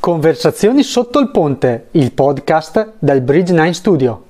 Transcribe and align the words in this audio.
Conversazioni 0.00 0.82
sotto 0.82 1.18
il 1.18 1.30
ponte, 1.30 1.88
il 1.90 2.12
podcast 2.12 2.94
del 2.98 3.20
Bridge 3.20 3.52
9 3.52 3.72
Studio. 3.74 4.24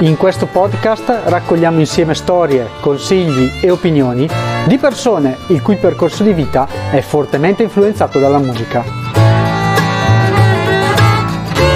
In 0.00 0.16
questo 0.16 0.46
podcast 0.46 1.20
raccogliamo 1.26 1.78
insieme 1.78 2.14
storie, 2.14 2.66
consigli 2.80 3.48
e 3.60 3.70
opinioni 3.70 4.28
di 4.66 4.76
persone 4.76 5.36
il 5.50 5.62
cui 5.62 5.76
percorso 5.76 6.24
di 6.24 6.32
vita 6.32 6.66
è 6.90 7.00
fortemente 7.00 7.62
influenzato 7.62 8.18
dalla 8.18 8.38
musica. 8.38 8.97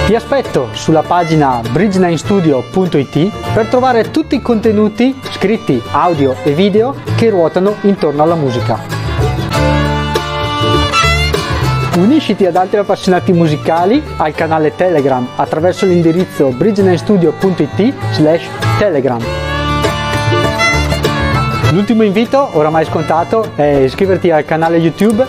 Ti 0.05 0.15
aspetto 0.15 0.67
sulla 0.73 1.01
pagina 1.01 1.61
bridge9studio.it 1.61 3.53
per 3.53 3.67
trovare 3.67 4.11
tutti 4.11 4.35
i 4.35 4.41
contenuti 4.41 5.17
scritti, 5.31 5.81
audio 5.91 6.35
e 6.43 6.51
video 6.51 6.93
che 7.15 7.29
ruotano 7.29 7.77
intorno 7.83 8.21
alla 8.21 8.35
musica. 8.35 8.77
Unisciti 11.95 12.45
ad 12.45 12.57
altri 12.57 12.79
appassionati 12.79 13.31
musicali 13.31 14.03
al 14.17 14.35
canale 14.35 14.75
Telegram 14.75 15.25
attraverso 15.37 15.85
l'indirizzo 15.85 16.49
bridge9studio.it 16.49 17.93
slash 18.11 18.49
telegram. 18.77 19.23
L'ultimo 21.71 22.03
invito, 22.03 22.49
oramai 22.51 22.83
scontato, 22.83 23.51
è 23.55 23.63
iscriverti 23.63 24.29
al 24.31 24.43
canale 24.43 24.77
YouTube, 24.77 25.25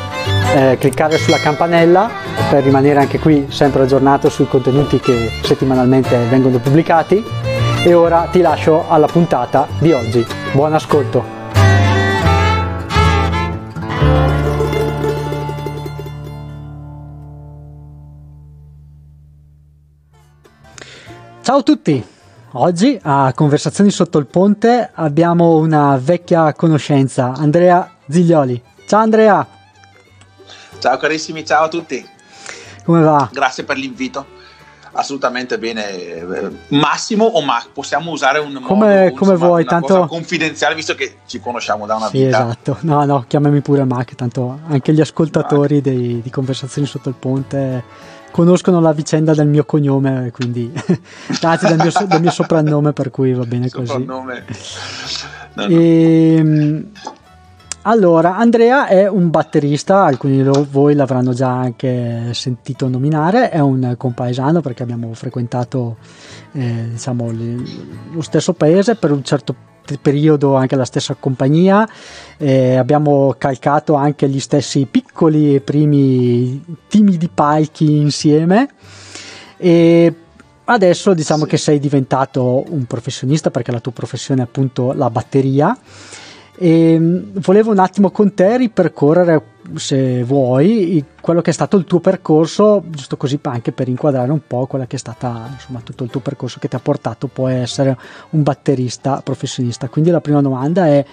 eh, 0.56 0.76
cliccare 0.80 1.16
sulla 1.16 1.38
campanella 1.38 2.23
per 2.50 2.62
rimanere 2.62 3.00
anche 3.00 3.18
qui 3.18 3.46
sempre 3.48 3.82
aggiornato 3.82 4.28
sui 4.28 4.46
contenuti 4.46 5.00
che 5.00 5.30
settimanalmente 5.42 6.16
vengono 6.28 6.58
pubblicati 6.58 7.24
e 7.84 7.94
ora 7.94 8.28
ti 8.30 8.40
lascio 8.40 8.88
alla 8.88 9.06
puntata 9.06 9.66
di 9.78 9.92
oggi. 9.92 10.24
Buon 10.52 10.72
ascolto! 10.74 11.42
Ciao 21.42 21.58
a 21.58 21.62
tutti! 21.62 22.04
Oggi 22.52 22.98
a 23.02 23.32
Conversazioni 23.34 23.90
sotto 23.90 24.18
il 24.18 24.26
ponte 24.26 24.90
abbiamo 24.94 25.56
una 25.56 25.98
vecchia 26.00 26.54
conoscenza, 26.54 27.32
Andrea 27.36 27.96
Ziglioli. 28.08 28.62
Ciao 28.86 29.00
Andrea! 29.00 29.46
Ciao 30.78 30.96
carissimi, 30.96 31.44
ciao 31.44 31.64
a 31.64 31.68
tutti! 31.68 32.13
Come 32.84 33.02
va? 33.02 33.28
Grazie 33.32 33.64
per 33.64 33.76
l'invito. 33.76 34.26
Assolutamente 34.92 35.58
bene. 35.58 36.56
Massimo 36.68 37.24
o 37.24 37.42
Mac, 37.42 37.68
possiamo 37.72 38.12
usare 38.12 38.38
un 38.38 38.60
come, 38.62 39.04
modo, 39.04 39.16
come 39.16 39.32
insomma, 39.32 39.36
vuoi, 39.36 39.64
tanto 39.64 40.06
confidenziale 40.06 40.76
visto 40.76 40.94
che 40.94 41.16
ci 41.26 41.40
conosciamo 41.40 41.84
da 41.86 41.96
una 41.96 42.06
sì, 42.06 42.24
vita. 42.24 42.44
Esatto. 42.44 42.78
No, 42.82 43.04
no, 43.04 43.24
chiamami 43.26 43.60
pure 43.60 43.84
Mac, 43.84 44.14
tanto 44.14 44.60
anche 44.68 44.92
gli 44.92 45.00
ascoltatori 45.00 45.80
dei, 45.80 46.20
di 46.22 46.30
conversazioni 46.30 46.86
sotto 46.86 47.08
il 47.08 47.16
ponte 47.18 48.12
conoscono 48.34 48.80
la 48.80 48.92
vicenda 48.92 49.32
del 49.32 49.46
mio 49.46 49.64
cognome, 49.64 50.32
quindi 50.32 50.72
anzi 51.42 51.66
del 51.66 51.76
mio, 51.76 51.92
del 52.06 52.20
mio 52.20 52.32
soprannome, 52.32 52.92
per 52.92 53.10
cui 53.10 53.32
va 53.32 53.44
bene 53.44 53.68
soprannome. 53.68 54.44
così. 54.44 55.24
No, 55.54 55.66
no. 55.66 55.72
E, 55.72 56.34
ehm, 56.36 56.86
allora, 57.86 58.36
Andrea 58.36 58.86
è 58.86 59.06
un 59.06 59.28
batterista, 59.28 60.04
alcuni 60.04 60.42
di 60.42 60.50
voi 60.70 60.94
l'avranno 60.94 61.34
già 61.34 61.50
anche 61.50 62.32
sentito 62.32 62.88
nominare, 62.88 63.50
è 63.50 63.58
un 63.58 63.94
compaesano 63.98 64.62
perché 64.62 64.82
abbiamo 64.82 65.12
frequentato 65.12 65.98
eh, 66.52 66.88
diciamo, 66.92 67.30
lo 67.30 68.22
stesso 68.22 68.54
paese 68.54 68.94
per 68.94 69.12
un 69.12 69.22
certo 69.22 69.54
periodo 70.00 70.54
anche 70.54 70.76
la 70.76 70.86
stessa 70.86 71.14
compagnia, 71.14 71.86
eh, 72.38 72.76
abbiamo 72.76 73.34
calcato 73.36 73.92
anche 73.92 74.30
gli 74.30 74.40
stessi 74.40 74.86
piccoli 74.86 75.60
primi 75.60 76.64
timidi 76.88 77.28
palchi 77.28 77.98
insieme 77.98 78.70
e 79.58 80.14
adesso 80.64 81.12
diciamo 81.12 81.42
sì. 81.42 81.50
che 81.50 81.56
sei 81.58 81.78
diventato 81.78 82.64
un 82.66 82.86
professionista 82.86 83.50
perché 83.50 83.72
la 83.72 83.80
tua 83.80 83.92
professione 83.92 84.40
è 84.40 84.44
appunto 84.44 84.92
la 84.94 85.10
batteria 85.10 85.76
e 86.56 86.98
mm, 86.98 87.38
volevo 87.38 87.70
un 87.70 87.78
attimo 87.78 88.10
con 88.10 88.34
te 88.34 88.56
ripercorrere, 88.56 89.42
se 89.74 90.22
vuoi, 90.24 91.04
quello 91.20 91.40
che 91.40 91.50
è 91.50 91.54
stato 91.54 91.76
il 91.76 91.84
tuo 91.84 92.00
percorso, 92.00 92.82
giusto 92.86 93.16
così 93.16 93.38
anche 93.42 93.72
per 93.72 93.88
inquadrare 93.88 94.30
un 94.30 94.46
po' 94.46 94.66
quella 94.66 94.86
che 94.86 94.96
è 94.96 94.98
stata, 94.98 95.48
insomma, 95.52 95.80
tutto 95.82 96.04
il 96.04 96.10
tuo 96.10 96.20
percorso 96.20 96.58
che 96.60 96.68
ti 96.68 96.76
ha 96.76 96.80
portato 96.80 97.26
poi 97.26 97.54
a 97.54 97.58
essere 97.58 97.96
un 98.30 98.42
batterista 98.42 99.20
professionista. 99.22 99.88
Quindi 99.88 100.10
la 100.10 100.20
prima 100.20 100.40
domanda 100.40 100.86
è 100.86 101.04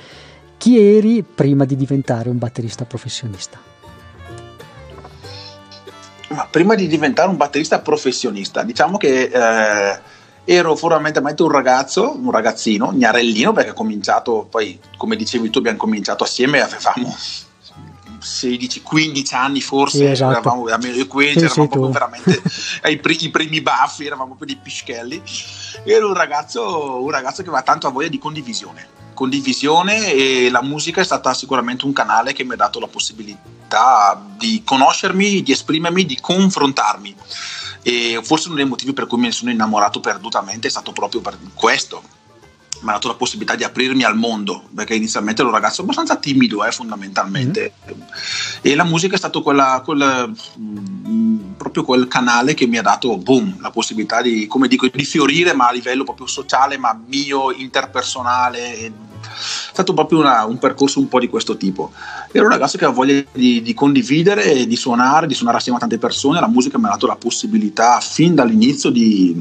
chi 0.58 0.80
eri 0.80 1.24
prima 1.24 1.66
di 1.66 1.76
diventare 1.76 2.30
un 2.30 2.38
batterista 2.38 2.86
professionista? 2.86 3.60
Ma 6.30 6.48
prima 6.50 6.76
di 6.76 6.88
diventare 6.88 7.30
un 7.30 7.36
batterista 7.36 7.80
professionista, 7.80 8.64
diciamo 8.64 8.98
che 8.98 9.24
eh, 9.24 10.00
ero 10.52 10.76
fondamentalmente 10.76 11.44
un 11.44 11.50
ragazzo, 11.50 12.14
un 12.14 12.30
ragazzino, 12.30 12.92
gnarellino, 12.92 13.54
perché 13.54 13.70
ho 13.70 13.74
cominciato, 13.74 14.48
poi 14.50 14.78
come 14.98 15.16
dicevi 15.16 15.50
tu 15.50 15.60
abbiamo 15.60 15.78
cominciato 15.78 16.26
assieme, 16.26 16.60
avevamo 16.60 17.16
16-15 18.22 19.34
anni 19.34 19.62
forse, 19.62 19.98
sì, 19.98 20.06
esatto. 20.06 20.32
eravamo 20.32 20.66
almeno 20.66 20.96
io 20.96 21.08
qui, 21.08 21.32
sì, 21.32 21.46
eravamo 21.46 21.86
sì, 21.86 21.92
veramente 21.92 22.42
ai 22.84 22.98
pri- 22.98 23.24
i 23.24 23.30
primi 23.30 23.62
baffi, 23.62 24.06
eravamo 24.06 24.36
per 24.36 24.48
dei 24.48 24.58
pischelli. 24.58 25.22
Ero 25.86 26.10
un 26.10 26.16
ragazzo, 26.16 27.02
un 27.02 27.10
ragazzo 27.10 27.44
che 27.44 27.48
aveva 27.48 27.64
tanto 27.64 27.88
a 27.88 27.92
voglia 27.92 28.10
di 28.10 28.20
condivisione. 28.20 29.00
Condivisione 29.14 30.12
e 30.12 30.50
la 30.50 30.62
musica 30.62 31.00
è 31.00 31.06
stata 31.06 31.34
sicuramente 31.34 31.86
un 31.86 31.94
canale 31.94 32.34
che 32.34 32.44
mi 32.44 32.54
ha 32.54 32.58
dato 32.58 32.82
la 32.82 32.88
possibilità 32.88 34.22
di 34.38 34.64
conoscermi, 34.66 35.44
di 35.44 35.52
esprimermi, 35.54 36.06
di 36.06 36.20
confrontarmi 36.20 37.16
e 37.84 38.20
forse 38.24 38.48
uno 38.48 38.58
dei 38.58 38.66
motivi 38.66 38.94
per 38.94 39.08
cui 39.08 39.20
mi 39.20 39.32
sono 39.32 39.52
innamorato 39.52 40.00
perdutamente 40.00 40.68
è 40.68 40.72
stato 40.72 40.92
proprio 40.92 41.22
per 41.22 41.38
questo 41.54 42.20
mi 42.82 42.90
ha 42.90 42.94
dato 42.94 43.08
la 43.08 43.14
possibilità 43.14 43.56
di 43.56 43.64
aprirmi 43.64 44.04
al 44.04 44.18
mondo 44.18 44.64
perché 44.74 44.96
inizialmente 44.96 45.42
ero 45.42 45.50
un 45.50 45.56
ragazzo 45.56 45.82
abbastanza 45.82 46.16
timido 46.16 46.66
eh, 46.66 46.72
fondamentalmente 46.72 47.74
mm. 47.88 48.02
e 48.62 48.76
la 48.76 48.84
musica 48.84 49.16
è 49.16 49.18
stato 49.18 49.42
quella, 49.42 49.82
quella, 49.86 50.28
mm, 50.28 51.54
proprio 51.58 51.84
quel 51.84 52.08
canale 52.08 52.54
che 52.54 52.66
mi 52.66 52.78
ha 52.78 52.82
dato 52.82 53.18
boom, 53.18 53.62
la 53.62 53.70
possibilità 53.70 54.22
di, 54.22 54.48
come 54.48 54.68
dico, 54.68 54.88
di 54.88 55.06
fiorire 55.06 55.54
ma 55.54 55.68
a 55.68 55.72
livello 55.72 56.04
proprio 56.04 56.28
sociale 56.28 56.78
ma 56.78 57.00
mio, 57.08 57.52
interpersonale 57.52 59.10
è 59.32 59.74
stato 59.74 59.94
proprio 59.94 60.20
una, 60.20 60.46
un 60.46 60.58
percorso 60.58 61.00
un 61.00 61.08
po' 61.08 61.20
di 61.20 61.30
questo 61.30 61.58
tipo. 61.58 61.92
Ero 62.32 62.46
un 62.46 62.52
ragazzo 62.52 62.78
che 62.78 62.86
aveva 62.86 63.00
voglia 63.00 63.24
di, 63.32 63.62
di 63.62 63.74
condividere, 63.74 64.68
di 64.68 64.76
suonare, 64.76 65.28
di 65.28 65.34
suonare 65.34 65.58
assieme 65.58 65.78
a 65.78 65.82
tante 65.82 65.98
persone. 65.98 66.40
La 66.40 66.48
musica 66.48 66.78
mi 66.78 66.86
ha 66.86 66.90
dato 66.90 67.08
la 67.08 67.16
possibilità 67.16 68.00
fin 68.00 68.36
dall'inizio 68.36 68.90
di, 68.90 69.36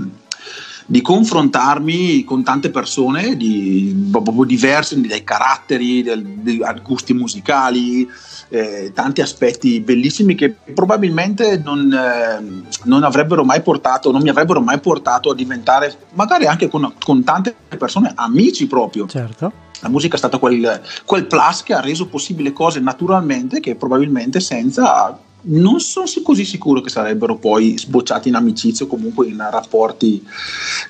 di 0.87 1.01
confrontarmi 1.01 2.25
con 2.25 2.43
tante 2.43 2.71
persone 2.71 3.37
di, 3.37 4.09
proprio 4.11 4.45
diverse, 4.45 5.01
dai 5.01 5.23
caratteri, 5.23 6.03
dai 6.03 6.61
gusti 6.83 7.13
musicali, 7.13 8.09
eh, 8.51 8.93
tanti 8.93 9.23
aspetti 9.23 9.81
bellissimi 9.81 10.35
che 10.35 10.51
probabilmente 10.75 11.59
non, 11.65 11.93
eh, 11.93 12.65
non, 12.85 13.05
avrebbero 13.05 13.45
mai 13.45 13.63
portato, 13.63 14.11
non 14.11 14.23
mi 14.23 14.29
avrebbero 14.29 14.61
mai 14.61 14.81
portato 14.81 15.31
a 15.31 15.35
diventare, 15.35 15.95
magari 16.13 16.47
anche 16.47 16.69
con, 16.69 16.93
con 17.03 17.25
tante 17.25 17.55
persone, 17.79 18.13
amici 18.15 18.67
proprio. 18.67 19.07
Certo 19.07 19.69
la 19.83 19.89
musica 19.89 20.17
è 20.17 20.19
stato 20.19 20.39
quel, 20.39 20.83
quel 21.07 21.27
plus 21.27 21.63
che 21.63 21.73
ha 21.73 21.81
reso 21.81 22.07
possibile 22.07 22.53
cose 22.53 22.81
naturalmente 22.81 23.61
che 23.61 23.77
probabilmente 23.77 24.39
senza 24.39 25.19
non 25.43 25.81
sono 25.81 26.07
così 26.23 26.45
sicuro 26.45 26.81
che 26.81 26.91
sarebbero 26.91 27.37
poi 27.37 27.79
sbocciati 27.79 28.29
in 28.29 28.35
amicizia 28.35 28.85
o 28.85 28.89
comunque 28.89 29.27
in 29.27 29.39
rapporti 29.39 30.23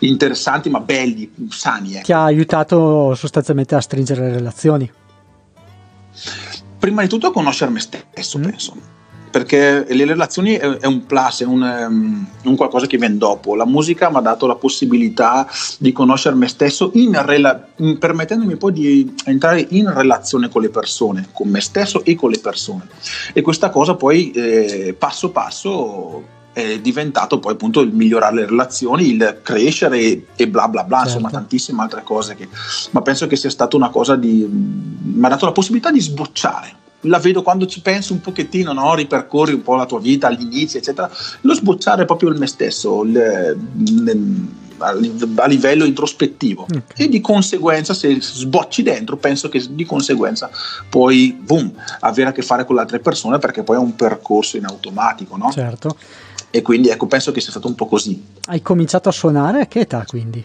interessanti 0.00 0.68
ma 0.68 0.80
belli, 0.80 1.30
sani. 1.50 1.94
Ecco. 1.94 2.04
Ti 2.04 2.12
ha 2.12 2.24
aiutato 2.24 3.14
sostanzialmente 3.14 3.74
a 3.74 3.80
stringere 3.80 4.32
relazioni? 4.32 4.90
Prima 6.80 7.02
di 7.02 7.08
tutto 7.08 7.28
a 7.28 7.32
conoscere 7.32 7.70
me 7.70 7.78
stesso, 7.78 8.38
mm. 8.38 8.42
penso 8.42 8.98
perché 9.30 9.86
le 9.88 10.04
relazioni 10.04 10.54
è, 10.54 10.86
un 10.86 11.06
plus, 11.06 11.42
è 11.42 11.44
un, 11.44 11.62
um, 11.62 12.26
un, 12.42 12.56
qualcosa 12.56 12.86
che 12.86 12.96
viene 12.96 13.16
dopo. 13.16 13.54
La 13.54 13.64
musica 13.64 14.10
mi 14.10 14.16
ha 14.16 14.20
dato 14.20 14.46
la 14.46 14.56
possibilità 14.56 15.48
di 15.78 15.92
conoscere 15.92 16.34
me 16.34 16.48
stesso, 16.48 16.90
rela- 16.92 17.68
permettendomi 17.98 18.56
poi 18.56 18.72
di 18.72 19.14
entrare 19.24 19.64
in 19.70 19.92
relazione 19.92 20.48
con 20.48 20.62
le 20.62 20.70
persone, 20.70 21.28
con 21.32 21.48
me 21.48 21.60
stesso 21.60 22.04
e 22.04 22.16
con 22.16 22.30
le 22.30 22.38
persone. 22.38 22.88
E 23.32 23.40
questa 23.40 23.70
cosa 23.70 23.94
poi 23.94 24.32
eh, 24.32 24.96
passo 24.98 25.30
passo 25.30 26.38
è 26.52 26.80
diventato 26.80 27.38
poi 27.38 27.52
appunto 27.52 27.80
il 27.80 27.92
migliorare 27.92 28.34
le 28.34 28.46
relazioni, 28.46 29.10
il 29.10 29.40
crescere 29.42 30.26
e 30.34 30.48
bla 30.48 30.68
bla 30.68 30.84
bla, 30.84 30.98
certo. 30.98 31.12
insomma 31.12 31.30
tantissime 31.30 31.82
altre 31.82 32.02
cose 32.02 32.34
che, 32.34 32.48
ma 32.90 33.02
penso 33.02 33.26
che 33.26 33.36
sia 33.36 33.50
stata 33.50 33.76
una 33.76 33.90
cosa 33.90 34.16
di 34.16 34.46
mi 34.48 35.24
ha 35.24 35.28
dato 35.28 35.46
la 35.46 35.52
possibilità 35.52 35.90
di 35.90 36.00
sbocciare 36.00 36.78
la 37.04 37.18
vedo 37.18 37.42
quando 37.42 37.66
ci 37.66 37.80
penso 37.80 38.12
un 38.12 38.20
pochettino, 38.20 38.72
no? 38.72 38.94
ripercorri 38.94 39.54
un 39.54 39.62
po' 39.62 39.74
la 39.74 39.86
tua 39.86 40.00
vita 40.00 40.26
all'inizio, 40.26 40.78
eccetera, 40.78 41.10
lo 41.40 41.54
sbocciare 41.54 42.04
proprio 42.04 42.28
il 42.28 42.38
me 42.38 42.46
stesso, 42.46 43.02
il, 43.04 44.48
a, 44.80 45.46
livello 45.46 45.84
introspettivo 45.84 46.62
okay. 46.62 46.82
e 46.96 47.08
di 47.08 47.20
conseguenza 47.20 47.94
se 47.94 48.20
sbocci 48.20 48.82
dentro 48.82 49.16
penso 49.16 49.48
che 49.48 49.62
di 49.70 49.84
conseguenza 49.84 50.50
puoi 50.88 51.38
boom, 51.38 51.72
avere 52.00 52.30
a 52.30 52.32
che 52.32 52.42
fare 52.42 52.64
con 52.64 52.74
le 52.76 52.82
altre 52.82 52.98
persone 53.00 53.38
perché 53.38 53.62
poi 53.62 53.76
è 53.76 53.78
un 53.78 53.94
percorso 53.94 54.56
in 54.56 54.64
automatico 54.64 55.36
no? 55.36 55.50
certo 55.50 55.96
e 56.50 56.62
quindi 56.62 56.88
ecco 56.88 57.06
penso 57.06 57.32
che 57.32 57.40
sia 57.40 57.50
stato 57.50 57.68
un 57.68 57.74
po' 57.74 57.86
così 57.86 58.22
hai 58.46 58.62
cominciato 58.62 59.08
a 59.08 59.12
suonare 59.12 59.60
a 59.62 59.66
che 59.66 59.80
età 59.80 60.04
quindi? 60.06 60.44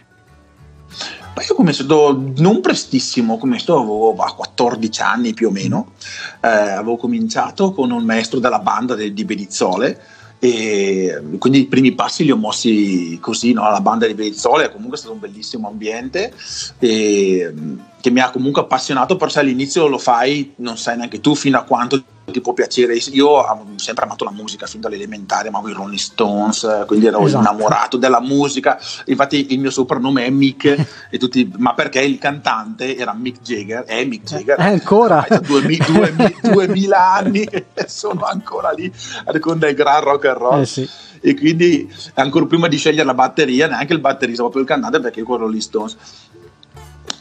Ma 1.36 1.44
io 1.44 1.52
ho 1.52 1.56
cominciato 1.56 2.32
non 2.38 2.62
prestissimo, 2.62 3.34
ho 3.34 3.38
cominciato 3.38 3.78
avevo 3.78 4.16
a 4.16 4.34
14 4.34 5.02
anni 5.02 5.34
più 5.34 5.50
o 5.50 5.52
meno, 5.52 5.92
eh, 6.40 6.48
avevo 6.48 6.96
cominciato 6.96 7.74
con 7.74 7.92
un 7.92 8.06
maestro 8.06 8.40
della 8.40 8.60
banda 8.60 8.96
de, 8.96 9.14
di 9.14 9.26
Bedizzole 9.26 10.02
e 10.40 11.22
quindi 11.38 11.60
i 11.60 11.66
primi 11.66 11.94
passi 11.94 12.24
li 12.24 12.32
ho 12.32 12.38
mossi 12.38 13.18
così 13.20 13.52
no? 13.52 13.64
alla 13.64 13.82
banda 13.82 14.08
di 14.08 14.14
Bedizzole, 14.14 14.72
comunque 14.72 14.96
è 14.96 15.00
stato 15.00 15.14
un 15.14 15.20
bellissimo 15.20 15.68
ambiente 15.68 16.32
e, 16.80 17.54
che 18.00 18.10
mi 18.12 18.22
ha 18.22 18.30
comunque 18.30 18.62
appassionato, 18.62 19.18
però 19.18 19.30
all'inizio 19.36 19.88
lo 19.88 19.98
fai 19.98 20.54
non 20.58 20.78
sai 20.78 20.96
neanche 20.96 21.20
tu 21.20 21.36
fino 21.36 21.58
a 21.58 21.64
quanto 21.64 22.02
ti 22.32 22.42
può 22.42 22.54
piacere. 22.54 22.96
Io 23.12 23.28
ho 23.28 23.66
sempre 23.76 24.06
amato 24.06 24.24
la 24.24 24.32
musica 24.32 24.66
fin 24.66 24.82
dall'elementare, 24.82 25.50
amavo 25.50 25.70
i 25.70 25.74
Rolling 25.74 26.00
Stones, 26.00 26.84
quindi 26.88 27.08
ero 27.08 27.26
esatto. 27.26 27.42
innamorato 27.42 27.98
della 27.98 28.22
musica. 28.22 28.80
Infatti 29.06 29.54
il 29.54 29.60
mio 29.60 29.70
soprannome 29.70 30.26
è 30.26 30.30
Mick, 30.30 30.66
e 31.10 31.18
tutti, 31.18 31.52
ma 31.58 31.74
perché 31.74 32.02
il 32.02 32.18
cantante 32.18 32.96
era 32.96 33.14
Mick 33.14 33.42
Jagger, 33.42 33.84
è 33.84 34.04
Mick 34.06 34.24
Jagger. 34.24 34.58
È 34.58 34.64
ancora? 34.64 35.26
Ha 35.28 35.40
2000, 35.40 35.86
2000, 35.86 36.34
2000 36.42 37.14
anni 37.14 37.44
e 37.44 37.66
sono 37.88 38.24
ancora 38.24 38.72
lì 38.72 38.92
con 39.40 39.60
del 39.60 39.76
gran 39.76 40.02
rock 40.02 40.26
and 40.26 40.38
roll. 40.38 40.62
Eh 40.62 40.66
sì 40.66 40.90
e 41.26 41.34
quindi 41.34 41.92
ancora 42.16 42.46
prima 42.46 42.68
di 42.68 42.78
scegliere 42.78 43.04
la 43.04 43.16
batteria, 43.16 43.68
neanche 43.68 43.94
il 43.94 44.00
batterista, 44.00 44.44
proprio 44.44 44.62
il 44.62 44.68
cantante 44.68 45.00
perché 45.00 45.22
io 45.22 45.26
con 45.26 45.38
Rolling 45.38 45.62
Stones. 45.62 45.98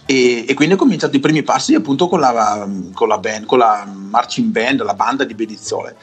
E, 0.07 0.45
e, 0.47 0.55
quindi 0.55 0.75
ho 0.75 0.77
cominciato 0.77 1.17
i 1.17 1.21
primi 1.21 1.43
passi 1.43 1.75
appunto 1.75 2.09
con 2.09 2.21
la, 2.21 2.69
con 2.93 3.09
la, 3.09 3.19
band, 3.19 3.47
con 3.47 3.59
la 3.59 3.87
marching 3.87 4.51
band, 4.51 4.83
la 4.83 4.95
banda 4.95 5.25
di 5.25 5.35
Bedizzole. 5.35 5.97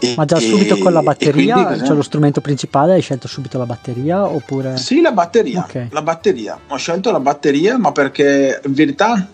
E, 0.00 0.14
Ma 0.16 0.24
già 0.24 0.40
subito 0.40 0.76
con 0.78 0.92
la 0.92 1.02
batteria, 1.02 1.64
quindi, 1.64 1.86
cioè 1.86 1.94
lo 1.94 2.02
strumento 2.02 2.40
principale, 2.40 2.94
hai 2.94 3.00
scelto 3.00 3.28
subito 3.28 3.58
la 3.58 3.66
batteria 3.66 4.26
oppure? 4.26 4.76
Sì, 4.76 5.00
la 5.00 5.12
batteria, 5.12 5.60
okay. 5.60 5.88
la 5.92 6.02
batteria. 6.02 6.58
Ho 6.66 6.76
scelto 6.76 7.12
la 7.12 7.20
batteria 7.20 7.78
ma 7.78 7.92
perché 7.92 8.60
in 8.64 8.72
verità 8.72 9.28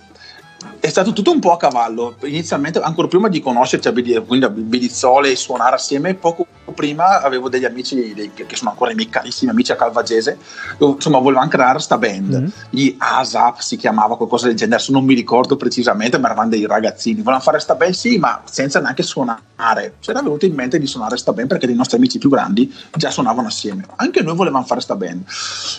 è 0.80 0.88
stato 0.88 1.12
tutto 1.12 1.30
un 1.30 1.38
po' 1.38 1.52
a 1.52 1.56
cavallo. 1.56 2.16
Inizialmente, 2.24 2.80
ancora 2.80 3.08
prima 3.08 3.28
di 3.28 3.40
conoscerci, 3.40 3.88
a 3.88 3.92
Bedizzole 3.92 5.30
e 5.30 5.36
suonare 5.36 5.76
assieme, 5.76 6.14
poco 6.14 6.46
prima 6.72 7.22
avevo 7.22 7.48
degli 7.48 7.64
amici 7.64 8.14
dei, 8.14 8.30
che 8.34 8.56
sono 8.56 8.70
ancora 8.70 8.92
i 8.92 8.94
miei 8.94 9.08
carissimi 9.08 9.50
amici 9.50 9.72
a 9.72 9.76
Calvagese. 9.76 10.38
Insomma, 10.78 11.18
volevamo 11.18 11.48
creare 11.48 11.78
sta 11.78 11.98
band. 11.98 12.34
Mm-hmm. 12.34 12.48
Gli 12.70 12.94
ASAP 12.98 13.60
si 13.60 13.76
chiamava 13.76 14.16
qualcosa 14.16 14.46
del 14.46 14.56
genere, 14.56 14.76
adesso 14.76 14.92
non 14.92 15.04
mi 15.04 15.14
ricordo 15.14 15.56
precisamente, 15.56 16.18
ma 16.18 16.26
eravamo 16.26 16.50
dei 16.50 16.66
ragazzini. 16.66 17.16
Volevamo 17.16 17.42
fare 17.42 17.58
sta 17.60 17.74
band, 17.74 17.92
sì, 17.92 18.18
ma 18.18 18.42
senza 18.44 18.80
neanche 18.80 19.02
suonare. 19.02 19.94
Ci 20.00 20.10
era 20.10 20.22
venuto 20.22 20.46
in 20.46 20.54
mente 20.54 20.78
di 20.78 20.86
suonare 20.86 21.16
sta 21.16 21.32
band 21.32 21.48
perché 21.48 21.66
dei 21.66 21.74
nostri 21.74 21.96
amici 21.96 22.18
più 22.18 22.30
grandi 22.30 22.72
già 22.94 23.10
suonavano 23.10 23.48
assieme. 23.48 23.84
Anche 23.96 24.22
noi 24.22 24.36
volevamo 24.36 24.64
fare 24.64 24.80
sta 24.80 24.94
band. 24.94 25.24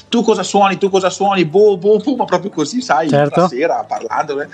Tu 0.09 0.24
cosa 0.24 0.44
suoni? 0.44 0.77
Tu 0.77 0.89
cosa 0.89 1.09
suoni? 1.09 1.45
Boh, 1.45 1.77
boh, 1.77 1.97
boh, 1.97 2.15
ma 2.15 2.25
proprio 2.25 2.51
così, 2.51 2.81
sai, 2.81 3.09
certo. 3.09 3.41
la 3.41 3.47
sera 3.47 3.86
parlando. 3.88 4.41
Eh 4.41 4.47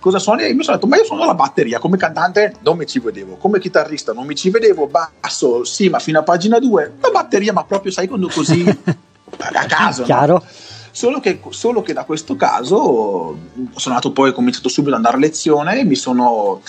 cosa 0.00 0.18
suoni? 0.18 0.44
E 0.44 0.54
mi 0.54 0.62
sono 0.62 0.76
detto, 0.76 0.88
ma 0.88 0.96
io 0.96 1.04
suono 1.04 1.24
la 1.24 1.34
batteria, 1.34 1.78
come 1.78 1.96
cantante 1.96 2.56
non 2.60 2.76
mi 2.76 2.86
ci 2.86 2.98
vedevo, 2.98 3.36
come 3.36 3.58
chitarrista 3.58 4.12
non 4.12 4.26
mi 4.26 4.34
ci 4.34 4.50
vedevo, 4.50 4.88
basso, 4.88 5.64
sì, 5.64 5.81
ma 5.88 5.98
fino 5.98 6.18
a 6.18 6.22
pagina 6.22 6.58
2, 6.58 6.92
la 7.00 7.10
batteria, 7.10 7.52
ma 7.52 7.64
proprio 7.64 7.92
sai 7.92 8.08
quando 8.08 8.28
così 8.28 8.64
a 8.66 9.66
caso. 9.66 10.02
Chiaro. 10.02 10.34
No? 10.34 10.44
Solo 10.94 11.20
che, 11.20 11.40
solo 11.50 11.80
che, 11.80 11.94
da 11.94 12.04
questo 12.04 12.36
caso 12.36 13.38
sono 13.74 13.94
andato 13.94 14.12
poi, 14.12 14.28
ho 14.28 14.32
cominciato 14.34 14.68
subito 14.68 14.90
ad 14.90 14.98
andare 14.98 15.16
a 15.16 15.20
lezione 15.20 15.80
e 15.80 15.84
mi 15.84 15.94
sono 15.94 16.60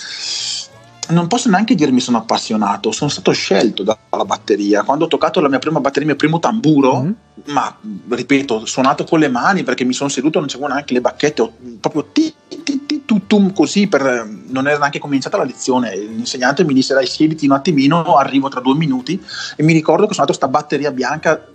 non 1.08 1.26
posso 1.26 1.50
neanche 1.50 1.74
dirmi 1.74 2.00
sono 2.00 2.18
appassionato, 2.18 2.92
sono 2.92 3.10
stato 3.10 3.32
scelto 3.32 3.82
dalla 3.82 4.24
batteria. 4.24 4.82
Quando 4.82 5.04
ho 5.04 5.08
toccato 5.08 5.40
la 5.40 5.48
mia 5.48 5.58
prima 5.58 5.80
batteria, 5.80 6.02
il 6.02 6.08
mio 6.08 6.16
primo 6.16 6.38
tamburo, 6.38 7.02
mm-hmm. 7.02 7.12
ma 7.46 7.76
ripeto, 8.08 8.64
suonato 8.64 9.04
con 9.04 9.18
le 9.18 9.28
mani 9.28 9.62
perché 9.62 9.84
mi 9.84 9.92
sono 9.92 10.08
seduto, 10.08 10.38
non 10.38 10.48
c'erano 10.48 10.72
neanche 10.72 10.94
le 10.94 11.00
bacchette, 11.00 11.42
ho 11.42 11.52
proprio 11.80 12.06
ti, 12.12 12.32
ti, 12.62 12.86
ti, 12.86 13.02
tutum 13.04 13.52
così, 13.52 13.86
per, 13.86 14.26
non 14.46 14.66
era 14.66 14.78
neanche 14.78 14.98
cominciata 14.98 15.36
la 15.36 15.44
lezione. 15.44 15.96
L'insegnante 15.96 16.64
mi 16.64 16.74
disse 16.74 16.94
dai 16.94 17.06
siediti 17.06 17.46
un 17.46 17.52
attimino, 17.52 18.16
arrivo 18.16 18.48
tra 18.48 18.60
due 18.60 18.74
minuti 18.74 19.20
e 19.56 19.62
mi 19.62 19.72
ricordo 19.72 20.04
che 20.04 20.10
ho 20.10 20.14
suonato 20.14 20.36
questa 20.36 20.48
batteria 20.48 20.90
bianca 20.90 21.48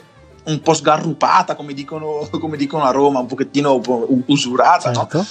un 0.45 0.61
po' 0.61 0.73
sgarrupata, 0.73 1.55
come 1.55 1.73
dicono, 1.73 2.27
come 2.39 2.57
dicono 2.57 2.83
a 2.83 2.91
Roma, 2.91 3.19
un 3.19 3.27
pochettino 3.27 3.81
usurata, 4.25 4.93
certo. 4.93 5.17
no? 5.17 5.25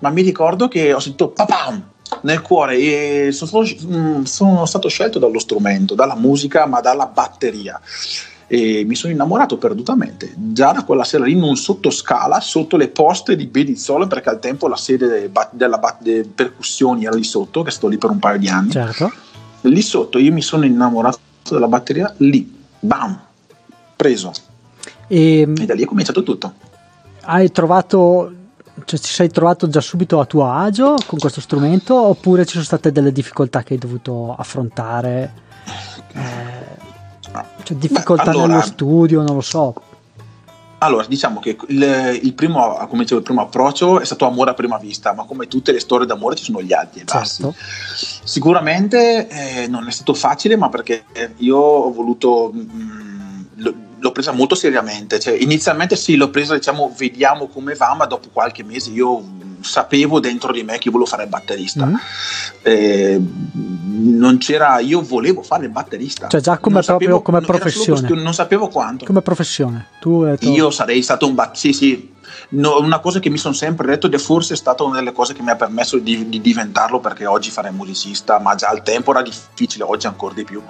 ma 0.00 0.10
mi 0.10 0.22
ricordo 0.22 0.68
che 0.68 0.92
ho 0.92 0.98
sentito 0.98 1.28
papam 1.28 1.90
nel 2.22 2.42
cuore 2.42 2.76
e 2.76 3.32
sono 3.32 3.64
stato, 3.64 3.86
mm, 3.86 4.22
sono 4.22 4.66
stato 4.66 4.88
scelto 4.88 5.18
dallo 5.18 5.38
strumento, 5.38 5.94
dalla 5.94 6.14
musica, 6.14 6.66
ma 6.66 6.80
dalla 6.80 7.06
batteria. 7.06 7.80
E 8.46 8.84
mi 8.84 8.94
sono 8.94 9.12
innamorato 9.12 9.56
perdutamente. 9.56 10.32
Già 10.36 10.72
da 10.72 10.84
quella 10.84 11.04
sera 11.04 11.24
lì 11.24 11.32
in 11.32 11.42
un 11.42 11.56
sottoscala 11.56 12.40
sotto 12.40 12.76
le 12.76 12.88
poste 12.88 13.34
di 13.34 13.46
Bedizzole 13.46 14.06
perché 14.06 14.28
al 14.28 14.40
tempo 14.40 14.68
la 14.68 14.76
sede 14.76 15.30
della 15.52 15.96
delle 15.98 16.24
percussioni 16.24 17.06
era 17.06 17.16
lì 17.16 17.24
sotto 17.24 17.62
che 17.62 17.70
sto 17.70 17.88
lì 17.88 17.96
per 17.96 18.10
un 18.10 18.18
paio 18.18 18.38
di 18.38 18.48
anni. 18.48 18.70
Certo. 18.70 19.10
lì 19.62 19.80
sotto 19.80 20.18
io 20.18 20.32
mi 20.32 20.42
sono 20.42 20.66
innamorato 20.66 21.18
della 21.48 21.68
batteria 21.68 22.12
lì 22.18 22.60
bam 22.78 23.18
preso. 23.96 24.32
E, 25.06 25.40
ehm, 25.40 25.56
e 25.60 25.64
da 25.64 25.74
lì 25.74 25.82
è 25.82 25.86
cominciato 25.86 26.22
tutto. 26.22 26.52
hai 27.22 27.50
trovato 27.50 28.32
cioè, 28.84 28.98
ti 28.98 29.08
sei 29.08 29.28
trovato 29.28 29.68
già 29.68 29.80
subito 29.80 30.18
a 30.18 30.24
tuo 30.24 30.50
agio 30.50 30.96
con 31.06 31.18
questo 31.18 31.40
strumento 31.40 31.94
oppure 31.94 32.44
ci 32.44 32.52
sono 32.52 32.64
state 32.64 32.90
delle 32.90 33.12
difficoltà 33.12 33.62
che 33.62 33.74
hai 33.74 33.78
dovuto 33.78 34.34
affrontare? 34.36 35.32
Eh, 36.14 36.90
cioè, 37.62 37.76
difficoltà 37.76 38.24
Beh, 38.24 38.30
allora, 38.30 38.46
nello 38.46 38.62
studio, 38.62 39.22
non 39.22 39.34
lo 39.34 39.40
so. 39.40 39.74
Allora, 40.78 41.04
diciamo 41.06 41.38
che 41.38 41.56
il, 41.68 42.20
il, 42.22 42.34
primo, 42.34 42.76
come 42.88 43.02
dicevo, 43.02 43.20
il 43.20 43.26
primo 43.26 43.42
approccio 43.42 44.00
è 44.00 44.04
stato 44.04 44.26
amore 44.26 44.50
a 44.50 44.54
prima 44.54 44.78
vista, 44.78 45.14
ma 45.14 45.24
come 45.24 45.46
tutte 45.46 45.70
le 45.70 45.78
storie 45.78 46.06
d'amore 46.06 46.34
ci 46.34 46.42
sono 46.42 46.60
gli 46.60 46.72
alti 46.72 46.98
e 46.98 47.04
bassi. 47.04 47.42
Certo. 47.42 47.56
Sicuramente 48.24 49.28
eh, 49.28 49.68
non 49.68 49.86
è 49.86 49.92
stato 49.92 50.12
facile, 50.12 50.56
ma 50.56 50.68
perché 50.68 51.04
io 51.36 51.56
ho 51.56 51.92
voluto... 51.92 52.50
Mh, 52.52 52.58
mm, 52.58 53.11
l'ho 54.02 54.12
presa 54.12 54.32
molto 54.32 54.54
seriamente. 54.54 55.18
Cioè, 55.18 55.34
inizialmente 55.34 55.96
sì, 55.96 56.16
l'ho 56.16 56.30
presa, 56.30 56.54
diciamo, 56.54 56.92
vediamo 56.96 57.46
come 57.46 57.74
va, 57.74 57.94
ma 57.94 58.04
dopo 58.04 58.28
qualche 58.32 58.64
mese 58.64 58.90
io 58.90 59.24
sapevo 59.60 60.18
dentro 60.18 60.52
di 60.52 60.64
me 60.64 60.78
che 60.78 60.90
volevo 60.90 61.08
fare 61.08 61.22
il 61.22 61.28
batterista. 61.28 61.86
Mm. 61.86 61.94
Eh, 62.62 63.20
non 63.54 64.38
c'era, 64.38 64.80
io 64.80 65.00
volevo 65.02 65.42
fare 65.42 65.64
il 65.64 65.70
batterista. 65.70 66.26
Cioè, 66.28 66.40
già 66.40 66.58
come, 66.58 66.82
sapevo, 66.82 67.22
come 67.22 67.40
professione. 67.40 68.08
non 68.20 68.34
sapevo 68.34 68.68
quanto. 68.68 69.04
Come 69.04 69.22
professione. 69.22 69.86
Tu 70.00 70.26
io 70.40 70.70
sarei 70.70 71.00
stato 71.02 71.26
un 71.26 71.34
batterista. 71.34 71.60
Sì, 71.62 71.72
sì, 71.72 72.12
no, 72.50 72.78
una 72.78 73.00
cosa 73.00 73.18
che 73.18 73.30
mi 73.30 73.38
sono 73.38 73.54
sempre 73.54 73.86
detto 73.86 74.06
ed 74.06 74.14
è 74.14 74.18
forse 74.18 74.56
stata 74.56 74.82
una 74.82 74.96
delle 74.96 75.12
cose 75.12 75.34
che 75.34 75.42
mi 75.42 75.50
ha 75.50 75.56
permesso 75.56 75.98
di, 75.98 76.28
di 76.28 76.40
diventarlo 76.40 77.00
perché 77.00 77.26
oggi 77.26 77.50
fare 77.50 77.70
musicista, 77.70 78.38
ma 78.38 78.54
già 78.54 78.68
al 78.68 78.82
tempo 78.82 79.10
era 79.10 79.22
difficile, 79.22 79.84
oggi 79.84 80.06
ancora 80.06 80.34
di 80.34 80.44
più. 80.44 80.62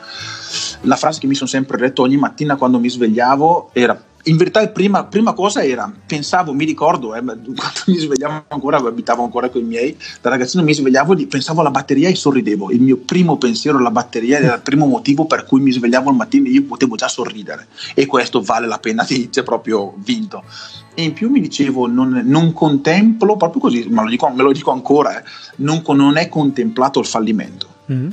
La 0.83 0.97
frase 0.97 1.21
che 1.21 1.26
mi 1.26 1.35
sono 1.35 1.49
sempre 1.49 1.78
detto 1.78 2.02
ogni 2.02 2.16
mattina 2.16 2.57
quando 2.57 2.78
mi 2.78 2.88
svegliavo 2.88 3.71
era 3.73 4.00
in 4.25 4.37
verità 4.37 4.61
la 4.61 4.69
prima, 4.69 5.04
prima, 5.04 5.33
cosa 5.33 5.64
era, 5.64 5.92
pensavo, 6.07 6.52
mi 6.52 6.64
ricordo, 6.64 7.14
eh, 7.14 7.23
quando 7.25 7.83
mi 7.87 7.97
svegliavo 7.97 8.45
ancora, 8.49 8.76
abitavo 8.76 9.25
ancora 9.25 9.49
con 9.49 9.62
i 9.62 9.64
miei, 9.64 9.97
da 10.21 10.31
ragazzino 10.31 10.62
mi 10.62 10.75
svegliavo, 10.75 11.16
pensavo 11.26 11.61
alla 11.61 11.71
batteria 11.71 12.09
e 12.09 12.14
sorridevo. 12.14 12.71
Il 12.71 12.81
mio 12.81 12.99
primo 12.99 13.37
pensiero 13.38 13.78
alla 13.78 13.90
batteria 13.90 14.38
era 14.38 14.54
il 14.54 14.61
primo 14.61 14.87
motivo 14.87 15.26
per 15.26 15.45
cui 15.45 15.61
mi 15.61 15.73
svegliavo 15.73 16.11
al 16.11 16.16
mattino 16.16 16.47
e 16.47 16.50
io 16.50 16.64
potevo 16.64 16.95
già 16.95 17.09
sorridere. 17.09 17.66
E 17.95 18.07
questo 18.07 18.40
vale 18.42 18.66
la 18.66 18.78
pena 18.78 19.04
di 19.04 19.28
c'è 19.28 19.42
proprio 19.42 19.95
vinto. 19.97 20.45
E 20.94 21.02
in 21.02 21.12
più 21.12 21.30
mi 21.30 21.40
dicevo, 21.40 21.87
non, 21.87 22.22
non 22.25 22.52
contemplo, 22.52 23.37
proprio 23.37 23.61
così, 23.61 23.87
ma 23.88 24.02
lo 24.02 24.11
dico, 24.11 24.28
me 24.28 24.42
lo 24.42 24.52
dico 24.52 24.70
ancora, 24.70 25.18
eh, 25.18 25.25
non, 25.56 25.82
non, 25.87 26.16
è 26.16 26.28
contemplato 26.28 27.00
il 27.00 27.06
fallimento. 27.06 27.66
Mm. 27.90 28.11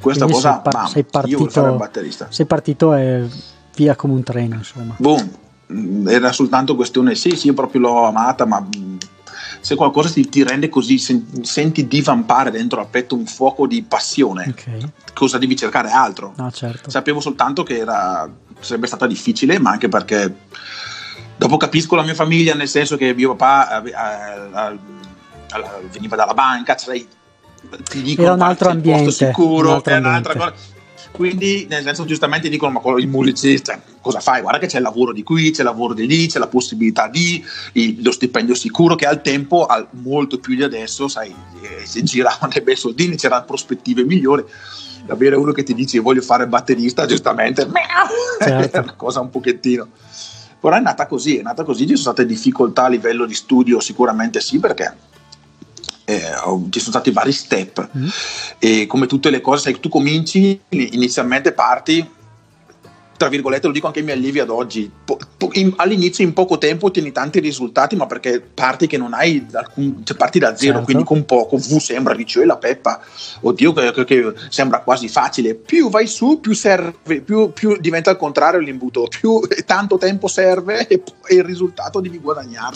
Questa 0.00 0.24
Quindi 0.24 0.42
cosa, 0.42 0.52
sei, 0.54 0.62
pa- 0.62 0.70
bam, 0.70 0.86
sei 0.86 1.04
partito. 1.04 2.26
Sei 2.28 2.46
partito 2.46 2.94
e 2.94 3.28
via 3.76 3.94
come 3.96 4.14
un 4.14 4.22
treno, 4.22 4.56
insomma. 4.56 4.94
Boom, 4.98 5.30
era 6.08 6.32
soltanto 6.32 6.74
questione, 6.74 7.14
sì, 7.14 7.36
sì, 7.36 7.46
io 7.46 7.54
proprio 7.54 7.80
l'ho 7.82 8.04
amata, 8.04 8.44
ma 8.44 8.66
se 9.60 9.76
qualcosa 9.76 10.10
ti, 10.10 10.28
ti 10.28 10.42
rende 10.42 10.68
così, 10.68 10.98
sen, 10.98 11.42
senti 11.42 11.86
divampare 11.86 12.50
dentro 12.50 12.80
al 12.80 12.88
petto 12.88 13.14
un 13.14 13.24
fuoco 13.24 13.66
di 13.66 13.82
passione, 13.82 14.48
okay. 14.50 14.80
cosa 15.14 15.38
devi 15.38 15.56
cercare 15.56 15.90
altro? 15.90 16.34
No, 16.36 16.50
certo. 16.50 16.90
Sapevo 16.90 17.20
soltanto 17.20 17.62
che 17.62 17.78
era, 17.78 18.28
sarebbe 18.60 18.86
stata 18.86 19.06
difficile, 19.06 19.58
ma 19.58 19.70
anche 19.70 19.88
perché 19.88 20.34
dopo 21.36 21.56
capisco 21.56 21.96
la 21.96 22.02
mia 22.02 22.14
famiglia, 22.14 22.54
nel 22.54 22.68
senso 22.68 22.96
che 22.96 23.14
mio 23.14 23.34
papà 23.34 23.82
eh, 23.82 23.90
eh, 23.90 24.78
veniva 25.90 26.16
dalla 26.16 26.34
banca, 26.34 26.76
cioè, 26.76 27.04
ti 27.88 28.02
dico, 28.02 28.22
era 28.22 28.32
un 28.32 28.42
altro 28.42 28.70
ambiente, 28.70 29.10
sicuro, 29.10 29.68
un 29.68 29.74
altro 29.74 29.94
è 29.94 29.98
un'altra 29.98 30.34
cosa 30.34 30.72
quindi 31.14 31.64
nel 31.70 31.84
senso 31.84 32.04
giustamente 32.04 32.48
dicono 32.48 32.72
ma 32.72 32.98
il 32.98 33.06
musicista 33.06 33.80
cosa 34.00 34.18
fai? 34.18 34.40
Guarda 34.40 34.58
che 34.58 34.66
c'è 34.66 34.78
il 34.78 34.82
lavoro 34.82 35.12
di 35.12 35.22
qui, 35.22 35.52
c'è 35.52 35.60
il 35.60 35.68
lavoro 35.68 35.94
di 35.94 36.08
lì, 36.08 36.26
c'è 36.26 36.40
la 36.40 36.48
possibilità 36.48 37.06
di, 37.06 37.40
il, 37.74 38.02
lo 38.02 38.10
stipendio 38.10 38.56
sicuro 38.56 38.96
che 38.96 39.06
al 39.06 39.22
tempo, 39.22 39.64
al, 39.66 39.86
molto 39.90 40.40
più 40.40 40.56
di 40.56 40.64
adesso, 40.64 41.06
sai, 41.06 41.32
eh, 41.62 41.86
si 41.86 42.02
giravano 42.02 42.50
dei 42.52 42.62
bei 42.62 42.74
soldini, 42.74 43.14
c'erano 43.14 43.44
prospettive 43.44 44.02
migliori 44.02 44.44
avere 45.06 45.36
uno 45.36 45.52
che 45.52 45.62
ti 45.62 45.72
dice 45.72 46.00
voglio 46.00 46.20
fare 46.20 46.48
batterista, 46.48 47.06
giustamente 47.06 47.64
certo. 48.42 48.76
è 48.76 48.80
una 48.80 48.94
cosa 48.94 49.20
un 49.20 49.30
pochettino. 49.30 49.86
Però 50.64 50.76
è 50.76 50.80
nata 50.80 51.06
così, 51.06 51.36
è 51.36 51.42
nata 51.42 51.62
così, 51.62 51.82
ci 51.82 51.88
sono 51.94 52.14
state 52.14 52.24
difficoltà 52.24 52.84
a 52.84 52.88
livello 52.88 53.26
di 53.26 53.34
studio, 53.34 53.80
sicuramente 53.80 54.40
sì, 54.40 54.60
perché 54.60 54.96
eh, 56.06 56.22
ci 56.70 56.80
sono 56.80 56.90
stati 56.90 57.10
vari 57.10 57.32
step 57.32 57.90
mm. 57.94 58.06
e 58.60 58.86
come 58.86 59.04
tutte 59.04 59.28
le 59.28 59.42
cose, 59.42 59.64
sai, 59.64 59.78
tu 59.78 59.90
cominci, 59.90 60.58
inizialmente 60.70 61.52
parti 61.52 62.08
tra 63.16 63.28
virgolette, 63.28 63.66
lo 63.66 63.72
dico 63.72 63.86
anche 63.86 64.00
ai 64.00 64.04
miei 64.04 64.16
allievi 64.16 64.40
ad 64.40 64.50
oggi, 64.50 64.90
po- 65.04 65.18
po- 65.36 65.50
in, 65.52 65.72
all'inizio 65.76 66.24
in 66.24 66.32
poco 66.32 66.58
tempo 66.58 66.86
ottieni 66.86 67.12
tanti 67.12 67.40
risultati, 67.40 67.96
ma 67.96 68.06
perché 68.06 68.40
parti 68.40 68.86
che 68.86 68.96
non 68.96 69.14
hai 69.14 69.46
alcun, 69.52 70.02
cioè 70.04 70.16
parti 70.16 70.38
da 70.38 70.56
zero, 70.56 70.72
certo. 70.72 70.84
quindi 70.84 71.04
con 71.04 71.24
poco, 71.24 71.56
V 71.56 71.78
sembra, 71.78 72.14
dici, 72.14 72.40
e 72.40 72.44
la 72.44 72.56
peppa, 72.56 73.00
oddio 73.40 73.72
che, 73.72 73.92
che, 73.92 74.04
che, 74.04 74.32
sembra 74.48 74.80
quasi 74.80 75.08
facile, 75.08 75.54
più 75.54 75.90
vai 75.90 76.06
su, 76.06 76.40
più 76.40 76.54
serve, 76.54 77.20
più, 77.20 77.52
più 77.52 77.76
diventa 77.78 78.10
al 78.10 78.16
contrario 78.16 78.60
l'imbuto, 78.60 79.06
più 79.08 79.40
tanto 79.64 79.96
tempo 79.96 80.26
serve 80.26 80.86
e, 80.86 81.02
e 81.26 81.34
il 81.36 81.44
risultato 81.44 82.00
devi 82.00 82.18
guadagnare. 82.18 82.74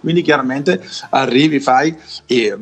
Quindi 0.00 0.22
chiaramente 0.22 0.82
arrivi, 1.10 1.60
fai 1.60 1.96
e 2.26 2.56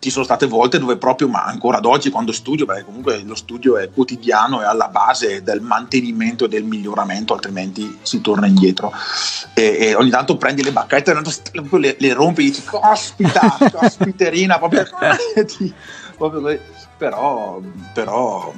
ci 0.00 0.08
sono 0.08 0.24
state 0.24 0.46
volte 0.46 0.78
dove 0.78 0.96
proprio, 0.96 1.28
ma 1.28 1.44
ancora 1.44 1.76
ad 1.76 1.84
oggi 1.84 2.08
quando 2.08 2.32
studio, 2.32 2.64
perché 2.64 2.84
comunque 2.84 3.22
lo 3.22 3.34
studio 3.34 3.76
è 3.76 3.90
quotidiano, 3.90 4.62
è 4.62 4.64
alla 4.64 4.88
base 4.88 5.42
del 5.42 5.60
mantenimento 5.60 6.46
e 6.46 6.48
del 6.48 6.64
miglioramento, 6.64 7.34
altrimenti 7.34 7.98
si 8.00 8.22
torna 8.22 8.46
indietro. 8.46 8.90
E, 9.52 9.76
e 9.78 9.94
ogni 9.94 10.08
tanto 10.08 10.38
prendi 10.38 10.62
le 10.62 10.72
bacchette, 10.72 11.12
le, 11.12 11.96
le 11.98 12.12
rompi 12.14 12.40
e 12.40 12.44
dici, 12.46 12.64
cospita, 12.64 13.58
cospiterina, 13.70 14.56
proprio, 14.58 14.86
proprio 16.16 16.58
però, 16.96 17.60
però 17.92 18.52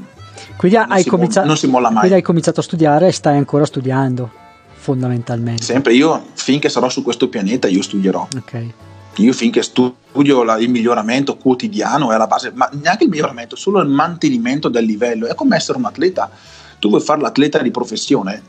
quindi 0.56 0.76
non, 0.76 0.92
hai 0.92 1.02
si 1.02 1.08
cominciato, 1.08 1.46
non 1.46 1.56
si 1.56 1.66
molla 1.66 1.88
mai. 1.90 1.98
Quindi 1.98 2.16
hai 2.16 2.22
cominciato 2.22 2.60
a 2.60 2.62
studiare 2.62 3.08
e 3.08 3.12
stai 3.12 3.36
ancora 3.36 3.66
studiando, 3.66 4.30
fondamentalmente. 4.74 5.64
Sempre 5.64 5.94
io, 5.94 6.24
finché 6.34 6.68
sarò 6.68 6.88
su 6.88 7.02
questo 7.02 7.28
pianeta, 7.28 7.66
io 7.66 7.82
studierò. 7.82 8.28
Ok 8.36 8.90
io 9.16 9.32
finché 9.32 9.62
studio 9.62 10.42
la, 10.42 10.56
il 10.58 10.70
miglioramento 10.70 11.36
quotidiano 11.36 12.12
è 12.12 12.16
la 12.16 12.26
base, 12.26 12.52
ma 12.54 12.68
neanche 12.72 13.04
il 13.04 13.10
miglioramento, 13.10 13.56
solo 13.56 13.80
il 13.80 13.88
mantenimento 13.88 14.68
del 14.68 14.84
livello. 14.84 15.26
È 15.26 15.34
come 15.34 15.56
essere 15.56 15.78
un 15.78 15.84
atleta. 15.84 16.30
Tu 16.78 16.88
vuoi 16.88 17.00
fare 17.00 17.20
l'atleta 17.20 17.58
di 17.58 17.70
professione, 17.70 18.42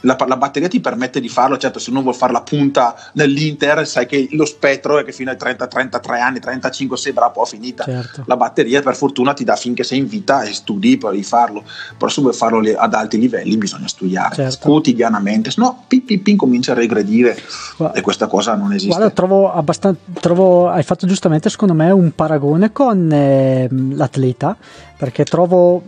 la, 0.00 0.16
la, 0.26 0.36
batteria 0.36 0.68
ti 0.68 0.80
permette 0.80 1.20
di 1.20 1.28
farlo, 1.28 1.56
certo 1.56 1.78
se 1.78 1.90
uno 1.90 2.02
vuole 2.02 2.16
fare 2.16 2.32
la 2.32 2.42
punta 2.42 2.94
nell'Inter 3.14 3.86
sai 3.86 4.06
che 4.06 4.28
lo 4.32 4.44
spettro 4.44 4.98
è 4.98 5.04
che 5.04 5.12
fino 5.12 5.30
ai 5.30 5.36
30, 5.36 5.66
33 5.66 6.20
anni, 6.20 6.40
35 6.40 6.96
sei 6.96 7.12
bravo, 7.12 7.44
finita. 7.44 7.84
Certo. 7.84 8.24
La 8.26 8.36
batteria 8.36 8.82
per 8.82 8.96
fortuna 8.96 9.32
ti 9.32 9.44
dà 9.44 9.56
finché 9.56 9.82
sei 9.82 9.98
in 9.98 10.08
vita 10.08 10.42
e 10.42 10.52
studi 10.52 10.96
per 10.96 11.12
rifarlo, 11.12 11.64
però 11.96 12.10
se 12.10 12.20
vuoi 12.20 12.32
farlo 12.32 12.62
ad 12.76 12.94
alti 12.94 13.18
livelli 13.18 13.56
bisogna 13.56 13.88
studiare 13.88 14.34
certo. 14.34 14.68
quotidianamente, 14.68 15.50
se 15.50 15.60
no 15.60 15.84
pin, 15.86 16.04
pin, 16.04 16.22
pin, 16.22 16.36
comincia 16.36 16.72
a 16.72 16.74
regredire 16.74 17.36
guarda, 17.76 17.98
e 17.98 18.00
questa 18.00 18.26
cosa 18.26 18.54
non 18.54 18.72
esiste. 18.72 18.94
Guarda, 18.94 19.10
trovo 19.10 19.52
abbastanza, 19.52 20.00
trovo, 20.20 20.68
hai 20.68 20.82
fatto 20.82 21.06
giustamente 21.06 21.48
secondo 21.50 21.74
me 21.74 21.90
un 21.90 22.12
paragone 22.14 22.72
con 22.72 23.10
eh, 23.12 23.68
l'atleta 23.70 24.56
perché 25.00 25.24
trovo 25.24 25.80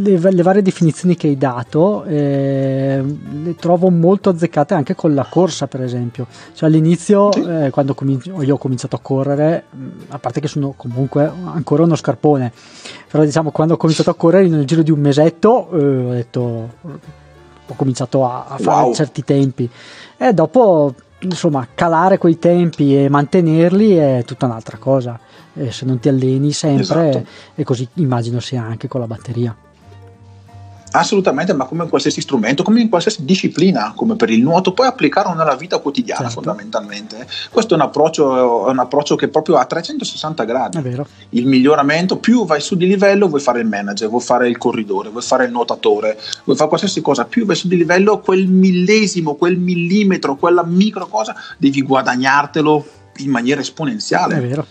le, 0.00 0.18
le, 0.18 0.42
varie 0.42 0.62
definizioni 0.62 1.14
che 1.14 1.26
hai 1.26 1.36
dato 1.36 2.04
eh, 2.04 3.04
le 3.42 3.54
trovo 3.54 3.90
molto 3.90 4.30
azzeccate 4.30 4.72
anche 4.72 4.94
con 4.94 5.12
la 5.12 5.26
corsa 5.28 5.66
per 5.66 5.82
esempio. 5.82 6.26
Cioè 6.54 6.66
all'inizio 6.66 7.30
eh, 7.32 7.68
quando 7.68 7.92
cominci- 7.92 8.30
io 8.30 8.54
ho 8.54 8.56
cominciato 8.56 8.96
a 8.96 9.00
correre 9.02 9.64
a 10.08 10.18
parte 10.18 10.40
che 10.40 10.48
sono 10.48 10.72
comunque 10.74 11.30
ancora 11.44 11.82
uno 11.82 11.96
scarpone 11.96 12.50
però 13.10 13.24
diciamo 13.24 13.50
quando 13.50 13.74
ho 13.74 13.76
cominciato 13.76 14.08
a 14.08 14.14
correre 14.14 14.48
nel 14.48 14.64
giro 14.64 14.80
di 14.80 14.90
un 14.90 15.00
mesetto 15.00 15.68
eh, 15.72 16.06
ho 16.06 16.12
detto 16.12 16.70
ho 16.80 17.74
cominciato 17.76 18.24
a, 18.24 18.46
a 18.48 18.56
fare 18.56 18.84
wow. 18.84 18.94
certi 18.94 19.22
tempi. 19.22 19.68
E 20.16 20.32
dopo 20.32 20.94
insomma 21.18 21.68
calare 21.74 22.16
quei 22.16 22.38
tempi 22.38 22.96
e 22.96 23.10
mantenerli 23.10 23.96
è 23.96 24.22
tutta 24.24 24.46
un'altra 24.46 24.78
cosa 24.78 25.20
eh, 25.54 25.72
se 25.72 25.84
non 25.84 25.98
ti 25.98 26.08
alleni 26.08 26.52
sempre 26.52 26.82
esatto. 26.82 27.26
e 27.54 27.64
così 27.64 27.88
immagino 27.94 28.40
sia 28.40 28.62
anche 28.62 28.88
con 28.88 29.00
la 29.00 29.06
batteria. 29.06 29.56
Assolutamente, 30.92 31.52
ma 31.52 31.66
come 31.66 31.84
in 31.84 31.88
qualsiasi 31.88 32.20
strumento, 32.20 32.64
come 32.64 32.80
in 32.80 32.88
qualsiasi 32.88 33.24
disciplina, 33.24 33.92
come 33.94 34.16
per 34.16 34.28
il 34.30 34.42
nuoto, 34.42 34.72
puoi 34.72 34.88
applicarlo 34.88 35.34
nella 35.34 35.54
vita 35.54 35.78
quotidiana 35.78 36.22
certo. 36.22 36.42
fondamentalmente. 36.42 37.28
Questo 37.48 37.74
è 37.74 37.76
un, 37.76 37.82
approccio, 37.84 38.66
è 38.66 38.70
un 38.70 38.78
approccio 38.78 39.14
che 39.14 39.28
proprio 39.28 39.56
a 39.56 39.64
360 39.66 40.44
gradi. 40.44 40.78
Il 41.30 41.46
miglioramento, 41.46 42.16
più 42.16 42.44
vai 42.44 42.60
su 42.60 42.76
di 42.76 42.88
livello, 42.88 43.28
vuoi 43.28 43.40
fare 43.40 43.60
il 43.60 43.68
manager, 43.68 44.08
vuoi 44.08 44.20
fare 44.20 44.48
il 44.48 44.58
corridore, 44.58 45.10
vuoi 45.10 45.22
fare 45.22 45.44
il 45.44 45.52
nuotatore, 45.52 46.18
vuoi 46.42 46.56
fare 46.56 46.68
qualsiasi 46.68 47.00
cosa, 47.00 47.24
più 47.24 47.46
vai 47.46 47.54
su 47.54 47.68
di 47.68 47.76
livello, 47.76 48.18
quel 48.18 48.48
millesimo, 48.48 49.34
quel 49.34 49.58
millimetro, 49.58 50.34
quella 50.34 50.64
micro 50.64 51.06
cosa, 51.06 51.36
devi 51.56 51.82
guadagnartelo 51.82 52.86
in 53.18 53.30
maniera 53.30 53.60
esponenziale. 53.60 54.38
È 54.38 54.40
vero 54.40 54.66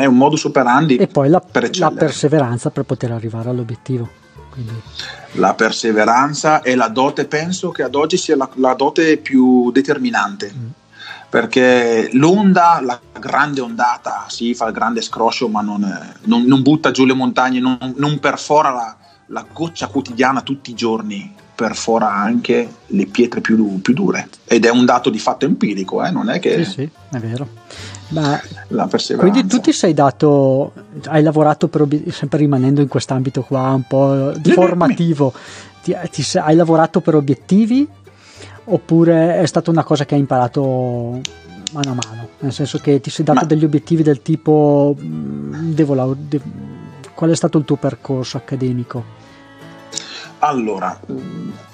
è 0.00 0.06
un 0.06 0.16
modus 0.16 0.44
operandi 0.44 0.96
e 0.96 1.06
poi 1.06 1.28
la, 1.28 1.40
per 1.40 1.76
la 1.78 1.90
perseveranza 1.90 2.70
per 2.70 2.84
poter 2.84 3.12
arrivare 3.12 3.50
all'obiettivo 3.50 4.08
Quindi. 4.50 4.72
la 5.32 5.54
perseveranza 5.54 6.62
e 6.62 6.74
la 6.74 6.88
dote 6.88 7.26
penso 7.26 7.70
che 7.70 7.82
ad 7.82 7.94
oggi 7.94 8.16
sia 8.16 8.36
la, 8.36 8.48
la 8.54 8.74
dote 8.74 9.16
più 9.18 9.70
determinante 9.70 10.52
mm. 10.54 10.66
perché 11.28 12.10
l'onda 12.12 12.80
la 12.82 13.00
grande 13.18 13.60
ondata 13.60 14.26
si 14.28 14.54
fa 14.54 14.66
il 14.66 14.72
grande 14.72 15.02
scroscio 15.02 15.48
ma 15.48 15.60
non, 15.60 16.14
non, 16.24 16.44
non 16.44 16.62
butta 16.62 16.90
giù 16.90 17.04
le 17.04 17.14
montagne 17.14 17.60
non, 17.60 17.78
non 17.96 18.18
perfora 18.18 18.70
la, 18.70 18.96
la 19.26 19.46
goccia 19.52 19.88
quotidiana 19.88 20.42
tutti 20.42 20.70
i 20.70 20.74
giorni 20.74 21.38
perfora 21.60 22.10
anche 22.10 22.76
le 22.86 23.04
pietre 23.04 23.42
più, 23.42 23.82
più, 23.82 23.92
dure 23.92 24.30
ed 24.46 24.64
è 24.64 24.70
un 24.70 24.86
dato 24.86 25.10
di 25.10 25.18
fatto 25.18 25.44
empirico, 25.44 26.02
eh? 26.02 26.10
non 26.10 26.30
è 26.30 26.38
che... 26.38 26.64
Sì, 26.64 26.70
sì, 26.70 26.90
è 27.10 27.18
vero. 27.18 27.46
Ma 28.10 28.40
la 28.68 28.86
perseveranza. 28.86 29.16
Quindi 29.16 29.46
tu 29.46 29.60
ti 29.60 29.72
sei 29.72 29.94
dato, 29.94 30.72
hai 31.06 31.22
lavorato 31.22 31.68
per, 31.68 31.86
sempre 32.08 32.38
rimanendo 32.38 32.80
in 32.80 32.88
quest'ambito 32.88 33.42
qua 33.42 33.70
un 33.70 33.84
po' 33.86 34.32
formativo, 34.42 35.32
ti, 35.82 35.96
ti, 36.10 36.38
hai 36.38 36.56
lavorato 36.56 37.00
per 37.00 37.14
obiettivi 37.14 37.86
oppure 38.64 39.40
è 39.40 39.46
stata 39.46 39.70
una 39.70 39.84
cosa 39.84 40.04
che 40.04 40.14
hai 40.14 40.20
imparato 40.20 41.20
mano 41.72 41.90
a 41.90 41.94
mano? 41.94 42.28
Nel 42.40 42.52
senso 42.52 42.78
che 42.78 43.00
ti 43.00 43.10
sei 43.10 43.24
dato 43.24 43.40
Ma... 43.40 43.46
degli 43.46 43.64
obiettivi 43.64 44.02
del 44.02 44.22
tipo, 44.22 44.96
mm, 45.00 45.72
devo, 45.72 46.16
de, 46.18 46.40
qual 47.14 47.30
è 47.30 47.36
stato 47.36 47.58
il 47.58 47.64
tuo 47.64 47.76
percorso 47.76 48.36
accademico? 48.36 49.18
Allora, 50.38 50.98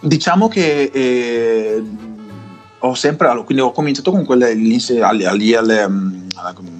diciamo 0.01 0.49
che 0.49 0.91
eh, 0.93 1.83
ho 2.81 2.95
sempre, 2.95 3.29
quindi 3.45 3.63
ho 3.63 3.73
cominciato 3.73 4.11
con 4.11 4.25
quelle 4.25 4.53
lì 4.55 4.79
alle, 5.01 5.27
alle, 5.27 5.89
mm, 5.89 6.29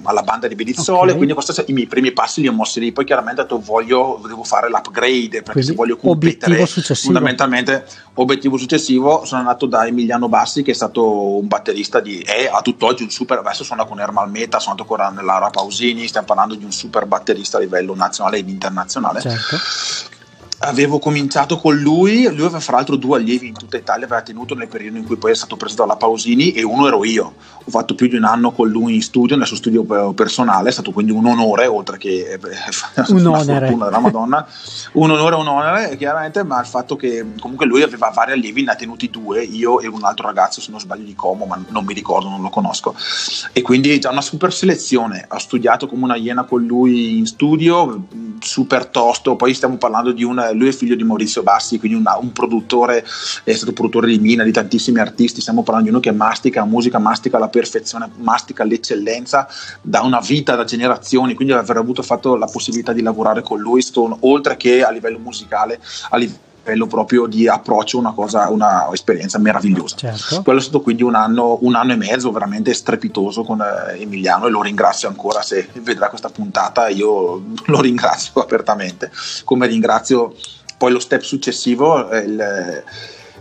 alla 0.03 0.21
banda 0.21 0.47
di 0.47 0.55
Bedizzole, 0.55 1.11
okay. 1.11 1.15
quindi 1.15 1.33
questi, 1.33 1.63
i 1.67 1.73
miei 1.73 1.87
primi 1.87 2.11
passi 2.11 2.41
li 2.41 2.47
ho 2.47 2.53
mossi 2.53 2.79
lì, 2.79 2.91
poi 2.91 3.05
chiaramente 3.05 3.41
ho 3.41 3.43
detto 3.43 3.59
voglio, 3.59 4.21
devo 4.27 4.43
fare 4.43 4.69
l'upgrade 4.69 5.41
perché 5.41 5.51
quindi, 5.51 5.69
se 5.69 5.75
voglio 5.75 5.97
competere 5.97 6.65
fondamentalmente 6.65 7.85
obiettivo 8.15 8.57
successivo 8.57 9.25
sono 9.25 9.41
andato 9.41 9.65
da 9.65 9.87
Emiliano 9.87 10.29
Bassi 10.29 10.61
che 10.61 10.71
è 10.71 10.75
stato 10.75 11.37
un 11.37 11.47
batterista 11.47 11.99
di, 11.99 12.19
è 12.19 12.49
a 12.51 12.61
tutt'oggi 12.61 13.03
un 13.03 13.09
super, 13.09 13.39
adesso 13.39 13.63
suona 13.63 13.85
con 13.85 13.99
Ermal 13.99 14.29
Meta, 14.29 14.59
sono 14.59 14.71
andato 14.71 14.87
con 14.87 15.25
Laura 15.25 15.49
Pausini, 15.49 16.07
stiamo 16.07 16.27
parlando 16.27 16.55
di 16.55 16.63
un 16.63 16.71
super 16.71 17.05
batterista 17.05 17.57
a 17.57 17.61
livello 17.61 17.95
nazionale 17.95 18.37
ed 18.37 18.49
internazionale. 18.49 19.21
Certo 19.21 20.15
avevo 20.59 20.97
cominciato 20.97 21.57
con 21.57 21.75
lui, 21.77 22.23
lui 22.23 22.45
aveva 22.45 22.59
fra 22.59 22.77
l'altro 22.77 22.95
due 22.95 23.17
allievi 23.17 23.47
in 23.47 23.53
tutta 23.53 23.77
Italia, 23.77 24.05
aveva 24.05 24.21
tenuto 24.21 24.55
nel 24.55 24.67
periodo 24.67 24.97
in 24.97 25.05
cui 25.05 25.17
poi 25.17 25.31
è 25.31 25.35
stato 25.35 25.55
preso 25.55 25.75
dalla 25.75 25.97
Pausini 25.97 26.51
e 26.51 26.63
uno 26.63 26.87
ero 26.87 27.03
io. 27.05 27.33
Ho 27.67 27.69
fatto 27.69 27.95
più 27.95 28.07
di 28.07 28.15
un 28.15 28.23
anno 28.23 28.51
con 28.51 28.69
lui 28.69 28.95
in 28.95 29.01
studio, 29.01 29.35
nel 29.35 29.45
suo 29.45 29.57
studio 29.57 29.83
personale, 30.13 30.69
è 30.69 30.71
stato 30.71 30.91
quindi 30.91 31.11
un 31.11 31.25
onore, 31.25 31.67
oltre 31.67 31.97
che 31.97 32.33
eh, 32.33 32.39
un 33.09 33.25
una 33.25 33.39
onere. 33.39 33.67
fortuna 33.67 33.85
della 33.85 33.99
Madonna, 33.99 34.47
un 34.93 35.11
onore 35.11 35.35
un 35.35 35.47
onore 35.47 35.95
chiaramente, 35.97 36.43
ma 36.43 36.59
il 36.59 36.65
fatto 36.65 36.95
che 36.95 37.33
comunque 37.39 37.65
lui 37.65 37.83
aveva 37.83 38.09
vari 38.13 38.31
allievi, 38.31 38.63
ne 38.63 38.71
ha 38.71 38.75
tenuti 38.75 39.09
due, 39.09 39.43
io 39.43 39.79
e 39.79 39.87
un 39.87 40.03
altro 40.03 40.27
ragazzo, 40.27 40.61
se 40.61 40.71
non 40.71 40.79
sbaglio 40.79 41.03
di 41.03 41.13
Como, 41.13 41.45
ma 41.45 41.61
non 41.69 41.83
mi 41.83 41.93
ricordo, 41.93 42.29
non 42.29 42.41
lo 42.41 42.49
conosco. 42.49 42.95
E 43.51 43.61
quindi 43.61 43.99
già 43.99 44.09
una 44.11 44.21
super 44.21 44.53
selezione, 44.53 45.25
ho 45.27 45.37
studiato 45.37 45.87
come 45.87 46.05
una 46.05 46.15
iena 46.15 46.45
con 46.45 46.63
lui 46.63 47.17
in 47.17 47.27
studio, 47.27 48.05
super 48.39 48.85
tosto, 48.87 49.35
poi 49.35 49.53
stiamo 49.53 49.75
parlando 49.77 50.11
di 50.11 50.23
un, 50.23 50.46
lui 50.53 50.69
è 50.69 50.71
figlio 50.71 50.95
di 50.95 51.03
Maurizio 51.03 51.43
Bassi, 51.43 51.79
quindi 51.79 51.97
una, 51.97 52.17
un 52.17 52.31
produttore, 52.31 53.05
è 53.43 53.53
stato 53.53 53.73
produttore 53.73 54.07
di 54.07 54.19
Mina, 54.19 54.43
di 54.43 54.51
tantissimi 54.51 54.99
artisti, 54.99 55.41
stiamo 55.41 55.63
parlando 55.63 55.89
di 55.89 55.95
uno 55.95 56.03
che 56.03 56.11
mastica 56.11 56.65
musica, 56.65 56.99
mastica 56.99 57.37
la 57.37 57.49
perfezione, 57.49 58.09
mastica 58.17 58.63
l'eccellenza 58.63 59.47
da 59.81 60.01
una 60.01 60.19
vita, 60.19 60.55
da 60.55 60.63
generazioni, 60.63 61.33
quindi 61.33 61.53
aver 61.53 61.77
avuto 61.77 62.01
fatto 62.01 62.35
la 62.35 62.47
possibilità 62.47 62.93
di 62.93 63.01
lavorare 63.01 63.41
con 63.41 63.59
lui, 63.59 63.81
Stone, 63.81 64.17
oltre 64.21 64.57
che 64.57 64.83
a 64.83 64.91
livello 64.91 65.19
musicale, 65.19 65.79
a 66.09 66.17
livello 66.17 66.45
livello 66.67 66.87
proprio 66.87 67.25
di 67.27 67.47
approccio, 67.47 67.97
una 67.97 68.11
cosa, 68.11 68.49
una 68.49 68.89
esperienza 68.91 69.39
meravigliosa. 69.39 69.95
Certo. 69.95 70.41
Quello 70.43 70.59
è 70.59 70.61
stato 70.61 70.81
quindi 70.81 71.03
un 71.03 71.15
anno, 71.15 71.57
un 71.61 71.75
anno 71.75 71.93
e 71.93 71.95
mezzo 71.95 72.31
veramente 72.31 72.73
strepitoso 72.73 73.43
con 73.43 73.61
eh, 73.61 74.01
Emiliano 74.01 74.47
e 74.47 74.49
lo 74.49 74.61
ringrazio 74.61 75.07
ancora 75.07 75.41
se 75.41 75.69
vedrà 75.81 76.09
questa 76.09 76.29
puntata, 76.29 76.89
io 76.89 77.43
lo 77.65 77.81
ringrazio 77.81 78.41
apertamente, 78.41 79.11
come 79.45 79.67
ringrazio 79.67 80.35
poi 80.77 80.91
lo 80.91 80.99
step 80.99 81.21
successivo. 81.21 82.09
Eh, 82.09 82.19
il, 82.19 82.83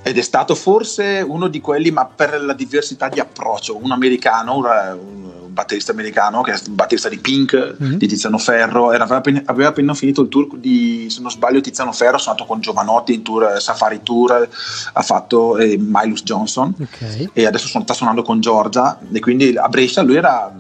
ed 0.03 0.17
è 0.17 0.23
stato 0.23 0.55
forse 0.55 1.25
uno 1.27 1.49
di 1.49 1.61
quelli, 1.61 1.91
ma 1.91 2.07
per 2.07 2.41
la 2.41 2.53
diversità 2.53 3.09
di 3.09 3.19
approccio, 3.19 3.77
un 3.77 3.91
americano, 3.91 4.57
un, 4.57 4.65
un 4.65 5.36
batterista 5.57 5.93
americano 5.93 6.43
che 6.43 6.53
è 6.53 6.55
il 6.55 6.71
batterista 6.71 7.09
di 7.09 7.17
Pink, 7.17 7.77
mm-hmm. 7.83 7.95
di 7.95 8.07
Tiziano 8.07 8.37
Ferro, 8.37 8.93
era, 8.93 9.05
aveva, 9.05 9.19
appena, 9.19 9.43
aveva, 9.47 9.71
appena, 9.71 9.95
finito 9.95 10.21
il 10.21 10.29
tour 10.29 10.59
di, 10.59 11.07
se 11.09 11.23
non 11.23 11.31
sbaglio, 11.31 11.63
Tiziano 11.63 11.93
Ferro, 11.93 12.19
sono 12.19 12.33
andato 12.33 12.47
con 12.47 12.61
Giovanotti 12.61 13.15
in 13.15 13.23
tour, 13.23 13.57
Safari 13.59 14.03
Tour, 14.03 14.49
ha 14.93 15.03
fatto 15.03 15.57
eh, 15.57 15.79
Milus 15.79 16.23
Johnson 16.25 16.75
okay. 16.79 17.31
e 17.33 17.47
adesso 17.47 17.69
sta 17.69 17.95
suonando 17.95 18.23
con 18.23 18.39
Giorgia 18.41 18.99
e 19.11 19.21
quindi 19.21 19.57
a 19.57 19.69
Brescia 19.69 20.03
lui 20.03 20.17
era 20.17 20.55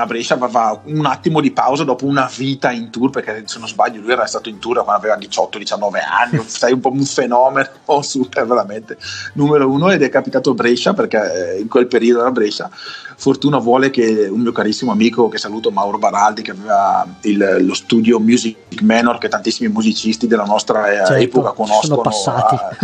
a 0.00 0.06
Brescia 0.06 0.34
aveva 0.34 0.80
un 0.84 1.06
attimo 1.06 1.40
di 1.40 1.50
pausa 1.50 1.84
dopo 1.84 2.06
una 2.06 2.30
vita 2.36 2.70
in 2.70 2.90
tour, 2.90 3.10
perché 3.10 3.42
se 3.46 3.58
non 3.58 3.68
sbaglio 3.68 4.00
lui 4.00 4.12
era 4.12 4.26
stato 4.26 4.48
in 4.48 4.58
tour 4.58 4.82
quando 4.82 5.06
aveva 5.06 5.18
18-19 5.18 5.90
anni, 6.08 6.42
sei 6.46 6.72
un 6.72 6.80
po' 6.80 6.90
un 6.90 7.04
fenomeno 7.04 7.68
super 8.00 8.46
veramente 8.46 8.98
numero 9.34 9.68
uno 9.68 9.90
ed 9.90 10.02
è 10.02 10.08
capitato 10.08 10.50
a 10.50 10.54
Brescia 10.54 10.94
perché 10.94 11.54
eh, 11.54 11.60
in 11.60 11.68
quel 11.68 11.86
periodo 11.86 12.20
era 12.20 12.30
Brescia. 12.30 12.70
Fortuna 13.16 13.58
vuole 13.58 13.90
che 13.90 14.28
un 14.30 14.40
mio 14.40 14.52
carissimo 14.52 14.92
amico 14.92 15.28
che 15.28 15.36
saluto 15.36 15.70
Mauro 15.70 15.98
Baraldi 15.98 16.40
che 16.40 16.52
aveva 16.52 17.06
il, 17.22 17.58
lo 17.60 17.74
studio 17.74 18.18
Music 18.18 18.80
Manor 18.80 19.18
che 19.18 19.28
tantissimi 19.28 19.70
musicisti 19.70 20.26
della 20.26 20.44
nostra 20.44 20.90
eh, 20.90 20.96
certo, 21.06 21.14
epoca 21.14 21.50
conoscono. 21.50 21.82
Sono 21.82 22.00
passati. 22.00 22.54
A, 22.54 22.76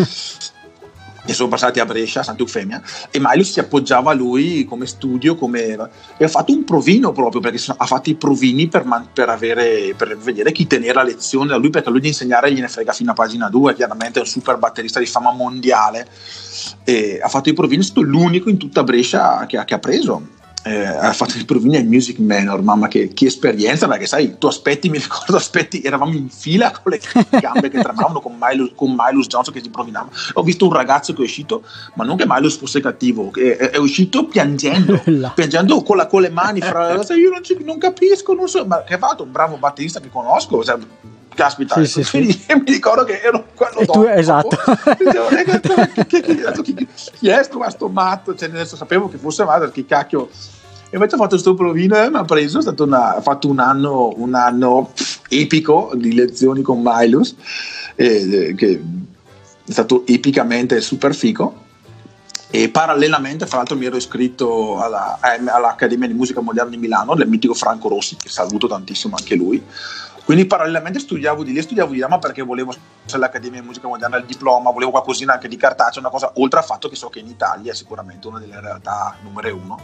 e 1.27 1.33
sono 1.35 1.49
passati 1.49 1.81
a 1.81 1.85
Brescia, 1.85 2.21
a 2.21 2.23
Santa 2.23 2.43
Eufemia, 2.43 2.81
e 3.11 3.19
Milus 3.21 3.53
si 3.53 3.61
appoggiava 3.61 4.13
a 4.13 4.15
lui 4.15 4.65
come 4.65 4.87
studio, 4.87 5.35
come... 5.35 5.77
e 6.17 6.25
ha 6.25 6.29
fatto 6.29 6.53
un 6.53 6.65
provino 6.65 7.13
proprio, 7.13 7.41
perché 7.41 7.63
ha 7.77 7.87
fatto 7.87 8.09
i 8.09 8.15
provini 8.15 8.69
per, 8.69 8.85
man... 8.85 9.09
per, 9.13 9.29
avere... 9.29 9.95
per 9.97 10.17
vedere 10.17 10.53
chi 10.53 10.67
tenere 10.67 10.95
la 10.95 11.03
lezione 11.03 11.49
da 11.49 11.57
lui, 11.57 11.71
perché 11.71 11.91
lui 11.91 12.01
di 12.01 12.09
insegnare 12.09 12.53
gliene 12.53 12.69
frega 12.69 12.93
fino 12.93 13.11
a 13.11 13.15
pagina 13.15 13.49
2, 13.49 13.75
chiaramente 13.75 14.21
è 14.21 14.23
un 14.23 14.29
super 14.29 14.57
batterista 14.57 15.01
di 15.01 15.07
fama 15.07 15.33
mondiale, 15.33 16.07
e 16.85 17.21
ha 17.23 17.29
fatto 17.29 17.49
i 17.49 17.53
provini, 17.53 17.83
è 17.83 17.85
stato 17.85 18.03
l'unico 18.03 18.49
in 18.49 18.57
tutta 18.57 18.85
Brescia 18.85 19.45
che 19.47 19.65
che 19.65 19.75
ha 19.75 19.79
preso 19.79 20.35
eh, 20.67 20.85
ha 20.85 21.13
fatto 21.13 21.37
il 21.37 21.45
provini 21.45 21.77
al 21.77 21.85
Music 21.85 22.19
Manor, 22.19 22.61
mamma 22.61 22.89
che, 22.89 23.13
che, 23.15 23.27
esperienza, 23.27 23.87
perché 23.87 24.07
sai, 24.07 24.37
tu 24.37 24.49
aspetti, 24.49 24.89
mi 24.89 24.99
ricordo, 24.99 25.37
aspetti, 25.37 25.81
eravamo 25.81 26.13
in 26.13 26.29
fila 26.29 26.73
con 26.73 26.91
le 26.91 27.01
gambe 27.41 27.69
che 27.69 27.81
tremavano 27.81 28.21
con 28.21 28.37
Milus, 28.39 28.73
con 28.75 28.95
Milus 28.99 29.29
Johnson 29.29 29.55
che 29.55 29.63
si 29.63 29.71
provinava. 29.71 30.09
Ho 30.35 30.43
visto 30.43 30.67
un 30.67 30.73
ragazzo 30.73 31.13
che 31.13 31.21
è 31.21 31.25
uscito, 31.25 31.63
ma 31.95 32.05
non 32.05 32.17
che 32.17 32.25
Milus 32.27 32.57
fosse 32.57 32.81
cattivo, 32.81 33.31
è, 33.33 33.57
è 33.57 33.77
uscito 33.77 34.27
piangendo, 34.27 35.01
piangendo 35.35 35.83
con, 35.83 35.97
la, 35.97 36.07
con, 36.07 36.23
le 36.23 36.31
mani 36.31 36.61
fra 36.61 36.95
io 37.15 37.31
non, 37.31 37.45
ci, 37.45 37.57
non, 37.63 37.79
capisco, 37.79 38.35
non 38.35 38.49
so, 38.49 38.67
ma 38.67 38.83
che 38.83 38.99
fatto 38.99 39.23
un 39.23 39.31
bravo 39.31 39.57
batterista 39.59 40.01
che 40.01 40.11
conosco, 40.11 40.65
cioè, 40.65 40.79
caspita, 41.37 41.85
sì, 41.85 42.03
sì, 42.03 42.11
quindi 42.11 42.33
sì. 42.33 42.55
mi 42.55 42.73
ricordo 42.73 43.05
che 43.05 43.21
ero 43.21 43.47
quello 43.55 43.79
e 43.79 43.85
dopo. 43.85 44.01
Tu, 44.01 44.09
esatto. 44.09 44.57
Dicevo, 44.99 45.29
chi, 46.07 46.21
chi, 46.23 46.89
chi, 47.19 47.29
è 47.29 47.43
sto, 47.45 47.65
sto 47.69 47.89
matto? 47.89 48.35
Cioè, 48.35 48.49
adesso 48.49 48.75
sapevo 48.75 49.09
che 49.09 49.19
fosse 49.19 49.45
matto, 49.45 49.61
perché 49.61 49.87
cacchio 49.87 50.29
invece 50.97 51.15
ho 51.15 51.19
fatto 51.19 51.31
questo 51.31 51.55
provino 51.55 51.97
e 51.97 52.11
mi 52.11 52.17
ha 52.17 52.25
preso, 52.25 52.59
è 52.59 52.81
una, 52.81 53.21
fatto 53.21 53.49
un 53.49 53.59
anno, 53.59 54.13
un 54.17 54.35
anno 54.35 54.93
epico 55.29 55.93
di 55.95 56.15
lezioni 56.15 56.63
con 56.63 56.83
Milus, 56.83 57.35
eh, 57.95 58.55
che 58.57 58.83
è 59.65 59.71
stato 59.71 60.07
epicamente 60.07 60.81
super 60.81 61.15
fico. 61.15 61.65
E 62.49 62.69
parallelamente, 62.71 63.47
fra 63.47 63.59
l'altro, 63.59 63.77
mi 63.77 63.87
ero 63.87 63.97
iscritto 63.97 64.81
alla, 64.81 65.19
all'Accademia 65.21 66.07
di 66.07 66.15
Musica 66.15 66.41
Moderna 66.41 66.71
di 66.71 66.77
Milano, 66.77 67.15
del 67.15 67.29
mitico 67.29 67.55
Franco 67.55 67.89
Rossi, 67.89 68.17
che 68.17 68.29
saluto 68.29 68.69
tantissimo 68.69 69.17
anche 69.19 69.35
lui. 69.35 69.63
Quindi 70.25 70.47
parallelamente 70.47 70.99
studiavo 70.99 71.43
di 71.43 71.53
lì, 71.53 71.61
studiavo 71.61 71.93
di 71.93 71.99
là, 71.99 72.09
ma 72.09 72.19
perché 72.19 72.43
volevo 72.43 72.75
l'Accademia 73.15 73.61
di 73.61 73.67
Musica 73.67 73.89
Moderna, 73.89 74.17
il 74.17 74.25
diploma, 74.25 74.71
volevo 74.71 74.93
qualcosina 74.93 75.35
anche 75.35 75.49
di 75.49 75.57
cartaceo, 75.57 76.01
una 76.01 76.11
cosa, 76.11 76.33
oltre 76.37 76.61
al 76.61 76.65
fatto 76.65 76.89
che 76.89 76.97
so 76.97 77.09
che 77.09 77.19
in 77.19 77.29
Italia 77.29 77.73
è 77.73 77.75
sicuramente 77.75 78.27
una 78.27 78.39
delle 78.39 78.61
realtà 78.61 79.17
numero 79.23 79.55
uno 79.55 79.79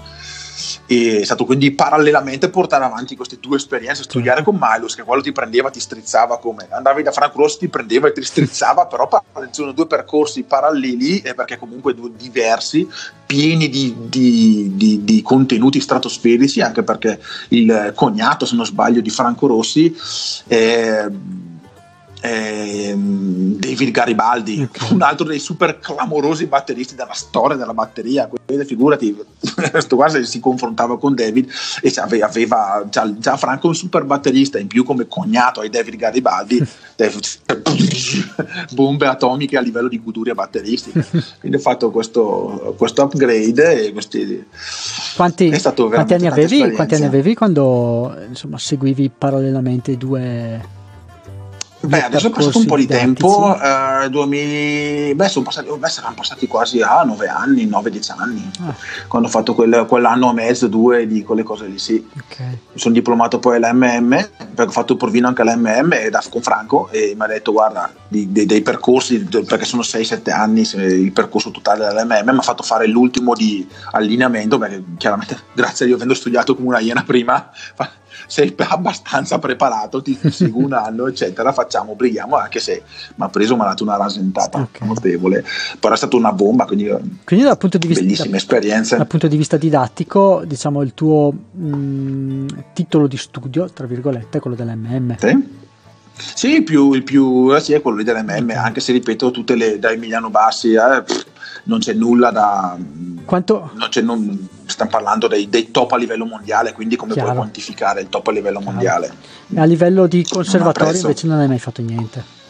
e 0.87 1.20
è 1.20 1.25
stato 1.25 1.44
quindi 1.44 1.72
parallelamente 1.72 2.48
portare 2.48 2.85
avanti 2.85 3.16
queste 3.16 3.38
due 3.40 3.57
esperienze, 3.57 4.03
studiare 4.03 4.42
con 4.42 4.59
Milus 4.61 4.94
che 4.94 5.03
quello 5.03 5.22
ti 5.22 5.33
prendeva, 5.33 5.70
ti 5.70 5.81
strizzava 5.81 6.38
come 6.38 6.66
andavi 6.70 7.03
da 7.03 7.12
Franco 7.12 7.38
Rossi 7.38 7.59
ti 7.59 7.68
prendeva 7.68 8.09
e 8.09 8.12
ti 8.12 8.22
strizzava, 8.22 8.87
però 8.87 9.09
sono 9.51 9.72
due 9.72 9.87
percorsi 9.87 10.42
paralleli 10.42 11.20
eh, 11.20 11.35
perché 11.35 11.59
comunque 11.59 11.94
due 11.94 12.11
diversi, 12.16 12.88
pieni 13.27 13.68
di, 13.68 13.94
di, 14.09 14.72
di, 14.75 15.05
di, 15.05 15.22
contenuti 15.22 15.81
stratosferici, 15.81 16.61
anche 16.61 16.83
perché 16.83 17.20
il 17.48 17.92
cognato, 17.94 18.44
se 18.44 18.57
non 18.57 18.66
sbaglio, 18.66 19.01
di 19.01 19.11
Franco 19.11 19.46
Rossi 19.46 19.94
è 20.46 21.07
eh, 22.24 22.94
David 22.96 23.90
Garibaldi, 23.90 24.62
okay. 24.62 24.92
un 24.92 25.02
altro 25.02 25.26
dei 25.26 25.40
super 25.40 25.80
clamorosi 25.80 26.46
batteristi 26.46 26.94
della 26.94 27.14
storia 27.14 27.56
della 27.56 27.74
batteria. 27.74 28.28
Quindi, 28.28 28.64
figurati, 28.64 29.16
questo 29.70 29.96
qua 29.96 30.08
si 30.08 30.38
confrontava 30.38 30.98
con 30.98 31.16
David 31.16 31.50
e 31.82 31.92
aveva, 32.20 32.87
già, 32.88 33.12
già, 33.18 33.37
Franco 33.37 33.66
un 33.66 33.74
super 33.74 34.04
batterista, 34.04 34.61
in 34.61 34.68
più 34.68 34.85
come 34.85 35.08
cognato 35.08 35.61
ai 35.61 35.68
David 35.68 35.96
Garibaldi, 35.96 36.62
bombe 38.70 39.06
atomiche 39.06 39.56
a 39.56 39.61
livello 39.61 39.88
di 39.88 40.00
goduria 40.00 40.35
batteristica. 40.35 41.04
Quindi 41.40 41.58
ho 41.58 41.61
fatto 41.61 41.90
questo, 41.90 42.76
questo 42.78 43.02
upgrade 43.02 43.87
e 43.87 43.92
questi, 43.92 44.46
quanti, 45.16 45.50
quanti, 45.50 46.14
anni 46.14 46.28
avevi, 46.28 46.70
quanti, 46.70 46.94
anni 46.94 47.06
avevi, 47.06 47.35
quando 47.35 48.16
insomma, 48.28 48.58
seguivi 48.58 49.11
parallelamente 49.11 49.96
due 49.96 50.80
Beh, 51.84 52.04
adesso 52.04 52.28
è 52.28 52.30
passato 52.30 52.58
un 52.58 52.66
po' 52.66 52.76
di 52.76 52.86
tempo, 52.86 53.58
eh, 53.60 54.08
2000, 54.08 55.14
beh, 55.14 55.28
sono 55.28 55.44
passati, 55.44 55.68
beh, 55.76 55.88
saranno 55.88 56.14
passati 56.14 56.46
quasi 56.46 56.80
a 56.80 57.02
9 57.02 57.26
anni, 57.26 57.66
9-10 57.66 58.12
anni, 58.16 58.50
ah. 58.60 58.74
quando 59.08 59.26
ho 59.26 59.30
fatto 59.30 59.52
quel, 59.54 59.84
quell'anno 59.88 60.30
e 60.30 60.34
mezzo, 60.34 60.68
due 60.68 61.08
di 61.08 61.24
quelle 61.24 61.42
cose 61.42 61.66
lì, 61.66 61.78
sì. 61.78 62.06
Okay. 62.14 62.46
Mi 62.72 62.78
sono 62.78 62.94
diplomato 62.94 63.40
poi 63.40 63.56
all'MM, 63.56 64.10
perché 64.36 64.62
ho 64.62 64.70
fatto 64.70 64.92
il 64.92 64.98
provino 64.98 65.26
anche 65.26 65.42
all'MM 65.42 65.90
con 66.30 66.40
Franco 66.40 66.88
e 66.90 67.14
mi 67.16 67.24
ha 67.24 67.26
detto 67.26 67.50
guarda, 67.50 67.92
di, 68.06 68.30
di, 68.30 68.46
dei 68.46 68.62
percorsi, 68.62 69.18
perché 69.18 69.64
sono 69.64 69.82
6-7 69.82 70.30
anni 70.30 70.60
il 70.74 71.12
percorso 71.12 71.50
totale 71.50 71.88
dell'MM, 71.88 72.30
mi 72.30 72.38
ha 72.38 72.42
fatto 72.42 72.62
fare 72.62 72.86
l'ultimo 72.86 73.34
di 73.34 73.66
allineamento, 73.90 74.56
perché 74.56 74.84
chiaramente 74.98 75.36
grazie 75.52 75.84
a 75.84 75.88
Dio 75.88 75.96
avendo 75.96 76.14
studiato 76.14 76.54
come 76.54 76.68
una 76.68 76.78
iena 76.78 77.02
prima, 77.02 77.50
sei 78.27 78.55
abbastanza 78.68 79.38
preparato, 79.38 80.03
ti 80.03 80.18
seguo 80.31 80.64
un 80.64 80.72
anno, 80.72 81.07
eccetera, 81.07 81.53
facciamo, 81.53 81.94
brighiamo, 81.94 82.37
anche 82.37 82.61
se 82.61 82.83
mi 83.14 83.25
ha 83.25 83.29
preso, 83.29 83.57
mi 83.57 83.62
ha 83.62 83.66
dato 83.66 83.83
una 83.85 83.96
rasentata 83.96 84.59
okay. 84.59 84.87
notevole, 84.87 85.44
però 85.79 85.94
è 85.94 85.96
stata 85.96 86.16
una 86.16 86.33
bomba, 86.33 86.64
quindi, 86.64 86.88
quindi 87.25 87.44
dal 87.44 87.59
punto 87.59 87.79
di 87.79 87.87
vista, 87.87 88.03
bellissime 88.03 88.37
esperienze. 88.37 88.96
Dal 88.96 89.07
punto 89.07 89.29
di 89.29 89.37
vista 89.37 89.57
didattico, 89.57 90.42
diciamo, 90.44 90.83
il 90.83 90.94
tuo 90.94 91.33
mh, 91.33 91.66
mm, 91.66 92.46
titolo 92.72 93.07
di 93.07 93.16
studio, 93.16 93.68
tra 93.70 93.87
virgolette, 93.87 94.38
è 94.38 94.40
quello 94.40 94.57
dell'MM. 94.57 95.16
Sì. 95.18 95.61
Sì, 96.16 96.57
il 96.57 96.64
più, 96.64 96.92
il 96.92 97.03
più 97.03 97.57
sì, 97.59 97.72
è 97.72 97.81
quello 97.81 98.03
dell'MM, 98.03 98.51
anche 98.51 98.81
se 98.81 98.92
ripeto, 98.92 99.31
tutte 99.31 99.55
le 99.55 99.79
da 99.79 99.90
Emiliano 99.90 100.31
Bassi, 100.31 100.72
eh, 100.72 101.03
pff, 101.03 101.25
non 101.64 101.79
c'è 101.79 101.92
nulla 101.94 102.31
da... 102.31 102.77
Quanto? 103.25 103.70
Non 103.75 103.88
c'è, 103.88 104.01
non, 104.03 104.48
stiamo 104.66 104.90
parlando 104.90 105.29
dei, 105.29 105.48
dei, 105.48 105.70
top 105.70 105.92
a 105.92 105.96
livello 105.96 106.25
mondiale, 106.25 106.72
quindi 106.72 106.96
come 106.96 107.12
Chiaro. 107.12 107.29
puoi 107.29 107.40
quantificare 107.40 108.01
il 108.01 108.09
top 108.09 108.29
a 108.29 108.33
livello 108.33 108.61
mondiale? 108.61 109.12
A 109.55 109.64
livello 109.64 110.07
di 110.07 110.25
conservatorio 110.29 111.01
invece 111.01 111.27
non 111.27 111.38
hai 111.38 111.48
mai 111.48 111.59
fatto 111.59 111.83
niente. 111.83 112.40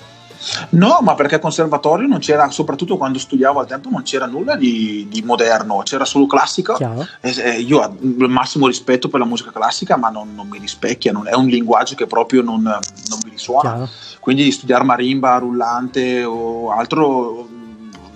No, 0.70 0.98
ma 1.02 1.14
perché 1.14 1.38
conservatorio 1.38 2.06
non 2.06 2.18
c'era, 2.18 2.50
soprattutto 2.50 2.96
quando 2.96 3.18
studiavo 3.18 3.60
al 3.60 3.66
tempo, 3.66 3.90
non 3.90 4.02
c'era 4.02 4.26
nulla 4.26 4.56
di, 4.56 5.06
di 5.08 5.22
moderno, 5.22 5.82
c'era 5.84 6.04
solo 6.04 6.26
classica. 6.26 6.76
E, 7.20 7.34
e 7.36 7.60
io 7.60 7.80
ho 7.80 7.96
il 8.00 8.28
massimo 8.28 8.66
rispetto 8.66 9.08
per 9.08 9.20
la 9.20 9.26
musica 9.26 9.52
classica, 9.52 9.96
ma 9.96 10.08
non, 10.08 10.34
non 10.34 10.48
mi 10.48 10.58
rispecchia, 10.58 11.12
non, 11.12 11.28
è 11.28 11.34
un 11.34 11.46
linguaggio 11.46 11.94
che 11.94 12.06
proprio 12.06 12.42
non, 12.42 12.62
non 12.62 13.18
mi 13.24 13.30
risuona. 13.30 13.70
Chiaro. 13.70 13.88
Quindi 14.20 14.52
studiare 14.52 14.84
marimba, 14.84 15.38
rullante 15.38 16.22
o 16.22 16.70
altro 16.70 17.48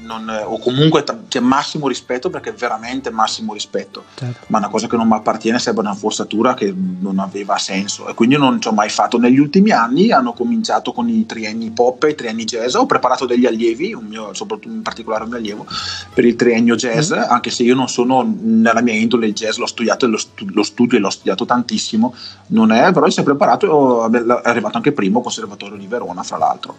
non, 0.07 0.31
o 0.45 0.59
comunque 0.59 1.05
c'è 1.29 1.41
massimo 1.41 1.89
rispetto 1.89 2.31
perché 2.31 2.51
è 2.51 2.55
veramente 2.55 3.11
massimo 3.11 3.53
rispetto, 3.53 4.05
certo. 4.15 4.47
ma 4.49 4.59
una 4.59 4.69
cosa 4.69 4.87
che 4.87 4.97
non 4.97 5.09
mi 5.09 5.15
appartiene 5.15 5.59
sarebbe 5.59 5.81
una 5.81 5.95
forzatura 5.95 6.55
che 6.55 6.73
non 6.75 7.19
aveva 7.19 7.59
senso 7.59 8.09
e 8.09 8.15
quindi 8.15 8.37
non 8.37 8.61
ci 8.61 8.69
ho 8.69 8.73
mai 8.73 8.89
fatto. 8.89 9.19
Negli 9.19 9.39
ultimi 9.39 9.73
anni 9.73 10.13
hanno 10.13 10.33
cominciato 10.33 10.93
con 10.93 11.09
i 11.09 11.27
trienni 11.27 11.71
pop 11.71 12.05
e 12.05 12.11
i 12.11 12.15
trienni 12.15 12.45
jazz, 12.45 12.75
ho 12.75 12.87
preparato 12.87 13.27
degli 13.27 13.45
allievi, 13.45 13.95
mio, 14.01 14.33
soprattutto 14.33 14.69
in 14.69 14.83
particolare 14.83 15.25
un 15.25 15.31
mio 15.31 15.39
allievo, 15.39 15.67
per 16.15 16.25
il 16.25 16.37
triennio 16.37 16.77
jazz, 16.77 17.13
mm. 17.13 17.23
anche 17.29 17.51
se 17.51 17.65
io 17.65 17.75
non 17.75 17.89
sono 17.89 18.23
nella 18.41 18.81
mia 18.81 18.95
indole 18.95 19.27
il 19.27 19.35
jazz, 19.35 19.57
l'ho 19.57 19.67
studiato 19.67 20.07
e 20.07 20.09
lo, 20.09 20.17
stu- 20.17 20.51
lo 20.51 20.63
studio 20.63 20.97
e 20.97 21.01
l'ho 21.01 21.11
studiato 21.11 21.45
tantissimo, 21.45 22.15
non 22.49 22.71
è, 22.71 22.93
però 22.93 23.09
si 23.11 23.21
è 23.21 23.25
preparato, 23.25 24.11
è 24.11 24.49
arrivato 24.49 24.77
anche 24.77 24.93
primo 24.93 25.21
conservatorio 25.21 25.77
di 25.77 25.87
Verona, 25.87 26.23
fra 26.23 26.39
l'altro, 26.39 26.77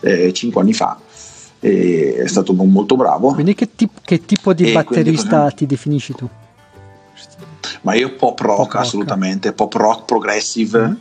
eh, 0.00 0.32
cinque 0.32 0.60
anni 0.60 0.74
fa 0.74 0.98
è 1.64 2.26
stato 2.26 2.52
molto 2.52 2.96
bravo. 2.96 3.32
Quindi 3.32 3.54
che, 3.54 3.74
tip- 3.74 4.00
che 4.02 4.24
tipo 4.24 4.52
di 4.52 4.70
e 4.70 4.72
batterista 4.72 5.38
quindi, 5.38 5.54
ti 5.54 5.66
definisci 5.66 6.14
tu? 6.14 6.28
Ma 7.82 7.94
io 7.94 8.14
pop 8.14 8.38
rock, 8.40 8.72
pop 8.72 8.80
assolutamente, 8.80 9.48
rock. 9.48 9.56
pop 9.58 9.74
rock 9.74 10.04
progressive. 10.04 10.88
Mm. 10.88 10.92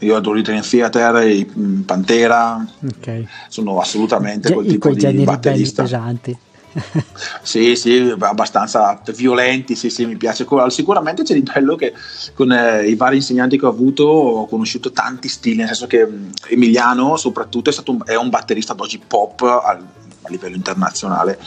Io 0.00 0.16
adoro 0.16 0.38
i 0.38 0.42
Dream 0.42 0.62
Theater, 0.62 1.26
i 1.26 1.50
mm, 1.58 1.80
Pantera, 1.82 2.66
okay. 2.86 3.26
sono 3.48 3.80
assolutamente 3.80 4.52
quel 4.52 4.66
tipo 4.66 4.92
di 4.92 5.24
batterista. 5.24 5.82
pesanti. 5.82 6.38
sì, 7.42 7.74
sì, 7.74 8.14
abbastanza 8.18 9.00
violenti, 9.14 9.74
sì, 9.74 9.88
sì, 9.88 10.04
mi 10.04 10.16
piace. 10.16 10.46
Sicuramente 10.68 11.22
c'è 11.22 11.34
di 11.34 11.42
bello 11.42 11.76
che 11.76 11.94
con 12.34 12.52
eh, 12.52 12.86
i 12.86 12.94
vari 12.94 13.16
insegnanti 13.16 13.58
che 13.58 13.64
ho 13.64 13.70
avuto 13.70 14.04
ho 14.04 14.46
conosciuto 14.46 14.92
tanti 14.92 15.28
stili, 15.28 15.56
nel 15.56 15.68
senso 15.68 15.86
che 15.86 16.06
mm, 16.06 16.28
Emiliano 16.48 17.16
soprattutto 17.16 17.70
è, 17.70 17.72
stato 17.72 17.92
un, 17.92 18.02
è 18.04 18.14
un 18.14 18.28
batterista 18.28 18.74
d'oggi 18.74 19.00
pop 19.06 19.40
al, 19.40 19.82
a 20.26 20.30
livello 20.30 20.56
internazionale, 20.56 21.38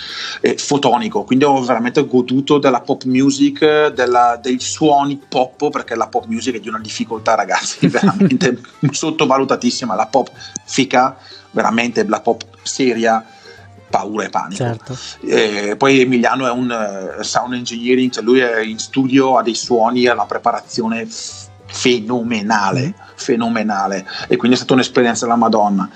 eh, 0.42 0.58
fotonico, 0.58 1.24
quindi 1.24 1.46
ho 1.46 1.62
veramente 1.64 2.06
goduto 2.06 2.58
della 2.58 2.82
pop 2.82 3.04
music, 3.04 3.88
della, 3.88 4.40
dei 4.42 4.60
suoni 4.60 5.22
pop, 5.28 5.70
perché 5.70 5.96
la 5.96 6.08
pop 6.08 6.26
music 6.26 6.56
è 6.56 6.60
di 6.60 6.68
una 6.68 6.80
difficoltà 6.80 7.36
ragazzi, 7.36 7.88
veramente 7.90 8.60
sottovalutatissima, 8.92 9.96
la 9.96 10.08
pop 10.08 10.30
fica, 10.66 11.18
veramente 11.52 12.06
la 12.06 12.22
pop 12.22 12.44
seria, 12.64 13.24
paura 13.90 14.26
e 14.26 14.30
panico. 14.30 14.56
Certo. 14.56 14.98
Eh, 15.22 15.76
poi 15.76 16.02
Emiliano 16.02 16.46
è 16.46 16.52
un 16.52 17.18
uh, 17.18 17.22
sound 17.24 17.54
engineering, 17.54 18.12
cioè 18.12 18.24
lui 18.24 18.40
è 18.40 18.60
in 18.60 18.78
studio, 18.78 19.38
ha 19.38 19.42
dei 19.42 19.56
suoni, 19.56 20.08
ha 20.08 20.14
la 20.14 20.26
preparazione 20.26 21.08
fenomenale, 21.72 22.94
fenomenale 23.16 24.06
e 24.28 24.36
quindi 24.38 24.56
è 24.56 24.60
stata 24.60 24.74
un'esperienza 24.74 25.26
della 25.26 25.38
Madonna. 25.38 25.90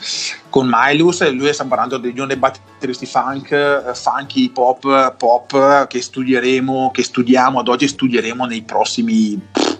Con 0.49 0.69
Milus 0.71 1.29
lui 1.31 1.51
sta 1.53 1.65
parlando 1.65 1.97
di 1.97 2.09
uno 2.09 2.27
dei 2.27 2.37
batteristi 2.37 3.05
funk, 3.05 3.51
eh, 3.51 3.93
funky, 3.93 4.49
pop, 4.49 5.15
pop 5.15 5.87
che 5.87 6.01
studieremo, 6.01 6.91
che 6.91 7.03
studiamo 7.03 7.59
ad 7.59 7.67
oggi 7.67 7.87
studieremo 7.87 8.45
nei 8.45 8.61
prossimi 8.61 9.39
pff, 9.51 9.77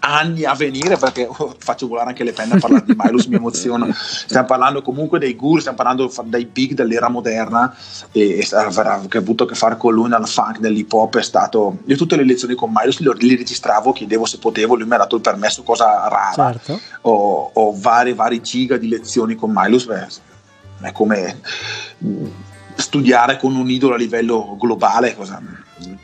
anni 0.00 0.44
a 0.44 0.54
venire 0.54 0.96
perché 0.96 1.26
oh, 1.28 1.54
faccio 1.58 1.86
volare 1.86 2.10
anche 2.10 2.24
le 2.24 2.32
penne 2.32 2.54
a 2.54 2.58
parlare 2.58 2.84
di 2.84 2.94
Milus 2.96 3.26
mi 3.26 3.36
emoziona 3.36 3.86
stiamo 3.92 4.46
parlando 4.46 4.82
comunque 4.82 5.18
dei 5.18 5.34
guru 5.34 5.60
stiamo 5.60 5.76
parlando 5.76 6.12
dei 6.24 6.46
big 6.46 6.72
dell'era 6.72 7.08
moderna 7.08 7.74
e, 8.12 8.38
e 8.38 8.48
aver 8.52 9.06
avuto 9.10 9.44
a 9.44 9.46
che 9.46 9.54
fare 9.54 9.76
con 9.76 9.94
lui 9.94 10.08
nel 10.08 10.26
funk 10.26 10.58
dell'hip 10.58 10.92
hop 10.92 11.18
è 11.18 11.22
stato 11.22 11.78
io 11.84 11.96
tutte 11.96 12.16
le 12.16 12.24
lezioni 12.24 12.54
con 12.54 12.72
Milus 12.72 13.00
le, 13.00 13.12
le 13.18 13.36
registravo 13.36 13.92
chiedevo 13.92 14.24
se 14.24 14.38
potevo 14.38 14.74
lui 14.74 14.86
mi 14.86 14.94
ha 14.94 14.98
dato 14.98 15.16
il 15.16 15.22
permesso 15.22 15.62
cosa 15.62 16.08
rara 16.08 16.32
certo. 16.34 16.80
ho, 17.02 17.50
ho 17.52 17.74
vari 17.76 18.12
vari 18.12 18.40
giga 18.40 18.76
di 18.76 18.88
lezioni 18.88 19.34
con 19.34 19.52
Milus 19.54 19.86
beh, 19.86 20.06
è 20.80 20.92
come 20.92 21.40
studiare 22.76 23.38
con 23.38 23.54
un 23.56 23.68
idolo 23.68 23.94
a 23.94 23.98
livello 23.98 24.56
globale 24.58 25.16
cosa 25.16 25.42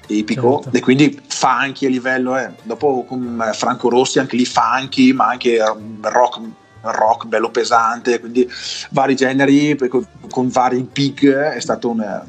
epico 0.07 0.61
certo. 0.63 0.77
e 0.77 0.81
quindi 0.81 1.21
funky 1.27 1.87
a 1.87 1.89
livello 1.89 2.37
eh. 2.37 2.51
dopo 2.63 3.05
con 3.05 3.43
eh, 3.47 3.53
Franco 3.53 3.89
Rossi 3.89 4.19
anche 4.19 4.37
lì 4.37 4.45
funky 4.45 5.13
ma 5.13 5.29
anche 5.29 5.57
eh, 5.57 5.75
rock, 6.01 6.41
rock 6.81 7.27
bello 7.27 7.51
pesante 7.51 8.21
quindi 8.21 8.49
vari 8.91 9.15
generi 9.15 9.77
con, 9.89 10.07
con 10.31 10.49
vari 10.49 10.89
big 10.91 11.29
è 11.29 11.61
stato 11.61 11.91
un 11.91 12.23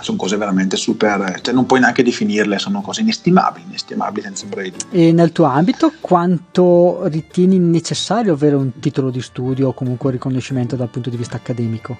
sono 0.00 0.16
cose 0.16 0.36
veramente 0.36 0.76
super, 0.76 1.40
cioè 1.40 1.54
non 1.54 1.66
puoi 1.66 1.80
neanche 1.80 2.02
definirle, 2.02 2.58
sono 2.58 2.80
cose 2.80 3.02
inestimabili, 3.02 3.66
inestimabili 3.66 4.22
senza 4.22 4.44
ombra 4.44 4.62
E 4.90 5.12
nel 5.12 5.32
tuo 5.32 5.44
ambito 5.44 5.92
quanto 6.00 7.06
ritieni 7.06 7.58
necessario 7.58 8.32
avere 8.32 8.56
un 8.56 8.78
titolo 8.80 9.10
di 9.10 9.20
studio 9.20 9.68
o 9.68 9.72
comunque 9.74 10.08
un 10.08 10.12
riconoscimento 10.12 10.76
dal 10.76 10.88
punto 10.88 11.10
di 11.10 11.16
vista 11.16 11.36
accademico? 11.36 11.98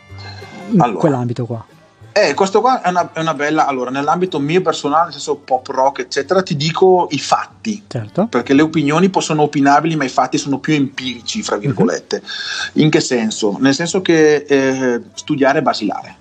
In 0.70 0.80
allora, 0.80 0.98
quell'ambito 0.98 1.46
qua? 1.46 1.64
Eh, 2.12 2.34
questo 2.34 2.60
qua 2.60 2.82
è 2.82 2.88
una, 2.88 3.12
è 3.12 3.20
una, 3.20 3.34
bella. 3.34 3.66
Allora, 3.66 3.90
nell'ambito 3.90 4.40
mio 4.40 4.62
personale, 4.62 5.04
nel 5.04 5.12
senso 5.12 5.36
pop 5.36 5.66
rock, 5.68 6.00
eccetera, 6.00 6.42
ti 6.42 6.56
dico 6.56 7.06
i 7.10 7.18
fatti. 7.18 7.84
Certo. 7.86 8.26
Perché 8.26 8.52
le 8.52 8.62
opinioni 8.62 9.10
possono 9.10 9.42
opinabili, 9.42 9.94
ma 9.96 10.04
i 10.04 10.08
fatti 10.08 10.36
sono 10.36 10.58
più 10.58 10.74
empirici, 10.74 11.42
fra 11.42 11.56
virgolette. 11.56 12.16
Uh-huh. 12.16 12.82
In 12.82 12.90
che 12.90 13.00
senso? 13.00 13.56
Nel 13.60 13.74
senso 13.74 14.02
che 14.02 14.36
eh, 14.36 15.00
studiare 15.14 15.60
è 15.60 15.62
basilare. 15.62 16.16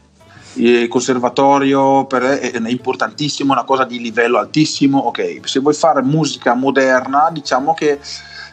Il 0.54 0.88
conservatorio 0.88 2.06
per, 2.06 2.24
è, 2.24 2.52
è 2.52 2.70
importantissimo, 2.70 3.54
è 3.54 3.56
una 3.56 3.66
cosa 3.66 3.86
di 3.86 4.00
livello 4.00 4.38
altissimo. 4.38 5.00
Ok, 5.00 5.40
se 5.44 5.60
vuoi 5.60 5.74
fare 5.74 6.02
musica 6.04 6.54
moderna, 6.54 7.30
diciamo 7.32 7.74
che 7.74 8.00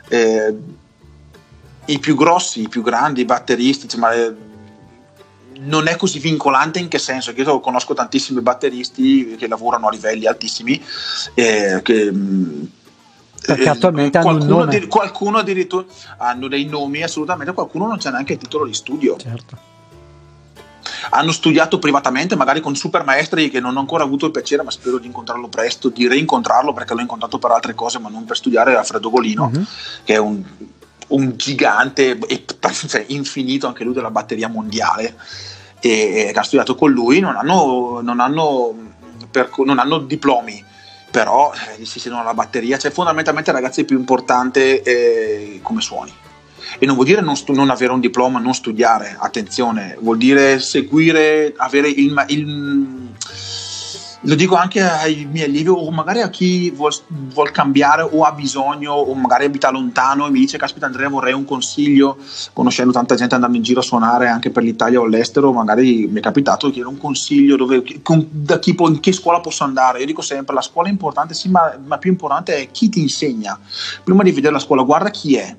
eh, 0.08 0.54
i 1.86 1.98
più 1.98 2.14
grossi, 2.14 2.62
i 2.62 2.68
più 2.68 2.82
grandi 2.82 3.24
batteristi, 3.24 3.84
insomma, 3.84 4.12
eh, 4.12 4.34
non 5.60 5.88
è 5.88 5.96
così 5.96 6.18
vincolante 6.18 6.78
in 6.78 6.88
che 6.88 6.98
senso? 6.98 7.32
Che 7.32 7.42
io 7.42 7.60
conosco 7.60 7.94
tantissimi 7.94 8.40
batteristi 8.40 9.36
che 9.36 9.48
lavorano 9.48 9.88
a 9.88 9.90
livelli 9.90 10.26
altissimi 10.26 10.82
eh, 11.34 11.80
che 11.82 12.10
mm, 12.12 12.64
perché 13.46 13.64
eh, 13.64 13.68
attualmente 13.68 14.18
hanno 14.18 14.30
un 14.30 14.46
nome. 14.46 14.86
Qualcuno 14.88 15.38
addirittura 15.38 15.84
hanno 16.18 16.48
dei 16.48 16.66
nomi 16.66 17.02
assolutamente, 17.02 17.52
qualcuno 17.52 17.86
non 17.86 17.98
c'è 17.98 18.10
neanche 18.10 18.34
il 18.34 18.38
titolo 18.38 18.66
di 18.66 18.74
studio. 18.74 19.16
Certo. 19.16 19.74
Hanno 21.10 21.32
studiato 21.32 21.78
privatamente, 21.78 22.34
magari 22.34 22.60
con 22.60 22.74
super 22.74 23.04
maestri 23.04 23.48
che 23.50 23.60
non 23.60 23.76
ho 23.76 23.80
ancora 23.80 24.02
avuto 24.02 24.26
il 24.26 24.32
piacere, 24.32 24.62
ma 24.62 24.70
spero 24.70 24.98
di 24.98 25.06
incontrarlo 25.06 25.48
presto, 25.48 25.88
di 25.88 26.08
reincontrarlo 26.08 26.72
perché 26.72 26.94
l'ho 26.94 27.00
incontrato 27.00 27.38
per 27.38 27.50
altre 27.52 27.74
cose, 27.74 27.98
ma 27.98 28.08
non 28.08 28.24
per 28.24 28.36
studiare 28.36 28.74
Alfredo 28.74 29.10
Golino, 29.10 29.50
uh-huh. 29.52 29.64
che 30.04 30.14
è 30.14 30.18
un 30.18 30.42
un 31.08 31.34
gigante 31.36 32.18
cioè, 32.88 33.04
infinito 33.08 33.66
anche 33.66 33.84
lui 33.84 33.94
della 33.94 34.10
batteria 34.10 34.48
mondiale. 34.48 35.14
E, 35.80 36.30
che 36.32 36.38
ha 36.38 36.42
studiato 36.42 36.74
con 36.74 36.90
lui 36.90 37.20
non 37.20 37.36
hanno, 37.36 38.00
non 38.02 38.20
hanno, 38.20 38.74
per, 39.30 39.50
non 39.64 39.78
hanno 39.78 39.98
diplomi 39.98 40.64
però 41.16 41.50
eh, 41.78 41.86
si 41.86 41.98
siedono 41.98 42.20
alla 42.20 42.34
batteria. 42.34 42.76
Cioè 42.76 42.90
fondamentalmente 42.90 43.50
ragazzi 43.50 43.80
è 43.80 43.84
più 43.84 43.98
importante 43.98 44.82
eh, 44.82 45.60
come 45.62 45.80
suoni. 45.80 46.12
E 46.78 46.84
non 46.84 46.94
vuol 46.94 47.06
dire 47.06 47.22
non, 47.22 47.36
stu- 47.36 47.54
non, 47.54 47.70
avere 47.70 47.92
un 47.92 48.00
diploma, 48.00 48.38
non 48.38 48.52
studiare, 48.52 49.16
attenzione, 49.18 49.96
vuol 49.98 50.18
dire 50.18 50.58
seguire, 50.58 51.54
avere 51.56 51.88
il, 51.88 52.24
il 52.28 53.08
lo 54.20 54.34
dico 54.34 54.54
anche 54.54 54.80
ai 54.80 55.28
miei 55.30 55.46
allievi 55.46 55.68
o 55.68 55.90
magari 55.90 56.20
a 56.22 56.30
chi 56.30 56.70
vuol, 56.70 56.92
vuol, 57.08 57.50
cambiare 57.50 58.02
o 58.02 58.22
ha 58.22 58.32
bisogno 58.32 58.92
o 58.92 59.14
magari 59.14 59.44
abita 59.44 59.70
lontano 59.70 60.26
e 60.26 60.30
mi 60.30 60.40
dice 60.40 60.58
caspita 60.58 60.86
Andrea 60.86 61.08
vorrei 61.08 61.32
un 61.32 61.44
consiglio. 61.44 62.16
Conoscendo 62.52 62.92
tanta 62.92 63.14
gente 63.14 63.34
andando 63.34 63.56
in 63.56 63.62
giro 63.62 63.80
a 63.80 63.82
suonare 63.82 64.28
anche 64.28 64.50
per 64.50 64.62
l'Italia 64.62 65.00
o 65.00 65.04
all'estero 65.04 65.52
magari 65.52 66.06
mi 66.06 66.18
è 66.18 66.22
capitato 66.22 66.66
di 66.66 66.72
chiedere 66.72 66.94
un 66.94 67.00
consiglio 67.00 67.56
dove, 67.56 67.82
con, 68.02 68.26
da 68.30 68.58
chi, 68.58 68.74
in 68.78 69.00
che 69.00 69.12
scuola 69.12 69.40
posso 69.40 69.64
andare. 69.64 70.00
Io 70.00 70.06
dico 70.06 70.22
sempre 70.22 70.54
la 70.54 70.62
scuola 70.62 70.88
è 70.88 70.90
importante 70.90 71.34
sì 71.34 71.48
ma, 71.48 71.78
ma 71.84 71.98
più 71.98 72.10
importante 72.10 72.56
è 72.56 72.70
chi 72.70 72.88
ti 72.88 73.00
insegna. 73.00 73.58
Prima 74.02 74.22
di 74.22 74.32
vedere 74.32 74.54
la 74.54 74.58
scuola 74.58 74.82
guarda 74.82 75.10
chi 75.10 75.36
è 75.36 75.56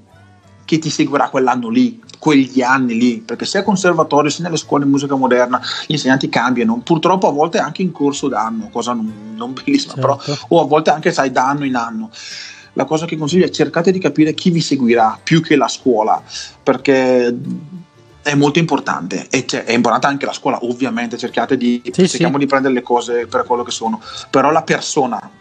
che 0.67 0.79
ti 0.79 0.89
seguirà 0.89 1.29
quell'anno 1.29 1.69
lì, 1.69 1.97
quegli 2.19 2.61
anni 2.61 2.97
lì, 2.97 3.17
perché 3.19 3.45
sia 3.45 3.63
conservatorio 3.63 4.29
sia 4.29 4.43
nelle 4.43 4.57
scuole 4.57 4.83
di 4.83 4.89
musica 4.89 5.15
moderna 5.15 5.61
gli 5.87 5.93
insegnanti 5.93 6.27
cambiano, 6.27 6.81
purtroppo 6.83 7.29
a 7.29 7.31
volte 7.31 7.57
anche 7.57 7.83
in 7.83 7.93
corso 7.93 8.27
d'anno, 8.27 8.67
cosa 8.69 8.91
non, 8.91 9.33
non 9.33 9.53
bellissima, 9.53 9.93
certo. 9.93 10.21
però, 10.25 10.37
o 10.49 10.61
a 10.61 10.65
volte 10.65 10.89
anche 10.89 11.13
sai 11.13 11.31
da 11.31 11.47
anno 11.47 11.63
in 11.63 11.75
anno. 11.77 12.09
La 12.73 12.83
cosa 12.83 13.05
che 13.05 13.15
consiglio 13.15 13.45
è 13.45 13.49
cercate 13.49 13.93
di 13.93 13.99
capire 13.99 14.33
chi 14.33 14.49
vi 14.49 14.59
seguirà 14.59 15.17
più 15.23 15.41
che 15.41 15.55
la 15.55 15.69
scuola, 15.69 16.21
perché 16.61 17.33
è 18.21 18.35
molto 18.35 18.59
importante 18.59 19.27
e 19.29 19.45
è 19.45 19.71
importante 19.71 20.07
anche 20.07 20.25
la 20.25 20.33
scuola, 20.33 20.59
ovviamente 20.65 21.17
cercate 21.17 21.55
di, 21.55 21.81
sì, 21.85 22.09
cerchiamo 22.09 22.33
sì. 22.33 22.39
di 22.39 22.45
prendere 22.45 22.73
le 22.73 22.81
cose 22.81 23.25
per 23.25 23.45
quello 23.45 23.63
che 23.63 23.71
sono, 23.71 24.01
però 24.29 24.51
la 24.51 24.63
persona 24.63 25.31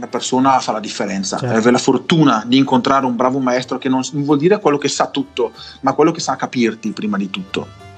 la 0.00 0.08
persona 0.08 0.58
fa 0.58 0.72
la 0.72 0.80
differenza. 0.80 1.38
Certo. 1.38 1.54
Avere 1.54 1.70
la 1.72 1.78
fortuna 1.78 2.42
di 2.46 2.56
incontrare 2.56 3.06
un 3.06 3.14
bravo 3.14 3.38
maestro 3.38 3.78
che 3.78 3.88
non, 3.88 4.02
vuol 4.12 4.38
dire 4.38 4.58
quello 4.58 4.78
che 4.78 4.88
sa 4.88 5.06
tutto, 5.06 5.52
ma 5.82 5.92
quello 5.92 6.10
che 6.10 6.20
sa 6.20 6.34
capirti 6.36 6.90
prima 6.90 7.16
di 7.16 7.30
tutto. 7.30 7.88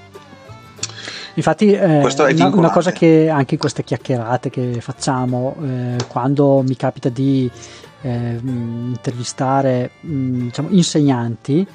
Infatti, 1.34 1.72
eh, 1.72 2.04
una, 2.04 2.48
una, 2.48 2.70
cosa 2.70 2.92
che 2.92 3.30
anche 3.30 3.54
in 3.54 3.60
queste 3.60 3.84
chiacchierate 3.84 4.50
che 4.50 4.80
facciamo, 4.82 5.56
eh, 5.62 5.96
quando 6.06 6.62
mi 6.66 6.76
capita 6.76 7.08
di 7.08 7.50
eh, 8.02 8.38
intervistare 8.42 9.92
mh, 10.00 10.38
diciamo, 10.42 10.68
insegnanti, 10.70 11.66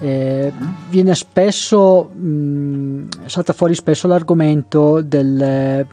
eh, 0.00 0.52
viene 0.88 1.14
spesso 1.14 2.04
mh, 2.04 3.26
salta 3.26 3.52
fuori 3.52 3.74
spesso 3.74 4.06
l'argomento 4.06 5.00
del, 5.00 5.86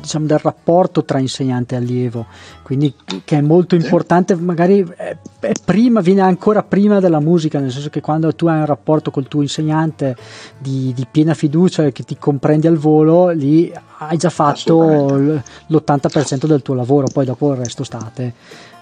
diciamo, 0.00 0.26
del 0.26 0.38
rapporto 0.38 1.04
tra 1.04 1.18
insegnante 1.18 1.74
e 1.74 1.78
allievo 1.78 2.26
quindi 2.62 2.94
che 3.24 3.36
è 3.36 3.40
molto 3.40 3.74
importante 3.74 4.34
magari 4.36 4.82
è, 4.96 5.16
è 5.40 5.52
prima, 5.64 6.00
viene 6.00 6.22
ancora 6.22 6.62
prima 6.62 6.98
della 6.98 7.20
musica 7.20 7.58
nel 7.58 7.70
senso 7.70 7.90
che 7.90 8.00
quando 8.00 8.34
tu 8.34 8.46
hai 8.46 8.58
un 8.58 8.66
rapporto 8.66 9.10
col 9.10 9.28
tuo 9.28 9.42
insegnante 9.42 10.16
di, 10.58 10.92
di 10.94 11.06
piena 11.10 11.34
fiducia 11.34 11.84
e 11.84 11.92
che 11.92 12.04
ti 12.04 12.16
comprendi 12.18 12.66
al 12.66 12.76
volo 12.76 13.28
lì 13.28 13.70
hai 13.98 14.16
già 14.16 14.30
fatto 14.30 15.14
l'80% 15.14 16.46
del 16.46 16.62
tuo 16.62 16.74
lavoro 16.74 17.06
poi 17.12 17.26
dopo 17.26 17.52
il 17.52 17.58
resto 17.58 17.84
state 17.84 18.34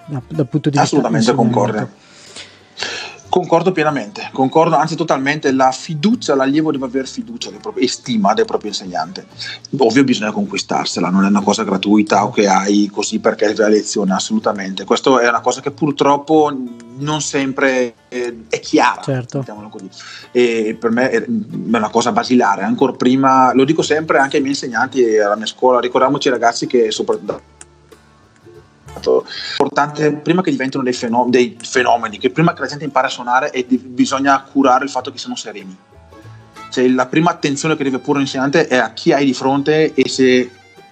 dal 0.07 0.47
punto 0.49 0.71
di 0.71 0.79
vista 0.79 0.83
assolutamente 0.83 1.35
concordo 1.35 2.09
Concordo 3.31 3.71
pienamente, 3.71 4.29
concordo 4.33 4.75
anzi 4.75 4.97
totalmente, 4.97 5.53
la 5.53 5.71
fiducia, 5.71 6.35
l'allievo 6.35 6.73
deve 6.73 6.87
avere 6.87 7.07
fiducia 7.07 7.51
e 7.77 7.87
stima 7.87 8.35
del 8.35 8.45
proprio 8.45 8.71
insegnante. 8.71 9.25
Ovvio 9.79 10.03
bisogna 10.03 10.33
conquistarsela, 10.33 11.11
non 11.11 11.25
è 11.25 11.29
una 11.29 11.41
cosa 11.41 11.63
gratuita 11.63 12.25
o 12.25 12.31
che 12.31 12.49
hai 12.49 12.91
così 12.93 13.21
perché 13.21 13.47
è 13.47 13.55
la 13.55 13.69
lezione, 13.69 14.15
assolutamente. 14.15 14.85
Questa 14.85 15.21
è 15.21 15.29
una 15.29 15.41
cosa 15.41 15.61
che 15.61 15.71
purtroppo 15.71 16.53
non 16.97 17.21
sempre 17.21 17.95
è 18.09 18.61
chiara, 18.61 19.01
certo. 19.01 19.45
così. 19.71 19.89
E 20.33 20.77
per 20.79 20.91
me 20.91 21.11
è 21.11 21.25
una 21.29 21.89
cosa 21.89 22.11
basilare, 22.11 22.65
ancora 22.65 22.95
prima, 22.95 23.55
lo 23.55 23.65
dico 23.65 23.83
sempre 23.83 24.19
anche 24.19 24.39
ai 24.39 24.43
miei 24.43 24.55
insegnanti 24.55 25.05
e 25.05 25.21
alla 25.21 25.37
mia 25.37 25.47
scuola, 25.47 25.79
ricordiamoci 25.79 26.29
ragazzi 26.29 26.67
che 26.67 26.91
soprattutto 26.91 27.59
importante 29.59 30.13
prima 30.13 30.43
che 30.43 30.51
diventino 30.51 30.83
dei, 30.83 30.93
fenom- 30.93 31.31
dei, 31.31 31.57
fenomeni, 31.61 32.19
che 32.19 32.31
prima 32.31 32.53
che 32.53 32.61
la 32.61 32.67
gente 32.67 32.85
impari 32.85 33.07
a 33.07 33.11
suonare 33.11 33.51
di- 33.67 33.79
bisogna 33.79 34.41
curare 34.43 34.85
il 34.85 34.91
fatto 34.91 35.11
che 35.11 35.19
siano 35.19 35.37
sereni. 35.37 35.77
Cioè, 36.71 36.89
la 36.89 37.07
prima 37.07 37.31
attenzione 37.31 37.77
che 37.77 37.85
deve 37.85 37.99
porre 37.99 38.19
un 38.19 38.25
insegnante 38.25 38.69
è 38.69 38.77
a 38.77 38.93
chi 38.93 39.13
hai 39.13 39.25
di 39.25 39.35
fronte 39.35 39.93
e 39.93 40.09
se 40.09 40.51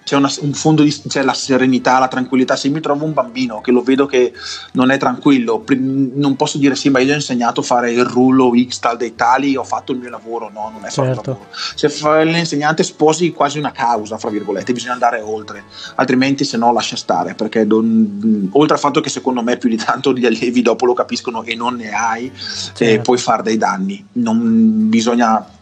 c'è 0.09 0.15
una, 0.15 0.31
un 0.39 0.53
fondo 0.53 0.81
di 0.81 0.89
c'è 1.07 1.21
la 1.21 1.33
serenità, 1.33 1.99
la 1.99 2.07
tranquillità. 2.07 2.55
Se 2.55 2.67
mi 2.69 2.79
trovo 2.79 3.05
un 3.05 3.13
bambino 3.13 3.61
che 3.61 3.69
lo 3.69 3.83
vedo 3.83 4.07
che 4.07 4.33
non 4.71 4.89
è 4.89 4.97
tranquillo, 4.97 5.63
non 5.77 6.35
posso 6.35 6.57
dire 6.57 6.75
sì, 6.75 6.89
ma 6.89 6.97
io 6.97 7.05
gli 7.05 7.11
ho 7.11 7.15
insegnato 7.15 7.59
a 7.59 7.63
fare 7.63 7.91
il 7.91 8.03
rullo 8.03 8.51
X 8.55 8.79
tal 8.79 8.97
dei 8.97 9.13
tali, 9.13 9.55
ho 9.55 9.63
fatto 9.63 9.91
il 9.91 9.99
mio 9.99 10.09
lavoro. 10.09 10.49
No, 10.51 10.71
non 10.73 10.83
è 10.83 10.89
certo. 10.89 11.13
fatto 11.13 11.29
il 11.29 11.37
lavoro. 11.37 11.49
Se 11.75 11.89
fa 11.89 12.23
l'insegnante 12.23 12.81
sposi 12.81 13.31
quasi 13.31 13.59
una 13.59 13.71
causa, 13.71 14.17
fra 14.17 14.31
virgolette, 14.31 14.73
bisogna 14.73 14.93
andare 14.93 15.21
oltre, 15.21 15.65
altrimenti 15.93 16.43
se 16.43 16.57
no 16.57 16.73
lascia 16.73 16.95
stare, 16.95 17.35
perché 17.35 17.63
non, 17.63 18.49
oltre 18.53 18.73
al 18.73 18.79
fatto 18.79 19.01
che 19.01 19.09
secondo 19.09 19.43
me 19.43 19.57
più 19.57 19.69
di 19.69 19.77
tanto 19.77 20.11
gli 20.11 20.25
allievi 20.25 20.63
dopo 20.63 20.87
lo 20.87 20.93
capiscono 20.93 21.43
e 21.43 21.53
non 21.53 21.75
ne 21.75 21.91
hai, 21.91 22.31
certo. 22.33 22.83
eh, 22.83 22.99
puoi 23.01 23.19
fare 23.19 23.43
dei 23.43 23.57
danni. 23.57 24.03
Non 24.13 24.89
bisogna 24.89 25.57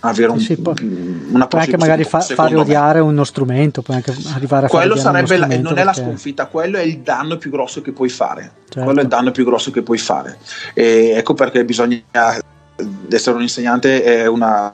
avere 0.00 0.30
un, 0.30 0.40
sì, 0.40 0.56
può, 0.56 0.72
una 0.78 1.46
puoi 1.46 1.62
anche 1.62 1.76
magari 1.76 2.04
fa, 2.04 2.20
fare 2.20 2.54
me. 2.54 2.60
odiare 2.60 3.00
uno 3.00 3.24
strumento 3.24 3.82
puoi 3.82 3.96
anche 3.96 4.14
arrivare 4.34 4.66
a 4.66 4.68
quello 4.68 4.96
sarebbe 4.96 5.36
la, 5.36 5.46
non 5.46 5.62
perché... 5.62 5.80
è 5.80 5.84
la 5.84 5.92
sconfitta 5.92 6.46
quello 6.46 6.78
è 6.78 6.82
il 6.82 7.00
danno 7.00 7.36
più 7.36 7.50
grosso 7.50 7.82
che 7.82 7.92
puoi 7.92 8.08
fare 8.08 8.52
certo. 8.64 8.82
quello 8.82 9.00
è 9.00 9.02
il 9.02 9.08
danno 9.08 9.30
più 9.30 9.44
grosso 9.44 9.70
che 9.70 9.82
puoi 9.82 9.98
fare 9.98 10.38
e 10.72 11.12
ecco 11.16 11.34
perché 11.34 11.64
bisogna 11.64 12.02
essere 13.10 13.36
un 13.36 13.42
insegnante 13.42 14.02
è 14.02 14.26
una 14.26 14.72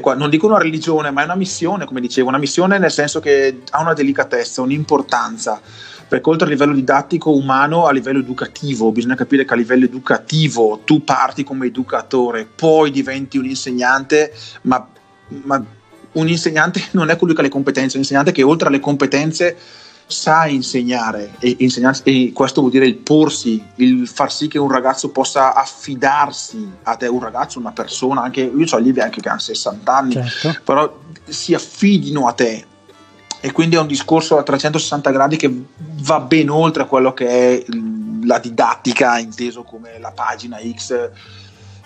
qua, 0.00 0.14
non 0.14 0.30
dico 0.30 0.46
una 0.46 0.58
religione 0.58 1.10
ma 1.10 1.22
è 1.22 1.24
una 1.24 1.34
missione 1.34 1.84
come 1.84 2.00
dicevo 2.00 2.28
una 2.28 2.38
missione 2.38 2.78
nel 2.78 2.92
senso 2.92 3.18
che 3.18 3.62
ha 3.70 3.80
una 3.80 3.94
delicatezza 3.94 4.62
un'importanza 4.62 5.60
perché 6.14 6.30
oltre 6.30 6.46
a 6.46 6.50
livello 6.50 6.74
didattico 6.74 7.32
umano, 7.32 7.86
a 7.86 7.92
livello 7.92 8.20
educativo, 8.20 8.92
bisogna 8.92 9.16
capire 9.16 9.44
che 9.44 9.52
a 9.52 9.56
livello 9.56 9.84
educativo 9.84 10.82
tu 10.84 11.02
parti 11.02 11.42
come 11.42 11.66
educatore, 11.66 12.46
poi 12.46 12.92
diventi 12.92 13.36
un 13.36 13.46
insegnante, 13.46 14.32
ma, 14.62 14.86
ma 15.42 15.64
un 16.12 16.28
insegnante 16.28 16.80
non 16.92 17.10
è 17.10 17.16
colui 17.16 17.34
che 17.34 17.40
ha 17.40 17.42
le 17.42 17.50
competenze, 17.50 17.96
un 17.96 18.02
insegnante 18.02 18.30
che 18.30 18.44
oltre 18.44 18.68
alle 18.68 18.78
competenze 18.78 19.56
sa 20.06 20.46
insegnare 20.46 21.32
e, 21.40 21.56
e, 21.58 22.32
questo 22.32 22.60
vuol 22.60 22.70
dire 22.70 22.86
il 22.86 22.96
porsi, 22.96 23.60
il 23.76 24.06
far 24.06 24.30
sì 24.30 24.46
che 24.46 24.58
un 24.58 24.70
ragazzo 24.70 25.08
possa 25.08 25.52
affidarsi 25.52 26.74
a 26.84 26.94
te, 26.94 27.08
un 27.08 27.18
ragazzo, 27.18 27.58
una 27.58 27.72
persona, 27.72 28.22
anche 28.22 28.42
io 28.42 28.66
ho 28.70 28.76
allievi 28.76 29.00
anche 29.00 29.20
che 29.20 29.28
hanno 29.30 29.40
60 29.40 29.96
anni, 29.96 30.12
certo. 30.12 30.60
però 30.62 30.96
si 31.26 31.54
affidino 31.54 32.28
a 32.28 32.32
te 32.34 32.66
e 33.44 33.52
quindi 33.52 33.76
è 33.76 33.78
un 33.78 33.86
discorso 33.86 34.38
a 34.38 34.42
360 34.42 35.10
gradi 35.10 35.36
che 35.36 35.54
va 36.00 36.20
ben 36.20 36.48
oltre 36.48 36.84
a 36.84 36.86
quello 36.86 37.12
che 37.12 37.26
è 37.26 37.64
la 38.22 38.38
didattica 38.38 39.18
inteso 39.18 39.64
come 39.64 39.98
la 39.98 40.12
pagina 40.12 40.56
X 40.74 41.10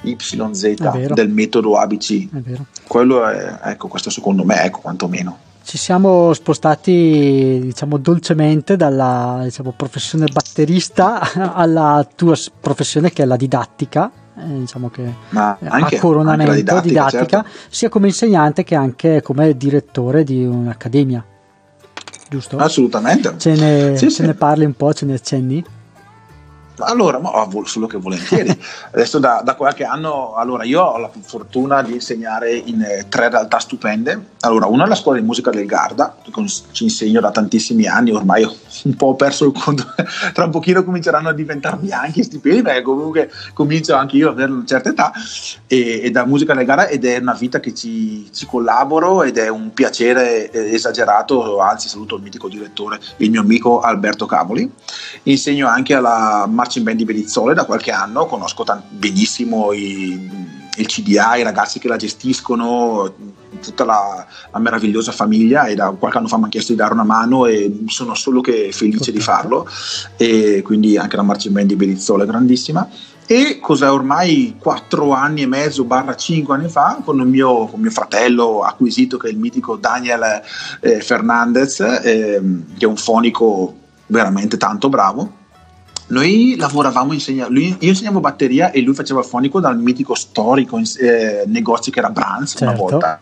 YZ 0.03 1.13
del 1.15 1.29
metodo 1.31 1.77
ABC. 1.77 2.29
È. 2.33 2.61
Quello 2.87 3.27
è, 3.27 3.59
ecco, 3.65 3.89
questo 3.89 4.09
secondo 4.09 4.45
me, 4.45 4.63
ecco, 4.63 4.79
quantomeno. 4.79 5.37
Ci 5.65 5.79
siamo 5.79 6.33
spostati, 6.33 7.59
diciamo, 7.61 7.99
dolcemente 7.99 8.77
dalla 8.77 9.41
diciamo, 9.43 9.75
professione 9.77 10.27
batterista 10.33 11.19
alla 11.55 12.07
tua 12.15 12.37
professione 12.61 13.11
che 13.11 13.25
è 13.25 13.27
la 13.27 13.37
didattica. 13.37 14.13
Eh, 14.39 14.61
diciamo 14.61 14.91
che 14.91 15.13
Ma 15.31 15.59
anche, 15.65 15.97
a 15.97 15.99
coronamento 15.99 16.53
anche 16.53 16.63
didattica, 16.63 17.07
didattica 17.07 17.43
certo. 17.43 17.59
sia 17.69 17.89
come 17.89 18.07
insegnante 18.07 18.63
che 18.63 18.77
anche 18.77 19.23
come 19.23 19.57
direttore 19.57 20.23
di 20.23 20.45
un'accademia 20.45 21.25
giusto? 22.29 22.57
Assolutamente. 22.57 23.35
Ce 23.39 23.55
ne, 23.55 23.97
sì, 23.97 24.07
ce 24.07 24.11
sì. 24.11 24.23
ne 24.23 24.35
parli 24.35 24.65
un 24.65 24.75
po', 24.75 24.93
ce 24.93 25.05
ne 25.05 25.15
accenni? 25.15 25.65
Allora, 26.81 27.19
ma 27.19 27.31
solo 27.65 27.87
che 27.87 27.99
volentieri. 27.99 28.57
Adesso 28.93 29.19
da, 29.19 29.43
da, 29.45 29.55
qualche 29.55 29.85
anno, 29.85 30.35
allora 30.35 30.65
io 30.65 30.83
ho 30.83 30.99
la 30.99 31.11
fortuna 31.21 31.83
di 31.83 31.93
insegnare 31.93 32.55
in 32.55 32.83
eh, 32.83 33.07
tre 33.09 33.29
realtà 33.29 33.59
stupende. 33.59 34.37
Allora, 34.41 34.67
una 34.67 34.85
è 34.85 34.89
la 34.89 34.95
scuola 34.95 35.19
di 35.19 35.25
musica 35.25 35.51
del 35.51 35.67
Garda, 35.67 36.17
che 36.23 36.31
ci 36.73 36.85
insegno 36.85 37.21
da 37.21 37.31
tantissimi 37.31 37.87
anni, 37.87 38.13
ormai 38.13 38.45
ho 38.45 38.55
un 38.85 38.95
po' 38.95 39.15
perso 39.15 39.47
il 39.47 39.53
conto, 39.53 39.85
tra 40.33 40.45
un 40.45 40.51
pochino 40.51 40.85
cominceranno 40.85 41.29
a 41.29 41.33
diventare 41.33 41.77
bianchi 41.77 42.23
stipendi, 42.23 42.63
perché 42.63 42.83
comunque 42.83 43.31
comincio 43.53 43.95
anche 43.95 44.17
io 44.17 44.29
ad 44.29 44.35
avere 44.35 44.53
una 44.53 44.65
certa 44.65 44.91
età, 44.91 45.13
e, 45.67 46.03
e 46.05 46.11
da 46.11 46.25
musica 46.25 46.55
del 46.55 46.65
Garda 46.65 46.87
ed 46.87 47.05
è 47.05 47.19
una 47.19 47.35
vita 47.35 47.61
che 47.61 47.75
ci, 47.75 48.29
ci 48.33 48.47
collaboro 48.47 49.23
ed 49.23 49.39
è 49.39 49.49
un 49.49 49.73
piacere 49.73 50.51
eh, 50.51 50.75
esagerato, 50.75 51.59
anzi 51.59 51.89
saluto 51.89 52.17
il 52.17 52.23
mitico 52.23 52.49
direttore, 52.49 52.99
il 53.19 53.31
mio 53.31 53.41
amico 53.41 53.81
Alberto 53.81 54.27
Cavoli. 54.27 54.71
Insegno 55.25 55.67
anche 55.67 55.95
alla 55.95 56.47
marching 56.69 56.85
band 56.85 56.99
di 56.99 57.05
Belizzole 57.05 57.55
da 57.55 57.65
qualche 57.65 57.91
anno, 57.91 58.27
conosco 58.27 58.63
t- 58.63 58.83
benissimo 58.91 59.73
i, 59.73 60.31
il 60.77 60.87
CDA, 60.87 61.37
i 61.37 61.43
ragazzi 61.43 61.79
che 61.79 61.89
la 61.89 61.97
gestiscono, 61.97 63.15
tutta 63.61 63.85
la, 63.85 64.27
la, 64.53 64.59
meravigliosa 64.59 65.11
famiglia 65.11 65.65
e 65.65 65.75
da 65.75 65.91
qualche 65.91 66.19
anno 66.19 66.29
fa 66.29 66.37
mi 66.37 66.43
hanno 66.43 66.51
chiesto 66.51 66.73
di 66.73 66.79
dare 66.79 66.93
una 66.93 67.05
mano 67.05 67.47
e 67.47 67.85
sono 67.87 68.15
solo 68.15 68.43
che 68.43 68.71
felice 68.73 69.11
di 69.11 69.21
farlo. 69.21 69.67
E 70.17 70.61
quindi 70.63 70.99
anche 70.99 71.17
la 71.17 71.23
marching 71.23 71.55
band 71.55 71.69
di 71.69 71.77
Belizzole 71.77 72.25
è 72.25 72.27
grandissima. 72.27 72.87
E 73.31 73.59
cos'è 73.61 73.91
ormai 73.91 74.57
4 74.59 75.13
anni 75.13 75.43
e 75.43 75.47
mezzo 75.47 75.85
barra 75.85 76.15
5 76.15 76.55
anni 76.55 76.69
fa 76.69 77.01
con 77.05 77.19
il 77.21 77.27
mio, 77.27 77.67
con 77.67 77.81
mio 77.81 77.91
fratello 77.91 78.63
acquisito 78.63 79.19
che 79.19 79.29
è 79.29 79.31
il 79.31 79.39
mitico 79.39 79.77
Daniel 79.77 80.41
eh, 80.81 81.01
Fernandez 81.01 81.81
eh, 81.81 82.41
che 82.79 82.85
è 82.85 82.89
un 82.89 82.97
fonico 82.97 83.77
veramente 84.07 84.57
tanto 84.57 84.89
bravo 84.89 85.38
noi 86.09 86.57
lavoravamo, 86.57 87.13
insegna, 87.13 87.49
lui, 87.49 87.77
io 87.81 87.89
insegnavo 87.91 88.21
batteria 88.21 88.71
e 88.71 88.81
lui 88.81 88.95
faceva 88.95 89.21
il 89.21 89.27
fonico 89.27 89.61
dal 89.61 89.79
mitico 89.79 90.15
storico 90.15 90.79
eh, 90.79 91.45
negozio 91.47 91.93
che 91.93 91.99
era 91.99 92.11
Brands 92.11 92.53
certo. 92.53 92.65
una 92.65 92.75
volta. 92.75 93.21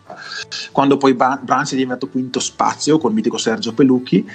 Quando 0.71 0.97
poi 0.97 1.13
Brands 1.13 1.73
è 1.73 1.75
diventato 1.75 2.07
quinto 2.07 2.39
spazio 2.39 2.97
con 2.97 3.09
il 3.09 3.15
mitico 3.17 3.37
Sergio 3.37 3.73
Pelucchi 3.73 4.25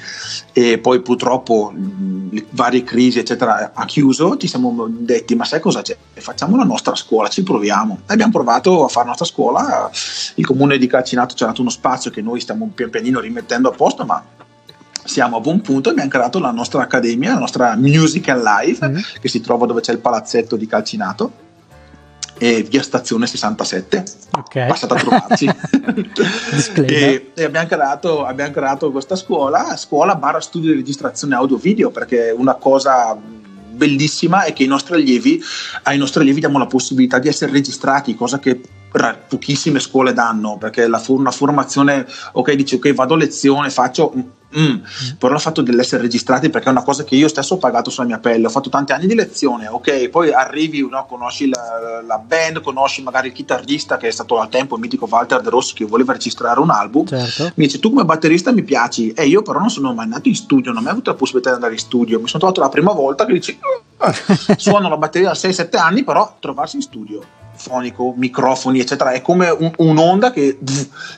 e 0.53 0.79
poi 0.79 1.01
purtroppo 1.01 1.73
le 1.75 2.45
varie 2.51 2.85
crisi 2.85 3.19
eccetera 3.19 3.73
ha 3.75 3.85
chiuso, 3.87 4.37
ci 4.37 4.47
siamo 4.47 4.87
detti 4.89 5.35
ma 5.35 5.45
sai 5.45 5.61
cosa 5.61 5.81
c'è? 5.81 5.97
Facciamo 6.15 6.57
la 6.57 6.65
nostra 6.65 6.95
scuola, 6.95 7.29
ci 7.29 7.43
proviamo. 7.43 8.01
E 8.07 8.13
abbiamo 8.13 8.33
provato 8.33 8.85
a 8.85 8.89
fare 8.89 9.05
la 9.05 9.11
nostra 9.11 9.27
scuola, 9.27 9.91
il 10.35 10.45
comune 10.45 10.77
di 10.77 10.87
Calcinato 10.87 11.35
ci 11.35 11.43
ha 11.43 11.47
dato 11.47 11.63
uno 11.63 11.71
spazio 11.71 12.11
che 12.11 12.21
noi 12.21 12.41
stiamo 12.41 12.71
pian 12.75 12.91
pianino 12.91 13.21
rimettendo 13.21 13.71
a 13.71 13.73
posto 13.73 14.05
ma 14.05 14.23
siamo 15.05 15.37
a 15.37 15.41
buon 15.41 15.61
punto 15.61 15.91
abbiamo 15.91 16.09
creato 16.09 16.39
la 16.39 16.51
nostra 16.51 16.83
accademia, 16.83 17.35
la 17.35 17.41
nostra 17.41 17.77
Musical 17.77 18.43
Life, 18.43 18.87
mm-hmm. 18.87 19.03
che 19.21 19.29
si 19.29 19.41
trova 19.41 19.67
dove 19.67 19.81
c'è 19.81 19.93
il 19.93 19.99
palazzetto 19.99 20.57
di 20.57 20.67
Calcinato. 20.67 21.51
E 22.39 22.63
via 22.63 22.83
stazione 22.83 23.27
67 23.27 24.05
okay. 24.37 24.67
passate 24.67 24.95
a 24.95 24.97
trovarci 24.97 25.47
e, 26.87 27.31
e 27.35 27.45
abbiamo, 27.45 27.69
creato, 27.69 28.25
abbiamo 28.25 28.51
creato 28.51 28.91
questa 28.91 29.15
scuola 29.15 29.77
scuola 29.77 30.17
barra 30.17 30.41
studio 30.41 30.71
di 30.71 30.79
registrazione 30.79 31.37
audio 31.37 31.57
video 31.57 31.91
perché 31.91 32.35
una 32.37 32.55
cosa 32.55 33.17
bellissima 33.73 34.45
è 34.45 34.53
che 34.53 34.65
i 34.65 34.67
nostri 34.67 34.95
allievi, 34.95 35.41
ai 35.85 35.99
nostri 35.99 36.23
allievi 36.23 36.41
diamo 36.41 36.59
la 36.59 36.67
possibilità 36.67 37.19
di 37.21 37.29
essere 37.29 37.53
registrati, 37.53 38.17
cosa 38.17 38.41
che 38.41 38.61
pochissime 39.27 39.81
scuole 39.81 40.13
danno 40.13 40.59
perché 40.59 40.87
la, 40.87 41.03
una 41.09 41.31
formazione 41.31 42.07
ok 42.33 42.53
dici 42.53 42.75
ok 42.75 42.93
vado 42.93 43.15
a 43.15 43.17
lezione 43.17 43.71
faccio 43.71 44.13
mm, 44.15 44.21
mm. 44.59 44.77
però 45.19 45.35
il 45.35 45.41
fatto 45.41 45.63
dell'essere 45.63 46.03
registrati 46.03 46.51
perché 46.51 46.69
è 46.69 46.71
una 46.71 46.83
cosa 46.83 47.03
che 47.03 47.15
io 47.15 47.29
stesso 47.29 47.55
ho 47.55 47.57
pagato 47.57 47.89
sulla 47.89 48.07
mia 48.07 48.19
pelle 48.19 48.47
ho 48.47 48.51
fatto 48.51 48.69
tanti 48.69 48.93
anni 48.93 49.07
di 49.07 49.15
lezione 49.15 49.67
ok 49.67 50.11
poi 50.11 50.33
arrivi 50.33 50.87
no, 50.87 51.07
conosci 51.07 51.49
la, 51.49 52.03
la, 52.07 52.19
band 52.19 52.61
conosci 52.61 53.03
magari 53.03 53.29
il 53.29 53.33
chitarrista 53.33 53.97
che 53.97 54.09
è 54.09 54.11
stato 54.11 54.39
al 54.39 54.51
tempo 54.51 54.75
il 54.75 54.83
mitico 54.83 55.09
Walter 55.11 55.41
De 55.41 55.49
Rossi 55.49 55.73
che 55.73 55.87
voleva 55.87 56.13
registrare 56.13 56.61
un 56.61 56.71
album 56.71 57.07
certo. 57.07 57.45
mi 57.55 57.65
dice 57.65 57.79
tu 57.79 57.89
come 57.89 58.05
batterista 58.05 58.53
mi 58.53 58.63
piaci 58.63 59.13
e 59.13 59.27
io 59.27 59.41
però 59.41 59.59
non 59.59 59.71
sono 59.71 59.95
mai 59.95 60.05
andato 60.05 60.29
in 60.29 60.37
studio 60.37 60.71
non 60.71 60.81
ho 60.81 60.85
mai 60.85 60.93
avuto 60.93 61.11
la 61.11 61.17
possibilità 61.17 61.49
di 61.49 61.55
andare 61.57 61.73
in 61.73 61.81
studio 61.81 62.21
mi 62.21 62.29
sono 62.29 62.41
trovato 62.41 62.61
la 62.61 62.69
prima 62.69 62.93
volta 62.93 63.25
che 63.25 63.33
dici 63.33 63.59
eh, 63.59 64.55
suono 64.59 64.91
la 64.91 64.99
batteria 64.99 65.29
da 65.29 65.35
6-7 65.35 65.79
anni 65.79 66.05
però 66.05 66.37
trovarsi 66.39 66.77
in 66.77 66.83
studio 66.83 67.41
fonico, 67.63 68.13
microfoni, 68.17 68.81
eccetera. 68.81 69.13
È 69.13 69.23
come 69.23 69.49
un, 69.49 69.71
un'onda 69.77 70.33
che 70.33 70.59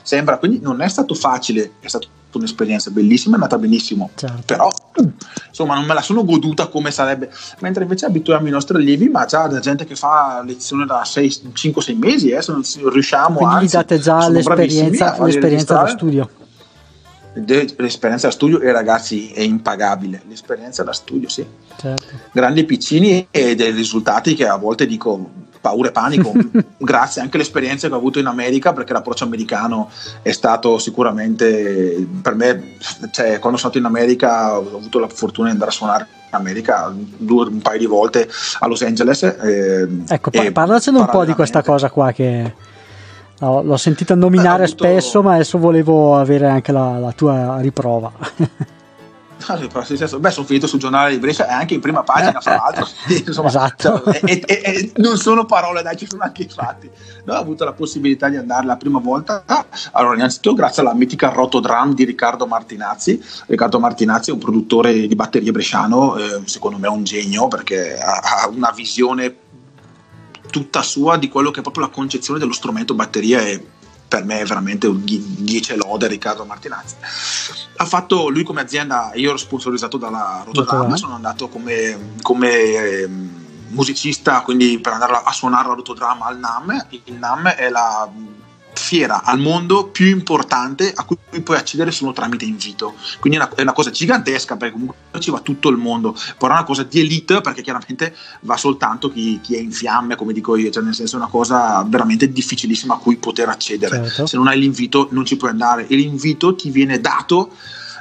sembra, 0.03 0.37
quindi 0.37 0.59
non 0.61 0.81
è 0.81 0.87
stato 0.87 1.15
facile, 1.15 1.71
è 1.79 1.87
stata 1.87 2.07
un'esperienza 2.33 2.91
bellissima, 2.91 3.37
è 3.37 3.39
andata 3.39 3.57
benissimo, 3.57 4.09
certo. 4.13 4.41
però 4.45 4.69
insomma 5.47 5.75
non 5.75 5.85
me 5.85 5.93
la 5.93 6.01
sono 6.01 6.25
goduta 6.25 6.67
come 6.67 6.91
sarebbe, 6.91 7.31
mentre 7.59 7.83
invece 7.83 8.05
abituiamo 8.05 8.47
i 8.47 8.51
nostri 8.51 8.75
allievi, 8.75 9.07
ma 9.07 9.25
già 9.25 9.47
da 9.47 9.59
gente 9.59 9.85
che 9.85 9.95
fa 9.95 10.43
lezione 10.45 10.85
da 10.85 11.01
5-6 11.03 11.97
mesi, 11.97 12.29
eh, 12.29 12.41
se 12.41 12.51
non 12.51 12.61
riusciamo 12.91 13.37
quindi 13.37 13.55
anzi, 13.55 13.75
date 13.77 13.99
già 13.99 14.27
l'esperienza, 14.27 15.15
l'esperienza 15.23 15.73
da 15.73 15.87
studio 15.87 16.29
l'esperienza 17.77 18.27
da 18.27 18.31
studio 18.31 18.61
e 18.61 18.71
ragazzi 18.71 19.31
è 19.31 19.41
impagabile 19.41 20.21
l'esperienza 20.29 20.83
da 20.83 20.93
studio 20.93 21.27
sì 21.27 21.45
certo. 21.77 22.05
grandi 22.31 22.63
piccini 22.63 23.27
e 23.29 23.55
dei 23.55 23.71
risultati 23.71 24.35
che 24.35 24.47
a 24.47 24.55
volte 24.55 24.85
dico 24.85 25.31
paura 25.65 25.87
e 25.87 25.91
panico 25.91 26.31
grazie 26.77 27.23
anche 27.23 27.37
all'esperienza 27.37 27.87
che 27.87 27.93
ho 27.95 27.97
avuto 27.97 28.19
in 28.19 28.27
America 28.27 28.71
perché 28.71 28.93
l'approccio 28.93 29.23
americano 29.23 29.89
è 30.21 30.31
stato 30.31 30.77
sicuramente 30.77 32.07
per 32.21 32.35
me 32.35 32.77
cioè, 33.09 33.39
quando 33.39 33.57
sono 33.57 33.71
stato 33.71 33.79
in 33.79 33.85
America 33.85 34.59
ho 34.59 34.77
avuto 34.77 34.99
la 34.99 35.07
fortuna 35.07 35.47
di 35.47 35.53
andare 35.53 35.71
a 35.71 35.73
suonare 35.73 36.07
in 36.29 36.35
America 36.35 36.93
due, 36.95 37.47
un 37.47 37.61
paio 37.61 37.79
di 37.79 37.87
volte 37.87 38.29
a 38.59 38.67
Los 38.67 38.83
Angeles 38.83 39.23
eh, 39.23 39.87
ecco 40.07 40.29
parlacene 40.51 40.99
un 40.99 41.07
po' 41.09 41.25
di 41.25 41.33
questa 41.33 41.63
cosa 41.63 41.89
qua 41.89 42.11
che 42.11 42.73
No, 43.37 43.61
l'ho 43.61 43.75
sentita 43.75 44.15
nominare 44.15 44.63
avuto... 44.63 44.85
spesso, 44.85 45.21
ma 45.21 45.33
adesso 45.33 45.57
volevo 45.57 46.15
avere 46.15 46.47
anche 46.47 46.71
la, 46.71 46.97
la 46.99 47.11
tua 47.11 47.57
riprova. 47.59 48.09
Beh, 50.17 50.31
sono 50.31 50.45
finito 50.45 50.67
sul 50.67 50.79
giornale 50.79 51.11
di 51.11 51.19
Brescia 51.19 51.47
e 51.47 51.51
anche 51.51 51.73
in 51.73 51.81
prima 51.81 52.03
pagina, 52.03 52.39
fra 52.39 52.55
l'altro. 52.55 52.87
Insomma, 53.25 53.47
esatto. 53.49 54.01
Cioè, 54.03 54.21
e, 54.23 54.43
e, 54.45 54.61
e, 54.63 54.91
non 54.95 55.17
sono 55.17 55.45
parole, 55.45 55.81
dai, 55.81 55.97
ci 55.97 56.07
sono 56.07 56.23
anche 56.23 56.43
i 56.43 56.49
fatti. 56.49 56.89
No, 57.25 57.33
ho 57.33 57.37
avuto 57.37 57.65
la 57.65 57.73
possibilità 57.73 58.29
di 58.29 58.37
andare 58.37 58.65
la 58.65 58.77
prima 58.77 58.99
volta. 58.99 59.43
Allora, 59.91 60.15
innanzitutto, 60.15 60.55
grazie 60.55 60.81
alla 60.81 60.93
mitica 60.93 61.29
Rotodram 61.29 61.93
di 61.93 62.05
Riccardo 62.05 62.47
Martinazzi. 62.47 63.21
Riccardo 63.47 63.79
Martinazzi 63.79 64.29
è 64.29 64.33
un 64.33 64.39
produttore 64.39 65.07
di 65.07 65.15
batterie 65.15 65.51
bresciano, 65.51 66.15
eh, 66.17 66.41
secondo 66.45 66.77
me 66.77 66.87
è 66.87 66.91
un 66.91 67.03
genio 67.03 67.47
perché 67.47 67.97
ha, 67.97 68.19
ha 68.43 68.47
una 68.47 68.71
visione 68.75 69.43
tutta 70.55 70.81
sua 70.83 71.17
di 71.17 71.27
quello 71.27 71.51
che 71.51 71.59
è 71.59 71.61
proprio 71.61 71.83
la 71.83 71.89
concezione 71.89 72.39
dello 72.39 72.53
strumento 72.53 72.93
batteria 72.93 73.41
e 73.41 73.61
per 74.15 74.23
me 74.23 74.39
è 74.39 74.45
veramente 74.45 74.87
un 74.87 75.03
10 75.03 75.75
lode 75.75 76.07
Riccardo 76.07 76.45
Martinazzi. 76.45 76.95
Ha 77.75 77.85
fatto 77.85 78.29
lui 78.29 78.43
come 78.43 78.61
azienda 78.61 79.11
io 79.15 79.29
ero 79.29 79.37
sponsorizzato 79.37 79.97
dalla 79.97 80.41
Rotterdam 80.45 80.93
sono 80.93 81.15
andato 81.15 81.49
come, 81.49 82.13
come 82.21 82.49
eh, 82.49 83.09
musicista 83.67 84.39
quindi 84.41 84.79
per 84.79 84.93
andare 84.93 85.21
a 85.21 85.31
suonare 85.33 85.67
la 85.67 85.73
Rotterdam 85.73 86.21
al 86.21 86.39
NAM. 86.39 86.87
Il 87.03 87.15
NAM 87.15 87.49
è 87.49 87.69
la 87.69 88.09
fiera 88.79 89.23
al 89.23 89.39
mondo 89.39 89.87
più 89.87 90.07
importante 90.07 90.91
a 90.93 91.03
cui 91.03 91.17
puoi 91.41 91.57
accedere 91.57 91.91
solo 91.91 92.13
tramite 92.13 92.45
invito. 92.45 92.95
Quindi 93.19 93.39
è 93.39 93.41
una, 93.41 93.53
è 93.55 93.61
una, 93.61 93.73
cosa 93.73 93.91
gigantesca 93.91 94.55
perché 94.55 94.73
comunque 94.73 94.95
ci 95.19 95.31
va 95.31 95.39
tutto 95.39 95.69
il 95.69 95.77
mondo, 95.77 96.15
però 96.37 96.53
è 96.53 96.57
una 96.57 96.65
cosa 96.65 96.83
di 96.83 96.99
elite 96.99 97.41
perché 97.41 97.61
chiaramente 97.61 98.15
va 98.41 98.57
soltanto 98.57 99.11
chi, 99.11 99.39
chi 99.41 99.55
è 99.55 99.59
in 99.59 99.71
fiamme, 99.71 100.15
come 100.15 100.33
dico 100.33 100.55
io, 100.55 100.69
cioè 100.69 100.83
nel 100.83 100.95
senso 100.95 101.15
è 101.15 101.19
una 101.19 101.29
cosa 101.29 101.83
veramente 101.87 102.31
difficilissima 102.31 102.95
a 102.95 102.97
cui 102.97 103.17
poter 103.17 103.49
accedere. 103.49 104.03
Certo. 104.03 104.25
Se 104.27 104.37
non 104.37 104.47
hai 104.47 104.59
l'invito 104.59 105.07
non 105.11 105.25
ci 105.25 105.37
puoi 105.37 105.51
andare 105.51 105.87
e 105.87 105.95
l'invito 105.95 106.55
ti 106.55 106.69
viene 106.69 106.99
dato 106.99 107.51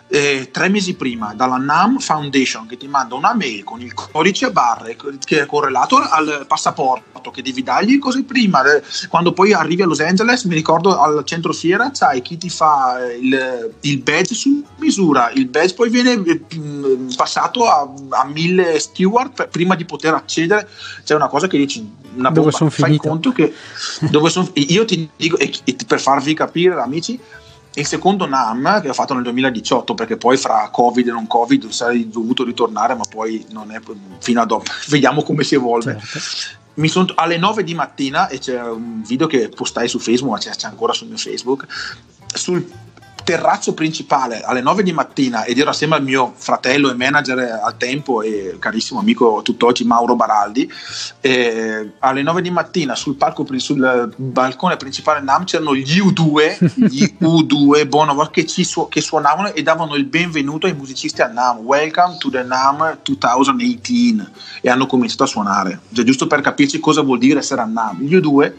eh, 0.09 0.51
tre 0.51 0.69
mesi 0.69 0.95
prima 0.95 1.35
dalla 1.35 1.57
NAM 1.57 1.99
Foundation 1.99 2.67
che 2.67 2.77
ti 2.77 2.87
manda 2.87 3.15
una 3.15 3.35
mail 3.35 3.65
con 3.65 3.81
il 3.81 3.95
codice 3.95 4.51
barre 4.53 4.97
che 5.25 5.41
è 5.41 5.47
correlato 5.47 5.97
al 5.97 6.45
passaporto 6.47 7.31
che 7.31 7.43
devi 7.43 7.63
dargli 7.63 7.99
così 7.99 8.23
prima 8.23 8.63
eh, 8.65 8.83
quando 9.09 9.33
poi 9.33 9.53
arrivi 9.53 9.83
a 9.83 9.87
Los 9.87 10.01
Angeles 10.01 10.45
mi 10.45 10.55
ricordo 10.55 10.99
al 11.01 11.25
centro 11.25 11.53
fiera 11.53 11.91
c'hai 11.91 12.21
chi 12.23 12.37
ti 12.37 12.51
fa 12.51 13.05
eh, 13.05 13.17
il, 13.17 13.75
il 13.81 13.99
badge 13.99 14.35
su 14.35 14.65
misura. 14.79 15.31
Il 15.31 15.49
badge 15.49 15.75
poi 15.75 15.91
viene 15.91 16.13
eh, 16.13 16.41
passato 17.17 17.67
a, 17.67 17.89
a 18.11 18.27
mille 18.27 18.79
steward 18.79 19.49
prima 19.49 19.75
di 19.75 19.85
poter 19.85 20.15
accedere. 20.15 20.69
C'è 21.05 21.15
una 21.15 21.29
cosa 21.29 21.47
che 21.47 21.57
dici 21.57 21.81
una 22.15 22.31
bomba, 22.31 22.41
dove 22.41 22.53
sono 22.53 22.71
fai 22.71 22.85
finito? 22.85 23.09
conto 23.09 23.33
che 23.33 23.53
dove 24.11 24.31
son, 24.31 24.49
io 24.55 24.85
ti 24.85 25.09
dico 25.17 25.37
e, 25.39 25.53
e 25.65 25.77
per 25.87 26.01
farvi 26.01 26.35
capire 26.35 26.81
amici 26.81 27.19
il 27.75 27.87
secondo 27.87 28.27
NAM 28.27 28.81
che 28.81 28.89
ho 28.89 28.93
fatto 28.93 29.15
nel 29.15 29.23
2018 29.25 29.95
perché 29.95 30.17
poi 30.17 30.37
fra 30.37 30.69
covid 30.71 31.09
e 31.09 31.11
non 31.11 31.27
covid 31.27 31.69
sarei 31.69 32.09
dovuto 32.09 32.45
ritornare 32.45 32.95
ma 32.95 33.05
poi 33.09 33.45
non 33.51 33.73
è 33.73 33.81
fino 34.19 34.41
a 34.41 34.47
dopo 34.47 34.71
vediamo 34.89 35.23
come 35.23 35.45
si 35.45 35.55
evolve 35.55 35.99
certo. 35.99 36.61
mi 36.75 36.89
sono 36.89 37.13
alle 37.17 37.37
9 37.37 37.65
di 37.65 37.75
mattina 37.75 38.29
e 38.29 38.39
c'è 38.39 38.61
un 38.63 39.03
video 39.05 39.27
che 39.27 39.49
postai 39.49 39.89
su 39.89 39.99
Facebook 39.99 40.33
ma 40.33 40.39
c'è, 40.39 40.51
c'è 40.51 40.69
ancora 40.69 40.93
sul 40.93 41.09
mio 41.09 41.17
Facebook 41.17 41.67
sul 42.33 42.65
terrazzo 43.25 43.75
principale 43.75 44.43
alle 44.43 44.61
9 44.61 44.83
di 44.83 44.93
mattina 44.93 45.45
ed 45.45 45.59
ero 45.59 45.71
assieme 45.71 45.97
al 45.97 46.03
mio 46.03 46.33
fratello 46.37 46.91
e 46.91 46.95
manager 46.95 47.61
al 47.63 47.77
tempo 47.77 48.23
e 48.23 48.57
carissimo 48.59 49.01
amico 49.01 49.41
tutt'oggi 49.43 49.85
Mauro 49.85 50.15
Baraldi 50.15 50.71
alle 52.01 52.23
9 52.23 52.43
di 52.43 52.51
mattina 52.51 52.95
sul, 52.95 53.17
palco, 53.17 53.47
sul 53.59 54.13
balcone 54.17 54.77
principale 54.77 55.21
NAM 55.21 55.45
c'erano 55.45 55.75
gli 55.75 55.99
U2 55.99 56.73
gli 56.89 57.17
U2 57.21 57.89
Bonovo 57.89 58.27
che, 58.27 58.47
ci 58.47 58.65
su- 58.65 58.89
che 58.89 59.01
suonavano 59.01 59.53
e 59.53 59.63
davano 59.63 59.95
il 59.95 60.05
benvenuto 60.05 60.67
ai 60.67 60.75
musicisti 60.75 61.23
a 61.23 61.29
NAM. 61.29 61.59
Welcome 61.59 62.17
to 62.19 62.31
the 62.31 62.43
NAM 62.43 62.99
2018 63.03 64.31
e 64.61 64.69
hanno 64.69 64.87
cominciato 64.87 65.25
a 65.25 65.27
suonare. 65.27 65.81
Cioè, 65.93 66.05
giusto 66.05 66.27
per 66.27 66.41
capirci 66.41 66.81
cosa 66.81 67.03
vuol 67.03 67.19
dire 67.19 67.39
essere 67.41 67.61
a 67.61 67.65
NAM. 67.65 68.03
Gli 68.03 68.17
U2 68.17 68.53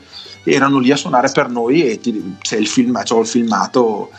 erano 0.46 0.80
lì 0.80 0.92
a 0.92 0.96
suonare 0.96 1.30
per 1.32 1.50
noi 1.50 1.84
e 1.84 2.00
ti, 2.00 2.38
c'è 2.40 2.58
il 2.58 2.68
film, 2.68 3.02
c'ho 3.04 3.20
il 3.20 3.28
filmato 3.28 4.12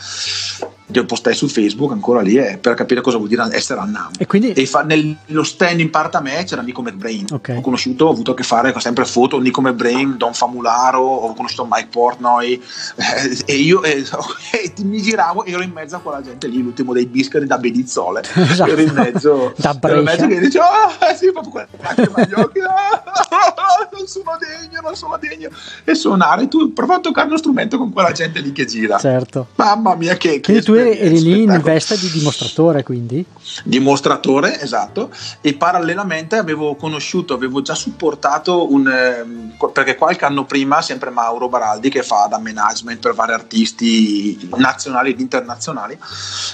che 0.91 1.05
postai 1.05 1.35
su 1.35 1.49
Facebook 1.49 1.93
ancora 1.93 2.21
lì 2.21 2.37
è 2.37 2.59
per 2.59 2.75
capire 2.75 3.01
cosa 3.01 3.17
vuol 3.17 3.29
dire 3.29 3.45
essere 3.51 3.81
al 3.81 3.91
NAM 3.91 4.13
e, 4.19 4.27
quindi... 4.27 4.53
e 4.53 4.67
fa, 4.67 4.83
nello 4.83 5.43
stand 5.43 5.81
in 5.81 5.91
parte 5.91 6.17
a 6.17 6.21
me 6.21 6.45
c'era 6.45 6.63
Nico 6.63 6.83
McBrain 6.83 7.27
okay. 7.33 7.57
ho 7.57 7.61
conosciuto, 7.61 8.07
ho 8.07 8.11
avuto 8.11 8.33
a 8.33 8.35
che 8.35 8.45
fare 8.45 8.73
con 8.73 8.81
sempre 8.81 9.05
foto 9.05 9.41
Nico 9.41 9.61
McBrain, 9.61 10.17
Don 10.17 10.33
Famularo 10.33 11.01
ho 11.01 11.35
conosciuto 11.35 11.67
Mike 11.69 11.89
Portnoy. 11.91 12.63
Eh, 12.97 13.43
e 13.47 13.55
io 13.57 13.83
eh, 13.83 14.05
e 14.53 14.73
mi 14.83 15.03
giravo 15.03 15.45
ero 15.45 15.63
in 15.63 15.73
mezzo 15.73 15.97
a 15.97 15.99
quella 15.99 16.23
gente 16.23 16.47
lì 16.47 16.63
l'ultimo 16.63 16.93
dei 16.93 17.07
biscuit 17.07 17.45
da 17.45 17.59
Bedizzole 17.59 18.23
esatto. 18.35 18.71
ero 18.71 18.81
in 18.81 18.93
mezzo 18.93 19.55
da 19.59 19.77
ero 19.81 19.99
in 19.99 20.05
mezzo 20.05 20.27
che 20.27 20.39
dice 20.39 20.59
oh, 20.59 21.15
sì, 21.17 21.33
proprio 21.33 21.67
gli 21.67 22.41
occhi 22.41 22.61
oh, 22.61 23.97
non 23.97 24.07
sono 24.07 24.39
degno 24.39 24.81
non 24.83 24.95
sono 24.95 25.19
degno. 25.19 25.51
E 25.85 25.95
suonare 25.95 26.49
tu 26.49 26.73
prova 26.73 26.97
a 26.97 27.01
toccare 27.01 27.27
uno 27.27 27.37
strumento 27.37 27.77
con 27.79 27.93
quella 27.93 28.13
gente 28.13 28.41
lì 28.41 28.53
che 28.53 28.65
gira. 28.65 28.99
Certo. 28.99 29.49
Mamma 29.57 29.95
mia 29.95 30.17
che, 30.17 30.41
che 30.41 30.63
tu 30.63 30.75
eri 30.79 31.23
lì 31.23 31.43
in 31.43 31.61
veste 31.63 31.97
di 31.97 32.11
dimostratore, 32.11 32.83
quindi? 32.83 33.25
Dimostratore, 33.65 34.61
esatto. 34.61 35.11
E 35.41 35.55
parallelamente 35.55 36.37
avevo 36.37 36.75
conosciuto, 36.77 37.35
avevo 37.35 37.63
già 37.63 37.75
supportato 37.75 38.73
un. 38.73 38.89
Eh, 38.89 39.67
perché 39.73 39.97
qualche 39.97 40.25
anno 40.25 40.45
prima, 40.45 40.83
sempre 40.83 41.11
Mauro 41.11 41.49
Baraldi, 41.49 41.89
che 41.89 42.03
fa 42.03 42.27
da 42.29 42.39
management 42.39 43.01
per 43.01 43.15
vari 43.15 43.33
artisti 43.33 44.49
nazionali 44.57 45.11
ed 45.11 45.21
internazionali, 45.21 45.99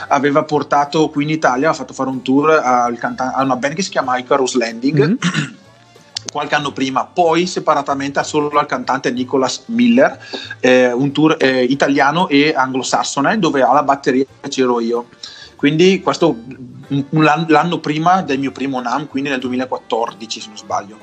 aveva 0.09 0.43
portato 0.45 1.09
qui 1.09 1.25
in 1.25 1.31
Italia, 1.31 1.71
ha 1.71 1.75
fatto 1.75 1.93
fare 1.93 2.11
un 2.11 2.23
tour 2.23 2.51
al 2.51 2.99
canta- 2.99 3.35
a 3.35 3.43
una 3.43 3.57
band 3.57 3.75
che 3.75 3.83
si 3.83 3.91
chiama 3.91 4.19
Icarus 4.19 4.55
Landing. 4.55 4.99
Mm-hmm 4.99 5.61
qualche 6.31 6.55
anno 6.55 6.73
prima, 6.73 7.05
poi 7.05 7.47
separatamente 7.47 8.23
solo 8.25 8.49
al 8.59 8.67
cantante 8.67 9.11
Nicholas 9.11 9.65
Miller, 9.67 10.19
eh, 10.61 10.93
un 10.93 11.13
tour 11.13 11.37
eh, 11.39 11.65
italiano 11.65 12.29
e 12.29 12.53
anglosassone 12.55 13.39
dove 13.39 13.63
alla 13.63 13.83
batteria 13.83 14.27
c'ero 14.49 14.81
io. 14.81 15.09
Quindi 15.57 16.01
questo 16.01 16.37
l'anno 17.11 17.79
prima 17.79 18.23
del 18.23 18.39
mio 18.39 18.53
primo 18.53 18.81
NAM, 18.81 19.07
quindi 19.07 19.31
nel 19.31 19.39
2014 19.39 20.41
se 20.41 20.49
non 20.49 20.57
sbaglio. 20.57 20.99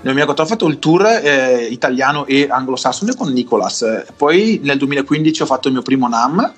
Nel 0.00 0.14
2014 0.14 0.40
ho 0.42 0.56
fatto 0.56 0.68
il 0.68 0.78
tour 0.78 1.04
eh, 1.06 1.66
italiano 1.66 2.24
e 2.24 2.46
anglosassone 2.48 3.16
con 3.16 3.32
Nicholas, 3.32 4.04
poi 4.16 4.60
nel 4.62 4.78
2015 4.78 5.42
ho 5.42 5.46
fatto 5.46 5.66
il 5.66 5.74
mio 5.74 5.82
primo 5.82 6.08
NAM 6.08 6.52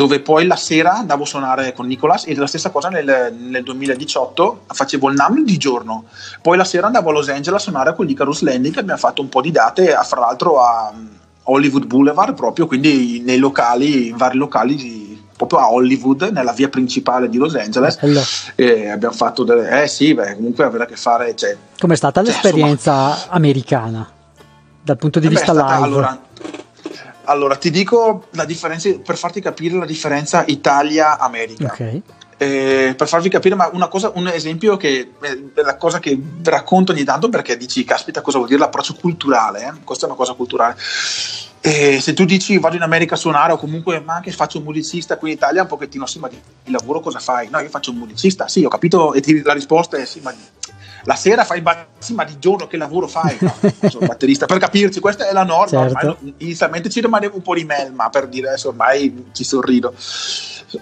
dove 0.00 0.20
poi 0.20 0.46
la 0.46 0.56
sera 0.56 0.94
andavo 0.94 1.24
a 1.24 1.26
suonare 1.26 1.74
con 1.74 1.86
Nicolas 1.86 2.24
e 2.26 2.34
la 2.34 2.46
stessa 2.46 2.70
cosa 2.70 2.88
nel, 2.88 3.34
nel 3.38 3.62
2018 3.62 4.62
facevo 4.68 5.10
il 5.10 5.14
NAM 5.14 5.44
di 5.44 5.58
giorno, 5.58 6.04
poi 6.40 6.56
la 6.56 6.64
sera 6.64 6.86
andavo 6.86 7.10
a 7.10 7.12
Los 7.12 7.28
Angeles 7.28 7.60
a 7.60 7.64
suonare 7.64 7.94
con 7.94 8.06
l'Icarus 8.06 8.40
Landing 8.40 8.72
che 8.72 8.80
abbiamo 8.80 8.98
fatto 8.98 9.20
un 9.20 9.28
po' 9.28 9.42
di 9.42 9.50
date, 9.50 9.94
fra 10.04 10.20
l'altro 10.20 10.58
a, 10.58 10.90
Hollywood 11.42 11.84
Boulevard 11.84 12.34
proprio, 12.34 12.66
quindi 12.66 13.20
nei 13.20 13.36
locali, 13.36 14.08
in 14.08 14.16
vari 14.16 14.38
locali 14.38 15.22
proprio 15.36 15.58
a 15.58 15.70
Hollywood, 15.70 16.30
nella 16.32 16.52
via 16.52 16.70
principale 16.70 17.28
di 17.28 17.36
Los 17.36 17.54
Angeles. 17.54 17.98
E 18.54 18.88
abbiamo 18.88 19.14
fatto 19.14 19.42
delle... 19.42 19.82
Eh 19.82 19.88
sì, 19.88 20.14
beh, 20.14 20.36
comunque 20.36 20.64
avere 20.64 20.84
a 20.84 20.86
che 20.86 20.96
fare... 20.96 21.34
Cioè, 21.34 21.56
Com'è 21.78 21.96
stata 21.96 22.22
cioè, 22.22 22.30
l'esperienza 22.30 23.08
insomma, 23.10 23.32
americana 23.34 24.10
dal 24.82 24.96
punto 24.96 25.18
di 25.18 25.26
eh 25.26 25.30
vista 25.30 25.52
stata, 25.52 25.74
live? 25.74 25.84
Allora, 25.84 26.20
allora, 27.30 27.54
ti 27.54 27.70
dico 27.70 28.26
la 28.30 28.44
differenza, 28.44 28.90
per 28.98 29.16
farti 29.16 29.40
capire 29.40 29.78
la 29.78 29.86
differenza 29.86 30.42
Italia-America. 30.46 31.66
Ok. 31.66 32.00
Eh, 32.36 32.94
per 32.96 33.06
farvi 33.06 33.28
capire, 33.28 33.54
ma 33.54 33.70
una 33.72 33.86
cosa, 33.86 34.10
un 34.14 34.26
esempio 34.26 34.76
che 34.76 35.12
è 35.20 35.26
eh, 35.26 35.62
la 35.62 35.76
cosa 35.76 36.00
che 36.00 36.18
racconto 36.42 36.90
ogni 36.90 37.04
tanto 37.04 37.28
perché 37.28 37.56
dici, 37.56 37.84
caspita, 37.84 38.20
cosa 38.20 38.38
vuol 38.38 38.48
dire 38.48 38.60
l'approccio 38.60 38.94
culturale? 38.94 39.64
Eh? 39.64 39.72
Questa 39.84 40.06
è 40.06 40.08
una 40.08 40.16
cosa 40.18 40.32
culturale. 40.32 40.76
E 41.62 42.00
se 42.00 42.14
tu 42.14 42.24
dici 42.24 42.58
vado 42.58 42.76
in 42.76 42.82
America 42.82 43.14
a 43.14 43.18
suonare 43.18 43.52
o 43.52 43.58
comunque 43.58 44.00
ma 44.00 44.14
anche 44.14 44.32
faccio 44.32 44.56
un 44.56 44.64
musicista 44.64 45.18
qui 45.18 45.28
in 45.28 45.36
Italia 45.36 45.60
un 45.60 45.68
pochettino 45.68 46.06
sì 46.06 46.18
ma 46.18 46.26
di 46.28 46.40
lavoro 46.72 47.00
cosa 47.00 47.18
fai? 47.18 47.50
No 47.50 47.60
io 47.60 47.68
faccio 47.68 47.90
un 47.90 47.98
musicista 47.98 48.48
sì 48.48 48.64
ho 48.64 48.70
capito 48.70 49.12
e 49.12 49.20
ti, 49.20 49.42
la 49.42 49.52
risposta 49.52 49.98
è 49.98 50.06
sì 50.06 50.20
ma 50.20 50.34
la 51.04 51.14
sera 51.14 51.44
fai 51.44 51.62
sì 51.98 52.14
ma 52.14 52.24
di 52.24 52.38
giorno 52.38 52.66
che 52.66 52.76
lavoro 52.76 53.06
fai? 53.06 53.36
No, 53.40 53.54
sono 53.88 54.06
batterista 54.06 54.46
per 54.46 54.58
capirci 54.58 55.00
questa 55.00 55.28
è 55.28 55.32
la 55.32 55.44
norma 55.44 55.88
certo. 55.88 56.18
inizialmente 56.38 56.88
ci 56.90 57.00
rimanevo 57.00 57.36
un 57.36 57.42
po' 57.42 57.54
di 57.54 57.64
melma 57.64 58.08
per 58.10 58.28
dire 58.28 58.48
adesso 58.48 58.68
ormai 58.68 59.28
ci 59.32 59.44
sorrido 59.44 59.94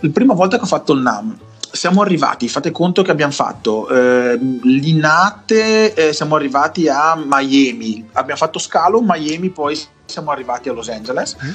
la 0.00 0.10
prima 0.12 0.34
volta 0.34 0.56
che 0.56 0.64
ho 0.64 0.66
fatto 0.66 0.92
il 0.92 1.00
NAM 1.00 1.38
siamo 1.70 2.00
arrivati, 2.02 2.48
fate 2.48 2.70
conto 2.70 3.02
che 3.02 3.10
abbiamo 3.10 3.32
fatto 3.32 3.88
eh, 3.88 4.38
l'Inate, 4.62 5.92
eh, 5.92 6.12
siamo 6.12 6.34
arrivati 6.34 6.88
a 6.88 7.14
Miami, 7.16 8.08
abbiamo 8.12 8.38
fatto 8.38 8.58
scalo 8.58 9.02
Miami, 9.02 9.50
poi 9.50 9.78
siamo 10.06 10.30
arrivati 10.30 10.68
a 10.68 10.72
Los 10.72 10.88
Angeles. 10.88 11.36
Mm. 11.42 11.50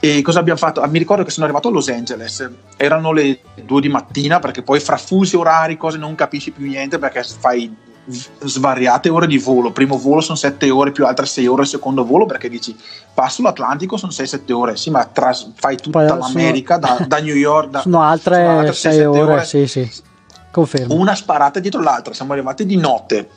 E 0.00 0.22
cosa 0.22 0.38
abbiamo 0.38 0.58
fatto? 0.58 0.80
Ah, 0.80 0.86
mi 0.86 0.98
ricordo 0.98 1.24
che 1.24 1.30
sono 1.30 1.44
arrivato 1.44 1.68
a 1.68 1.70
Los 1.70 1.88
Angeles, 1.88 2.48
erano 2.76 3.12
le 3.12 3.40
due 3.64 3.80
di 3.80 3.88
mattina 3.88 4.38
perché 4.38 4.62
poi 4.62 4.80
fra 4.80 4.96
fusi 4.96 5.36
orari, 5.36 5.76
cose 5.76 5.98
non 5.98 6.14
capisci 6.14 6.50
più 6.50 6.66
niente 6.66 6.98
perché 6.98 7.22
fai 7.22 7.88
svariate 8.10 9.08
ore 9.08 9.26
di 9.26 9.38
volo. 9.38 9.72
Primo 9.72 9.96
volo 9.96 10.20
sono 10.20 10.36
7 10.36 10.70
ore 10.70 10.92
più 10.92 11.06
altre 11.06 11.26
6 11.26 11.46
ore 11.46 11.62
il 11.62 11.68
secondo 11.68 12.04
volo 12.04 12.26
perché 12.26 12.48
dici 12.48 12.76
passo 13.12 13.42
l'Atlantico 13.42 13.96
sono 13.96 14.12
6-7 14.12 14.52
ore. 14.52 14.76
Sì, 14.76 14.90
ma 14.90 15.04
tras- 15.06 15.50
fai 15.54 15.76
tutta 15.76 16.06
Poi 16.06 16.18
l'America 16.18 16.80
sono, 16.80 16.98
da, 16.98 17.06
da, 17.06 17.20
New 17.20 17.34
York. 17.34 17.70
Da, 17.70 17.80
sono 17.80 18.02
altre, 18.02 18.44
altre 18.44 18.72
6 18.72 19.04
ore, 19.04 19.20
ore, 19.20 19.44
sì, 19.44 19.66
sì. 19.66 19.90
Confermo. 20.50 20.94
Una 20.94 21.14
sparata 21.14 21.60
dietro 21.60 21.80
l'altra. 21.80 22.12
Siamo 22.14 22.32
arrivati 22.32 22.66
di 22.66 22.76
notte. 22.76 23.28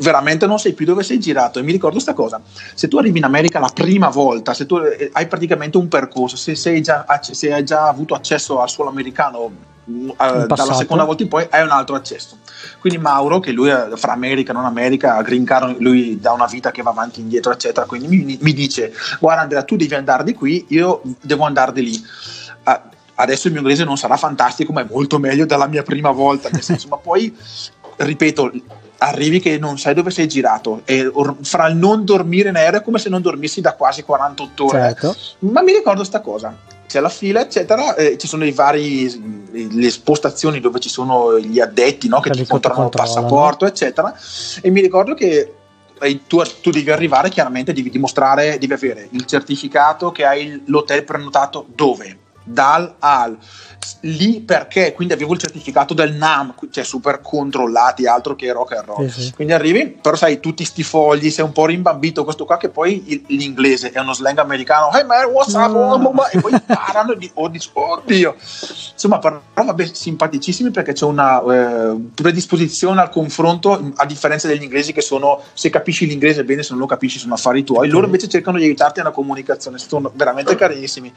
Veramente 0.00 0.46
non 0.46 0.60
sai 0.60 0.72
più 0.72 0.86
dove 0.86 1.02
sei 1.02 1.18
girato. 1.18 1.58
E 1.58 1.62
mi 1.62 1.72
ricordo 1.72 1.94
questa 1.94 2.14
cosa: 2.14 2.40
se 2.74 2.86
tu 2.86 2.98
arrivi 2.98 3.18
in 3.18 3.24
America 3.24 3.58
la 3.58 3.70
prima 3.74 4.08
volta, 4.08 4.54
se 4.54 4.66
tu 4.66 4.76
eh, 4.76 5.10
hai 5.12 5.26
praticamente 5.26 5.76
un 5.76 5.88
percorso, 5.88 6.36
se, 6.36 6.54
sei 6.54 6.80
già, 6.80 7.04
se 7.20 7.52
hai 7.52 7.64
già 7.64 7.88
avuto 7.88 8.14
accesso 8.14 8.60
al 8.60 8.68
suolo 8.68 8.90
americano 8.90 9.50
uh, 9.84 10.46
dalla 10.46 10.74
seconda 10.74 11.02
volta 11.02 11.24
in 11.24 11.28
poi, 11.28 11.46
hai 11.50 11.62
un 11.62 11.70
altro 11.70 11.96
accesso 11.96 12.36
quindi 12.80 12.98
Mauro, 12.98 13.40
che 13.40 13.52
lui 13.52 13.68
è 13.68 13.88
fra 13.94 14.12
America 14.12 14.52
e 14.52 14.54
non 14.54 14.64
America, 14.64 15.20
Green 15.22 15.44
Card, 15.44 15.78
lui 15.80 16.18
da 16.20 16.32
una 16.32 16.46
vita 16.46 16.70
che 16.70 16.82
va 16.82 16.90
avanti 16.90 17.20
e 17.20 17.22
indietro, 17.22 17.52
eccetera, 17.52 17.86
quindi 17.86 18.08
mi, 18.08 18.38
mi, 18.40 18.52
dice, 18.52 18.92
guarda 19.20 19.42
Andrea, 19.42 19.62
tu 19.62 19.76
devi 19.76 19.94
andare 19.94 20.24
di 20.24 20.34
qui, 20.34 20.66
io 20.68 21.02
devo 21.20 21.44
andare 21.44 21.72
di 21.72 21.82
lì. 21.82 22.04
Uh, 22.64 22.80
adesso 23.14 23.46
il 23.46 23.52
mio 23.52 23.62
inglese 23.62 23.84
non 23.84 23.96
sarà 23.96 24.16
fantastico, 24.16 24.72
ma 24.72 24.82
è 24.82 24.86
molto 24.88 25.18
meglio 25.18 25.46
della 25.46 25.66
mia 25.66 25.82
prima 25.82 26.10
volta, 26.10 26.48
nel 26.50 26.62
senso, 26.62 26.88
ma 26.88 26.96
poi, 26.96 27.34
ripeto, 27.96 28.52
arrivi 28.98 29.40
che 29.40 29.58
non 29.58 29.78
sai 29.78 29.94
dove 29.94 30.10
sei 30.10 30.26
girato 30.26 30.82
e 30.84 31.06
or- 31.06 31.36
fra 31.42 31.68
il 31.68 31.76
non 31.76 32.04
dormire 32.04 32.48
in 32.48 32.56
aereo 32.56 32.80
è 32.80 32.82
come 32.82 32.98
se 32.98 33.08
non 33.08 33.22
dormissi 33.22 33.60
da 33.60 33.74
quasi 33.74 34.02
48 34.02 34.64
ore. 34.64 34.78
Certo. 34.78 35.16
Ma 35.40 35.62
mi 35.62 35.72
ricordo 35.72 36.02
sta 36.02 36.20
cosa 36.20 36.76
c'è 36.88 37.00
la 37.00 37.10
fila, 37.10 37.42
eccetera, 37.42 37.94
eh, 37.94 38.16
ci 38.16 38.26
sono 38.26 38.44
i 38.46 38.50
vari 38.50 39.37
le 39.70 39.92
postazioni 40.04 40.60
dove 40.60 40.78
ci 40.78 40.88
sono 40.88 41.38
gli 41.38 41.58
addetti 41.58 42.08
no, 42.08 42.20
che 42.20 42.30
ti 42.30 42.46
controllano 42.46 42.84
il 42.84 42.90
passaporto, 42.90 43.66
eccetera. 43.66 44.14
E 44.60 44.70
mi 44.70 44.80
ricordo 44.80 45.14
che 45.14 45.54
eh, 46.00 46.20
tu, 46.26 46.42
tu, 46.60 46.70
devi 46.70 46.90
arrivare, 46.90 47.30
chiaramente 47.30 47.72
devi 47.72 47.90
dimostrare, 47.90 48.58
devi 48.58 48.72
avere 48.72 49.08
il 49.10 49.24
certificato 49.24 50.12
che 50.12 50.24
hai 50.24 50.62
l'hotel 50.66 51.04
prenotato 51.04 51.66
dove? 51.74 52.26
Dal 52.48 52.94
al 52.98 53.38
lì 54.00 54.40
perché 54.40 54.92
quindi 54.92 55.14
avevo 55.14 55.32
il 55.32 55.38
certificato 55.38 55.94
del 55.94 56.14
NAM, 56.14 56.54
cioè 56.70 56.84
super 56.84 57.20
controllati, 57.20 58.06
altro 58.06 58.34
che 58.34 58.52
rock 58.52 58.72
and 58.72 58.84
roll. 58.84 59.08
Sì, 59.08 59.22
sì. 59.22 59.32
Quindi 59.32 59.52
arrivi, 59.52 59.88
però 59.88 60.16
sai, 60.16 60.40
tutti 60.40 60.64
sti 60.64 60.82
fogli, 60.82 61.30
sei 61.30 61.44
un 61.44 61.52
po' 61.52 61.66
rimbambito, 61.66 62.24
questo 62.24 62.44
qua 62.44 62.56
che 62.56 62.68
poi 62.68 63.02
il, 63.06 63.24
l'inglese 63.28 63.90
è 63.90 63.98
uno 64.00 64.12
slang 64.12 64.38
americano, 64.38 64.92
hey 64.92 65.04
man, 65.04 65.24
what's 65.26 65.54
up? 65.54 65.70
No. 65.70 66.12
E 66.30 66.40
poi 66.40 66.52
parlano 66.66 67.14
di, 67.14 67.30
oh, 67.34 67.50
oddio. 67.72 68.34
Insomma, 68.92 69.18
però 69.18 69.40
vabbè, 69.54 69.88
simpaticissimi 69.92 70.70
perché 70.70 70.92
c'è 70.92 71.04
una 71.04 71.42
eh, 71.42 71.96
predisposizione 72.14 73.00
al 73.00 73.10
confronto, 73.10 73.92
a 73.96 74.06
differenza 74.06 74.48
degli 74.48 74.62
inglesi 74.62 74.92
che 74.92 75.00
sono, 75.00 75.42
se 75.52 75.70
capisci 75.70 76.06
l'inglese 76.06 76.44
bene, 76.44 76.62
se 76.62 76.70
non 76.70 76.80
lo 76.80 76.86
capisci 76.86 77.18
sono 77.18 77.34
affari 77.34 77.64
tuoi, 77.64 77.88
loro 77.88 78.06
invece 78.06 78.28
cercano 78.28 78.58
di 78.58 78.64
aiutarti 78.64 78.98
nella 78.98 79.12
comunicazione, 79.12 79.78
sono 79.78 80.10
veramente 80.14 80.54
carinissimi 80.54 81.12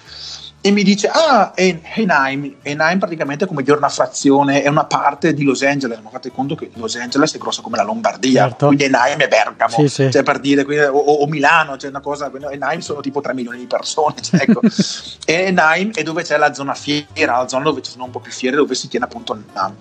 e 0.62 0.72
mi 0.72 0.84
dice 0.84 1.08
ah 1.08 1.21
Anaheim 1.26 2.56
Anaheim 2.66 3.00
praticamente 3.00 3.46
come 3.46 3.64
dire 3.64 3.78
una 3.78 3.90
frazione 3.90 4.62
è 4.64 4.68
una 4.68 4.86
parte 4.86 5.34
di 5.34 5.44
Los 5.44 5.62
Angeles 5.64 6.00
ma 6.02 6.10
fate 6.10 6.32
conto 6.32 6.56
che 6.56 6.72
Los 6.76 6.96
Angeles 6.96 7.34
è 7.36 7.38
grossa 7.38 7.62
come 7.62 7.78
la 7.78 7.84
Lombardia 7.84 8.44
certo. 8.44 8.68
quindi 8.68 8.86
Anaheim 8.86 9.20
è 9.20 9.28
Bergamo 9.28 9.72
sì, 9.72 9.88
sì. 9.88 10.12
Cioè 10.12 10.24
per 10.24 10.40
dire 10.40 10.64
quindi, 10.64 10.84
o, 10.86 10.98
o, 10.98 11.28
Milano 11.28 11.78
cioè 11.78 11.90
una 11.90 12.02
cosa 12.02 12.32
Anaheim 12.34 12.80
sono 12.80 13.02
tipo 13.02 13.22
3 13.22 13.34
milioni 13.34 13.60
di 13.60 13.66
persone 13.66 14.16
cioè, 14.22 14.42
ecco. 14.42 14.62
e 15.26 15.48
Anaheim 15.48 15.94
è 15.94 16.04
dove 16.04 16.24
c'è 16.24 16.38
la 16.38 16.54
zona 16.54 16.74
fiera 16.74 17.38
la 17.38 17.48
zona 17.48 17.64
dove 17.64 17.82
ci 17.82 17.92
sono 17.92 18.06
un 18.06 18.12
po' 18.12 18.20
più 18.20 18.32
fiere 18.32 18.56
dove 18.56 18.76
si 18.76 18.88
tiene 18.88 19.06
appunto 19.06 19.34
Anaheim 19.34 19.76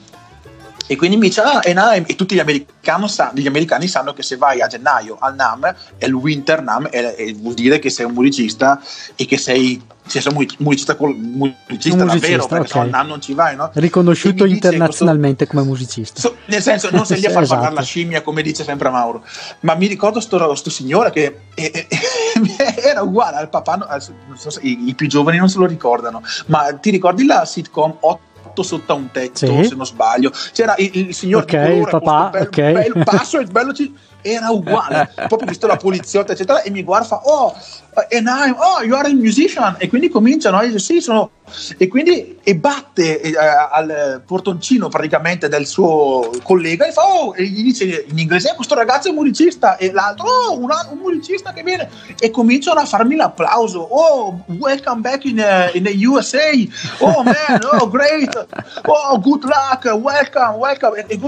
e 0.90 0.96
quindi 0.96 1.16
mi 1.16 1.28
dice, 1.28 1.40
ah, 1.42 1.60
è 1.60 1.72
NAM, 1.72 2.02
e 2.04 2.16
tutti 2.16 2.34
gli 2.34 2.40
americani, 2.40 3.08
sa, 3.08 3.30
gli 3.32 3.46
americani, 3.46 3.86
sanno 3.86 4.12
che 4.12 4.24
se 4.24 4.36
vai 4.36 4.60
a 4.60 4.66
gennaio 4.66 5.18
al 5.20 5.36
NAM, 5.36 5.72
è 5.96 6.04
il 6.06 6.12
Winter 6.12 6.64
NAM, 6.64 6.88
e, 6.90 7.14
e 7.16 7.32
vuol 7.38 7.54
dire 7.54 7.78
che 7.78 7.90
sei 7.90 8.06
un 8.06 8.12
musicista 8.12 8.82
e 9.14 9.24
che 9.24 9.38
sei, 9.38 9.80
sei 10.04 10.20
un 10.26 10.44
musicista, 10.58 10.96
musicista, 10.98 12.02
un 12.02 12.06
davvero, 12.08 12.44
perché 12.48 12.72
okay. 12.72 12.82
al 12.82 12.88
NAM 12.88 13.06
non 13.06 13.20
ci 13.20 13.34
vai, 13.34 13.54
no? 13.54 13.70
Riconosciuto 13.72 14.44
internazionalmente 14.44 15.46
questo, 15.46 15.54
come 15.54 15.68
musicista. 15.68 16.20
So, 16.20 16.34
nel 16.46 16.60
senso, 16.60 16.90
non 16.90 17.06
sei 17.06 17.20
lì 17.20 17.26
a 17.26 17.30
far 17.30 17.44
esatto. 17.44 17.60
parlare 17.60 17.80
la 17.80 17.86
scimmia, 17.86 18.22
come 18.22 18.42
dice 18.42 18.64
sempre 18.64 18.90
Mauro, 18.90 19.22
ma 19.60 19.76
mi 19.76 19.86
ricordo 19.86 20.18
sto, 20.18 20.56
sto 20.56 20.70
signore 20.70 21.12
che 21.12 21.42
e, 21.54 21.70
e, 21.72 21.86
era 22.82 23.02
uguale 23.02 23.36
al 23.36 23.48
papà, 23.48 23.86
al, 23.88 24.02
so 24.02 24.50
se, 24.50 24.58
i, 24.64 24.88
i, 24.88 24.94
più 24.96 25.06
giovani 25.06 25.38
non 25.38 25.48
se 25.48 25.58
lo 25.58 25.66
ricordano, 25.66 26.20
ma 26.46 26.74
ti 26.74 26.90
ricordi 26.90 27.24
la 27.24 27.44
sitcom 27.44 27.98
8 28.00 28.29
fatto 28.50 28.62
sotto 28.62 28.92
a 28.92 28.96
un 28.96 29.10
tetto, 29.10 29.46
sì. 29.46 29.64
se 29.64 29.74
non 29.74 29.86
sbaglio. 29.86 30.30
C'era 30.52 30.74
il, 30.78 30.90
il 30.92 31.14
signor 31.14 31.42
okay, 31.42 31.62
di 31.62 31.84
colore, 31.84 31.90
papà, 31.90 32.28
bello, 32.30 32.44
okay. 32.44 32.72
bello 32.72 33.04
passo 33.04 33.38
e 33.38 33.44
bello 33.44 33.72
era 34.22 34.50
uguale. 34.50 35.12
Proprio 35.28 35.48
visto 35.48 35.66
la 35.66 35.76
poliziotta, 35.76 36.32
eccetera, 36.32 36.62
e 36.62 36.70
mi 36.70 36.82
guarda 36.82 37.06
fa, 37.06 37.20
oh, 37.24 37.54
and 38.10 38.26
I'm, 38.26 38.54
oh, 38.58 38.82
you 38.82 38.94
are 38.94 39.08
a 39.08 39.12
musician. 39.12 39.76
E 39.78 39.88
quindi 39.88 40.08
cominciano 40.08 40.58
a 40.58 40.64
dire, 40.64 40.78
sì, 40.78 41.00
sono... 41.00 41.30
E 41.76 41.88
quindi 41.88 42.38
e 42.44 42.54
batte 42.54 43.20
eh, 43.20 43.34
al 43.36 44.22
portoncino 44.24 44.88
praticamente 44.88 45.48
del 45.48 45.66
suo 45.66 46.30
collega 46.44 46.86
e 46.86 46.92
fa, 46.92 47.02
oh, 47.02 47.34
e 47.34 47.42
gli 47.42 47.64
dice 47.64 48.04
in 48.08 48.18
inglese, 48.18 48.50
eh, 48.50 48.54
questo 48.54 48.76
ragazzo 48.76 49.08
è 49.08 49.10
un 49.10 49.16
musicista. 49.16 49.76
E 49.76 49.90
l'altro, 49.90 50.28
oh, 50.28 50.58
un, 50.58 50.70
un 50.90 50.98
musicista 50.98 51.52
che 51.52 51.62
viene. 51.62 51.88
E 52.18 52.30
cominciano 52.30 52.80
a 52.80 52.84
farmi 52.84 53.16
l'applauso. 53.16 53.80
Oh, 53.80 54.44
welcome 54.58 55.00
back 55.00 55.24
in, 55.24 55.38
uh, 55.38 55.76
in 55.76 55.82
the 55.82 56.06
USA. 56.06 56.50
Oh, 56.98 57.22
man, 57.22 57.60
oh, 57.72 57.88
great. 57.88 58.46
Oh, 58.86 59.18
good 59.18 59.44
luck, 59.44 59.84
welcome, 59.84 60.56
welcome. 60.56 60.98
E, 60.98 61.04
e, 61.08 61.18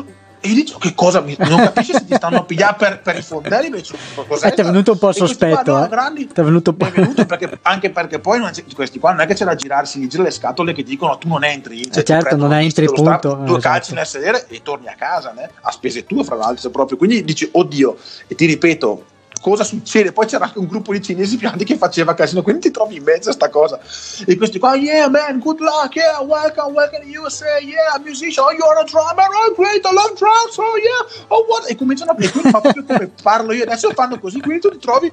e 0.43 0.49
io 0.49 0.64
dico 0.64 0.78
che 0.78 0.93
cosa 0.93 1.20
mi, 1.20 1.36
non 1.38 1.59
capisci 1.59 1.93
se 1.93 2.05
ti 2.05 2.14
stanno 2.14 2.38
a 2.38 2.45
pigliare 2.45 2.74
per, 2.76 3.01
per 3.01 3.16
i 3.16 3.22
fondelli 3.22 3.66
invece 3.66 3.95
eh, 3.95 4.53
ti 4.53 4.61
è 4.61 4.64
venuto 4.64 4.93
un 4.93 4.99
po' 4.99 5.12
sospetto 5.12 5.70
qua, 5.70 5.78
no, 5.78 5.84
eh. 5.84 5.88
grandi, 5.88 6.26
ti 6.26 6.40
è 6.40 6.43
venuto 6.43 6.70
un 6.70 6.76
po' 6.76 6.90
venuto 6.90 7.24
perché, 7.24 7.59
anche 7.62 7.90
perché 7.90 8.18
poi 8.18 8.40
non 8.40 8.51
questi 8.74 8.99
qua 8.99 9.12
non 9.12 9.20
è 9.20 9.26
che 9.26 9.34
c'è 9.34 9.45
da 9.45 9.55
girarsi 9.55 10.01
gli 10.01 10.09
gira 10.09 10.24
le 10.24 10.32
scatole 10.32 10.72
che 10.72 10.82
dicono 10.82 11.16
tu 11.16 11.28
non 11.28 11.45
entri 11.45 11.84
cioè, 11.84 12.01
eh 12.01 12.05
certo 12.05 12.34
non 12.34 12.53
entri 12.53 12.86
punto 12.86 13.18
sta, 13.18 13.28
due 13.34 13.45
esatto. 13.45 13.59
calci 13.59 13.95
nel 13.95 14.07
sedere 14.07 14.47
e 14.49 14.62
torni 14.62 14.88
a 14.88 14.95
casa 14.99 15.32
né? 15.32 15.49
a 15.61 15.70
spese 15.70 16.05
tue 16.05 16.24
fra 16.24 16.34
l'altro 16.34 16.70
proprio 16.70 16.97
quindi 16.97 17.22
dici 17.22 17.49
oddio 17.53 17.97
e 18.26 18.34
ti 18.34 18.45
ripeto 18.47 19.05
cosa 19.43 19.64
succede. 19.64 20.12
Poi 20.12 20.24
c'era 20.26 20.45
anche 20.45 20.61
un 20.61 20.66
gruppo 20.66 20.93
di 20.93 21.03
cinesi 21.03 21.36
pianti 21.36 21.64
che 21.64 21.76
faceva 21.76 22.14
casino, 22.14 22.43
quindi 22.43 22.62
ti 22.62 22.70
trovi 22.70 22.97
in 22.97 23.03
mezzo 23.03 23.28
a 23.28 23.32
sta 23.32 23.51
cosa. 23.51 23.78
E 24.24 24.36
questi 24.36 24.59
qua, 24.59 24.76
yeah 24.76 25.09
man, 25.09 25.40
good 25.40 25.59
luck, 25.59 25.97
yeah, 25.97 26.20
welcome, 26.22 26.72
welcome 26.72 27.05
to 27.05 27.20
USA, 27.20 27.59
yeah, 27.59 28.01
musician, 28.03 28.45
oh 28.47 28.53
you're 28.53 28.78
a 28.80 28.84
drummer, 28.84 29.26
oh 29.26 29.53
great, 29.55 29.84
I 29.84 29.93
love 29.93 30.14
drums, 30.16 30.57
oh 30.57 30.76
yeah, 30.78 31.26
oh 31.28 31.45
what? 31.49 31.68
E 31.68 31.76
cominciano 31.76 32.12
a 32.12 32.16
e 32.18 32.30
proprio 32.51 32.84
come 32.86 33.11
parlo 33.20 33.53
io, 33.53 33.64
adesso 33.64 33.90
fanno 33.90 34.18
così, 34.18 34.40
quindi 34.40 34.61
tu 34.61 34.70
ti 34.70 34.78
trovi... 34.78 35.12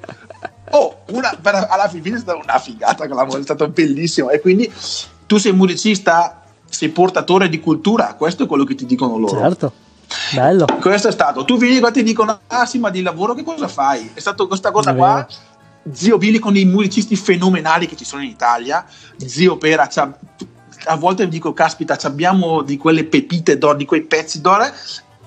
Oh, 0.71 0.99
una, 1.07 1.35
alla 1.41 1.89
fine 1.89 2.17
è 2.17 2.19
stata 2.19 2.37
una 2.37 2.59
figata, 2.59 3.03
è 3.03 3.41
stato 3.41 3.69
bellissimo. 3.69 4.29
E 4.29 4.39
quindi 4.39 4.71
tu 5.25 5.37
sei 5.37 5.51
musicista, 5.51 6.43
sei 6.69 6.89
portatore 6.89 7.49
di 7.49 7.59
cultura, 7.59 8.13
questo 8.13 8.43
è 8.43 8.45
quello 8.45 8.65
che 8.65 8.75
ti 8.75 8.85
dicono 8.85 9.17
loro. 9.17 9.39
Certo. 9.39 9.73
Bello. 10.33 10.65
Questo 10.79 11.07
è 11.07 11.11
stato. 11.11 11.45
Tu 11.45 11.57
vieni 11.57 11.79
qua 11.79 11.89
e 11.89 11.91
ti 11.91 12.03
dicono: 12.03 12.39
Ah, 12.47 12.65
sì, 12.65 12.79
ma 12.79 12.89
di 12.89 13.01
lavoro 13.01 13.33
che 13.33 13.43
cosa 13.43 13.67
fai? 13.67 14.11
È 14.13 14.19
stata 14.19 14.45
questa 14.45 14.71
cosa 14.71 14.93
qua 14.93 15.27
Zio 15.91 16.17
Billy 16.17 16.39
con 16.39 16.53
dei 16.53 16.65
musicisti 16.65 17.15
fenomenali 17.15 17.87
che 17.87 17.95
ci 17.95 18.05
sono 18.05 18.21
in 18.21 18.29
Italia, 18.29 18.85
Zio 19.17 19.57
Pera 19.57 19.87
a 20.85 20.95
volte 20.95 21.27
dico 21.27 21.51
caspita 21.51 21.97
abbiamo 22.03 22.61
di 22.61 22.77
quelle 22.77 23.03
pepite 23.03 23.57
d'oro, 23.57 23.75
di 23.75 23.85
quei 23.85 24.03
pezzi 24.03 24.39
d'oro 24.39 24.63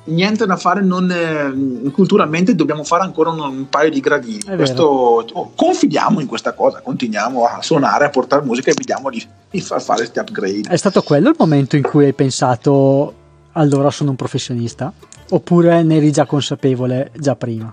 niente 0.05 0.47
da 0.47 0.57
fare, 0.57 0.81
non, 0.81 1.11
eh, 1.11 1.91
culturalmente 1.91 2.55
dobbiamo 2.55 2.83
fare 2.85 3.05
ancora 3.05 3.31
un, 3.31 3.41
un 3.41 3.69
paio 3.69 3.91
di 3.91 4.01
gradini. 4.01 4.41
Questo, 4.57 4.85
oh, 4.85 5.53
confidiamo 5.55 6.19
in 6.21 6.27
questa 6.27 6.55
cosa, 6.55 6.81
continuiamo 6.81 7.45
a 7.45 7.63
suonare, 7.63 8.07
a 8.07 8.11
portare 8.11 8.45
musica 8.45 8.71
e 8.71 8.75
vediamo 8.77 9.11
di, 9.11 9.25
di 9.51 9.61
far 9.61 9.81
fare 9.81 10.01
questi 10.01 10.19
upgrade. 10.19 10.69
È 10.69 10.77
stato 10.77 11.03
quello 11.03 11.29
il 11.29 11.37
momento 11.39 11.77
in 11.77 11.83
cui 11.83 12.07
hai 12.07 12.15
pensato 12.15 13.15
allora 13.53 13.91
sono 13.91 14.11
un 14.11 14.17
professionista? 14.17 14.93
Oppure 15.31 15.83
ne 15.83 15.97
eri 15.97 16.13
già 16.13 16.27
consapevole 16.27 17.11
già 17.15 17.37
prima? 17.37 17.73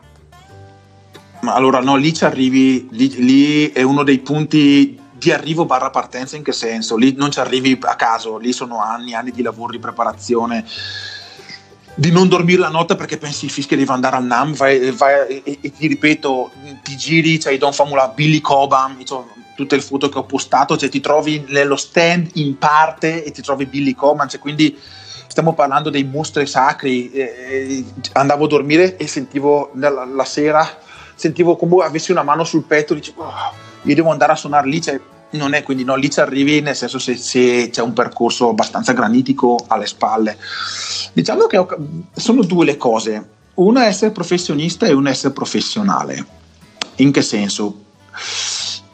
Ma 1.42 1.54
allora 1.54 1.80
no, 1.80 1.96
lì 1.96 2.14
ci 2.14 2.26
arrivi, 2.26 2.88
lì, 2.92 3.24
lì 3.24 3.72
è 3.72 3.82
uno 3.82 4.04
dei 4.04 4.20
punti 4.20 5.00
di 5.12 5.32
arrivo 5.32 5.66
barra 5.66 5.90
partenza 5.90 6.36
in 6.36 6.44
che 6.44 6.52
senso? 6.52 6.96
Lì 6.96 7.14
non 7.16 7.32
ci 7.32 7.40
arrivi 7.40 7.78
a 7.82 7.96
caso, 7.96 8.38
lì 8.38 8.52
sono 8.52 8.82
anni, 8.82 9.14
anni 9.14 9.32
di 9.32 9.42
lavoro, 9.42 9.72
di 9.72 9.80
preparazione 9.80 10.66
di 12.00 12.12
non 12.12 12.30
dormire 12.30 12.60
la 12.60 12.70
notte 12.70 12.96
perché 12.96 13.18
pensi 13.18 13.44
il 13.44 13.52
fischio 13.52 13.76
devi 13.76 13.92
andare 13.92 14.16
al 14.16 14.24
NAM 14.24 14.54
vai, 14.54 14.90
vai, 14.92 15.42
e, 15.44 15.58
e, 15.62 15.72
ti 15.72 15.86
ripeto 15.88 16.52
ti 16.82 16.96
giri 16.96 17.38
c'hai 17.38 17.58
Don 17.58 17.74
Famula 17.74 18.08
Billy 18.16 18.40
Cobham 18.40 19.04
cioè, 19.04 19.22
tutte 19.54 19.76
le 19.76 19.82
foto 19.82 20.08
che 20.08 20.18
ho 20.18 20.24
postato 20.24 20.78
cioè, 20.78 20.88
ti 20.88 21.02
trovi 21.02 21.44
nello 21.50 21.76
stand 21.76 22.30
in 22.36 22.58
parte 22.58 23.26
e 23.26 23.32
ti 23.32 23.42
trovi 23.42 23.66
Billy 23.66 23.94
Cobham 23.96 24.30
cioè, 24.30 24.40
quindi 24.40 24.78
stiamo 25.30 25.54
parlando 25.54 25.92
dei 25.92 26.04
mostri 26.04 26.48
sacri 26.48 27.12
eh, 27.12 27.86
andavo 28.14 28.46
a 28.46 28.48
dormire 28.48 28.98
e 28.98 29.06
sentivo 29.06 29.72
la, 29.76 30.04
la, 30.04 30.26
sera 30.26 30.68
sentivo 31.14 31.56
come 31.56 31.84
avessi 31.84 32.12
una 32.12 32.24
mano 32.24 32.44
sul 32.44 32.64
petto 32.64 32.96
dicevo 32.96 33.24
oh, 33.24 33.54
io 33.84 33.96
devo 33.96 34.10
andare 34.10 34.32
a 34.32 34.36
suonare 34.36 34.68
lì 34.68 34.82
cioè, 34.82 35.00
non 35.32 35.54
è 35.54 35.62
quindi 35.62 35.84
no, 35.84 35.96
lì 35.96 36.10
ci 36.10 36.20
arrivi 36.20 36.62
nel 36.62 36.76
senso 36.76 36.98
se, 36.98 37.16
se, 37.16 37.70
c'è 37.72 37.82
un 37.82 37.94
percorso 37.94 38.50
abbastanza 38.50 38.94
granitico 38.94 39.64
alle 39.68 39.86
spalle. 39.86 40.38
Diciamo 41.14 41.46
che 41.46 41.58
ho, 41.58 41.68
sono 42.16 42.42
due 42.42 42.66
le 42.66 42.78
cose, 42.78 43.30
una 43.56 43.84
è 43.84 43.88
essere 43.88 44.12
professionista 44.12 44.88
e 44.88 44.94
una 44.94 45.12
essere 45.12 45.34
professionale. 45.34 46.26
In 46.96 47.12
che 47.12 47.22
senso? 47.22 47.84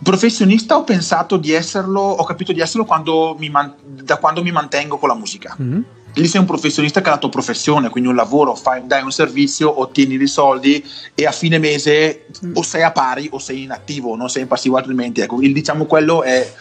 Professionista 0.04 0.76
ho 0.76 0.84
pensato 0.84 1.38
di 1.38 1.52
esserlo, 1.54 2.02
ho 2.02 2.24
capito 2.26 2.52
di 2.52 2.60
esserlo 2.60 2.84
quando 2.84 3.38
man, 3.50 3.74
da 3.82 4.18
quando 4.18 4.44
mi 4.44 4.52
mantengo 4.52 4.98
con 4.98 5.08
la 5.08 5.16
musica. 5.16 5.56
Mm-hmm 5.60 5.82
lì 6.16 6.28
sei 6.28 6.40
un 6.40 6.46
professionista 6.46 7.02
che 7.02 7.10
ha 7.10 7.14
la 7.14 7.18
tua 7.18 7.30
professione, 7.30 7.90
quindi 7.90 8.10
un 8.10 8.16
lavoro, 8.16 8.56
fai, 8.56 8.86
dai 8.86 9.04
un 9.04 9.12
servizio, 9.12 9.80
ottieni 9.80 10.18
dei 10.18 10.28
soldi 10.28 10.84
e 11.14 11.26
a 11.26 11.32
fine 11.32 11.58
mese 11.58 12.28
o 12.54 12.62
sei 12.62 12.84
a 12.84 12.92
pari 12.92 13.28
o 13.32 13.40
sei 13.40 13.64
in 13.64 13.72
attivo, 13.72 14.16
non 14.16 14.30
sei 14.30 14.44
in 14.44 14.48
passivo 14.48 14.78
altrimenti. 14.78 15.22
Ecco, 15.22 15.42
il, 15.42 15.54
diciamo 15.54 15.86
quello 15.86 16.24
è 16.24 16.54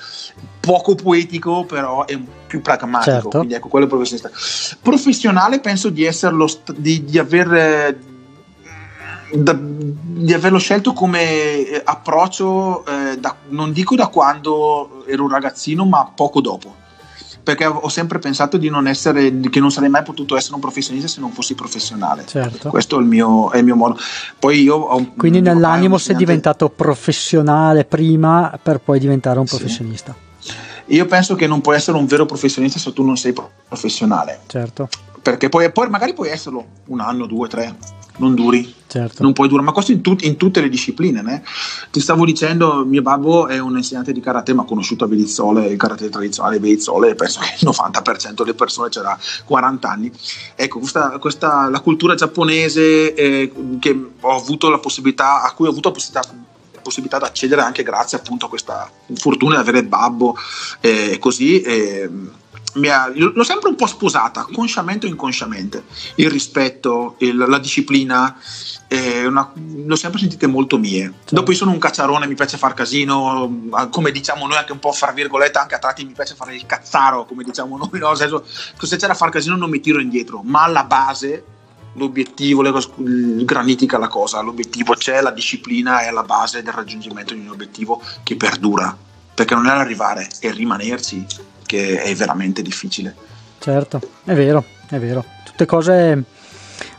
poco 0.61 0.95
poetico, 0.95 1.65
però 1.65 2.05
è 2.05 2.19
più 2.47 2.61
pragmatico. 2.61 3.11
Certo. 3.11 3.29
Quindi 3.29 3.55
ecco, 3.55 3.69
quello 3.69 3.87
è 3.87 3.89
professionista. 3.89 4.31
Professionale 4.83 5.61
penso 5.61 5.89
di 5.91 6.05
esserlo, 6.05 6.49
di, 6.77 7.05
di 7.05 7.19
aver. 7.19 8.13
Da, 9.33 9.59
di 9.59 10.33
averlo 10.33 10.59
scelto 10.59 10.93
come 10.93 11.83
approccio, 11.83 12.85
eh, 12.87 13.19
da, 13.19 13.35
non 13.49 13.73
dico 13.73 13.97
da 13.97 14.07
quando 14.07 15.03
ero 15.09 15.25
un 15.25 15.31
ragazzino, 15.31 15.85
ma 15.85 16.09
poco 16.15 16.41
dopo 16.41 16.83
perché 17.45 17.67
ho 17.67 17.89
sempre 17.89 18.19
pensato 18.19 18.57
di 18.57 18.71
non 18.71 18.89
essere, 18.89 19.39
che 19.51 19.61
non 19.61 19.71
sarei 19.71 19.91
mai 19.91 20.03
potuto 20.03 20.37
essere 20.37 20.55
un 20.55 20.61
professionista 20.61 21.07
se 21.07 21.21
non 21.21 21.31
fossi 21.31 21.55
professionale. 21.55 22.25
Certo. 22.27 22.71
Questo 22.71 22.99
è 22.99 23.01
il, 23.01 23.07
mio, 23.07 23.51
è 23.53 23.59
il 23.59 23.65
mio 23.65 23.77
modo. 23.77 23.99
Poi 24.39 24.63
io 24.63 24.75
ho, 24.75 25.13
Quindi 25.17 25.43
nell'animo 25.43 25.99
sei 25.99 26.17
diventato 26.17 26.71
professionale 26.71 27.85
prima 27.85 28.59
per 28.61 28.81
poi 28.81 28.99
diventare 28.99 29.39
un 29.39 29.45
professionista. 29.45 30.17
Sì. 30.39 30.53
Io 30.89 31.07
penso 31.07 31.35
che 31.35 31.47
non 31.47 31.61
puoi 31.61 31.77
essere 31.77 31.97
un 31.97 32.07
vero 32.07 32.27
professionista 32.27 32.79
se 32.79 32.93
tu 32.93 33.05
non 33.05 33.17
sei 33.17 33.35
professionale. 33.69 34.41
Certo. 34.47 34.89
Perché 35.23 35.49
poi, 35.49 35.71
poi 35.71 35.89
magari 35.89 36.13
puoi 36.13 36.29
esserlo 36.31 36.65
un 36.87 37.01
anno, 37.01 37.27
due, 37.27 37.49
tre, 37.49 37.75
non 38.19 38.35
duri. 38.35 38.83
Certo. 38.87 39.23
Non 39.23 39.33
puoi 39.33 39.49
durare, 39.49 39.67
ma 39.67 39.73
questo 39.73 39.91
in, 39.91 40.01
tut- 40.03 40.25
in 40.25 40.37
tutte 40.37 40.61
le 40.61 40.69
discipline. 40.69 41.21
Né? 41.21 41.43
Ti 41.91 42.01
stavo 42.01 42.25
dicendo, 42.25 42.85
mio 42.85 43.03
babbo 43.03 43.49
è 43.49 43.59
un 43.59 43.77
insegnante 43.77 44.13
di 44.13 44.21
karate, 44.21 44.55
ma 44.55 44.65
conosciuto 44.65 45.05
a 45.05 45.09
Belizzole 45.09 45.67
il 45.67 45.77
karate 45.77 46.09
tradizionale 46.09 46.61
Belizzole 46.61 47.15
penso 47.15 47.41
che 47.41 47.55
il 47.59 47.69
90% 47.69 48.35
delle 48.35 48.55
persone 48.55 48.89
c'era 48.91 49.19
40 49.45 49.89
anni. 49.89 50.13
Ecco, 50.55 50.79
questa, 50.79 51.19
questa 51.19 51.69
la 51.69 51.81
cultura 51.81 52.15
giapponese 52.15 53.15
eh, 53.15 53.53
che 53.81 54.11
ho 54.21 54.37
avuto 54.37 54.69
la 54.69 54.79
possibilità, 54.79 55.43
a 55.43 55.53
cui 55.53 55.67
ho 55.67 55.71
avuto 55.71 55.89
la 55.89 55.95
possibilità 55.95 56.53
possibilità 56.85 57.17
di 57.17 57.25
accedere 57.25 57.63
anche 57.63 57.83
grazie 57.83 58.19
appunto 58.19 58.45
a 58.45 58.49
questa 58.51 58.91
fortuna 59.15 59.55
di 59.55 59.61
avere 59.63 59.79
il 59.79 59.87
babbo 59.87 60.37
e 60.81 61.13
eh, 61.13 61.19
così 61.19 61.63
eh, 61.63 62.11
ha, 62.83 63.11
l'ho 63.15 63.45
sempre 63.45 63.69
un 63.69 63.77
po' 63.77 63.87
sposata, 63.87 64.47
consciamente 64.53 65.07
o 65.07 65.09
inconsciamente, 65.09 65.85
il 66.17 66.31
rispetto, 66.31 67.17
il, 67.19 67.37
la 67.37 67.59
disciplina, 67.59 68.37
eh, 68.89 69.27
una, 69.27 69.53
l'ho 69.55 69.97
sempre 69.97 70.21
sentite 70.21 70.47
molto 70.47 70.79
mie. 70.79 71.03
Certo. 71.03 71.35
Dopo 71.35 71.51
io 71.51 71.57
sono 71.57 71.71
un 71.71 71.79
cacciarone, 71.79 72.27
mi 72.27 72.35
piace 72.35 72.59
far 72.59 72.75
casino, 72.75 73.69
come 73.91 74.11
diciamo 74.11 74.47
noi 74.47 74.57
anche 74.57 74.73
un 74.73 74.79
po' 74.79 74.93
fra 74.93 75.13
virgolette, 75.13 75.59
anche 75.59 75.75
a 75.75 75.79
tratti 75.79 76.05
mi 76.05 76.13
piace 76.13 76.35
fare 76.35 76.55
il 76.55 76.67
cazzaro, 76.67 77.25
come 77.25 77.45
diciamo 77.45 77.77
noi, 77.77 78.01
no? 78.01 78.15
senso, 78.15 78.45
se 78.47 78.97
c'è 78.97 79.07
da 79.07 79.15
far 79.15 79.31
casino 79.31 79.57
non 79.57 79.71
mi 79.71 79.81
tiro 79.81 80.01
indietro, 80.01 80.43
ma 80.43 80.65
alla 80.65 80.85
base 80.85 81.45
l'obiettivo, 81.95 82.63
le, 82.63 82.73
granitica 83.45 83.99
la 83.99 84.09
cosa, 84.09 84.41
l'obiettivo 84.41 84.95
c'è, 84.95 85.21
la 85.21 85.31
disciplina 85.31 86.01
è 86.01 86.09
alla 86.09 86.25
base 86.25 86.63
del 86.63 86.73
raggiungimento 86.73 87.35
di 87.35 87.41
un 87.41 87.51
obiettivo 87.51 88.03
che 88.23 88.37
perdura, 88.37 88.97
perché 89.35 89.55
non 89.55 89.67
è 89.67 89.75
l'arrivare, 89.75 90.29
è 90.41 90.53
rimanerci 90.53 91.25
che 91.65 92.03
è 92.03 92.15
veramente 92.15 92.63
difficile. 92.63 93.15
Certo, 93.59 94.01
è 94.25 94.35
vero, 94.35 94.65
è 94.89 94.99
vero. 94.99 95.25
Tutte 95.45 95.67
cose 95.67 96.25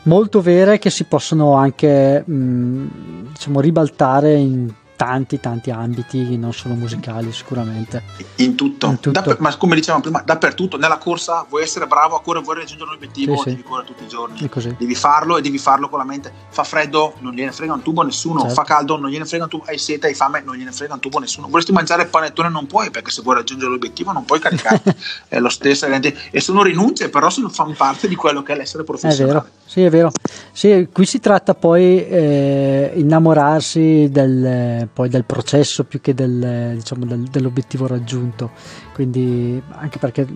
molto 0.04 0.42
vere 0.42 0.80
che 0.80 0.90
si 0.90 1.04
possono 1.06 1.54
anche 1.56 2.24
mh, 2.26 2.34
mm, 2.34 3.28
diciamo 3.34 3.60
ribaltare 3.60 4.34
in 4.34 4.74
tanti 4.96 5.40
tanti 5.40 5.72
ambiti, 5.72 6.38
non 6.38 6.54
solo 6.54 6.74
musicali 6.74 7.32
sicuramente. 7.32 8.04
In 8.38 8.56
tutto, 8.56 8.88
in 8.88 9.00
tutto. 9.00 9.22
Da, 9.22 9.36
ma 9.40 9.56
come 9.58 9.76
dicevamo 9.76 10.02
prima, 10.02 10.22
dappertutto, 10.22 10.78
nella 10.78 10.98
corsa 10.98 11.46
vuoi 11.48 11.64
essere 11.64 11.88
bravo 11.88 12.16
a 12.16 12.22
correre, 12.22 12.44
vuoi 12.44 12.58
raggiungere 12.58 12.90
un 12.90 12.96
obiettivo, 12.96 13.38
sì, 13.38 13.50
devi 13.50 13.62
sì. 13.62 13.68
correre 13.68 13.88
tutti 13.88 14.04
i 14.04 14.08
giorni, 14.08 14.50
devi 14.78 14.96
farlo 14.96 15.38
e 15.38 15.42
devi 15.42 15.58
farlo 15.58 15.90
con 15.90 16.00
la 16.00 16.06
mente, 16.06 16.32
fa 16.50 16.64
freddo, 16.64 17.16
non 17.20 17.34
gliene 17.34 17.52
frega 17.52 17.74
un 17.74 17.82
tubo 17.82 18.02
a 18.02 18.06
nessuno, 18.06 18.40
certo. 18.42 18.56
fa 18.56 18.64
caldo, 18.64 18.98
non 18.98 19.10
gliene 19.10 19.26
frega 19.26 19.44
un 19.44 19.50
tubo, 19.50 19.66
hai 19.68 19.78
sete, 19.78 20.08
hai 20.08 20.14
fame, 20.14 20.42
non 20.44 20.56
gliene 20.56 20.72
frega 20.72 20.94
un 20.94 21.00
tubo 21.00 21.18
a 21.18 21.22
nessuno, 21.22 21.48
vorresti 21.48 21.72
mangiare 21.72 22.04
il 22.04 22.10
panettone 22.10 22.50
non 22.50 22.66
puoi 22.66 22.90
perché 22.90 23.12
se 23.12 23.22
vuoi 23.22 23.36
raggiungere 23.36 23.72
l'obiettivo 23.72 24.12
non 24.12 24.26
puoi 24.26 24.40
caricare, 24.40 24.82
è 25.28 25.40
lo 25.40 25.50
stesso, 25.50 25.86
e 25.86 26.40
sono 26.40 26.64
rinunce 26.64 27.10
però 27.10 27.30
sono, 27.30 27.50
fanno 27.50 27.74
parte 27.74 28.08
di 28.08 28.16
quello 28.16 28.42
che 28.44 28.54
è 28.54 28.56
l'essere 28.56 28.84
professionale. 28.84 29.22
È 29.22 29.26
vero, 29.26 29.48
sì 29.66 29.84
è 29.84 29.90
vero, 29.90 30.12
sì, 30.52 30.88
qui 30.92 31.06
si 31.06 31.20
tratta 31.20 31.54
poi 31.54 32.06
eh, 32.08 32.92
innamorarsi 32.96 34.10
del, 34.10 34.85
poi 34.92 35.10
del 35.10 35.26
processo 35.26 35.84
più 35.84 36.02
che 36.02 36.14
del, 36.14 36.74
diciamo, 36.76 37.06
del, 37.06 37.24
dell'obiettivo 37.24 37.88
raggiunto. 37.88 38.52
Quindi 38.94 39.62
anche 39.70 40.00
perché 40.00 40.28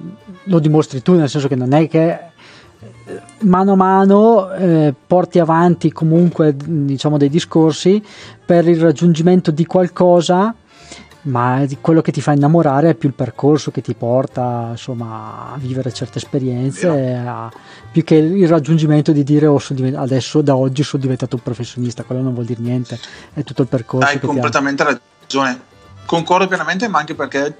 lo 0.44 0.60
dimostri 0.60 1.02
tu, 1.02 1.14
nel 1.14 1.30
senso 1.30 1.48
che 1.48 1.56
non 1.56 1.74
è 1.74 1.88
che 1.88 2.10
eh, 2.10 3.22
mano 3.42 3.74
a 3.74 3.76
mano 3.76 4.52
eh, 4.54 4.94
porti 5.06 5.40
avanti 5.40 5.92
comunque 5.92 6.56
diciamo 6.56 7.18
dei 7.18 7.30
discorsi 7.30 8.02
per 8.46 8.68
il 8.68 8.80
raggiungimento 8.80 9.52
di 9.52 9.66
qualcosa 9.66 10.56
ma 11.22 11.66
quello 11.82 12.02
che 12.02 12.12
ti 12.12 12.22
fa 12.22 12.32
innamorare 12.32 12.92
è 12.92 12.94
più 12.96 13.10
il 13.10 13.16
percorso 13.16 13.72
che 13.72 13.82
ti 13.82 13.94
porta 13.94 14.70
insomma, 14.72 15.52
a 15.54 15.58
vivere 15.58 15.92
certe 15.92 16.20
esperienze 16.20 16.88
a, 17.14 17.52
più 17.92 18.04
che 18.04 18.16
il 18.16 18.48
raggiungimento 18.48 19.12
di 19.12 19.24
dire 19.24 19.46
oh, 19.46 19.62
adesso 19.96 20.42
da 20.42 20.56
oggi 20.56 20.84
sono 20.84 21.02
diventato 21.02 21.36
un 21.36 21.42
professionista 21.42 22.04
quello 22.04 22.22
non 22.22 22.34
vuol 22.34 22.46
dire 22.46 22.62
niente 22.62 22.98
è 23.34 23.44
tutto 23.44 23.64
il 23.64 23.68
percorso 23.68 24.08
hai 24.08 24.20
completamente 24.20 24.84
ha... 24.84 24.98
ragione. 25.22 25.68
Concordo 26.06 26.48
pienamente 26.48 26.88
ma 26.88 26.98
anche 26.98 27.14
perché 27.14 27.56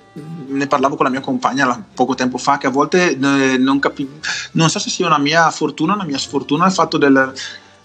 ne 0.48 0.66
parlavo 0.66 0.96
con 0.96 1.06
la 1.06 1.12
mia 1.12 1.20
compagna 1.20 1.86
poco 1.94 2.16
tempo 2.16 2.40
fa 2.40 2.58
che 2.58 2.66
a 2.66 2.72
volte 2.72 3.12
eh, 3.12 3.58
non, 3.60 3.78
capi- 3.78 4.10
non 4.54 4.70
so 4.70 4.80
se 4.80 4.90
sia 4.90 5.06
una 5.06 5.20
mia 5.20 5.52
fortuna 5.52 5.92
o 5.92 5.96
una 5.96 6.06
mia 6.06 6.18
sfortuna 6.18 6.66
il 6.66 6.72
fatto 6.72 6.98
del 6.98 7.32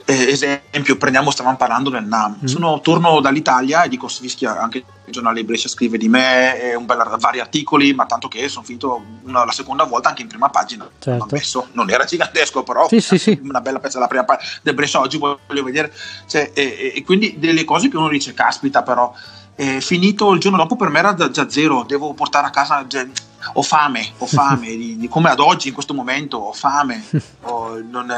eh, 0.06 0.30
esempio, 0.30 0.96
prendiamo, 0.96 1.30
stavamo 1.30 1.56
parlando 1.56 1.88
del 1.88 2.04
NAM. 2.04 2.40
Mm. 2.42 2.46
Sono, 2.46 2.80
torno 2.80 3.20
dall'Italia 3.20 3.84
e 3.84 3.88
dico: 3.88 4.06
Fischia, 4.06 4.60
anche 4.60 4.84
il 5.06 5.12
giornale 5.12 5.40
di 5.40 5.44
Brescia 5.44 5.68
scrive 5.68 5.96
di 5.96 6.08
me, 6.08 6.74
un 6.76 6.84
bel, 6.84 7.16
vari 7.18 7.40
articoli, 7.40 7.94
ma 7.94 8.04
tanto 8.04 8.28
che 8.28 8.48
sono 8.48 8.66
finito 8.66 9.02
una, 9.22 9.44
la 9.44 9.52
seconda 9.52 9.84
volta 9.84 10.10
anche 10.10 10.22
in 10.22 10.28
prima 10.28 10.50
pagina. 10.50 10.86
Certo. 10.98 11.26
Messo, 11.30 11.68
non 11.72 11.88
era 11.88 12.04
gigantesco, 12.04 12.62
però 12.62 12.86
sì, 12.88 13.00
sì, 13.00 13.16
sì. 13.16 13.38
una 13.42 13.62
bella 13.62 13.78
pezza 13.78 13.96
della 13.96 14.08
prima 14.08 14.24
pagina 14.24 14.50
del 14.62 14.74
Brescia 14.74 15.00
oggi 15.00 15.16
voglio 15.16 15.62
vedere. 15.62 15.92
Cioè, 16.26 16.50
e, 16.52 16.92
e, 16.94 17.02
quindi 17.02 17.38
delle 17.38 17.64
cose 17.64 17.88
che 17.88 17.96
uno 17.96 18.08
dice: 18.08 18.34
Caspita, 18.34 18.82
però. 18.82 19.12
Eh, 19.56 19.80
finito 19.80 20.32
il 20.32 20.40
giorno 20.40 20.56
dopo 20.56 20.74
per 20.74 20.88
me 20.88 20.98
era 20.98 21.14
già 21.14 21.48
zero, 21.48 21.84
devo 21.84 22.12
portare 22.12 22.48
a 22.48 22.50
casa. 22.50 22.84
Cioè, 22.88 23.08
ho 23.52 23.62
fame, 23.62 24.10
ho 24.18 24.26
fame, 24.26 24.66
di, 24.76 24.96
di, 24.96 25.08
come 25.08 25.30
ad 25.30 25.38
oggi 25.38 25.68
in 25.68 25.74
questo 25.74 25.94
momento 25.94 26.38
ho 26.38 26.52
fame. 26.52 27.02
Ho, 27.46 27.78
non, 27.78 28.10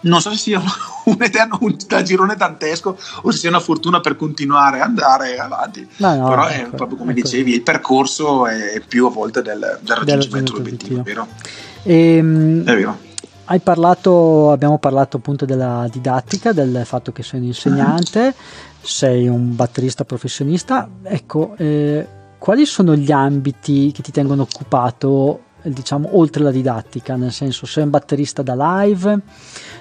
non 0.00 0.20
so 0.20 0.30
se 0.30 0.36
sia 0.36 0.60
un 1.04 1.16
eterno 1.22 1.56
un, 1.60 1.76
da 1.86 2.02
girone 2.02 2.34
dantesco 2.34 2.98
o 3.22 3.30
se 3.30 3.38
sia 3.38 3.48
una 3.48 3.60
fortuna 3.60 4.00
per 4.00 4.16
continuare 4.16 4.80
ad 4.80 4.88
andare 4.88 5.38
avanti. 5.38 5.86
No, 5.98 6.16
no, 6.16 6.28
Però 6.28 6.46
è 6.46 6.56
ecco, 6.58 6.76
proprio 6.76 6.98
come 6.98 7.12
ecco. 7.12 7.22
dicevi, 7.22 7.54
il 7.54 7.62
percorso 7.62 8.46
è 8.46 8.80
più 8.86 9.06
a 9.06 9.10
volte 9.10 9.40
del, 9.42 9.78
del 9.82 9.96
raggiungimento 9.96 10.52
dell'obiettivo, 10.52 11.02
vero? 11.02 11.28
Ehm, 11.84 12.64
è 12.64 12.74
vero. 12.74 12.98
Hai 13.44 13.60
parlato, 13.60 14.50
abbiamo 14.50 14.78
parlato 14.78 15.18
appunto 15.18 15.44
della 15.44 15.86
didattica, 15.90 16.52
del 16.52 16.82
fatto 16.84 17.12
che 17.12 17.22
sei 17.22 17.40
un 17.40 17.46
insegnante, 17.46 18.34
sei 18.80 19.28
un 19.28 19.54
batterista 19.54 20.04
professionista. 20.04 20.88
Ecco, 21.02 21.54
eh, 21.58 22.06
quali 22.42 22.66
sono 22.66 22.96
gli 22.96 23.12
ambiti 23.12 23.92
che 23.92 24.02
ti 24.02 24.10
tengono 24.10 24.42
occupato 24.42 25.42
diciamo 25.62 26.18
oltre 26.18 26.42
la 26.42 26.50
didattica, 26.50 27.14
nel 27.14 27.30
senso 27.30 27.66
sei 27.66 27.84
un 27.84 27.90
batterista 27.90 28.42
da 28.42 28.82
live, 28.82 29.20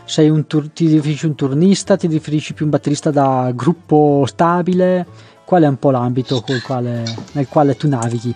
sei 0.03 0.30
un 0.30 0.45
tur- 0.45 0.72
ti 0.72 0.86
riferisci 0.86 1.26
un 1.26 1.34
turnista, 1.34 1.97
ti 1.97 2.05
riferisci 2.05 2.53
più 2.53 2.66
un 2.66 2.70
batterista 2.70 3.09
da 3.09 3.51
gruppo 3.55 4.26
stabile, 4.28 5.07
qual 5.43 5.64
è 5.64 5.68
un 5.68 5.80
po' 5.80 5.89
l'ambito 5.89 6.43
quale, 6.64 7.03
nel 7.32 7.47
quale 7.47 7.76
tu 7.76 7.88
navighi? 7.88 8.36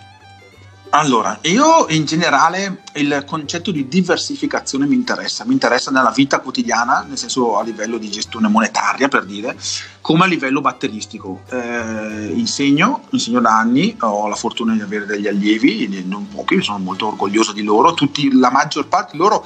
Allora, 0.89 1.39
io 1.41 1.87
in 1.89 2.05
generale 2.05 2.83
il 2.93 3.23
concetto 3.27 3.71
di 3.71 3.87
diversificazione 3.87 4.85
mi 4.85 4.95
interessa, 4.95 5.43
mi 5.45 5.51
interessa 5.51 5.91
nella 5.91 6.11
vita 6.11 6.39
quotidiana, 6.39 7.05
nel 7.05 7.17
senso 7.17 7.57
a 7.57 7.63
livello 7.63 7.97
di 7.97 8.09
gestione 8.09 8.47
monetaria 8.47 9.09
per 9.09 9.25
dire, 9.25 9.57
come 9.99 10.23
a 10.23 10.27
livello 10.27 10.61
batteristico. 10.61 11.41
Eh, 11.49 12.31
insegno, 12.35 13.03
insegno 13.09 13.41
da 13.41 13.57
anni, 13.57 13.97
ho 13.99 14.27
la 14.27 14.35
fortuna 14.35 14.73
di 14.73 14.81
avere 14.81 15.05
degli 15.05 15.27
allievi, 15.27 16.03
non 16.07 16.29
pochi, 16.29 16.61
sono 16.61 16.77
molto 16.77 17.07
orgoglioso 17.07 17.51
di 17.51 17.63
loro, 17.63 17.93
tutti, 17.93 18.31
la 18.31 18.51
maggior 18.51 18.87
parte 18.87 19.13
di 19.13 19.17
loro 19.17 19.45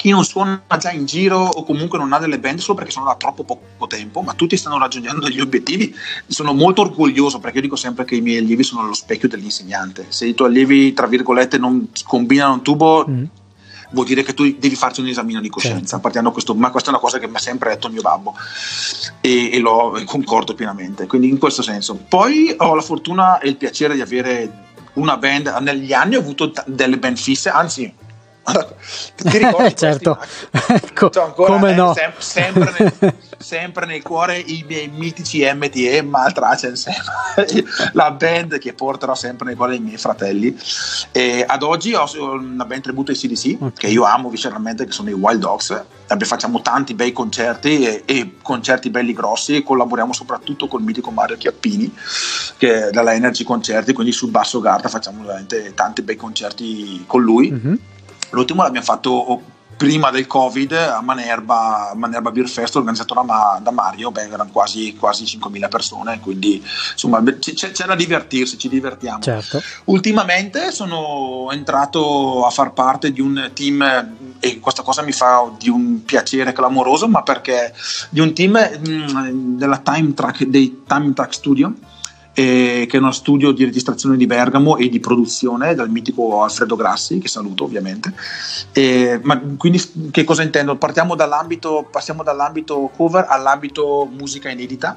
chi 0.00 0.08
non 0.08 0.24
suona 0.24 0.62
già 0.78 0.92
in 0.92 1.04
giro 1.04 1.40
o 1.40 1.62
comunque 1.62 1.98
non 1.98 2.10
ha 2.14 2.18
delle 2.18 2.38
band 2.38 2.58
solo 2.58 2.78
perché 2.78 2.90
sono 2.90 3.04
da 3.04 3.16
troppo 3.16 3.44
poco 3.44 3.86
tempo, 3.86 4.22
ma 4.22 4.32
tutti 4.32 4.56
stanno 4.56 4.78
raggiungendo 4.78 5.26
degli 5.26 5.42
obiettivi. 5.42 5.94
Sono 6.26 6.54
molto 6.54 6.80
orgoglioso 6.80 7.38
perché 7.38 7.56
io 7.56 7.64
dico 7.64 7.76
sempre 7.76 8.06
che 8.06 8.14
i 8.14 8.22
miei 8.22 8.38
allievi 8.38 8.62
sono 8.62 8.86
lo 8.86 8.94
specchio 8.94 9.28
dell'insegnante. 9.28 10.06
Se 10.08 10.24
i 10.24 10.32
tuoi 10.32 10.48
allievi, 10.48 10.94
tra 10.94 11.06
virgolette, 11.06 11.58
non 11.58 11.90
combinano 12.06 12.54
un 12.54 12.62
tubo, 12.62 13.04
mm. 13.06 13.24
vuol 13.90 14.06
dire 14.06 14.22
che 14.22 14.32
tu 14.32 14.44
devi 14.58 14.74
farci 14.74 15.02
un 15.02 15.08
esame 15.08 15.38
di 15.38 15.50
coscienza. 15.50 16.00
Certo. 16.00 16.30
Questo, 16.30 16.54
ma 16.54 16.70
questa 16.70 16.88
è 16.88 16.92
una 16.94 17.02
cosa 17.02 17.18
che 17.18 17.28
mi 17.28 17.36
ha 17.36 17.40
sempre 17.40 17.68
detto 17.68 17.88
il 17.88 17.92
mio 17.92 18.02
babbo 18.02 18.34
e, 19.20 19.50
e 19.52 19.58
lo 19.58 20.00
concordo 20.06 20.54
pienamente. 20.54 21.06
Quindi 21.06 21.28
in 21.28 21.36
questo 21.36 21.60
senso. 21.60 21.96
Poi 22.08 22.54
ho 22.56 22.74
la 22.74 22.80
fortuna 22.80 23.38
e 23.38 23.50
il 23.50 23.56
piacere 23.56 23.94
di 23.96 24.00
avere 24.00 24.68
una 24.94 25.18
band. 25.18 25.48
Negli 25.60 25.92
anni 25.92 26.16
ho 26.16 26.20
avuto 26.20 26.52
t- 26.52 26.64
delle 26.66 26.96
band 26.96 27.18
fisse, 27.18 27.50
anzi 27.50 27.99
ti 28.42 29.38
ricordi 29.38 29.74
certo. 29.76 30.18
ecco, 30.50 31.10
come 31.34 31.70
eh, 31.70 31.74
no. 31.74 31.94
sem- 31.94 32.18
sempre, 32.18 32.74
nel, 32.78 33.14
sempre, 33.38 33.86
nel, 33.86 34.02
cuore 34.02 34.38
i 34.38 34.64
miei 34.66 34.88
mitici 34.88 35.42
MTE 35.42 36.02
Maltracen 36.02 36.74
la 37.92 38.10
band 38.10 38.58
che 38.58 38.72
porterò 38.72 39.14
sempre 39.14 39.46
nel 39.46 39.56
cuore 39.56 39.72
dei 39.72 39.80
miei 39.80 39.98
fratelli. 39.98 40.56
E 41.12 41.44
ad 41.46 41.62
oggi 41.62 41.94
ho 41.94 42.06
una 42.32 42.64
band 42.64 42.82
tributo 42.82 43.10
ai 43.10 43.16
CDC 43.16 43.56
okay. 43.56 43.72
che 43.76 43.86
io 43.88 44.04
amo 44.04 44.30
visceralmente 44.30 44.84
che 44.86 44.92
sono 44.92 45.10
i 45.10 45.14
Wild 45.14 45.40
Dogs. 45.40 45.84
Facciamo 46.06 46.60
tanti 46.60 46.94
bei 46.94 47.12
concerti 47.12 47.84
e, 47.84 48.02
e 48.04 48.34
concerti 48.42 48.90
belli 48.90 49.12
grossi 49.12 49.54
e 49.54 49.62
collaboriamo 49.62 50.12
soprattutto 50.12 50.66
col 50.66 50.82
mitico 50.82 51.12
Mario 51.12 51.36
Chiappini 51.36 51.94
che 52.56 52.88
è 52.88 52.90
dalla 52.90 53.14
Energy 53.14 53.44
Concerti 53.44 53.92
quindi 53.92 54.12
sul 54.12 54.30
basso 54.30 54.60
Garda 54.60 54.88
facciamo 54.88 55.22
veramente 55.22 55.72
tanti 55.74 56.02
bei 56.02 56.16
concerti 56.16 57.04
con 57.06 57.22
lui. 57.22 57.52
Mm-hmm 57.52 57.74
L'ultimo 58.30 58.62
l'abbiamo 58.62 58.86
fatto 58.86 59.42
prima 59.80 60.10
del 60.10 60.26
Covid 60.26 60.72
a 60.72 61.00
Manerba, 61.00 61.92
Manerba 61.96 62.30
Beer 62.30 62.46
Fest 62.46 62.76
organizzato 62.76 63.14
da, 63.14 63.58
da 63.62 63.70
Mario, 63.70 64.10
beh, 64.10 64.28
erano 64.28 64.50
quasi, 64.52 64.94
quasi 64.94 65.24
5.000 65.24 65.68
persone, 65.70 66.20
quindi 66.20 66.62
insomma 66.92 67.22
c'è, 67.38 67.54
c'è, 67.54 67.86
da 67.86 67.94
divertirsi, 67.94 68.58
ci 68.58 68.68
divertiamo. 68.68 69.22
Certo. 69.22 69.62
Ultimamente 69.84 70.70
sono 70.70 71.48
entrato 71.50 72.44
a 72.44 72.50
far 72.50 72.74
parte 72.74 73.10
di 73.10 73.22
un 73.22 73.52
team 73.54 73.82
e 74.38 74.60
questa 74.60 74.82
cosa 74.82 75.00
mi 75.00 75.12
fa 75.12 75.50
di 75.58 75.70
un 75.70 76.04
piacere 76.04 76.52
clamoroso, 76.52 77.08
ma 77.08 77.22
perché 77.22 77.72
di 78.10 78.20
un 78.20 78.34
team 78.34 78.52
mh, 78.52 78.90
mm, 78.90 79.56
della 79.56 79.78
Time 79.78 80.12
Track, 80.12 80.44
dei 80.44 80.82
Time 80.86 81.14
Track 81.14 81.32
Studio 81.32 81.72
eh, 82.40 82.86
che 82.88 82.96
è 82.96 83.00
uno 83.00 83.12
studio 83.12 83.52
di 83.52 83.64
registrazione 83.64 84.16
di 84.16 84.24
Bergamo 84.24 84.78
e 84.78 84.88
di 84.88 84.98
produzione 84.98 85.74
dal 85.74 85.90
mitico 85.90 86.42
Alfredo 86.42 86.74
Grassi, 86.74 87.18
che 87.18 87.28
saluto 87.28 87.64
ovviamente. 87.64 88.14
Eh, 88.72 89.20
ma 89.22 89.38
quindi 89.58 89.82
che 90.10 90.24
cosa 90.24 90.42
intendo? 90.42 90.76
Partiamo 90.76 91.14
dall'ambito, 91.14 91.86
passiamo 91.90 92.22
dall'ambito 92.22 92.90
cover 92.96 93.26
all'ambito 93.28 94.08
musica 94.10 94.48
inedita 94.48 94.96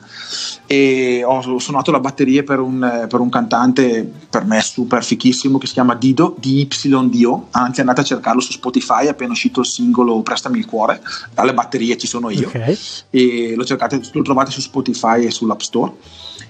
e 0.65 1.23
ho 1.25 1.59
suonato 1.59 1.91
la 1.91 1.99
batteria 1.99 2.43
per 2.43 2.59
un, 2.59 3.07
per 3.09 3.19
un 3.19 3.29
cantante 3.29 4.09
per 4.29 4.45
me 4.45 4.61
super 4.61 5.03
fichissimo 5.03 5.57
che 5.57 5.67
si 5.67 5.73
chiama 5.73 5.95
Dido, 5.95 6.37
DYDO, 6.39 7.47
anzi 7.51 7.81
andate 7.81 8.01
a 8.01 8.05
cercarlo 8.05 8.39
su 8.39 8.53
Spotify, 8.53 9.05
è 9.05 9.09
appena 9.09 9.33
uscito 9.33 9.59
il 9.59 9.65
singolo 9.65 10.21
Prestami 10.21 10.59
il 10.59 10.65
cuore, 10.65 11.01
dalle 11.33 11.53
batterie 11.53 11.97
ci 11.97 12.07
sono 12.07 12.29
io 12.29 12.47
okay. 12.47 12.77
e 13.09 13.53
lo, 13.55 13.65
cercate, 13.65 14.01
lo 14.13 14.21
trovate 14.21 14.51
su 14.51 14.61
Spotify 14.61 15.25
e 15.25 15.31
sull'App 15.31 15.59
Store 15.59 15.91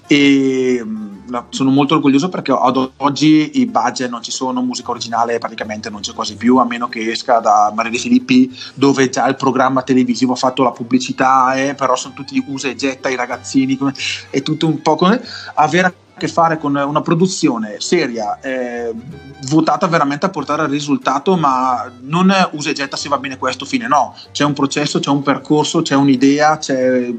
e 0.08 0.86
sono 1.50 1.72
molto 1.72 1.96
orgoglioso 1.96 2.30
perché 2.30 2.52
ad 2.52 2.92
oggi 2.98 3.60
i 3.60 3.66
budget 3.66 4.10
non 4.10 4.22
ci 4.22 4.32
sono, 4.32 4.62
musica 4.62 4.92
originale 4.92 5.38
praticamente 5.38 5.90
non 5.90 6.02
c'è 6.02 6.14
quasi 6.14 6.36
più, 6.36 6.58
a 6.58 6.66
meno 6.66 6.90
che 6.90 7.12
esca 7.12 7.40
da 7.40 7.72
Maria 7.74 7.92
De 7.92 7.98
Filippi 7.98 8.56
dove 8.74 9.10
già 9.10 9.28
il 9.28 9.36
programma 9.36 9.82
televisivo 9.84 10.34
ha 10.34 10.38
fatto 10.38 10.64
la 10.64 10.72
pubblicità, 10.72 11.56
eh, 11.56 11.74
però 11.74 11.96
sono 11.96 12.14
tutti 12.14 12.44
usa 12.48 12.68
e 12.68 12.76
getta 12.76 13.10
i 13.10 13.16
ragazzini, 13.16 13.78
è 14.30 14.42
tutto 14.42 14.68
un 14.68 14.82
po' 14.82 14.96
come 14.96 15.22
avere 15.56 15.88
a 15.88 15.94
che 16.24 16.30
fare 16.30 16.58
con 16.58 16.74
una 16.74 17.02
produzione 17.02 17.76
seria, 17.80 18.40
eh, 18.40 18.94
votata 19.50 19.88
veramente 19.88 20.26
a 20.26 20.30
portare 20.30 20.62
al 20.62 20.70
risultato, 20.70 21.36
ma 21.36 21.92
non 22.02 22.34
usa 22.52 22.70
e 22.70 22.74
getta 22.74 22.96
se 22.96 23.10
va 23.10 23.18
bene 23.18 23.38
questo, 23.38 23.66
fine 23.66 23.88
no, 23.90 24.16
c'è 24.32 24.46
un 24.46 24.54
processo, 24.54 25.00
c'è 25.00 25.10
un 25.10 25.22
percorso, 25.22 25.82
c'è 25.82 25.96
un'idea, 25.96 26.58
c'è 26.60 27.14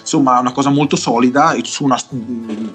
insomma 0.00 0.40
una 0.40 0.50
cosa 0.50 0.70
molto 0.70 0.96
solida 0.96 1.54
su 1.62 1.84
una, 1.84 1.96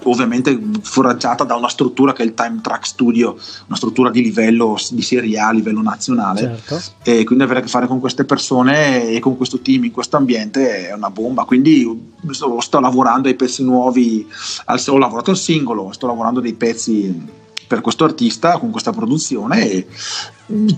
ovviamente 0.03 0.57
foraggiata 0.81 1.43
da 1.43 1.55
una 1.55 1.67
struttura 1.67 2.13
che 2.13 2.23
è 2.23 2.25
il 2.25 2.33
Time 2.33 2.61
Track 2.61 2.87
Studio, 2.87 3.37
una 3.67 3.75
struttura 3.75 4.09
di 4.09 4.21
livello 4.21 4.77
di 4.91 5.01
serie 5.01 5.37
A 5.39 5.47
a 5.47 5.51
livello 5.51 5.81
nazionale. 5.81 6.61
Certo. 6.65 6.81
e 7.03 7.25
quindi 7.25 7.43
avere 7.43 7.59
a 7.59 7.63
che 7.63 7.67
fare 7.67 7.85
con 7.85 7.99
queste 7.99 8.23
persone 8.23 9.09
e 9.09 9.19
con 9.19 9.35
questo 9.35 9.59
team 9.59 9.83
in 9.83 9.91
questo 9.91 10.15
ambiente 10.15 10.87
è 10.87 10.93
una 10.93 11.09
bomba, 11.09 11.43
quindi 11.43 12.17
sto, 12.31 12.59
sto 12.59 12.79
lavorando 12.79 13.27
ai 13.27 13.35
pezzi 13.35 13.63
nuovi, 13.63 14.27
ho 14.65 14.97
lavorato 14.97 15.31
al 15.31 15.37
singolo, 15.37 15.91
sto 15.91 16.07
lavorando 16.07 16.39
dei 16.39 16.53
pezzi 16.53 17.37
per 17.67 17.81
questo 17.81 18.03
artista 18.03 18.57
con 18.57 18.71
questa 18.71 18.91
produzione 18.91 19.69
e 19.69 19.87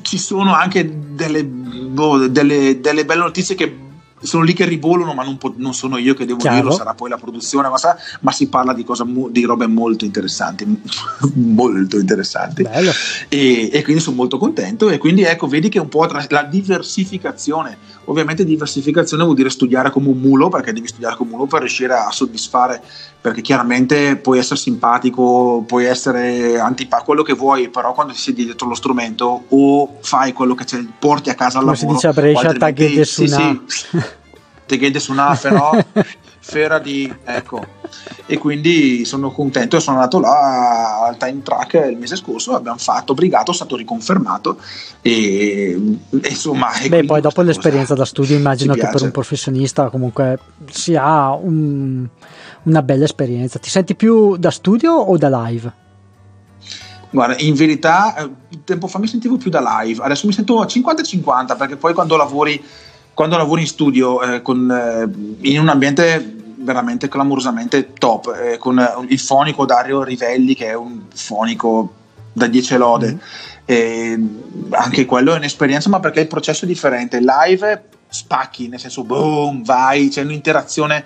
ci 0.01 0.17
sono 0.17 0.53
anche 0.53 1.13
delle, 1.13 1.45
boh, 1.45 2.27
delle, 2.27 2.81
delle 2.81 3.05
belle 3.05 3.21
notizie 3.21 3.55
che 3.55 3.89
sono 4.21 4.43
lì 4.43 4.53
che 4.53 4.65
ribolano, 4.65 5.13
ma 5.13 5.23
non, 5.23 5.37
po- 5.37 5.53
non, 5.57 5.73
sono 5.73 5.97
io 5.97 6.13
che 6.13 6.25
devo 6.25 6.39
Chiaro. 6.39 6.55
dirlo, 6.57 6.71
sarà 6.71 6.93
poi 6.93 7.09
la 7.09 7.17
produzione, 7.17 7.69
ma, 7.69 7.77
sa- 7.77 7.97
ma 8.21 8.31
si 8.31 8.47
parla 8.47 8.73
di, 8.73 8.83
cosa 8.83 9.03
mo- 9.03 9.29
di, 9.29 9.43
robe 9.43 9.67
molto 9.67 10.05
interessanti, 10.05 10.65
molto 11.35 11.97
interessanti. 11.97 12.63
E, 13.29 13.69
e, 13.71 13.83
quindi 13.83 14.01
sono 14.01 14.15
molto 14.15 14.37
contento. 14.37 14.89
E 14.89 14.97
quindi 14.97 15.23
ecco, 15.23 15.47
vedi 15.47 15.69
che 15.69 15.79
un 15.79 15.89
po' 15.89 16.05
tra- 16.07 16.25
la 16.29 16.43
diversificazione, 16.43 17.77
ovviamente 18.05 18.45
diversificazione 18.45 19.23
vuol 19.23 19.35
dire 19.35 19.49
studiare 19.49 19.89
come 19.89 20.09
un 20.09 20.17
mulo, 20.17 20.49
perché 20.49 20.73
devi 20.73 20.87
studiare 20.87 21.15
come 21.15 21.31
un 21.31 21.37
mulo 21.37 21.49
per 21.49 21.61
riuscire 21.61 21.93
a 21.93 22.11
soddisfare, 22.11 22.81
perché 23.19 23.41
chiaramente 23.41 24.17
puoi 24.17 24.39
essere 24.39 24.59
simpatico, 24.59 25.63
puoi 25.65 25.85
essere 25.85 26.59
antipatico, 26.59 27.05
quello 27.05 27.23
che 27.23 27.33
vuoi, 27.33 27.69
però 27.69 27.93
quando 27.93 28.13
ti 28.13 28.19
siedi 28.19 28.45
dietro 28.45 28.67
lo 28.67 28.75
strumento 28.75 29.45
o 29.49 29.97
fai 30.01 30.33
quello 30.33 30.55
che 30.55 30.65
c'è, 30.65 30.83
porti 30.97 31.29
a 31.29 31.35
casa 31.35 31.59
al 31.59 31.65
Come 31.65 31.77
lavoro. 31.77 31.99
Come 31.99 31.99
si 31.99 32.07
dice 32.07 32.07
a 32.07 32.13
Brescia, 32.13 32.53
tagghete 32.57 33.05
su 33.05 33.25
sì, 33.25 33.59
sì. 33.67 33.99
Teghede 34.71 34.99
su 34.99 35.11
una 35.11 35.37
però 35.39 35.71
Fera 36.43 36.79
di 36.79 37.13
ecco. 37.23 37.63
E 38.25 38.37
quindi 38.39 39.05
sono 39.05 39.31
contento 39.31 39.79
sono 39.79 39.97
andato 39.97 40.19
là 40.19 41.05
al 41.05 41.17
time 41.17 41.41
track 41.43 41.89
il 41.91 41.97
mese 41.97 42.15
scorso 42.15 42.55
abbiamo 42.55 42.79
fatto 42.79 43.13
brigato, 43.13 43.51
è 43.51 43.53
stato 43.53 43.75
riconfermato 43.75 44.57
e, 45.01 45.99
e 46.09 46.29
insomma 46.29 46.69
beh 46.87 47.05
poi 47.05 47.21
dopo 47.21 47.41
l'esperienza 47.43 47.93
da 47.93 48.05
studio 48.05 48.35
immagino 48.35 48.73
che 48.73 48.87
per 48.91 49.03
un 49.03 49.11
professionista 49.11 49.89
comunque 49.89 50.39
si 50.71 50.95
ha 50.95 51.31
un, 51.35 52.07
una 52.63 52.81
bella 52.81 53.03
esperienza. 53.03 53.59
Ti 53.59 53.69
senti 53.69 53.93
più 53.93 54.35
da 54.37 54.49
studio 54.49 54.93
o 54.93 55.17
da 55.17 55.45
live? 55.45 55.73
Guarda, 57.11 57.35
in 57.39 57.53
verità, 57.55 58.15
eh, 58.15 58.29
tempo 58.63 58.87
fa 58.87 58.97
mi 58.97 59.07
sentivo 59.07 59.35
più 59.35 59.51
da 59.51 59.81
live, 59.81 60.01
adesso 60.01 60.25
mi 60.25 60.33
sento 60.33 60.63
50-50 60.63 61.57
perché 61.57 61.75
poi 61.75 61.93
quando 61.93 62.15
lavori 62.15 62.63
quando 63.13 63.37
lavori 63.37 63.61
in 63.61 63.67
studio 63.67 64.21
eh, 64.21 64.41
con, 64.41 64.69
eh, 64.71 65.47
in 65.49 65.59
un 65.59 65.69
ambiente 65.69 66.35
veramente 66.57 67.07
clamorosamente 67.07 67.93
top, 67.93 68.33
eh, 68.39 68.57
con 68.57 69.05
il 69.07 69.19
fonico 69.19 69.65
Dario 69.65 70.03
Rivelli 70.03 70.55
che 70.55 70.67
è 70.67 70.75
un 70.75 71.03
fonico 71.13 71.93
da 72.33 72.47
10 72.47 72.77
lode, 72.77 73.17
mm. 73.71 74.25
anche 74.71 75.05
quello 75.05 75.33
è 75.33 75.37
un'esperienza, 75.37 75.89
ma 75.89 75.99
perché 75.99 76.21
il 76.21 76.27
processo 76.27 76.65
è 76.65 76.67
differente. 76.67 77.19
Live 77.19 77.83
spacchi, 78.07 78.67
nel 78.67 78.79
senso 78.79 79.03
boom, 79.03 79.63
vai, 79.63 80.09
c'è 80.09 80.21
un'interazione 80.21 81.05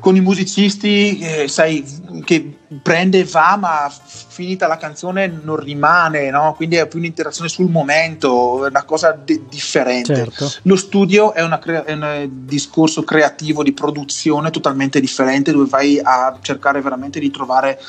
con 0.00 0.16
i 0.16 0.20
musicisti, 0.20 1.18
eh, 1.18 1.48
sai, 1.48 1.84
che 2.24 2.57
prende 2.82 3.20
e 3.20 3.24
va, 3.24 3.56
ma 3.56 3.90
finita 3.90 4.66
la 4.66 4.76
canzone 4.76 5.26
non 5.42 5.56
rimane, 5.56 6.30
no? 6.30 6.52
quindi 6.54 6.76
è 6.76 6.86
più 6.86 6.98
un'interazione 6.98 7.48
sul 7.48 7.70
momento, 7.70 8.66
è 8.66 8.68
una 8.68 8.84
cosa 8.84 9.12
de- 9.12 9.42
differente. 9.48 10.14
Certo. 10.14 10.52
Lo 10.62 10.76
studio 10.76 11.32
è, 11.32 11.46
crea- 11.58 11.84
è, 11.84 11.92
un 11.92 12.04
eh, 12.04 12.28
discorso 12.30 13.02
creativo 13.04 13.62
di 13.62 13.72
produzione 13.72 14.50
totalmente 14.50 15.00
differente, 15.00 15.52
dove 15.52 15.68
vai 15.68 15.98
a 16.02 16.36
cercare 16.42 16.82
veramente 16.82 17.18
di 17.18 17.30
trovare 17.30 17.80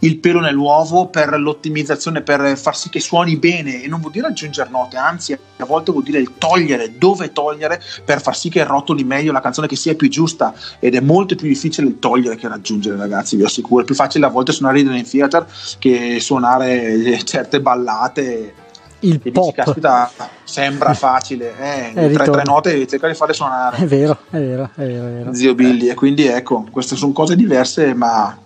il 0.00 0.18
pelo 0.18 0.40
nell'uovo 0.40 1.06
per 1.06 1.38
l'ottimizzazione, 1.38 2.20
per 2.20 2.58
far 2.58 2.76
sì 2.76 2.90
che 2.90 3.00
suoni 3.00 3.36
bene 3.36 3.82
e 3.82 3.88
non 3.88 4.00
vuol 4.00 4.12
dire 4.12 4.26
aggiungere 4.26 4.68
note, 4.70 4.96
anzi 4.98 5.32
a 5.32 5.64
volte 5.64 5.92
vuol 5.92 6.04
dire 6.04 6.18
il 6.18 6.32
togliere, 6.36 6.98
dove 6.98 7.32
togliere 7.32 7.80
per 8.04 8.20
far 8.20 8.36
sì 8.36 8.50
che 8.50 8.62
rotoli 8.64 9.02
meglio 9.02 9.32
la 9.32 9.40
canzone, 9.40 9.66
che 9.66 9.76
sia 9.76 9.94
più 9.94 10.08
giusta 10.08 10.52
ed 10.78 10.94
è 10.94 11.00
molto 11.00 11.34
più 11.34 11.48
difficile 11.48 11.88
il 11.88 11.98
togliere 11.98 12.36
che 12.36 12.48
raggiungere 12.48 12.96
ragazzi, 12.96 13.36
vi 13.36 13.44
assicuro, 13.44 13.82
è 13.82 13.86
più 13.86 13.94
facile 13.94 14.25
a 14.26 14.30
volte 14.30 14.52
suonare 14.52 14.80
in 14.80 15.08
theater 15.08 15.46
che 15.78 16.18
suonare 16.20 17.22
certe 17.24 17.60
ballate. 17.60 18.54
Il 19.00 19.20
pop 19.20 19.32
dici, 19.32 19.52
caspita 19.52 20.10
sembra 20.42 20.92
facile 20.94 21.92
eh, 21.94 22.12
tre, 22.12 22.30
tre 22.30 22.42
note 22.44 22.74
e 22.74 22.86
cercare 22.86 23.12
di 23.12 23.18
fare 23.18 23.32
suonare. 23.34 23.76
È 23.76 23.84
vero 23.84 24.18
è 24.30 24.38
vero, 24.38 24.70
è 24.74 24.86
vero, 24.86 25.06
è 25.06 25.10
vero. 25.10 25.34
zio 25.34 25.54
Billy 25.54 25.88
e 25.88 25.94
quindi 25.94 26.26
ecco 26.26 26.66
queste 26.70 26.96
sono 26.96 27.12
cose 27.12 27.36
diverse 27.36 27.92
ma 27.94 28.36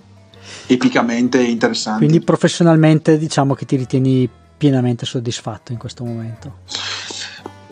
epicamente 0.67 1.41
interessanti. 1.41 2.01
Quindi 2.01 2.21
professionalmente 2.21 3.17
diciamo 3.17 3.55
che 3.55 3.65
ti 3.65 3.77
ritieni 3.77 4.29
pienamente 4.57 5.07
soddisfatto 5.07 5.73
in 5.73 5.79
questo 5.79 6.05
momento 6.05 6.59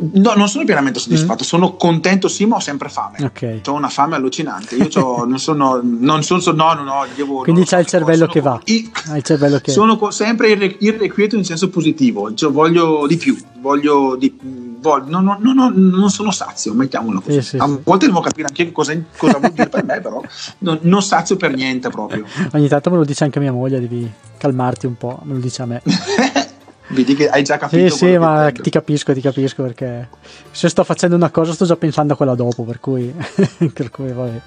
No, 0.01 0.35
non 0.35 0.49
sono 0.49 0.65
pienamente 0.65 1.01
soddisfatto, 1.01 1.43
mm. 1.43 1.47
sono 1.47 1.75
contento 1.75 2.29
sì, 2.29 2.47
ma 2.47 2.57
ho 2.57 2.61
sempre 2.61 2.89
fame. 2.89 3.17
Okay. 3.25 3.61
Ho 3.67 3.73
una 3.73 3.89
fame 3.89 4.17
allucinante. 4.17 4.77
Io 4.77 4.89
non 5.27 5.39
sono, 5.39 5.81
non 5.83 6.23
sono, 6.23 6.41
no, 6.53 6.75
no, 6.75 6.83
no, 6.83 7.07
devo, 7.15 7.43
Quindi 7.43 7.65
c'è 7.65 7.81
il 7.81 7.87
cervello 7.87 8.27
che 8.27 8.41
va. 8.41 8.61
I, 8.65 8.91
il 9.17 9.23
cervello 9.23 9.59
che 9.59 9.73
sono 9.73 9.97
co- 9.97 10.11
sempre 10.11 10.51
irrequieto 10.51 11.37
in 11.37 11.45
senso 11.45 11.69
positivo, 11.69 12.33
cioè, 12.35 12.53
voglio 12.53 13.07
di 13.07 13.17
più, 13.17 13.37
voglio 13.61 14.17
di 14.17 14.67
voglio, 14.81 15.21
no, 15.21 15.37
no, 15.41 15.53
no, 15.53 15.73
non 15.75 16.11
sono 16.11 16.31
sazio, 16.31 16.73
mettiamolo 16.75 17.21
così. 17.21 17.43
Sì, 17.43 17.49
sì, 17.49 17.57
a 17.59 17.67
volte 17.83 18.07
devo 18.07 18.21
capire 18.21 18.49
anche 18.49 18.71
cosa, 18.73 18.97
cosa 19.17 19.39
vuol 19.39 19.53
dire 19.53 19.69
per 19.69 19.85
me, 19.85 20.01
però 20.01 20.23
non, 20.59 20.79
non 20.83 21.03
sazio 21.03 21.37
per 21.37 21.55
niente 21.55 21.89
proprio. 21.89 22.25
Ogni 22.53 22.69
tanto 22.69 22.91
me 22.91 22.97
lo 22.97 23.05
dice 23.05 23.25
anche 23.25 23.41
mia 23.41 23.53
moglie, 23.53 23.81
devi 23.81 24.11
calmarti 24.37 24.87
un 24.87 24.97
po', 24.97 25.21
me 25.25 25.35
lo 25.35 25.41
dice 25.41 25.63
a 25.63 25.67
me. 25.67 25.83
Vedi 26.89 27.15
che 27.15 27.29
hai 27.29 27.43
già 27.43 27.59
capito. 27.59 27.91
Sì, 27.91 28.07
sì, 28.07 28.19
ma 28.19 28.51
ti 28.51 28.71
capisco, 28.71 29.13
ti 29.13 29.21
capisco 29.21 29.63
perché 29.63 30.09
se 30.51 30.69
sto 30.69 30.85
facendo 30.85 31.17
una 31.17 31.31
cosa 31.31 31.53
sto 31.53 31.67
già 31.67 31.77
pensando 31.77 32.15
a 32.15 32.17
quella 32.17 32.35
dopo, 32.35 32.65
per 32.65 32.81
cui, 32.81 33.15
per 33.73 33.91
cui 33.91 34.11
vabbè, 34.11 34.41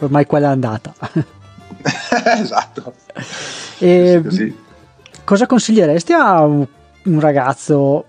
ormai 0.00 0.26
quella 0.26 0.48
è 0.48 0.52
andata. 0.52 0.94
esatto. 2.38 2.94
E 3.78 4.22
sì, 4.28 4.54
cosa 5.24 5.46
consiglieresti 5.46 6.12
a 6.12 6.42
un, 6.42 6.66
un 7.04 7.20
ragazzo 7.20 8.04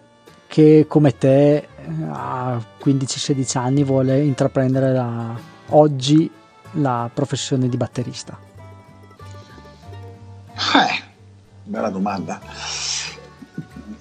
che 0.47 0.85
come 0.87 1.17
te 1.17 1.67
a 2.09 2.61
15-16 2.83 3.57
anni 3.57 3.83
vuole 3.83 4.21
intraprendere 4.21 4.91
la, 4.91 5.33
oggi 5.69 6.29
la 6.71 7.09
professione 7.13 7.69
di 7.69 7.77
batterista? 7.77 8.37
Eh, 10.75 11.03
bella 11.63 11.89
domanda. 11.89 12.39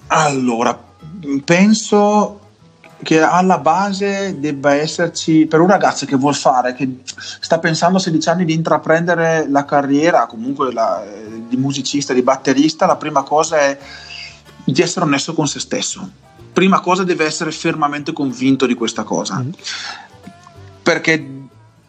Allora, 0.07 0.77
penso 1.43 2.39
che 3.03 3.21
alla 3.21 3.59
base 3.59 4.39
debba 4.39 4.73
esserci 4.73 5.45
per 5.45 5.59
un 5.59 5.67
ragazzo 5.67 6.05
che 6.05 6.15
vuol 6.15 6.35
fare, 6.35 6.73
che 6.73 7.01
sta 7.05 7.59
pensando 7.59 7.97
a 7.97 8.01
16 8.01 8.29
anni 8.29 8.45
di 8.45 8.53
intraprendere 8.53 9.47
la 9.49 9.65
carriera 9.65 10.25
comunque 10.25 10.73
la, 10.73 11.03
di 11.47 11.57
musicista, 11.57 12.13
di 12.13 12.23
batterista, 12.23 12.85
la 12.85 12.95
prima 12.95 13.23
cosa 13.23 13.59
è 13.59 13.77
di 14.63 14.81
essere 14.81 15.05
onesto 15.05 15.33
con 15.33 15.47
se 15.47 15.59
stesso. 15.59 16.09
Prima 16.51 16.79
cosa 16.79 17.03
deve 17.03 17.25
essere 17.25 17.51
fermamente 17.51 18.13
convinto 18.13 18.65
di 18.65 18.73
questa 18.73 19.03
cosa. 19.03 19.39
Mm. 19.39 19.49
Perché, 20.81 21.25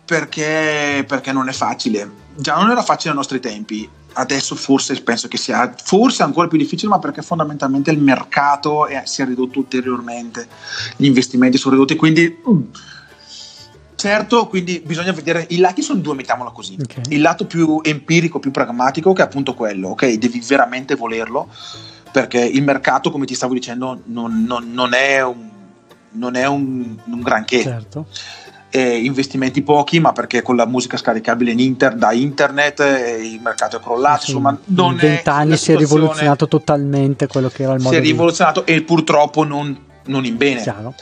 perché, 0.05 1.05
perché 1.09 1.33
non 1.33 1.49
è 1.49 1.53
facile. 1.53 2.27
Già 2.35 2.57
non 2.57 2.71
era 2.71 2.83
facile 2.83 3.11
ai 3.11 3.17
nostri 3.17 3.41
tempi 3.41 3.89
adesso 4.15 4.55
forse 4.55 5.01
penso 5.03 5.29
che 5.29 5.37
sia 5.37 5.73
forse 5.83 6.23
ancora 6.23 6.49
più 6.49 6.59
difficile, 6.59 6.91
ma 6.91 6.99
perché 6.99 7.23
fondamentalmente 7.23 7.91
il 7.91 7.99
mercato 7.99 8.87
è, 8.87 9.03
si 9.05 9.23
è 9.23 9.27
ridotto 9.27 9.59
ulteriormente, 9.59 10.47
gli 10.97 11.07
investimenti 11.07 11.59
sono 11.59 11.75
ridotti, 11.75 11.97
quindi 11.97 12.41
mm, 12.49 12.63
certo, 13.95 14.49
quindi 14.49 14.83
bisogna 14.85 15.13
vedere 15.13 15.47
i 15.51 15.59
lati 15.59 15.83
sono 15.83 16.01
due, 16.01 16.15
mettiamola 16.15 16.51
così. 16.51 16.77
Okay. 16.81 17.05
Il 17.09 17.21
lato 17.21 17.47
più 17.47 17.81
empirico, 17.83 18.39
più 18.39 18.51
pragmatico, 18.51 19.13
che 19.13 19.23
è 19.23 19.25
appunto 19.25 19.55
quello, 19.55 19.89
ok, 19.91 20.13
devi 20.15 20.41
veramente 20.41 20.95
volerlo, 20.95 21.49
perché 22.11 22.41
il 22.41 22.63
mercato, 22.63 23.11
come 23.11 23.27
ti 23.27 23.35
stavo 23.35 23.55
dicendo, 23.55 24.03
non, 24.07 24.45
non, 24.45 24.73
non 24.73 24.95
è 24.95 25.23
un, 25.23 25.49
non 26.13 26.35
è 26.35 26.47
un, 26.47 26.97
un 27.05 27.21
granché. 27.21 27.63
Certo 27.63 28.07
eh, 28.71 28.99
investimenti 28.99 29.63
pochi, 29.63 30.01
ma 30.01 30.13
perché 30.13 30.43
con 30.43 30.57
la 30.57 30.67
musica 30.67 30.97
scaricabile 30.97 31.53
in 31.53 31.61
inter, 31.61 31.95
da 31.95 32.13
internet 32.13 32.81
eh, 32.81 33.27
il 33.27 33.41
mercato 33.41 33.77
è 33.77 33.81
crollato. 33.81 34.25
Sì, 34.25 34.31
insomma, 34.31 34.59
in 34.65 34.97
vent'anni 34.97 35.57
si 35.57 35.73
è 35.73 35.77
rivoluzionato 35.77 36.49
totalmente 36.49 37.27
quello 37.27 37.49
che 37.49 37.63
era 37.63 37.73
il 37.73 37.81
modo. 37.81 37.95
Si 37.95 38.01
è 38.01 38.03
rivoluzionato 38.03 38.63
di... 38.63 38.73
e 38.73 38.83
purtroppo 38.83 39.45
non, 39.45 39.77
non 40.05 40.25
in 40.25 40.37
bene. 40.37 40.63
Chiaro. 40.63 40.95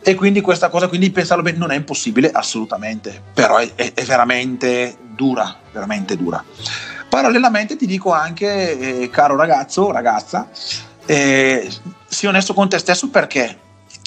E 0.00 0.14
quindi 0.14 0.40
questa 0.40 0.70
cosa, 0.70 0.88
quindi 0.88 1.10
pensarlo 1.10 1.42
bene, 1.42 1.58
non 1.58 1.70
è 1.70 1.76
impossibile 1.76 2.30
assolutamente, 2.30 3.20
però 3.34 3.58
è, 3.58 3.70
è, 3.74 3.92
è 3.92 4.04
veramente 4.04 4.96
dura, 5.14 5.54
veramente 5.72 6.16
dura. 6.16 6.42
Parallelamente 7.08 7.76
ti 7.76 7.86
dico 7.86 8.12
anche, 8.12 9.02
eh, 9.02 9.10
caro 9.10 9.36
ragazzo, 9.36 9.90
ragazza, 9.90 10.48
eh, 11.04 11.68
sii 12.06 12.28
onesto 12.28 12.54
con 12.54 12.68
te 12.68 12.78
stesso 12.78 13.08
perché 13.08 13.58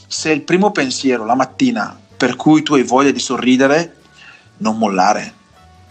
se 0.08 0.32
il 0.32 0.42
primo 0.42 0.72
pensiero 0.72 1.26
la 1.26 1.36
mattina 1.36 2.00
per 2.22 2.36
cui 2.36 2.62
tu 2.62 2.76
hai 2.76 2.84
voglia 2.84 3.10
di 3.10 3.18
sorridere, 3.18 3.96
non 4.58 4.78
mollare. 4.78 5.34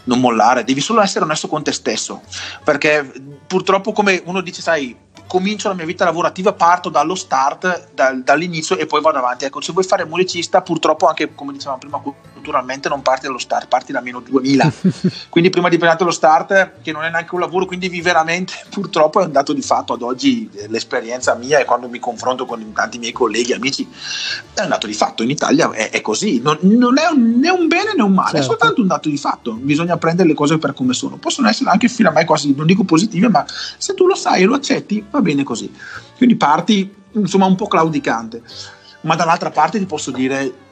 Non 0.05 0.21
mollare, 0.21 0.63
devi 0.63 0.79
solo 0.79 1.01
essere 1.01 1.25
onesto 1.25 1.49
con 1.49 1.61
te 1.61 1.73
stesso. 1.73 2.21
Perché 2.63 3.03
purtroppo, 3.45 3.91
come 3.91 4.21
uno 4.23 4.39
dice, 4.39 4.61
sai, 4.61 4.95
comincio 5.27 5.67
la 5.67 5.73
mia 5.73 5.83
vita 5.83 6.05
lavorativa, 6.05 6.53
parto 6.53 6.87
dallo 6.87 7.15
start, 7.15 7.89
dal, 7.93 8.23
dall'inizio 8.23 8.77
e 8.77 8.85
poi 8.85 9.01
vado 9.01 9.17
avanti. 9.17 9.43
Ecco, 9.43 9.59
se 9.59 9.73
vuoi 9.73 9.83
fare 9.83 10.05
musicista, 10.05 10.61
purtroppo 10.61 11.05
anche 11.05 11.35
come 11.35 11.51
dicevamo 11.51 11.79
prima, 11.79 12.01
culturalmente 12.41 12.89
non 12.89 13.03
parti 13.03 13.27
dallo 13.27 13.37
start, 13.37 13.67
parti 13.67 13.91
da 13.91 14.01
meno 14.01 14.19
2000. 14.19 14.73
quindi 15.29 15.51
prima 15.51 15.69
di 15.69 15.77
prendere 15.77 16.03
lo 16.03 16.11
start, 16.11 16.81
che 16.81 16.91
non 16.91 17.03
è 17.03 17.09
neanche 17.11 17.35
un 17.35 17.39
lavoro, 17.39 17.65
quindi 17.67 17.87
vi 17.87 18.01
veramente, 18.01 18.53
purtroppo 18.71 19.21
è 19.21 19.25
un 19.25 19.31
dato 19.31 19.53
di 19.53 19.61
fatto. 19.61 19.93
Ad 19.93 20.01
oggi 20.01 20.49
eh, 20.53 20.67
l'esperienza 20.67 21.35
mia 21.35 21.59
e 21.59 21.65
quando 21.65 21.87
mi 21.87 21.99
confronto 21.99 22.45
con 22.45 22.73
tanti 22.73 22.97
miei 22.97 23.11
colleghi, 23.11 23.53
amici, 23.53 23.87
è 24.53 24.61
un 24.61 24.69
dato 24.69 24.87
di 24.87 24.93
fatto. 24.93 25.21
In 25.21 25.29
Italia 25.29 25.69
è, 25.71 25.91
è 25.91 26.01
così, 26.01 26.41
non, 26.41 26.57
non, 26.61 26.97
è 26.97 27.05
un, 27.07 27.39
né 27.39 27.49
un 27.51 27.67
bene 27.67 27.93
né 27.95 28.01
un 28.01 28.13
male, 28.13 28.31
certo. 28.31 28.45
è 28.45 28.49
soltanto 28.49 28.81
un 28.81 28.87
dato 28.87 29.07
di 29.07 29.17
fatto. 29.17 29.53
Bisogna 29.53 29.97
prendere 29.97 30.27
le 30.27 30.33
cose 30.33 30.57
per 30.57 30.73
come 30.73 30.93
sono. 30.93 31.17
Possono 31.17 31.47
essere 31.47 31.69
anche 31.69 31.87
fino 31.87 32.09
a 32.09 32.11
me 32.11 32.25
quasi, 32.25 32.53
non 32.55 32.65
dico 32.65 32.83
positive, 32.83 33.29
ma 33.29 33.45
se 33.77 33.93
tu 33.93 34.07
lo 34.07 34.15
sai 34.15 34.41
e 34.41 34.45
lo 34.45 34.55
accetti, 34.55 35.05
va 35.09 35.21
bene 35.21 35.43
così. 35.43 35.71
Quindi 36.17 36.35
parti 36.35 36.99
insomma 37.13 37.45
un 37.45 37.55
po' 37.55 37.67
claudicante, 37.67 38.41
ma 39.01 39.15
dall'altra 39.15 39.51
parte 39.51 39.77
ti 39.77 39.85
posso 39.85 40.11
dire 40.11 40.69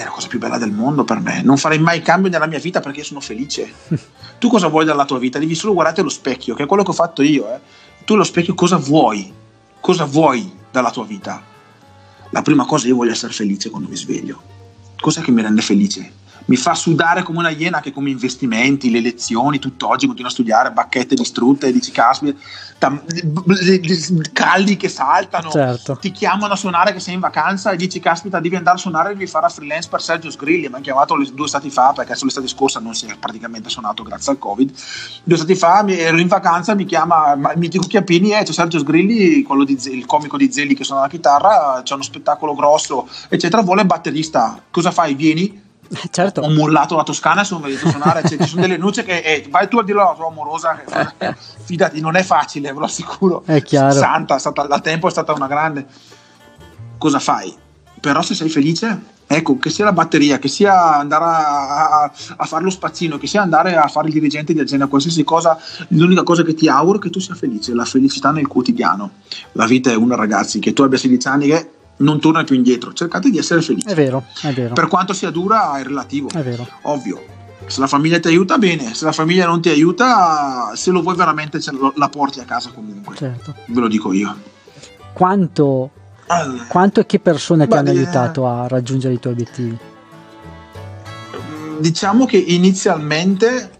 è 0.00 0.04
la 0.04 0.10
cosa 0.10 0.28
più 0.28 0.38
bella 0.38 0.58
del 0.58 0.70
mondo 0.70 1.02
per 1.02 1.18
me. 1.18 1.42
Non 1.42 1.56
farei 1.56 1.80
mai 1.80 2.00
cambio 2.02 2.30
nella 2.30 2.46
mia 2.46 2.60
vita 2.60 2.78
perché 2.78 3.02
sono 3.02 3.20
felice. 3.20 3.72
tu 4.38 4.48
cosa 4.48 4.68
vuoi 4.68 4.84
dalla 4.84 5.04
tua 5.04 5.18
vita? 5.18 5.40
Devi 5.40 5.56
solo 5.56 5.72
guardare 5.72 6.00
allo 6.00 6.10
specchio, 6.10 6.54
che 6.54 6.62
è 6.62 6.66
quello 6.66 6.84
che 6.84 6.90
ho 6.90 6.94
fatto 6.94 7.20
io. 7.22 7.52
Eh. 7.52 7.58
Tu 8.04 8.14
allo 8.14 8.22
specchio 8.22 8.54
cosa 8.54 8.76
vuoi? 8.76 9.32
Cosa 9.80 10.04
vuoi 10.04 10.50
dalla 10.70 10.92
tua 10.92 11.04
vita? 11.04 11.42
La 12.30 12.42
prima 12.42 12.64
cosa 12.64 12.86
io 12.86 12.94
voglio 12.94 13.10
essere 13.10 13.32
felice 13.32 13.70
quando 13.70 13.88
mi 13.88 13.96
sveglio. 13.96 14.40
Cos'è 15.00 15.20
che 15.20 15.32
mi 15.32 15.42
rende 15.42 15.62
felice? 15.62 16.12
Mi 16.48 16.56
fa 16.56 16.74
sudare 16.74 17.22
come 17.22 17.38
una 17.38 17.50
iena 17.50 17.80
che 17.80 17.92
come 17.92 18.10
investimenti, 18.10 18.90
le 18.90 19.00
lezioni, 19.00 19.58
tutt'oggi 19.58 20.06
continuo 20.06 20.30
a 20.30 20.32
studiare, 20.32 20.72
bacchette 20.72 21.14
distrutte, 21.14 21.70
dici 21.72 21.90
caspita, 21.90 22.38
caldi 24.32 24.76
che 24.76 24.88
saltano, 24.88 25.50
certo. 25.50 25.96
ti 25.96 26.10
chiamano 26.10 26.54
a 26.54 26.56
suonare 26.56 26.92
che 26.92 27.00
sei 27.00 27.14
in 27.14 27.20
vacanza 27.20 27.70
e 27.70 27.76
dici 27.76 28.00
caspita 28.00 28.40
devi 28.40 28.56
andare 28.56 28.76
a 28.76 28.80
suonare 28.80 29.10
e 29.10 29.12
devi 29.12 29.26
fare 29.26 29.46
a 29.46 29.48
freelance 29.50 29.88
per 29.90 30.00
Sergio 30.00 30.30
Sgrilli, 30.30 30.68
mi 30.68 30.74
hanno 30.74 30.80
chiamato 30.80 31.16
due 31.34 31.48
stati 31.48 31.68
fa 31.70 31.92
perché 31.94 32.14
l'estate 32.18 32.48
scorsa 32.48 32.80
non 32.80 32.94
si 32.94 33.06
è 33.06 33.16
praticamente 33.18 33.68
suonato 33.68 34.02
grazie 34.02 34.32
al 34.32 34.38
covid, 34.38 34.72
due 35.24 35.36
stati 35.36 35.54
fa 35.54 35.84
ero 35.86 36.18
in 36.18 36.28
vacanza 36.28 36.74
mi 36.74 36.86
chiama 36.86 37.36
mi 37.56 37.68
dico 37.68 37.86
Chiappini 37.86 38.32
e 38.32 38.40
eh, 38.40 38.42
c'è 38.44 38.52
Sergio 38.52 38.78
Sgrilli, 38.78 39.44
di, 39.66 39.78
il 39.90 40.06
comico 40.06 40.38
di 40.38 40.50
Zelli 40.50 40.74
che 40.74 40.84
suona 40.84 41.02
la 41.02 41.08
chitarra, 41.08 41.82
c'è 41.82 41.92
uno 41.92 42.02
spettacolo 42.02 42.54
grosso 42.54 43.06
eccetera, 43.28 43.60
vuole 43.60 43.84
batterista, 43.84 44.62
cosa 44.70 44.90
fai? 44.90 45.14
Vieni? 45.14 45.66
Certo. 46.10 46.40
Ho 46.40 46.50
mollato 46.50 46.96
la 46.96 47.02
Toscana 47.02 47.42
e 47.42 47.44
sono 47.44 47.60
venuto 47.60 47.86
a 47.86 47.90
suonare. 47.90 48.28
Cioè, 48.28 48.38
ci 48.38 48.48
sono 48.48 48.62
delle 48.62 48.76
nuce 48.76 49.04
che 49.04 49.18
eh, 49.18 49.46
vai 49.48 49.68
tu 49.68 49.78
a 49.78 49.84
dirlo 49.84 50.02
alla 50.02 50.14
tua 50.14 50.26
amorosa. 50.26 50.76
Che, 50.76 51.34
fidati, 51.64 52.00
non 52.00 52.16
è 52.16 52.22
facile, 52.22 52.72
ve 52.72 52.78
lo 52.78 52.84
assicuro. 52.84 53.42
È 53.44 53.62
chiaro. 53.62 53.92
Santa, 53.92 54.38
stata, 54.38 54.66
da 54.66 54.80
tempo 54.80 55.08
è 55.08 55.10
stata 55.10 55.32
una 55.32 55.46
grande. 55.46 55.86
Cosa 56.98 57.18
fai? 57.18 57.66
però 58.00 58.22
se 58.22 58.34
sei 58.34 58.48
felice, 58.48 59.00
ecco, 59.26 59.58
che 59.58 59.70
sia 59.70 59.84
la 59.84 59.92
batteria, 59.92 60.38
che 60.38 60.48
sia 60.48 60.96
andare 60.96 61.24
a, 61.24 62.02
a, 62.02 62.12
a, 62.36 62.44
fare 62.44 62.64
lo 62.64 62.70
spazzino, 62.70 63.18
che 63.18 63.26
sia 63.26 63.42
andare 63.42 63.76
a 63.76 63.86
fare 63.88 64.08
il 64.08 64.12
dirigente 64.12 64.52
di 64.52 64.60
azienda, 64.60 64.86
qualsiasi 64.86 65.24
cosa, 65.24 65.58
l'unica 65.88 66.22
cosa 66.22 66.42
che 66.42 66.54
ti 66.54 66.68
auguro 66.68 66.98
è 66.98 67.00
che 67.00 67.10
tu 67.10 67.20
sia 67.20 67.34
felice, 67.34 67.74
la 67.74 67.84
felicità 67.84 68.30
nel 68.30 68.46
quotidiano. 68.46 69.10
La 69.52 69.66
vita 69.66 69.90
è 69.90 69.96
una, 69.96 70.14
ragazzi, 70.14 70.58
che 70.58 70.72
tu 70.72 70.82
abbia 70.82 70.98
16 70.98 71.28
anni 71.28 71.46
che 71.48 71.70
non 71.98 72.20
torna 72.20 72.44
più 72.44 72.56
indietro, 72.56 72.92
cercate 72.92 73.30
di 73.30 73.38
essere 73.38 73.62
felici. 73.62 73.86
È 73.86 73.94
vero, 73.94 74.24
è 74.42 74.52
vero. 74.52 74.74
Per 74.74 74.88
quanto 74.88 75.12
sia 75.12 75.30
dura 75.30 75.78
è 75.78 75.82
relativo. 75.82 76.28
È 76.28 76.42
vero. 76.42 76.66
Ovvio. 76.82 77.36
Se 77.66 77.80
la 77.80 77.86
famiglia 77.86 78.18
ti 78.18 78.28
aiuta 78.28 78.56
bene, 78.56 78.94
se 78.94 79.04
la 79.04 79.12
famiglia 79.12 79.46
non 79.46 79.60
ti 79.60 79.68
aiuta, 79.68 80.72
se 80.74 80.90
lo 80.90 81.02
vuoi 81.02 81.16
veramente 81.16 81.60
la 81.94 82.08
porti 82.08 82.40
a 82.40 82.44
casa 82.44 82.70
comunque. 82.70 83.14
Certo. 83.14 83.54
Ve 83.66 83.80
lo 83.80 83.88
dico 83.88 84.12
io. 84.12 84.34
Quanto 85.12 85.90
allora, 86.28 86.64
Quanto 86.64 87.00
e 87.00 87.06
che 87.06 87.20
persone 87.20 87.66
ti 87.66 87.74
hanno 87.74 87.90
aiutato 87.90 88.46
a 88.46 88.68
raggiungere 88.68 89.14
i 89.14 89.18
tuoi 89.18 89.32
obiettivi? 89.32 89.78
Diciamo 91.78 92.26
che 92.26 92.36
inizialmente, 92.36 93.70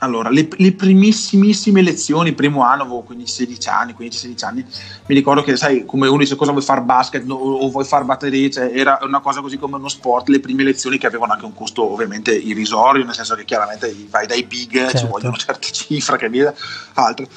allora, 0.00 0.30
le, 0.30 0.48
le 0.56 0.72
primissimissime 0.72 1.82
lezioni, 1.82 2.32
primo 2.32 2.62
anno, 2.62 2.82
avevo 2.82 3.02
quindi 3.02 3.26
16 3.26 3.68
anni, 3.68 3.94
15-16 3.98 4.44
anni, 4.44 4.64
mi 5.06 5.14
ricordo 5.14 5.42
che, 5.42 5.56
sai, 5.56 5.84
come 5.84 6.06
uno 6.06 6.18
dice 6.18 6.36
cosa 6.36 6.52
vuoi 6.52 6.62
fare 6.62 6.80
basket 6.82 7.24
no, 7.24 7.34
o 7.34 7.70
vuoi 7.70 7.84
fare 7.84 8.04
batteria, 8.04 8.50
cioè, 8.50 8.70
era 8.72 8.98
una 9.02 9.20
cosa 9.20 9.40
così 9.40 9.58
come 9.58 9.76
uno 9.76 9.88
sport, 9.88 10.28
le 10.28 10.40
prime 10.40 10.62
lezioni 10.62 10.98
che 10.98 11.06
avevano 11.06 11.32
anche 11.32 11.44
un 11.44 11.54
costo 11.54 11.90
ovviamente 11.90 12.34
irrisorio, 12.34 13.04
nel 13.04 13.14
senso 13.14 13.34
che 13.34 13.44
chiaramente 13.44 13.94
vai 14.08 14.26
dai 14.26 14.44
big, 14.44 14.72
certo. 14.72 14.98
ci 14.98 15.06
vogliono 15.06 15.36
certe 15.36 15.70
cifre, 15.72 16.16
che 16.16 16.28
via, 16.28 16.54
altre. 16.94 17.28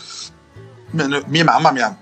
Mia 0.91 1.43
mamma 1.45 1.72
mi 1.72 1.80
ha 1.80 1.97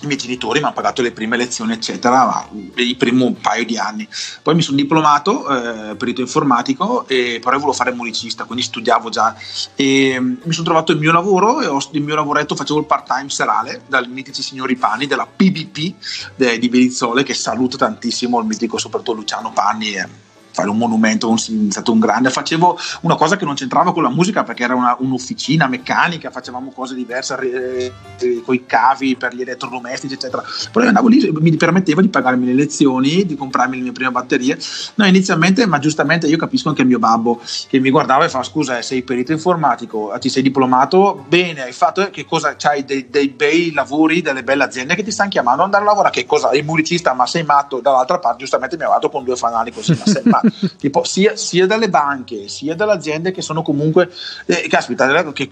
i 0.00 0.06
miei 0.06 0.18
genitori 0.18 0.58
mi 0.60 0.66
hanno 0.66 0.74
pagato 0.74 1.02
le 1.02 1.12
prime 1.12 1.36
lezioni, 1.36 1.72
eccetera, 1.72 2.48
il 2.74 2.96
primo 2.96 3.32
paio 3.32 3.64
di 3.64 3.76
anni. 3.76 4.06
Poi 4.42 4.54
mi 4.54 4.62
sono 4.62 4.76
diplomato, 4.76 5.48
eh, 5.48 5.96
perito 5.96 6.20
informatico, 6.20 7.06
e 7.08 7.40
però 7.42 7.56
volevo 7.56 7.72
fare 7.72 7.92
musicista, 7.92 8.44
quindi 8.44 8.64
studiavo 8.64 9.08
già. 9.08 9.34
E 9.74 10.16
mm, 10.18 10.34
mi 10.44 10.52
sono 10.52 10.66
trovato 10.66 10.92
il 10.92 10.98
mio 10.98 11.12
lavoro 11.12 11.60
e 11.60 11.66
ho, 11.66 11.78
il 11.92 12.02
mio 12.02 12.14
lavoretto 12.14 12.54
facevo 12.54 12.80
il 12.80 12.86
part-time 12.86 13.28
serale 13.28 13.82
dal 13.88 14.08
mitici 14.08 14.42
signori 14.42 14.76
Panni 14.76 15.06
della 15.06 15.26
PBP 15.26 15.94
de, 16.36 16.58
di 16.58 16.68
Berizzole, 16.68 17.22
che 17.22 17.34
saluto 17.34 17.76
tantissimo, 17.76 18.38
il 18.38 18.46
mitico 18.46 18.78
soprattutto 18.78 19.12
Luciano 19.14 19.52
Panni. 19.52 19.92
Eh 19.92 20.26
fare 20.58 20.70
un 20.70 20.76
monumento, 20.76 21.32
è 21.32 21.38
stato 21.70 21.92
un 21.92 22.00
grande. 22.00 22.30
Facevo 22.30 22.76
una 23.02 23.14
cosa 23.14 23.36
che 23.36 23.44
non 23.44 23.54
c'entrava 23.54 23.92
con 23.92 24.02
la 24.02 24.10
musica 24.10 24.42
perché 24.42 24.64
era 24.64 24.74
una, 24.74 24.96
un'officina 24.98 25.68
meccanica, 25.68 26.30
facevamo 26.30 26.72
cose 26.72 26.96
diverse 26.96 27.38
eh, 27.38 27.92
eh, 28.18 28.42
con 28.44 28.54
i 28.54 28.66
cavi 28.66 29.14
per 29.14 29.34
gli 29.34 29.42
elettrodomestici, 29.42 30.14
eccetera. 30.14 30.42
Io 30.74 30.82
andavo 30.82 31.06
lì, 31.08 31.30
mi 31.38 31.56
permetteva 31.56 32.00
di 32.00 32.08
pagarmi 32.08 32.46
le 32.46 32.54
lezioni, 32.54 33.24
di 33.24 33.36
comprarmi 33.36 33.76
le 33.76 33.82
mie 33.82 33.92
prime 33.92 34.10
batterie. 34.10 34.58
No, 34.96 35.06
inizialmente, 35.06 35.64
ma 35.66 35.78
giustamente 35.78 36.26
io 36.26 36.36
capisco 36.36 36.70
anche 36.70 36.82
il 36.82 36.88
mio 36.88 36.98
babbo 36.98 37.40
che 37.68 37.78
mi 37.78 37.90
guardava 37.90 38.24
e 38.24 38.28
fa: 38.28 38.42
Scusa, 38.42 38.78
eh, 38.78 38.82
sei 38.82 39.02
perito 39.02 39.30
informatico, 39.30 40.12
ti 40.18 40.28
sei 40.28 40.42
diplomato? 40.42 41.24
Bene, 41.28 41.62
hai 41.62 41.72
fatto 41.72 42.08
che 42.10 42.24
cosa? 42.24 42.56
C'hai 42.56 42.84
dei, 42.84 43.08
dei 43.08 43.28
bei 43.28 43.72
lavori, 43.72 44.22
delle 44.22 44.42
belle 44.42 44.64
aziende 44.64 44.96
che 44.96 45.04
ti 45.04 45.12
stanno 45.12 45.30
chiamando 45.30 45.60
ad 45.60 45.66
andare 45.66 45.84
a 45.84 45.86
lavorare. 45.86 46.14
Che 46.14 46.26
cosa? 46.26 46.50
Il 46.52 46.64
musicista, 46.64 47.12
ma 47.12 47.26
sei 47.26 47.44
matto? 47.44 47.80
Dall'altra 47.80 48.18
parte, 48.18 48.38
giustamente 48.38 48.76
mi 48.76 48.82
ha 48.82 48.86
guardato 48.86 49.10
con 49.10 49.22
due 49.22 49.36
fanali 49.36 49.72
così, 49.72 49.92
ma 49.92 50.04
sei 50.04 50.22
matto. 50.24 50.47
tipo, 50.78 51.04
sia, 51.04 51.36
sia, 51.36 51.66
dalle 51.66 51.88
banche 51.88 52.48
sia 52.48 52.74
dalle 52.74 52.92
aziende 52.92 53.32
che 53.32 53.42
sono 53.42 53.62
comunque 53.62 54.10
eh, 54.46 54.66
caspita 54.68 55.32
che, 55.32 55.50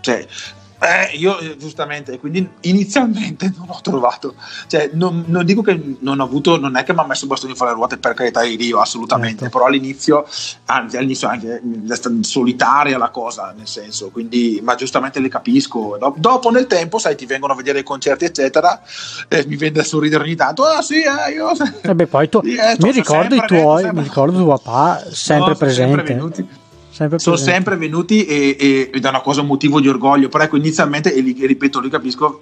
cioè, 0.00 0.26
eh, 0.84 1.16
io 1.16 1.38
eh, 1.38 1.56
giustamente, 1.56 2.18
quindi 2.18 2.46
inizialmente 2.60 3.50
non 3.56 3.68
ho 3.70 3.80
trovato, 3.80 4.34
cioè 4.66 4.90
non, 4.92 5.24
non, 5.28 5.44
dico 5.46 5.62
che 5.62 5.96
non 6.00 6.20
ho 6.20 6.24
avuto, 6.24 6.58
non 6.58 6.76
è 6.76 6.84
che 6.84 6.92
mi 6.92 7.00
ha 7.00 7.06
messo 7.06 7.26
bastoni 7.26 7.54
fra 7.54 7.68
le 7.68 7.72
ruote 7.72 7.96
per 7.96 8.12
carità 8.12 8.42
di 8.42 8.56
Dio, 8.56 8.80
assolutamente, 8.80 9.44
certo. 9.44 9.56
però 9.56 9.68
all'inizio, 9.68 10.26
anzi 10.66 10.98
all'inizio 10.98 11.28
anche 11.28 11.62
stata 11.86 12.14
solitaria 12.20 12.98
la 12.98 13.08
cosa, 13.08 13.54
nel 13.56 13.66
senso, 13.66 14.10
quindi, 14.10 14.60
ma 14.62 14.74
giustamente 14.74 15.20
le 15.20 15.28
capisco. 15.28 15.96
Dopo 16.16 16.50
nel 16.50 16.66
tempo, 16.66 16.98
sai, 16.98 17.16
ti 17.16 17.24
vengono 17.24 17.54
a 17.54 17.56
vedere 17.56 17.78
i 17.78 17.82
concerti, 17.82 18.26
eccetera, 18.26 18.82
e 19.28 19.46
mi 19.46 19.56
vende 19.56 19.80
a 19.80 19.84
sorridere 19.84 20.24
ogni 20.24 20.36
tanto, 20.36 20.64
ah 20.64 20.82
sì, 20.82 20.96
eh, 20.96 21.32
io... 21.32 21.50
E 21.52 21.90
eh 21.90 21.94
beh, 21.94 22.06
poi 22.06 22.28
tu, 22.28 22.40
eh, 22.44 22.76
mi 22.78 22.90
ricordo 22.90 23.34
i 23.34 23.42
tuoi, 23.46 23.90
mi 23.90 24.02
ricordo 24.02 24.36
tuo 24.36 24.58
papà 24.58 25.02
sempre 25.10 25.52
no, 25.52 25.56
presente. 25.56 25.96
Sempre 25.96 26.14
venuti 26.14 26.62
Sempre 26.94 27.18
sono 27.18 27.34
sempre 27.34 27.76
venuti 27.76 28.24
e, 28.24 28.56
e, 28.56 28.90
ed 28.94 29.04
è 29.04 29.08
una 29.08 29.20
cosa 29.20 29.40
un 29.40 29.48
motivo 29.48 29.80
di 29.80 29.88
orgoglio, 29.88 30.28
però 30.28 30.44
ecco 30.44 30.56
inizialmente, 30.56 31.12
e 31.12 31.22
li, 31.22 31.34
ripeto, 31.44 31.80
li 31.80 31.90
capisco, 31.90 32.40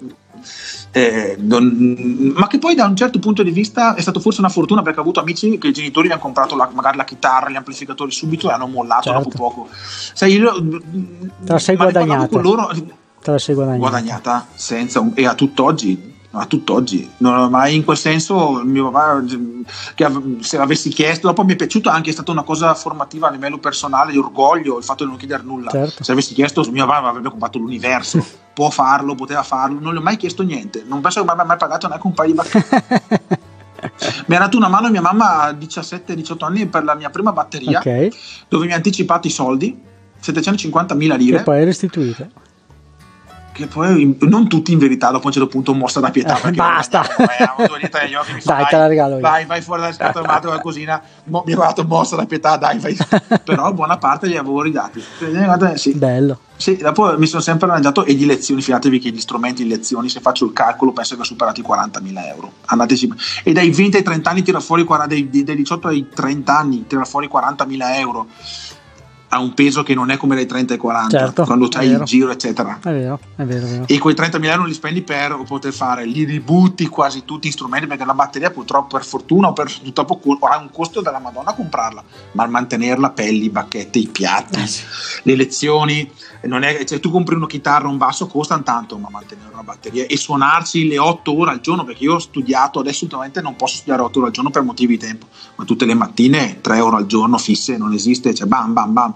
eh, 0.91 1.35
non, 1.39 2.33
ma 2.35 2.45
che 2.45 2.59
poi 2.59 2.75
da 2.75 2.85
un 2.85 2.95
certo 2.95 3.17
punto 3.17 3.41
di 3.41 3.49
vista 3.49 3.95
è 3.95 4.01
stato 4.01 4.19
forse 4.19 4.41
una 4.41 4.49
fortuna 4.49 4.83
perché 4.83 4.99
ho 4.99 5.01
avuto 5.01 5.21
amici 5.21 5.57
che 5.57 5.69
i 5.69 5.73
genitori 5.73 6.05
mi 6.05 6.13
hanno 6.13 6.21
comprato 6.21 6.55
la, 6.55 6.69
magari 6.71 6.97
la 6.97 7.03
chitarra, 7.03 7.49
gli 7.49 7.55
amplificatori 7.55 8.11
subito 8.11 8.47
e 8.47 8.53
hanno 8.53 8.67
mollato 8.67 9.09
certo. 9.09 9.23
dopo 9.23 9.37
poco. 9.37 9.69
Sai, 9.71 10.33
io, 10.33 10.53
Te 10.61 11.51
la 11.51 11.57
sei 11.57 11.75
guadagnata. 11.75 12.39
Loro, 12.39 12.69
Te 13.23 13.31
la 13.31 13.39
sei 13.39 13.55
guadagnata. 13.55 13.89
guadagnata 13.89 14.47
senza, 14.53 15.03
e 15.15 15.25
a 15.25 15.33
tutt'oggi 15.33 16.12
a 16.35 16.45
tutt'oggi, 16.45 17.11
non, 17.17 17.51
ma 17.51 17.67
in 17.67 17.83
quel 17.83 17.97
senso 17.97 18.63
mio 18.63 18.89
papà 18.89 19.23
che 19.93 20.07
se 20.39 20.57
l'avessi 20.57 20.89
chiesto, 20.89 21.27
dopo 21.27 21.43
mi 21.43 21.53
è 21.53 21.55
piaciuto 21.55 21.89
anche, 21.89 22.09
è 22.09 22.13
stata 22.13 22.31
una 22.31 22.41
cosa 22.41 22.73
formativa 22.73 23.27
a 23.27 23.31
livello 23.31 23.59
personale, 23.59 24.13
di 24.13 24.17
orgoglio, 24.17 24.79
il 24.79 24.83
fatto 24.83 25.03
di 25.03 25.11
non 25.11 25.19
chiedere 25.19 25.43
nulla. 25.43 25.69
Certo. 25.69 26.03
Se 26.03 26.11
avessi 26.11 26.33
chiesto, 26.33 26.67
mio 26.71 26.87
papà 26.87 27.07
avrebbe 27.07 27.29
comprato 27.29 27.59
l'universo, 27.59 28.25
può 28.53 28.71
farlo, 28.71 29.13
poteva 29.13 29.43
farlo, 29.43 29.79
non 29.79 29.93
gli 29.93 29.97
ho 29.97 30.01
mai 30.01 30.17
chiesto 30.17 30.41
niente, 30.41 30.83
non 30.87 31.01
penso 31.01 31.19
che 31.19 31.25
mi 31.25 31.31
abbia 31.31 31.45
mai 31.45 31.57
pagato 31.57 31.87
neanche 31.87 32.07
un 32.07 32.13
paio 32.13 32.29
di 32.29 32.35
bacchette. 32.35 33.21
mi 34.25 34.35
ha 34.35 34.39
dato 34.39 34.57
una 34.57 34.69
mano 34.69 34.89
mia 34.89 35.01
mamma 35.01 35.41
a 35.41 35.51
17-18 35.51 36.43
anni 36.43 36.65
per 36.65 36.83
la 36.83 36.95
mia 36.95 37.11
prima 37.11 37.31
batteria, 37.31 37.77
okay. 37.77 38.11
dove 38.47 38.65
mi 38.65 38.71
ha 38.71 38.75
anticipato 38.75 39.27
i 39.27 39.31
soldi, 39.31 39.79
750.000 40.19 41.15
lire. 41.15 41.37
E 41.37 41.43
poi 41.43 41.63
restituite 41.63 42.31
che 43.53 43.67
poi 43.67 44.17
non 44.21 44.49
tutti 44.49 44.73
in 44.73 44.79
verità 44.79 45.11
dopo 45.11 45.23
a 45.23 45.27
un 45.27 45.33
certo 45.33 45.47
punto 45.47 45.73
mostra 45.73 46.01
da 46.01 46.09
pietà 46.09 46.41
eh, 46.41 46.51
basta 46.51 47.05
dai 48.43 48.65
te 48.65 48.75
la 48.75 48.87
regalo 48.87 49.15
io. 49.15 49.21
vai 49.21 49.45
vai 49.45 49.61
fuori 49.61 49.81
dalla 49.81 49.93
scatola 49.93 50.25
armato 50.25 50.47
qualcosina 50.47 51.01
mo, 51.25 51.43
mi 51.45 51.53
ha 51.53 51.57
dato 51.57 51.85
mostra 51.85 52.17
da 52.17 52.25
pietà 52.25 52.57
dai 52.57 52.79
vai. 52.79 52.97
però 53.45 53.71
buona 53.71 53.97
parte 53.97 54.27
li 54.27 54.35
avevo 54.35 54.61
ridati 54.61 55.01
sì. 55.77 55.93
bello 55.93 56.39
sì, 56.55 56.77
dopo 56.77 57.17
mi 57.17 57.25
sono 57.25 57.41
sempre 57.41 57.67
arrangiato 57.67 58.05
e 58.05 58.15
di 58.15 58.25
lezioni, 58.25 58.61
fidatevi 58.61 58.97
che 58.99 59.09
gli 59.09 59.19
strumenti 59.19 59.63
di 59.63 59.69
lezioni, 59.69 60.07
se 60.07 60.21
faccio 60.21 60.45
il 60.45 60.53
calcolo, 60.53 60.93
penso 60.93 61.15
che 61.15 61.21
ho 61.21 61.25
superato 61.25 61.59
i 61.59 61.65
40.000 61.67 62.25
euro. 62.27 62.53
Andateci. 62.67 63.11
E 63.43 63.51
dai 63.51 63.69
20 63.69 63.97
ai 63.97 64.03
30 64.03 64.29
anni 64.29 64.43
tira 64.43 64.61
fuori, 64.61 64.85
dai, 65.07 65.29
dai 65.43 65.55
18 65.57 65.87
ai 65.89 66.07
30 66.07 66.57
anni 66.57 66.87
tira 66.87 67.03
fuori 67.03 67.29
40.000 67.29 67.97
euro 67.97 68.27
ha 69.33 69.39
un 69.39 69.53
peso 69.53 69.83
che 69.83 69.93
non 69.93 70.11
è 70.11 70.17
come 70.17 70.35
dai 70.35 70.45
30 70.45 70.75
e 70.75 70.77
40 70.77 71.17
certo, 71.17 71.43
quando 71.43 71.67
c'hai 71.67 71.89
il 71.89 72.01
giro 72.03 72.31
eccetera. 72.31 72.79
È 72.81 72.91
vero, 72.91 73.19
è 73.35 73.43
vero, 73.43 73.65
è 73.65 73.69
vero. 73.69 73.85
e 73.87 73.97
quei 73.97 74.15
30.000 74.15 74.45
euro 74.45 74.65
li 74.65 74.73
spendi 74.73 75.01
per 75.01 75.41
poter 75.47 75.73
fare 75.73 76.05
li 76.05 76.23
ributti 76.23 76.87
quasi 76.87 77.25
tutti 77.25 77.47
gli 77.47 77.51
strumenti 77.51 77.87
perché 77.87 78.05
la 78.05 78.13
batteria 78.13 78.51
purtroppo 78.51 78.95
per 78.95 79.05
fortuna 79.05 79.47
o 79.49 79.53
per 79.53 79.71
purtroppo 79.81 80.19
ha 80.47 80.57
un 80.57 80.69
costo 80.71 81.01
della 81.01 81.19
madonna 81.19 81.53
comprarla 81.53 82.03
ma 82.33 82.45
mantenerla 82.45 83.09
pelli, 83.09 83.49
bacchette, 83.49 83.99
i 83.99 84.07
piatti 84.07 84.59
eh 84.59 85.21
le 85.23 85.35
lezioni 85.35 86.09
è, 86.43 86.83
cioè, 86.83 86.99
tu 86.99 87.09
compri 87.09 87.35
una 87.35 87.47
chitarra 87.47 87.87
un 87.87 87.97
basso 87.97 88.27
costano 88.27 88.63
tanto 88.63 88.97
ma 88.97 89.09
mantenere 89.09 89.49
una 89.53 89.63
batteria 89.63 90.05
e 90.05 90.17
suonarci 90.17 90.87
le 90.87 90.97
8 90.97 91.37
ore 91.37 91.51
al 91.51 91.61
giorno 91.61 91.83
perché 91.83 92.03
io 92.03 92.15
ho 92.15 92.19
studiato 92.19 92.79
adesso 92.79 93.05
ultimamente 93.05 93.41
non 93.41 93.55
posso 93.55 93.75
studiare 93.75 94.01
8 94.01 94.17
ore 94.19 94.27
al 94.27 94.33
giorno 94.33 94.49
per 94.49 94.63
motivi 94.63 94.97
di 94.97 95.05
tempo 95.05 95.27
ma 95.55 95.63
tutte 95.63 95.85
le 95.85 95.93
mattine 95.93 96.59
3 96.61 96.79
ore 96.79 96.97
al 96.97 97.05
giorno 97.05 97.37
fisse 97.37 97.77
non 97.77 97.93
esiste 97.93 98.33
cioè 98.33 98.47
bam 98.47 98.73
bam 98.73 98.93
bam 98.93 99.15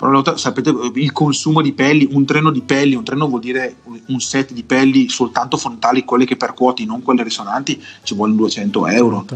però 0.00 0.34
sapete 0.34 0.74
il 0.94 1.12
consumo 1.12 1.60
di 1.60 1.74
pelli, 1.74 2.08
un 2.10 2.24
treno 2.24 2.50
di 2.50 2.62
pelli, 2.62 2.94
un 2.94 3.04
treno 3.04 3.28
vuol 3.28 3.42
dire 3.42 3.76
un 4.06 4.18
set 4.18 4.52
di 4.54 4.62
pelli 4.62 5.10
soltanto 5.10 5.58
frontali, 5.58 6.06
quelle 6.06 6.24
che 6.24 6.38
percuoti, 6.38 6.86
non 6.86 7.02
quelle 7.02 7.22
risonanti, 7.22 7.78
ci 8.02 8.14
vuole 8.14 8.34
200 8.34 8.86
euro. 8.86 9.26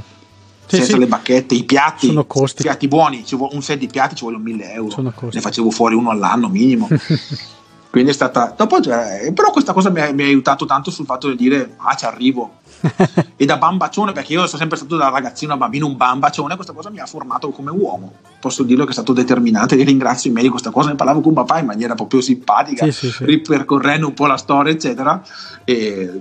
Sì, 0.66 0.76
senza 0.76 0.92
sì. 0.92 0.98
le 0.98 1.06
bacchette, 1.06 1.54
i 1.54 1.64
piatti, 1.64 2.06
sono 2.06 2.24
costi. 2.24 2.62
piatti 2.62 2.88
buoni, 2.88 3.24
un 3.32 3.62
set 3.62 3.78
di 3.78 3.86
piatti 3.86 4.14
ci 4.14 4.24
vuole 4.24 4.38
1000 4.38 4.72
euro. 4.72 5.12
Ne 5.30 5.40
facevo 5.40 5.70
fuori 5.70 5.94
uno 5.94 6.10
all'anno 6.10 6.48
minimo. 6.48 6.88
Quindi 7.94 8.10
è 8.10 8.14
stata. 8.14 8.52
Dopo, 8.56 8.80
però 8.80 9.52
questa 9.52 9.72
cosa 9.72 9.88
mi 9.88 10.00
ha, 10.00 10.12
mi 10.12 10.24
ha, 10.24 10.26
aiutato 10.26 10.66
tanto 10.66 10.90
sul 10.90 11.06
fatto 11.06 11.28
di 11.28 11.36
dire: 11.36 11.76
Ah, 11.76 11.94
ci 11.94 12.04
arrivo. 12.04 12.54
e 13.36 13.44
da 13.44 13.56
bambacione, 13.56 14.10
perché 14.10 14.32
io 14.32 14.44
sono 14.46 14.58
sempre 14.58 14.76
stato 14.76 14.96
da 14.96 15.10
ragazzino 15.10 15.52
a 15.52 15.56
bambino 15.56 15.86
un 15.86 15.96
bambacione, 15.96 16.56
questa 16.56 16.72
cosa 16.72 16.90
mi 16.90 16.98
ha 16.98 17.06
formato 17.06 17.50
come 17.50 17.70
uomo. 17.70 18.14
Posso 18.40 18.64
dirlo 18.64 18.82
che 18.82 18.90
è 18.90 18.94
stato 18.94 19.12
determinante 19.12 19.78
e 19.78 19.84
ringrazio 19.84 20.28
i 20.28 20.32
miei 20.32 20.46
di 20.46 20.50
questa 20.50 20.70
cosa. 20.70 20.88
Ne 20.88 20.96
parlavo 20.96 21.20
con 21.20 21.34
papà 21.34 21.60
in 21.60 21.66
maniera 21.66 21.94
proprio 21.94 22.20
simpatica, 22.20 22.84
sì, 22.86 22.90
sì, 22.90 23.10
sì. 23.12 23.24
ripercorrendo 23.26 24.08
un 24.08 24.14
po' 24.14 24.26
la 24.26 24.38
storia, 24.38 24.72
eccetera. 24.72 25.22
E 25.62 26.20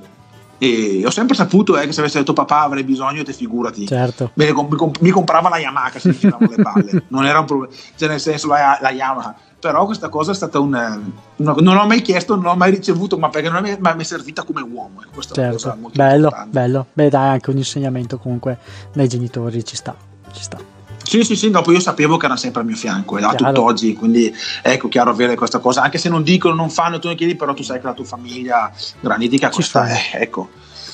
E 0.58 1.04
ho 1.06 1.10
sempre 1.10 1.36
saputo 1.36 1.78
eh, 1.78 1.86
che 1.86 1.92
se 1.92 2.00
avesse 2.00 2.20
detto 2.20 2.34
papà 2.34 2.62
avrei 2.62 2.84
bisogno, 2.84 3.24
te 3.24 3.34
figurati. 3.34 3.86
Certo. 3.86 4.32
Mi, 4.36 4.52
comp- 4.52 5.00
mi 5.00 5.10
comprava 5.10 5.50
la 5.50 5.58
Yamaha 5.58 6.00
se 6.00 6.10
mi 6.10 6.18
giravano 6.18 6.52
le 6.56 6.62
palle. 6.62 7.04
Non 7.10 7.26
era 7.26 7.40
un 7.40 7.46
problema. 7.46 7.74
Cioè, 7.96 8.08
nel 8.08 8.20
senso, 8.20 8.48
la, 8.48 8.78
la 8.82 8.92
Yamaha 8.92 9.36
però 9.64 9.86
questa 9.86 10.10
cosa 10.10 10.34
è 10.34 10.36
stata 10.36 10.60
un, 10.60 10.74
una, 11.38 11.54
non 11.58 11.76
l'ho 11.76 11.86
mai 11.86 12.02
chiesto, 12.02 12.36
non 12.36 12.44
l'ho 12.44 12.56
mai 12.56 12.72
ricevuto, 12.72 13.18
ma 13.18 13.30
perché 13.30 13.50
non 13.50 13.62
mi, 13.62 13.74
ma 13.80 13.94
mi 13.94 14.02
è 14.02 14.06
servita 14.06 14.44
come 14.44 14.62
uomo. 14.62 15.02
Ecco, 15.02 15.12
questa 15.14 15.34
certo. 15.34 15.54
cosa 15.54 15.78
molto 15.80 15.98
bello, 15.98 16.16
importante. 16.26 16.50
bello. 16.52 16.86
Beh, 16.92 17.10
dai, 17.10 17.30
anche 17.30 17.50
un 17.50 17.58
insegnamento 17.58 18.18
comunque 18.18 18.58
dai 18.92 19.08
genitori 19.08 19.64
ci 19.64 19.78
sta, 19.78 19.96
ci 20.34 20.44
sta. 20.44 20.73
Sì, 21.04 21.24
sì, 21.24 21.36
sì, 21.36 21.50
dopo 21.50 21.72
io 21.72 21.80
sapevo 21.80 22.18
che 22.18 22.26
era 22.26 22.38
sempre 22.38 22.62
al 22.62 22.68
mio 22.68 22.76
fianco, 22.76 23.18
a 23.18 23.36
tutt'oggi, 23.36 23.94
quindi 23.94 24.34
ecco, 24.62 24.88
chiaro 24.88 25.12
avere 25.12 25.36
questa 25.36 25.60
cosa, 25.60 25.82
anche 25.82 25.98
se 25.98 26.10
non 26.10 26.24
dicono, 26.24 26.56
non 26.56 26.70
fanno, 26.70 27.00
tu 27.00 27.08
ne 27.08 27.16
chiedi, 27.16 27.36
però 27.36 27.54
tu 27.54 27.62
sai 27.62 27.80
che 27.80 27.86
la 27.86 27.94
tua 27.94 28.06
famiglia 28.06 28.72
granitica 29.00 29.50
questa, 29.50 29.88
eh, 29.88 30.22
ecco, 30.22 30.50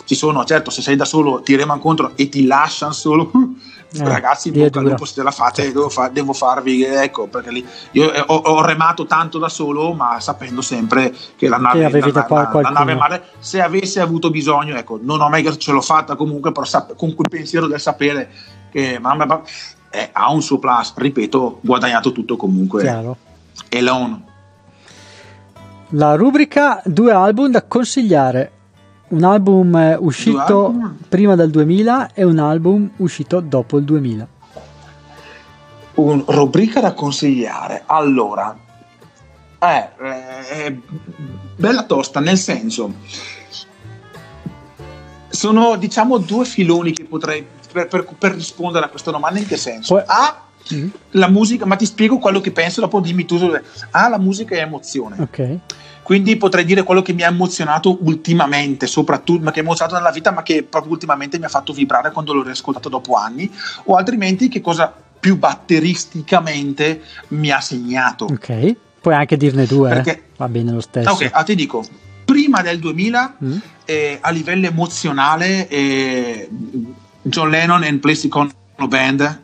ci 0.06 0.16
sono, 0.16 0.44
certo, 0.44 0.72
se 0.72 0.82
sei 0.82 0.96
da 0.96 1.06
solo 1.06 1.42
ti 1.42 1.56
remano 1.56 1.80
contro 1.80 2.14
e 2.16 2.30
ti 2.30 2.48
lasciano 2.48 2.92
solo, 2.92 3.30
eh, 3.94 4.04
ragazzi, 4.04 4.52
bocca 4.52 4.80
al 4.80 4.98
se 5.04 5.14
te 5.14 5.24
la 5.24 5.32
fate, 5.32 5.62
certo. 5.62 5.78
devo, 5.78 5.90
fa- 5.90 6.10
devo, 6.10 6.34
farvi, 6.34 6.84
ecco, 6.84 7.28
perché 7.28 7.52
lì 7.52 7.66
io 7.92 8.12
ho, 8.26 8.36
ho, 8.36 8.66
remato 8.66 9.06
tanto 9.06 9.38
da 9.38 9.50
solo, 9.50 9.94
ma 9.94 10.20
sapendo 10.20 10.62
sempre 10.62 11.16
che 11.36 11.48
la 11.48 11.58
nave, 11.58 11.92
che 11.92 12.12
la, 12.12 12.26
la, 12.28 12.50
la, 12.52 12.62
la 12.62 12.70
nave 12.70 12.96
mare, 12.96 13.24
se 13.38 13.62
avesse 13.62 14.00
avuto 14.00 14.32
bisogno, 14.32 14.76
ecco, 14.76 15.00
non 15.00 15.22
ho 15.22 15.30
mai 15.30 15.46
ce 15.58 15.72
l'ho 15.72 15.82
fatta 15.82 16.16
comunque, 16.16 16.52
però 16.52 16.66
sap- 16.66 16.96
con 16.96 17.14
quel 17.14 17.30
pensiero 17.30 17.68
del 17.68 17.80
sapere 17.80 18.32
che 18.72 19.00
mamma 19.00 19.42
eh, 19.90 20.10
ha 20.12 20.32
un 20.32 20.42
suo 20.42 20.60
plus, 20.60 20.94
ripeto, 20.96 21.60
guadagnato 21.62 22.12
tutto 22.12 22.36
comunque. 22.38 22.82
Chiaro. 22.82 23.18
Elon. 23.70 24.24
La 25.94 26.16
rubrica 26.16 26.82
due 26.86 27.12
album 27.12 27.50
da 27.50 27.64
consigliare 27.64 28.52
un 29.10 29.24
album 29.24 29.98
uscito 30.02 30.68
album? 30.68 30.98
prima 31.08 31.36
del 31.36 31.50
2000 31.50 32.14
e 32.14 32.24
un 32.24 32.38
album 32.38 32.92
uscito 32.98 33.40
dopo 33.40 33.78
il 33.78 33.86
2000. 33.86 34.28
Un 35.96 36.24
rubrica 36.28 36.80
da 36.80 36.94
consigliare. 36.94 37.84
Allora, 37.88 38.56
eh, 39.60 39.90
eh, 40.52 40.80
bella 41.56 41.84
tosta, 41.84 42.20
nel 42.20 42.38
senso, 42.38 42.94
sono 45.28 45.76
diciamo 45.76 46.18
due 46.18 46.46
filoni 46.46 46.94
che 46.94 47.04
potrei 47.06 47.46
per, 47.72 47.88
per, 47.88 48.08
per 48.18 48.34
rispondere 48.34 48.86
a 48.86 48.90
questa 48.90 49.12
domanda. 49.12 49.40
In 49.40 49.48
che 49.48 49.58
senso? 49.58 49.96
Poi, 49.96 50.04
A, 50.06 50.44
mm-hmm. 50.74 50.88
la 51.12 51.30
musica, 51.30 51.66
ma 51.66 51.76
ti 51.76 51.86
spiego 51.86 52.18
quello 52.18 52.42
che 52.42 52.52
penso, 52.52 52.82
dopo 52.82 53.00
dimmi 53.00 53.26
tu. 53.26 53.38
A, 53.92 54.10
la 54.10 54.20
musica 54.20 54.56
è 54.56 54.60
emozione. 54.60 55.16
Ok 55.20 55.60
quindi 56.10 56.38
potrei 56.38 56.66
dire 56.66 56.82
quello 56.82 57.04
che 57.04 57.14
mi 57.14 57.22
ha 57.22 57.28
emozionato 57.28 58.00
ultimamente, 58.02 58.88
soprattutto, 58.88 59.44
ma 59.44 59.52
che 59.52 59.60
ha 59.60 59.62
emozionato 59.62 59.96
nella 59.96 60.10
vita, 60.10 60.32
ma 60.32 60.42
che 60.42 60.64
proprio 60.64 60.94
ultimamente 60.94 61.38
mi 61.38 61.46
ha 61.46 61.50
fatto 61.50 61.72
vibrare 61.72 62.10
quando 62.12 62.34
l'ho 62.34 62.42
riascoltato 62.42 62.90
dopo 62.90 63.14
anni, 63.14 63.48
o 63.84 63.94
altrimenti 63.94 64.48
che 64.48 64.60
cosa 64.60 64.92
più 65.20 65.38
batteristicamente 65.38 67.04
mi 67.28 67.52
ha 67.52 67.62
segnato. 67.62 68.26
Ok, 68.26 68.76
puoi 69.00 69.14
anche 69.14 69.38
dirne 69.38 69.68
due, 69.68 69.92
eh. 69.92 69.94
Perché, 69.94 70.12
eh? 70.12 70.24
va 70.38 70.50
bene 70.50 70.72
lo 70.72 70.82
stesso. 70.82 71.12
Ok, 71.12 71.30
ah, 71.32 71.44
ti 71.44 71.54
dico, 71.54 71.86
prima 72.26 72.64
del 72.64 72.80
2000, 72.80 73.36
mm. 73.44 73.58
eh, 73.86 74.18
a 74.20 74.32
livello 74.32 74.66
emozionale, 74.66 75.68
eh, 75.68 76.50
John 77.30 77.50
Lennon 77.50 77.84
and 77.84 78.00
Plastic 78.00 78.34
Band, 78.88 79.42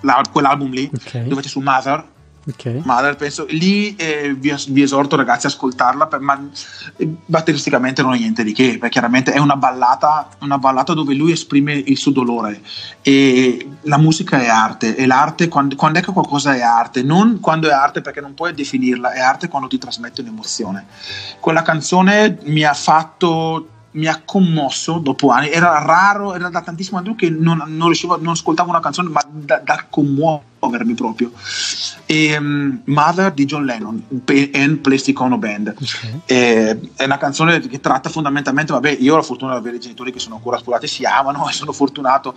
la, 0.00 0.22
quell'album 0.30 0.70
lì, 0.70 0.90
okay. 0.94 1.26
dove 1.26 1.42
c'è 1.42 1.48
su 1.48 1.60
Mother, 1.60 2.04
Okay. 2.50 2.80
Mother, 2.82 3.14
penso, 3.16 3.44
lì 3.50 3.94
eh, 3.96 4.34
vi, 4.34 4.54
vi, 4.68 4.80
esorto 4.80 5.16
ragazzi 5.16 5.44
a 5.44 5.48
ascoltarla, 5.50 6.06
per, 6.06 6.20
ma 6.20 6.48
eh, 6.96 7.06
batteristicamente 7.26 8.00
non 8.00 8.14
è 8.14 8.18
niente 8.18 8.42
di 8.42 8.54
che, 8.54 8.70
perché 8.72 8.88
chiaramente 8.88 9.32
è 9.32 9.38
una 9.38 9.56
ballata, 9.56 10.30
una 10.40 10.56
ballata 10.56 10.94
dove 10.94 11.12
lui 11.14 11.32
esprime 11.32 11.74
il 11.74 11.98
suo 11.98 12.10
dolore 12.10 12.62
e 13.02 13.68
la 13.82 13.98
musica 13.98 14.40
è 14.40 14.48
arte 14.48 14.96
e 14.96 15.06
l'arte 15.06 15.48
quando, 15.48 15.76
quando 15.76 15.98
è 15.98 16.02
che 16.02 16.10
qualcosa 16.10 16.54
è 16.54 16.62
arte, 16.62 17.02
non 17.02 17.38
quando 17.40 17.68
è 17.68 17.72
arte 17.72 18.00
perché 18.00 18.22
non 18.22 18.32
puoi 18.32 18.54
definirla, 18.54 19.12
è 19.12 19.20
arte 19.20 19.48
quando 19.48 19.68
ti 19.68 19.76
trasmette 19.76 20.22
un'emozione. 20.22 20.86
Quella 21.40 21.60
canzone 21.60 22.38
mi 22.44 22.62
ha 22.62 22.72
fatto 22.74 23.68
mi 23.92 24.06
ha 24.06 24.20
commosso 24.24 24.98
dopo 24.98 25.30
anni. 25.30 25.50
Era 25.50 25.82
raro, 25.82 26.34
era 26.34 26.48
da 26.48 26.60
tantissimo 26.60 27.00
tempo 27.02 27.16
che 27.16 27.30
non, 27.30 27.62
non 27.66 27.86
riuscivo, 27.86 28.16
non 28.16 28.32
ascoltavo 28.32 28.68
una 28.70 28.80
canzone, 28.80 29.08
ma 29.08 29.20
da, 29.28 29.58
da 29.58 29.86
commuovermi 29.88 30.94
proprio. 30.94 31.32
E, 32.06 32.36
um, 32.36 32.80
Mother 32.84 33.32
di 33.32 33.44
John 33.44 33.64
Lennon 33.64 34.02
and 34.52 34.78
Plastic 34.78 35.18
Ono 35.20 35.38
Band. 35.38 35.74
Okay. 35.80 36.20
E, 36.26 36.90
è 36.96 37.04
una 37.04 37.18
canzone 37.18 37.60
che 37.60 37.80
tratta 37.80 38.10
fondamentalmente, 38.10 38.72
vabbè, 38.72 38.96
io 39.00 39.14
ho 39.14 39.16
la 39.16 39.22
fortuna 39.22 39.52
di 39.52 39.58
avere 39.58 39.78
genitori 39.78 40.12
che 40.12 40.18
sono 40.18 40.36
ancora 40.36 40.58
sposati, 40.58 40.86
si 40.86 41.04
amano 41.04 41.48
e 41.48 41.52
sono 41.52 41.72
fortunato. 41.72 42.34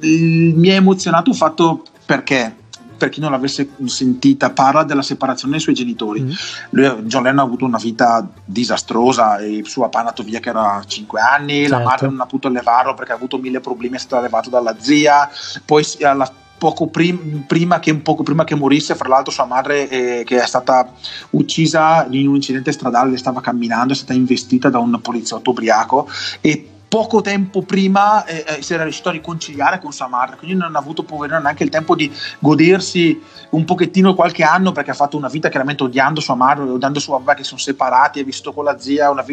Mi 0.00 0.70
ha 0.70 0.74
emozionato 0.74 1.30
il 1.30 1.36
fatto 1.36 1.84
perché 2.04 2.56
per 3.00 3.08
chi 3.08 3.20
non 3.20 3.30
l'avesse 3.30 3.70
sentita, 3.86 4.50
parla 4.50 4.84
della 4.84 5.00
separazione 5.00 5.54
dei 5.54 5.62
suoi 5.62 5.74
genitori. 5.74 6.20
Mm. 6.20 6.30
Lui, 6.70 6.86
John 7.04 7.22
Lennon 7.22 7.38
ha 7.38 7.42
avuto 7.44 7.64
una 7.64 7.78
vita 7.78 8.28
disastrosa, 8.44 9.40
il 9.40 9.66
suo 9.66 9.84
papà 9.84 9.96
è 9.96 10.00
andato 10.00 10.22
via 10.22 10.38
che 10.38 10.50
era 10.50 10.82
5 10.86 11.18
anni, 11.18 11.60
certo. 11.60 11.78
la 11.78 11.82
madre 11.82 12.08
non 12.08 12.20
ha 12.20 12.24
potuto 12.24 12.50
levarlo 12.50 12.92
perché 12.92 13.12
ha 13.12 13.14
avuto 13.14 13.38
mille 13.38 13.60
problemi, 13.60 13.96
è 13.96 13.98
stato 13.98 14.20
levato 14.20 14.50
dalla 14.50 14.76
zia, 14.78 15.30
poi 15.64 15.82
alla 16.02 16.30
poco 16.60 16.88
prim- 16.88 17.46
prima, 17.46 17.78
che, 17.78 17.96
poco 17.96 18.22
prima 18.22 18.44
che 18.44 18.54
morisse, 18.54 18.94
fra 18.94 19.08
l'altro 19.08 19.32
sua 19.32 19.46
madre 19.46 19.88
eh, 19.88 20.24
che 20.24 20.42
è 20.42 20.46
stata 20.46 20.92
uccisa 21.30 22.06
in 22.10 22.28
un 22.28 22.34
incidente 22.34 22.70
stradale, 22.70 23.16
stava 23.16 23.40
camminando, 23.40 23.94
è 23.94 23.96
stata 23.96 24.12
investita 24.12 24.68
da 24.68 24.78
un 24.78 25.00
poliziotto 25.00 25.50
ubriaco 25.50 26.06
e 26.42 26.69
poco 26.90 27.20
tempo 27.20 27.62
prima 27.62 28.24
eh, 28.24 28.44
eh, 28.48 28.62
si 28.62 28.74
era 28.74 28.82
riuscito 28.82 29.10
a 29.10 29.12
riconciliare 29.12 29.78
con 29.78 29.92
sua 29.92 30.08
madre, 30.08 30.36
quindi 30.36 30.56
non 30.56 30.74
ha 30.74 30.78
avuto 30.80 31.04
poverino 31.04 31.38
neanche 31.38 31.62
il 31.62 31.70
tempo 31.70 31.94
di 31.94 32.12
godersi 32.40 33.22
un 33.50 33.64
pochettino 33.64 34.12
qualche 34.16 34.42
anno 34.42 34.72
perché 34.72 34.90
ha 34.90 34.94
fatto 34.94 35.16
una 35.16 35.28
vita 35.28 35.48
chiaramente 35.50 35.84
odiando 35.84 36.20
sua 36.20 36.34
madre, 36.34 36.64
odiando 36.64 36.98
suo 36.98 37.16
papà 37.18 37.34
che 37.34 37.44
sono 37.44 37.60
separati, 37.60 38.18
ha 38.18 38.24
vissuto 38.24 38.52
con 38.52 38.64
la 38.64 38.76
zia 38.80 39.08
una, 39.08 39.24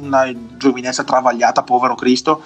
una 0.00 0.32
giovinezza 0.56 1.04
travagliata, 1.04 1.62
povero 1.62 1.94
Cristo. 1.94 2.42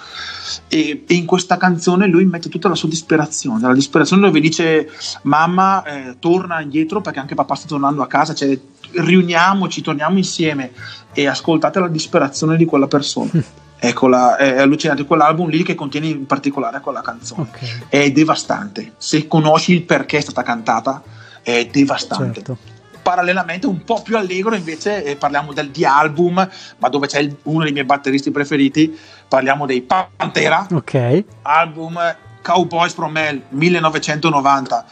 E, 0.67 1.05
e, 1.07 1.13
in 1.13 1.25
questa 1.25 1.55
canzone 1.55 2.07
lui 2.07 2.25
mette 2.25 2.49
tutta 2.49 2.67
la 2.67 2.75
sua 2.75 2.89
disperazione, 2.89 3.65
la 3.65 3.73
disperazione 3.73 4.23
dove 4.23 4.41
dice 4.41 4.89
mamma 5.21 5.83
eh, 5.83 6.17
torna 6.19 6.59
indietro 6.59 6.99
perché 6.99 7.19
anche 7.19 7.33
papà 7.33 7.55
sta 7.55 7.67
tornando 7.67 8.01
a 8.01 8.07
casa, 8.07 8.33
cioè 8.33 8.59
riuniamoci, 8.91 9.81
torniamo 9.81 10.17
insieme 10.17 10.71
e 11.13 11.27
ascoltate 11.27 11.79
la 11.79 11.87
disperazione 11.87 12.57
di 12.57 12.65
quella 12.65 12.87
persona. 12.87 13.31
Ecco, 13.85 14.07
la, 14.07 14.37
è 14.37 14.59
allucinante 14.59 15.03
quell'album 15.03 15.49
lì 15.49 15.61
che 15.61 15.75
contiene 15.75 16.07
in 16.07 16.25
particolare 16.25 16.79
quella 16.79 17.01
canzone. 17.01 17.49
Okay. 17.49 17.69
È 17.89 18.11
devastante. 18.11 18.93
Se 18.95 19.27
conosci 19.27 19.73
il 19.73 19.83
perché 19.83 20.19
è 20.19 20.21
stata 20.21 20.41
cantata, 20.41 21.03
è 21.41 21.67
devastante. 21.69 22.35
Certo. 22.35 22.57
Parallelamente, 23.01 23.67
un 23.67 23.83
po' 23.83 24.01
più 24.01 24.15
allegro, 24.15 24.55
invece, 24.55 25.03
eh, 25.03 25.17
parliamo 25.17 25.51
del, 25.51 25.69
di 25.69 25.83
album, 25.83 26.49
ma 26.77 26.87
dove 26.87 27.07
c'è 27.07 27.19
il, 27.19 27.35
uno 27.43 27.65
dei 27.65 27.73
miei 27.73 27.83
batteristi 27.83 28.31
preferiti. 28.31 28.97
Parliamo 29.27 29.65
dei 29.65 29.81
Pantera. 29.81 30.65
Ok. 30.71 31.25
Album 31.41 31.99
Cowboys 32.41 32.93
from 32.93 33.17
Hell 33.17 33.41
1990 33.49 34.85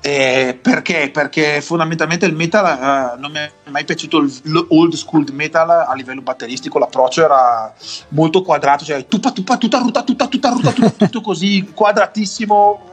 eh, 0.00 0.56
perché? 0.60 1.10
Perché 1.12 1.60
fondamentalmente 1.60 2.24
il 2.24 2.34
metal 2.34 3.16
uh, 3.16 3.20
non 3.20 3.32
mi 3.32 3.38
è 3.38 3.50
mai 3.70 3.84
piaciuto 3.84 4.24
l'old 4.44 4.94
school 4.94 5.26
metal 5.32 5.68
a 5.68 5.92
livello 5.94 6.22
batteristico, 6.22 6.78
l'approccio 6.78 7.24
era 7.24 7.72
molto 8.10 8.42
quadrato, 8.42 8.84
cioè 8.84 9.06
tuppa 9.06 9.32
tuppa 9.32 9.56
tutta 9.56 9.78
ruta, 9.78 10.04
tutta 10.04 10.28
tutta 10.28 10.50
ruta, 10.50 10.70
tutto, 10.70 10.92
tutto 11.04 11.20
così 11.20 11.70
quadratissimo. 11.74 12.86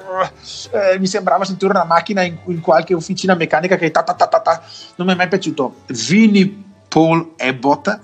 Eh, 0.72 0.98
mi 1.00 1.08
sembrava 1.08 1.46
sentire 1.46 1.72
una 1.72 1.84
macchina 1.84 2.24
in, 2.24 2.38
in, 2.48 2.62
qualche 2.62 2.94
officina 2.94 3.36
meccanica 3.36 3.76
che 3.76 3.92
ta 3.92 4.02
ta 4.02 4.14
ta 4.14 4.28
ta 4.28 4.40
ta. 4.40 4.64
Non 4.96 5.06
mi 5.08 5.14
è 5.14 5.16
mai 5.16 5.28
piaciuto. 5.28 5.82
Vinnie 5.88 6.64
Paul 6.88 7.34
Abbott, 7.38 8.00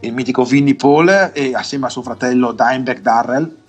il 0.00 0.12
mitico 0.12 0.44
Vinnie 0.44 0.76
Paul, 0.76 1.30
e 1.32 1.54
assieme 1.54 1.86
a 1.86 1.88
suo 1.88 2.02
fratello 2.02 2.52
Dimebag 2.52 3.00
Darrell 3.00 3.62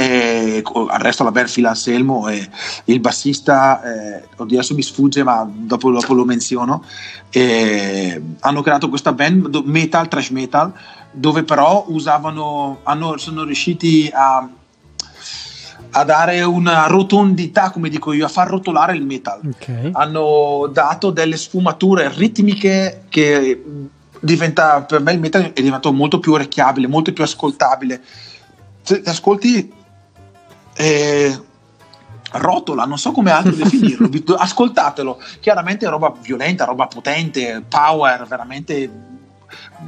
e 0.00 0.62
al 0.62 1.00
resto 1.00 1.24
la 1.24 1.32
band 1.32 1.50
Phil 1.50 1.66
Anselmo 1.66 2.28
e 2.28 2.48
il 2.84 3.00
bassista 3.00 3.82
eh, 3.82 4.28
oddio 4.36 4.58
adesso 4.58 4.74
mi 4.74 4.82
sfugge 4.82 5.24
ma 5.24 5.44
dopo, 5.52 5.90
dopo 5.90 6.14
lo 6.14 6.24
menziono 6.24 6.84
e 7.30 8.22
hanno 8.38 8.62
creato 8.62 8.88
questa 8.88 9.12
band 9.12 9.60
metal, 9.64 10.06
trash 10.06 10.30
metal 10.30 10.72
dove 11.10 11.42
però 11.42 11.86
usavano 11.88 12.78
hanno, 12.84 13.16
sono 13.16 13.42
riusciti 13.42 14.08
a 14.14 14.48
a 15.90 16.04
dare 16.04 16.42
una 16.42 16.86
rotondità, 16.86 17.70
come 17.70 17.88
dico 17.88 18.12
io, 18.12 18.26
a 18.26 18.28
far 18.28 18.48
rotolare 18.48 18.94
il 18.94 19.06
metal. 19.06 19.40
Okay. 19.54 19.88
Hanno 19.94 20.68
dato 20.70 21.10
delle 21.10 21.38
sfumature 21.38 22.12
ritmiche 22.14 23.04
che 23.08 23.62
diventa, 24.20 24.82
per 24.82 25.00
me 25.00 25.12
il 25.12 25.18
metal 25.18 25.44
è 25.44 25.52
diventato 25.54 25.90
molto 25.90 26.18
più 26.18 26.32
orecchiabile, 26.34 26.86
molto 26.86 27.10
più 27.14 27.24
ascoltabile. 27.24 28.02
Se 28.82 29.00
ascolti 29.06 29.72
eh, 30.78 31.42
rotola, 32.32 32.84
non 32.84 32.98
so 32.98 33.10
come 33.10 33.32
altro 33.32 33.52
definirlo, 33.52 34.08
ascoltatelo, 34.36 35.20
chiaramente 35.40 35.86
è 35.86 35.88
roba 35.88 36.14
violenta, 36.20 36.64
roba 36.64 36.86
potente, 36.86 37.64
power, 37.68 38.26
veramente 38.26 38.90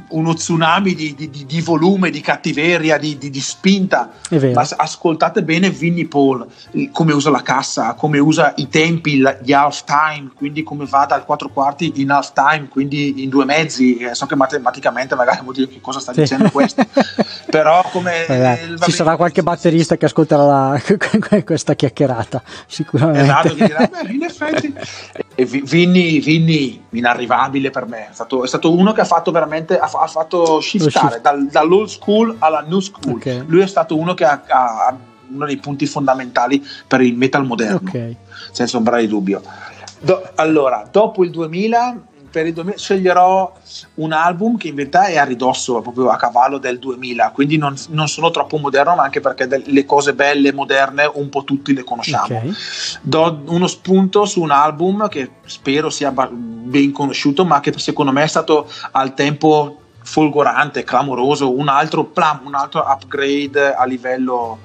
uno 0.09 0.33
tsunami 0.33 0.93
di, 0.93 1.15
di, 1.15 1.45
di, 1.45 1.61
volume, 1.61 2.09
di 2.09 2.21
cattiveria, 2.21 2.97
di, 2.97 3.17
di 3.17 3.41
spinta. 3.41 4.11
Ma 4.53 4.67
ascoltate 4.77 5.43
bene 5.43 5.69
Vinnie 5.69 6.07
Paul, 6.07 6.47
come 6.91 7.13
usa 7.13 7.29
la 7.29 7.41
cassa, 7.41 7.93
come 7.93 8.19
usa 8.19 8.53
i 8.57 8.67
tempi 8.67 9.23
di 9.41 9.53
half 9.53 9.83
time, 9.83 10.31
quindi 10.35 10.63
come 10.63 10.85
va 10.85 11.05
dal 11.05 11.25
4 11.25 11.49
quarti 11.49 11.91
in 11.95 12.11
half 12.11 12.33
time, 12.33 12.67
quindi 12.69 13.23
in 13.23 13.29
due 13.29 13.45
mezzi. 13.45 13.97
Eh, 13.97 14.15
so 14.15 14.25
che 14.25 14.35
matematicamente 14.35 15.15
magari 15.15 15.41
vuol 15.41 15.55
dire 15.55 15.67
che 15.67 15.81
cosa 15.81 15.99
sta 15.99 16.11
dicendo 16.11 16.49
questo, 16.49 16.85
però 17.49 17.83
come... 17.91 18.25
Eh, 18.25 18.75
ci 18.79 18.91
sarà 18.91 19.15
qualche 19.15 19.43
batterista 19.43 19.97
che 19.97 20.05
ascolterà 20.05 20.43
la, 20.43 20.81
questa 21.43 21.73
chiacchierata, 21.73 22.41
sicuramente. 22.67 23.21
Esatto, 23.21 23.55
che 23.55 23.65
dirà, 23.65 23.87
beh, 23.87 24.11
in 24.11 24.23
effetti... 24.23 24.73
Vinny, 25.43 26.19
Vinny, 26.19 26.83
inarrivabile 26.91 27.71
per 27.71 27.87
me, 27.87 28.09
è 28.09 28.13
stato, 28.13 28.43
è 28.43 28.47
stato 28.47 28.75
uno 28.75 28.91
che 28.91 29.01
ha 29.01 29.05
fatto 29.05 29.31
veramente 29.31 29.79
ha, 29.81 29.89
ha 29.99 30.07
fatto 30.07 30.61
shiftare 30.61 31.09
shift. 31.09 31.21
dal, 31.21 31.47
dall'old 31.47 31.87
school 31.87 32.35
alla 32.39 32.61
new 32.61 32.79
school. 32.79 33.15
Okay. 33.15 33.43
Lui 33.47 33.61
è 33.61 33.67
stato 33.67 33.97
uno 33.97 34.13
che 34.13 34.25
ha, 34.25 34.43
ha, 34.47 34.97
uno 35.33 35.45
dei 35.45 35.57
punti 35.57 35.85
fondamentali 35.85 36.63
per 36.87 37.01
il 37.01 37.15
metal 37.15 37.45
moderno, 37.45 37.81
okay. 37.87 38.15
senza 38.51 38.77
ombra 38.77 38.99
di 38.99 39.07
dubbio. 39.07 39.41
Do, 39.99 40.31
allora, 40.35 40.87
dopo 40.89 41.23
il 41.23 41.31
2000 41.31 42.01
per 42.31 42.47
il 42.47 42.53
2000 42.53 42.77
sceglierò 42.77 43.53
un 43.95 44.11
album 44.13 44.57
che 44.57 44.69
in 44.69 44.75
verità 44.75 45.05
è 45.05 45.17
a 45.17 45.23
ridosso, 45.23 45.81
proprio 45.81 46.09
a 46.09 46.15
cavallo 46.15 46.57
del 46.57 46.79
2000, 46.79 47.31
quindi 47.31 47.57
non, 47.57 47.75
non 47.89 48.07
sono 48.07 48.31
troppo 48.31 48.57
moderno, 48.57 48.95
ma 48.95 49.03
anche 49.03 49.19
perché 49.19 49.47
de- 49.47 49.63
le 49.65 49.85
cose 49.85 50.13
belle, 50.13 50.53
moderne, 50.53 51.09
un 51.13 51.29
po' 51.29 51.43
tutti 51.43 51.73
le 51.73 51.83
conosciamo. 51.83 52.37
Okay. 52.37 52.53
Do 53.01 53.41
uno 53.47 53.67
spunto 53.67 54.25
su 54.25 54.41
un 54.41 54.51
album 54.51 55.07
che 55.09 55.29
spero 55.45 55.89
sia 55.89 56.11
ben 56.11 56.91
conosciuto, 56.91 57.45
ma 57.45 57.59
che 57.59 57.73
secondo 57.77 58.11
me 58.11 58.23
è 58.23 58.27
stato 58.27 58.71
al 58.91 59.13
tempo 59.13 59.77
folgorante, 60.03 60.83
clamoroso, 60.83 61.55
un 61.55 61.67
altro, 61.67 62.05
plam, 62.05 62.41
un 62.45 62.55
altro 62.55 62.81
upgrade 62.81 63.73
a 63.73 63.85
livello 63.85 64.59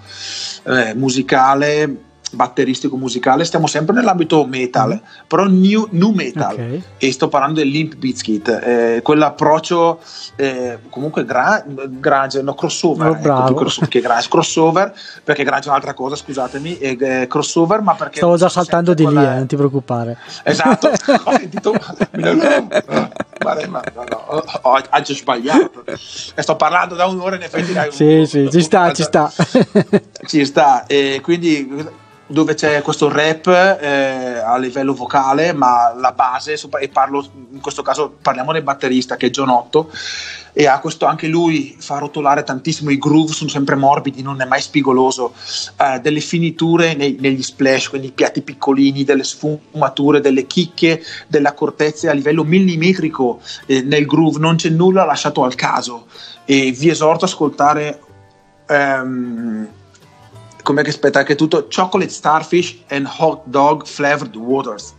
eh, 0.64 0.94
musicale 0.94 2.04
batteristico 2.32 2.96
musicale, 2.96 3.44
stiamo 3.44 3.66
sempre 3.66 3.94
nell'ambito 3.94 4.44
metal, 4.46 4.94
mm. 4.94 5.26
però 5.26 5.44
new, 5.44 5.86
new 5.90 6.12
metal 6.12 6.52
okay. 6.52 6.82
e 6.98 7.12
sto 7.12 7.28
parlando 7.28 7.60
del 7.60 7.68
Limp 7.68 7.94
Bizkit, 7.96 8.48
eh, 8.48 9.00
quell'approccio 9.02 10.00
eh, 10.36 10.78
comunque 10.90 11.24
gra- 11.24 11.64
grunge, 11.66 12.42
no 12.42 12.54
crossover, 12.54 13.10
oh, 13.10 13.16
ecco, 13.16 13.54
cross- 13.54 13.88
che 13.88 14.00
grunge, 14.00 14.28
crossover, 14.28 14.94
perché 15.22 15.44
grunge 15.44 15.66
è 15.66 15.68
un'altra 15.68 15.94
cosa, 15.94 16.16
scusatemi, 16.16 16.78
è, 16.78 16.96
è 16.96 17.26
crossover, 17.26 17.80
ma 17.80 17.94
perché 17.94 18.16
stavo 18.16 18.36
già 18.36 18.48
saltando 18.48 18.94
di 18.94 19.06
lì, 19.06 19.16
eh, 19.16 19.34
non 19.34 19.46
ti 19.46 19.56
preoccupare. 19.56 20.18
Esatto, 20.42 20.88
ho 21.24 21.36
sentito 21.36 21.74
ma 23.68 23.82
no, 23.94 24.04
no, 24.08 24.16
ho, 24.26 24.44
ho, 24.62 25.04
sbagliato. 25.04 25.84
E 25.86 26.42
sto 26.42 26.56
parlando 26.56 26.94
da 26.94 27.06
un'ora 27.06 27.36
in 27.36 27.42
effetti. 27.42 27.72
Dai, 27.72 27.92
sì, 27.92 28.04
un, 28.04 28.26
sì, 28.26 28.48
ci 28.50 28.62
sta, 28.62 28.92
ci 28.92 29.02
sta. 29.02 29.32
ci 30.26 30.44
sta. 30.44 30.86
E 30.86 31.20
quindi 31.22 32.04
dove 32.26 32.54
c'è 32.54 32.82
questo 32.82 33.08
rap 33.08 33.46
eh, 33.46 34.38
a 34.38 34.56
livello 34.58 34.94
vocale, 34.94 35.52
ma 35.52 35.94
la 35.94 36.12
base, 36.12 36.58
e 36.80 36.88
parlo 36.88 37.24
in 37.52 37.60
questo 37.60 37.82
caso 37.82 38.16
parliamo 38.20 38.52
del 38.52 38.62
batterista 38.62 39.16
che 39.16 39.26
è 39.26 39.30
Gianotto, 39.30 39.90
e 40.52 40.66
ha 40.66 40.80
questo 40.80 41.04
anche 41.04 41.28
lui 41.28 41.76
fa 41.78 41.98
rotolare 41.98 42.42
tantissimo, 42.42 42.90
i 42.90 42.98
groove 42.98 43.32
sono 43.32 43.50
sempre 43.50 43.76
morbidi, 43.76 44.22
non 44.22 44.40
è 44.40 44.44
mai 44.44 44.60
spigoloso, 44.60 45.34
eh, 45.78 46.00
delle 46.00 46.20
finiture 46.20 46.94
nei, 46.94 47.16
negli 47.20 47.42
splash, 47.42 47.90
quindi 47.90 48.10
piatti 48.10 48.40
piccolini, 48.40 49.04
delle 49.04 49.24
sfumature, 49.24 50.20
delle 50.20 50.46
chicche, 50.46 51.02
dell'accortezza 51.28 52.10
a 52.10 52.14
livello 52.14 52.42
millimetrico 52.42 53.40
eh, 53.66 53.82
nel 53.82 54.06
groove, 54.06 54.38
non 54.38 54.56
c'è 54.56 54.70
nulla 54.70 55.04
lasciato 55.04 55.44
al 55.44 55.54
caso 55.54 56.06
e 56.44 56.72
vi 56.72 56.88
esorto 56.88 57.24
ad 57.24 57.30
ascoltare. 57.30 58.00
Um, 58.68 59.68
come 60.66 60.82
che 60.82 60.90
aspetta 60.90 61.20
anche 61.20 61.36
tutto 61.36 61.68
Chocolate 61.72 62.10
Starfish 62.10 62.78
and 62.88 63.08
Hot 63.18 63.42
Dog 63.44 63.86
Flavored 63.86 64.34
Waters. 64.34 64.94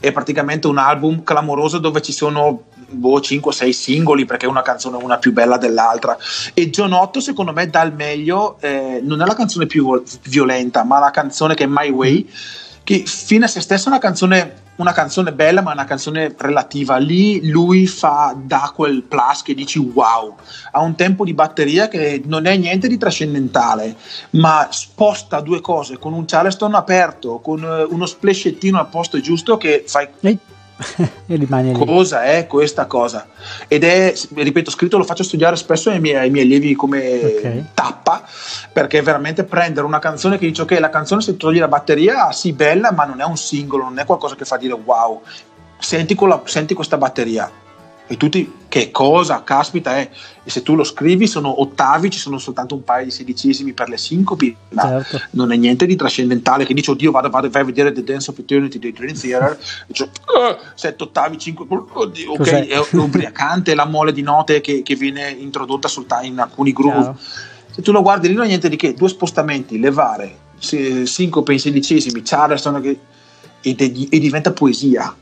È 0.00 0.10
praticamente 0.10 0.66
un 0.66 0.78
album 0.78 1.22
clamoroso 1.22 1.78
dove 1.78 2.02
ci 2.02 2.10
sono 2.10 2.64
boh, 2.88 3.20
5-6 3.20 3.70
singoli 3.70 4.24
perché 4.24 4.46
una 4.46 4.62
canzone 4.62 4.98
è 4.98 5.00
una 5.00 5.18
più 5.18 5.32
bella 5.32 5.58
dell'altra. 5.58 6.18
E 6.54 6.70
Gianotto 6.70 7.20
secondo 7.20 7.52
me 7.52 7.70
dà 7.70 7.82
il 7.82 7.94
meglio 7.94 8.56
eh, 8.58 8.98
non 9.00 9.22
è 9.22 9.24
la 9.24 9.36
canzone 9.36 9.66
più 9.66 10.02
violenta 10.24 10.82
ma 10.82 10.98
la 10.98 11.12
canzone 11.12 11.54
che 11.54 11.64
è 11.64 11.68
My 11.68 11.88
Way 11.90 12.28
che 12.84 13.04
fine 13.06 13.44
a 13.44 13.48
se 13.48 13.60
stessa 13.60 13.86
è 13.86 13.88
una 13.88 13.98
canzone 13.98 14.60
una 14.76 14.92
canzone 14.92 15.32
bella 15.32 15.62
ma 15.62 15.72
una 15.72 15.84
canzone 15.84 16.34
relativa. 16.36 16.96
Lì 16.96 17.48
lui 17.48 17.86
fa 17.86 18.34
da 18.36 18.72
quel 18.74 19.02
plus 19.02 19.42
che 19.42 19.54
dici 19.54 19.78
wow 19.78 20.34
ha 20.72 20.80
un 20.80 20.94
tempo 20.94 21.24
di 21.24 21.34
batteria 21.34 21.88
che 21.88 22.22
non 22.24 22.46
è 22.46 22.56
niente 22.56 22.88
di 22.88 22.98
trascendentale 22.98 23.96
ma 24.30 24.68
sposta 24.70 25.40
due 25.40 25.60
cose 25.60 25.98
con 25.98 26.12
un 26.12 26.24
charleston 26.24 26.74
aperto 26.74 27.38
con 27.38 27.62
eh, 27.62 27.84
uno 27.84 28.06
splashettino 28.06 28.78
al 28.78 28.88
posto 28.88 29.20
giusto 29.20 29.56
che 29.56 29.84
fai 29.86 30.08
Ehi 30.20 30.38
e 31.26 31.36
rimane 31.36 31.72
lì. 31.72 31.84
Cosa 31.84 32.24
è 32.24 32.46
questa 32.46 32.86
cosa? 32.86 33.28
Ed 33.68 33.84
è, 33.84 34.12
ripeto, 34.34 34.70
scritto 34.70 34.98
lo 34.98 35.04
faccio 35.04 35.22
studiare 35.22 35.56
spesso 35.56 35.90
ai 35.90 36.00
miei, 36.00 36.16
ai 36.16 36.30
miei 36.30 36.44
allievi 36.44 36.74
come 36.74 37.20
okay. 37.36 37.64
tappa, 37.74 38.26
perché 38.72 39.02
veramente 39.02 39.44
prendere 39.44 39.86
una 39.86 39.98
canzone 39.98 40.38
che 40.38 40.46
dice 40.46 40.62
ok, 40.62 40.78
la 40.78 40.90
canzone 40.90 41.22
se 41.22 41.36
togli 41.36 41.58
la 41.58 41.68
batteria, 41.68 42.32
sì, 42.32 42.52
bella, 42.52 42.92
ma 42.92 43.04
non 43.04 43.20
è 43.20 43.24
un 43.24 43.36
singolo, 43.36 43.84
non 43.84 43.98
è 43.98 44.04
qualcosa 44.04 44.34
che 44.34 44.44
fa 44.44 44.56
dire 44.56 44.78
wow, 44.84 45.22
senti, 45.78 46.16
la, 46.20 46.40
senti 46.44 46.74
questa 46.74 46.96
batteria, 46.96 47.50
e 48.06 48.16
tutti 48.16 48.60
che 48.68 48.90
cosa 48.90 49.42
caspita 49.44 49.96
è 49.96 50.10
e 50.44 50.50
se 50.50 50.62
tu 50.62 50.74
lo 50.74 50.82
scrivi 50.82 51.26
sono 51.26 51.60
ottavi 51.60 52.10
ci 52.10 52.18
sono 52.18 52.38
soltanto 52.38 52.74
un 52.74 52.84
paio 52.84 53.04
di 53.04 53.10
sedicesimi 53.10 53.72
per 53.74 53.88
le 53.88 53.96
sincopi. 53.96 54.56
Ma 54.70 54.82
certo. 54.82 55.20
non 55.32 55.52
è 55.52 55.56
niente 55.56 55.86
di 55.86 55.94
trascendentale 55.94 56.64
che 56.64 56.74
dice 56.74 56.90
oddio 56.90 57.10
vado, 57.10 57.30
vado 57.30 57.48
vai 57.50 57.62
a 57.62 57.64
vedere 57.64 57.92
The 57.92 58.02
Dance 58.02 58.30
of 58.30 58.38
Eternity 58.38 58.78
dei 58.78 58.92
Dream 58.92 59.14
Theater 59.14 59.58
cioè, 59.92 60.08
uh, 60.08 60.56
sette 60.74 61.02
ottavi 61.02 61.38
cinque 61.38 61.66
oddio, 61.68 62.32
ok 62.32 62.48
è, 62.48 62.66
è 62.68 62.96
ubriacante 62.96 63.74
la 63.74 63.86
mole 63.86 64.12
di 64.12 64.22
note 64.22 64.60
che, 64.60 64.82
che 64.82 64.94
viene 64.94 65.30
introdotta 65.30 65.88
soltanto 65.88 66.26
in 66.26 66.38
alcuni 66.38 66.72
groove. 66.72 67.00
Chiaro. 67.00 67.18
se 67.70 67.82
tu 67.82 67.92
lo 67.92 68.02
guardi 68.02 68.28
lì 68.28 68.34
non 68.34 68.44
è 68.44 68.48
niente 68.48 68.68
di 68.68 68.76
che. 68.76 68.94
Due 68.94 69.08
spostamenti 69.08 69.78
levare 69.78 70.38
sincope 70.58 71.52
in 71.52 71.58
sedicesimi 71.58 72.22
Charleston 72.22 72.80
che, 72.80 72.98
e, 73.60 73.76
e 74.10 74.18
diventa 74.18 74.52
poesia 74.52 75.14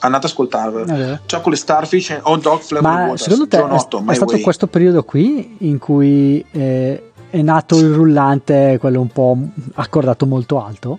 andate 0.00 0.26
ad 0.26 0.32
ascoltarlo. 0.32 0.84
Eh. 0.86 1.20
Chocolate 1.30 1.56
Starfish 1.60 2.10
e 2.10 2.20
Hot 2.22 2.42
Dog 2.42 2.60
Flavor 2.60 2.90
Ma 2.90 3.00
Waters, 3.02 3.22
secondo 3.22 3.48
te 3.48 3.58
è, 3.58 3.62
Otto, 3.62 4.04
è 4.08 4.14
stato 4.14 4.32
way. 4.32 4.40
questo 4.40 4.66
periodo 4.66 5.04
qui 5.04 5.56
in 5.60 5.78
cui 5.78 6.44
eh, 6.50 7.10
è 7.30 7.42
nato 7.42 7.78
il 7.78 7.92
rullante, 7.92 8.76
quello 8.78 9.00
un 9.00 9.08
po' 9.08 9.36
accordato 9.74 10.26
molto 10.26 10.62
alto? 10.62 10.98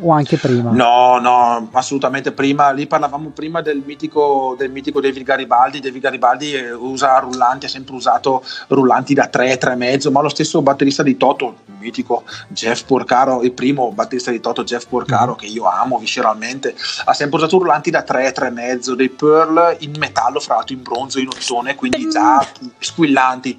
O 0.00 0.12
anche 0.12 0.36
prima? 0.36 0.70
No, 0.70 1.18
no, 1.18 1.68
assolutamente 1.72 2.32
prima. 2.32 2.70
Lì 2.70 2.86
parlavamo 2.86 3.30
prima 3.30 3.62
del 3.62 3.82
mitico, 3.84 4.54
del 4.58 4.70
mitico 4.70 5.00
David 5.00 5.22
Garibaldi. 5.22 5.80
David 5.80 6.02
Garibaldi 6.02 6.52
eh, 6.52 6.72
usa 6.72 7.18
rullanti, 7.18 7.66
ha 7.66 7.68
sempre 7.68 7.94
usato 7.94 8.42
rullanti 8.68 9.14
da 9.14 9.26
3, 9.26 9.58
3,5, 9.58 10.10
ma 10.10 10.20
lo 10.20 10.28
stesso 10.28 10.60
batterista 10.62 11.02
di 11.02 11.16
Toto, 11.16 11.56
il 11.66 11.74
mitico 11.78 12.24
Jeff 12.48 12.84
Porcaro, 12.84 13.42
il 13.42 13.52
primo 13.52 13.90
batterista 13.92 14.30
di 14.30 14.40
Toto, 14.40 14.64
Jeff 14.64 14.86
Porcaro, 14.86 15.32
mm. 15.32 15.36
che 15.36 15.46
io 15.46 15.64
amo 15.64 15.98
visceralmente, 15.98 16.74
ha 17.04 17.12
sempre 17.12 17.38
usato 17.38 17.58
rullanti 17.58 17.90
da 17.90 18.02
3, 18.02 18.34
3,5, 18.34 18.92
dei 18.92 19.08
Pearl 19.08 19.76
in 19.80 19.94
metallo, 19.98 20.40
fra 20.40 20.56
l'altro 20.56 20.74
in 20.74 20.82
bronzo, 20.82 21.18
in 21.18 21.28
ottone, 21.28 21.74
quindi 21.74 22.08
già 22.10 22.46
squillanti 22.78 23.58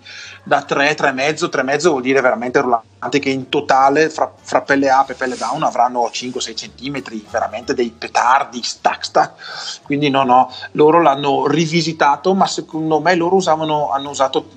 da 0.49 0.63
3, 0.63 0.97
3,5, 0.97 1.47
3,5 1.47 1.89
vuol 1.89 2.01
dire 2.01 2.21
veramente 2.21 2.59
rullanti 2.59 3.19
che 3.19 3.29
in 3.29 3.49
totale 3.49 4.09
fra, 4.09 4.33
fra 4.35 4.61
pelle 4.61 4.89
up 4.89 5.11
e 5.11 5.13
pelle 5.13 5.37
down 5.37 5.61
avranno 5.61 6.09
5-6 6.11 6.55
centimetri, 6.55 7.23
veramente 7.29 7.75
dei 7.75 7.93
petardi, 7.95 8.63
stack 8.63 9.05
stack, 9.05 9.81
quindi 9.83 10.09
no 10.09 10.23
no, 10.23 10.51
loro 10.71 11.03
l'hanno 11.03 11.45
rivisitato, 11.45 12.33
ma 12.33 12.47
secondo 12.47 12.99
me 12.99 13.13
loro 13.13 13.35
usavano, 13.35 13.91
hanno 13.91 14.09
usato 14.09 14.49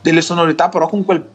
delle 0.00 0.20
sonorità 0.20 0.68
però 0.68 0.88
con 0.88 1.04
quel 1.04 1.28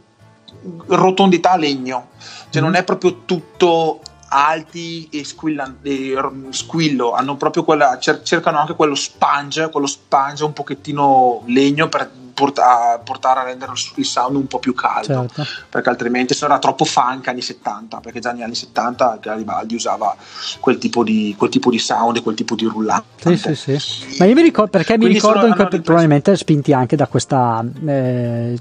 rotondità 0.86 1.58
legno, 1.58 2.08
cioè 2.50 2.62
non 2.62 2.76
è 2.76 2.86
proprio 2.86 3.24
tutto 3.26 4.00
alti 4.30 5.10
e, 5.12 5.20
e 5.20 6.52
squillo, 6.52 7.12
hanno 7.12 7.36
proprio 7.36 7.66
quella, 7.66 7.98
cer- 8.00 8.24
cercano 8.24 8.58
anche 8.58 8.74
quello 8.74 8.96
sponge, 8.96 9.70
quello 9.70 9.86
sponge 9.86 10.46
un 10.46 10.54
pochettino 10.54 11.44
legno 11.46 11.90
per 11.90 12.10
porta, 12.38 13.02
portare 13.04 13.40
a 13.40 13.44
rendere 13.46 13.72
il 13.96 14.06
sound 14.06 14.36
un 14.36 14.46
po' 14.46 14.60
più 14.60 14.76
caldo, 14.76 15.26
certo. 15.28 15.44
perché 15.70 15.90
altrimenti 15.90 16.38
era 16.40 16.60
troppo 16.60 16.86
funk 16.86 17.28
anni 17.30 17.42
70, 17.42 17.98
perché 17.98 18.20
già 18.20 18.32
negli 18.32 18.44
anni 18.44 18.54
70 18.54 19.18
Garibaldi 19.20 19.74
usava 19.74 20.16
quel 20.60 20.78
tipo 20.78 21.04
di, 21.04 21.34
quel 21.36 21.50
tipo 21.50 21.72
di 21.72 21.80
sound 21.80 22.18
e 22.18 22.22
quel 22.22 22.36
tipo 22.36 22.54
di 22.54 22.66
rullante. 22.66 23.36
Sì, 23.36 23.56
sì, 23.56 23.80
sì. 23.80 24.18
Ma 24.20 24.26
io 24.26 24.36
mi 24.36 24.44
ricordo, 24.44 24.70
perché 24.70 24.98
Quindi 24.98 25.08
mi 25.08 25.14
ricordo 25.14 25.52
sono, 25.52 25.56
quel, 25.56 25.82
probabilmente 25.82 26.36
spinti 26.36 26.74
anche 26.74 26.96
da 26.96 27.08
questa, 27.08 27.66
eh, 27.88 28.56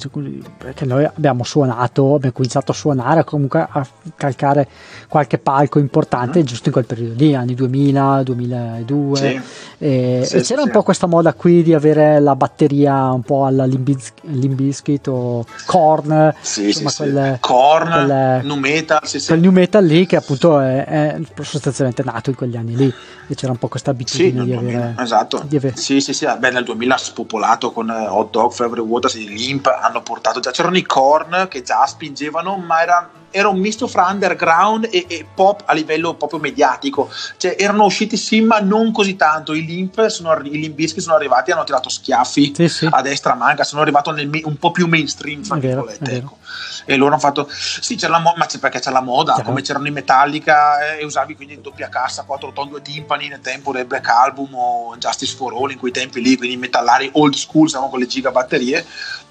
perché 0.57 0.87
noi 0.87 1.05
abbiamo 1.05 1.45
suonato, 1.45 2.15
abbiamo 2.15 2.35
cominciato 2.35 2.73
a 2.73 2.75
suonare, 2.75 3.25
comunque 3.25 3.67
a 3.71 3.87
calcare 4.17 4.67
qualche 5.07 5.37
palco 5.37 5.79
importante 5.79 6.39
mm-hmm. 6.39 6.47
giusto 6.47 6.69
in 6.69 6.73
quel 6.73 6.87
periodo 6.87 7.15
lì, 7.19 7.35
anni 7.35 7.55
2000, 7.55 8.23
2002. 8.23 9.17
Sì. 9.19 9.41
E, 9.79 10.29
e 10.33 10.41
c'era 10.41 10.63
un 10.63 10.71
po' 10.71 10.83
questa 10.83 11.07
moda 11.07 11.35
qui 11.35 11.63
di 11.63 11.75
avere 11.75 12.21
la 12.21 12.35
batteria 12.35 13.13
un 13.13 13.21
po' 13.21 13.45
alla 13.45 13.66
Limbiskit 13.67 15.07
o 15.09 15.45
Korn, 15.67 16.35
sì, 16.41 16.67
insomma, 16.67 16.91
sì, 16.91 16.97
quelle, 16.97 17.39
Korn, 17.41 17.91
quelle, 17.91 18.41
new 18.43 18.57
metal, 18.57 19.01
sì, 19.03 19.25
quel 19.25 19.41
new 19.41 19.51
metal 19.51 19.85
lì 19.85 20.07
che 20.07 20.17
appunto 20.17 20.61
è, 20.61 20.85
è, 20.85 21.21
sostanzialmente 21.43 22.03
nato 22.03 22.31
in 22.31 22.37
quegli 22.37 22.57
anni 22.57 22.77
lì 22.77 22.95
e 23.29 23.35
c'era 23.35 23.53
un 23.53 23.59
po' 23.59 23.69
questa 23.69 23.91
abitudine 23.91 24.45
di 24.45 24.53
avere 24.53 24.95
esatto. 24.99 25.43
di 25.47 25.57
avere... 25.57 25.77
sì 25.77 26.01
sì 26.01 26.13
sì 26.13 26.27
beh 26.39 26.51
nel 26.51 26.65
2000 26.65 26.95
ha 26.95 26.99
spopolato 26.99 27.73
con 27.73 27.91
eh, 27.91 28.07
Hot 28.07 28.31
Dog 28.31 28.53
Fever 28.53 28.81
Waters 28.81 29.17
Limp 29.17 29.67
hanno 29.67 30.03
portato 30.03 30.41
già 30.41 30.51
c'erano 30.51 30.77
i 30.77 30.85
Korn 30.85 31.47
che 31.49 31.63
già 31.63 31.85
spingevano 31.87 32.57
ma 32.57 32.83
era 32.83 33.11
era 33.31 33.49
un 33.49 33.59
misto 33.59 33.87
fra 33.87 34.07
underground 34.11 34.89
e, 34.91 35.05
e, 35.09 35.27
pop 35.35 35.63
a 35.67 35.73
livello 35.73 36.15
proprio 36.15 36.39
mediatico. 36.39 37.11
Cioè, 37.37 37.57
erano 37.59 37.85
usciti 37.85 38.17
sì, 38.17 38.41
ma 38.41 38.59
non 38.61 38.93
così 38.93 39.17
tanto. 39.17 39.53
I 39.53 39.65
Limp, 39.65 40.07
sono, 40.07 40.35
i 40.43 40.59
Limbischi 40.59 41.01
sono 41.01 41.17
arrivati 41.17 41.51
e 41.51 41.55
hanno 41.55 41.65
tirato 41.65 41.89
schiaffi 41.89 42.53
sì, 42.55 42.69
sì. 42.69 42.89
a 42.91 43.03
destra 43.03 43.35
manca, 43.35 43.65
sono 43.65 43.83
arrivati 43.83 44.11
un 44.45 44.57
po' 44.59 44.71
più 44.71 44.87
mainstream, 44.87 45.43
fra 45.43 45.57
virgolette. 45.57 46.13
Ecco. 46.13 46.39
E 46.85 46.97
loro 46.97 47.13
hanno 47.13 47.21
fatto, 47.21 47.49
sì, 47.51 47.97
c'è 47.97 48.09
la 48.09 48.19
mo- 48.19 48.35
ma 48.37 48.47
c'è 48.47 48.59
perché 48.59 48.79
c'è 48.79 48.91
la 48.91 49.01
moda, 49.01 49.35
Chiaro. 49.35 49.49
come 49.49 49.63
c'erano 49.63 49.89
i 49.89 49.91
Metallica 49.91 50.95
eh, 50.95 51.01
e 51.01 51.05
usavi 51.05 51.35
quindi 51.35 51.61
doppia 51.61 51.89
cassa, 51.89 52.23
quattro 52.23 52.53
ton, 52.53 52.69
due 52.69 52.81
timpani 52.81 53.29
nel 53.29 53.41
tempo 53.41 53.73
del 53.73 53.87
Black 53.87 54.09
Album 54.09 54.55
o 54.55 54.97
Justice 54.97 55.35
for 55.35 55.53
All 55.53 55.73
in 55.73 55.79
quei 55.79 55.91
tempi 55.91 56.23
lì, 56.23 56.37
quindi 56.37 56.57
metallari 56.57 57.11
old 57.15 57.35
school, 57.35 57.69
siamo 57.69 57.89
con 57.89 57.99
le 57.99 58.07
giga 58.07 58.31
batterie 58.31 58.85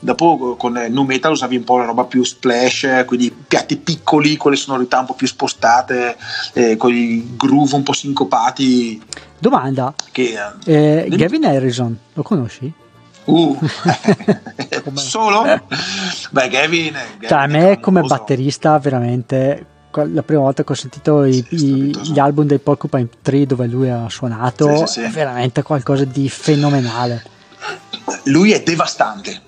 Dopo 0.06 0.56
con 0.56 0.73
Nu 0.90 1.02
Metal 1.02 1.32
usavi 1.32 1.56
un 1.56 1.64
po' 1.64 1.80
la 1.80 1.86
roba 1.86 2.03
più 2.03 2.23
splash, 2.23 3.06
quindi 3.07 3.32
piatti 3.32 3.76
piccoli 3.77 4.38
con 4.38 4.52
le 4.52 4.57
sonorità 4.57 4.99
un 4.99 5.07
po' 5.07 5.15
più 5.15 5.26
spostate, 5.26 6.15
eh, 6.53 6.77
con 6.77 6.94
i 6.94 7.36
groove 7.36 7.73
un 7.73 7.82
po' 7.82 7.94
sincopati. 7.94 9.02
Domanda: 9.40 9.95
che, 10.11 10.38
eh, 10.64 11.07
eh 11.07 11.10
Gavin 11.10 11.45
Harrison, 11.45 11.98
lo 12.14 12.22
conosci? 12.22 12.72
Uh, 13.23 13.57
solo? 14.94 15.44
Beh, 16.30 16.49
Gavin, 16.49 16.94
Gavin 16.94 17.27
cioè, 17.27 17.40
a 17.40 17.48
me 17.48 17.80
come 17.80 18.02
batterista 18.02 18.77
veramente 18.77 19.65
la 19.91 20.22
prima 20.22 20.41
volta 20.41 20.64
che 20.64 20.72
ho 20.72 20.76
sentito 20.76 21.23
i, 21.23 21.44
i, 21.49 21.98
gli 22.11 22.19
album 22.19 22.45
dei 22.45 22.60
Porcupine 22.60 23.10
Tree 23.23 23.48
dove 23.48 23.65
lui 23.65 23.90
ha 23.90 24.07
suonato 24.07 24.68
sì, 24.76 24.86
sì, 24.86 24.99
sì. 24.99 25.02
è 25.02 25.10
veramente 25.10 25.64
qualcosa 25.64 26.03
di 26.03 26.27
fenomenale 26.27 27.23
lui 28.26 28.52
è 28.52 28.61
devastante 28.61 29.41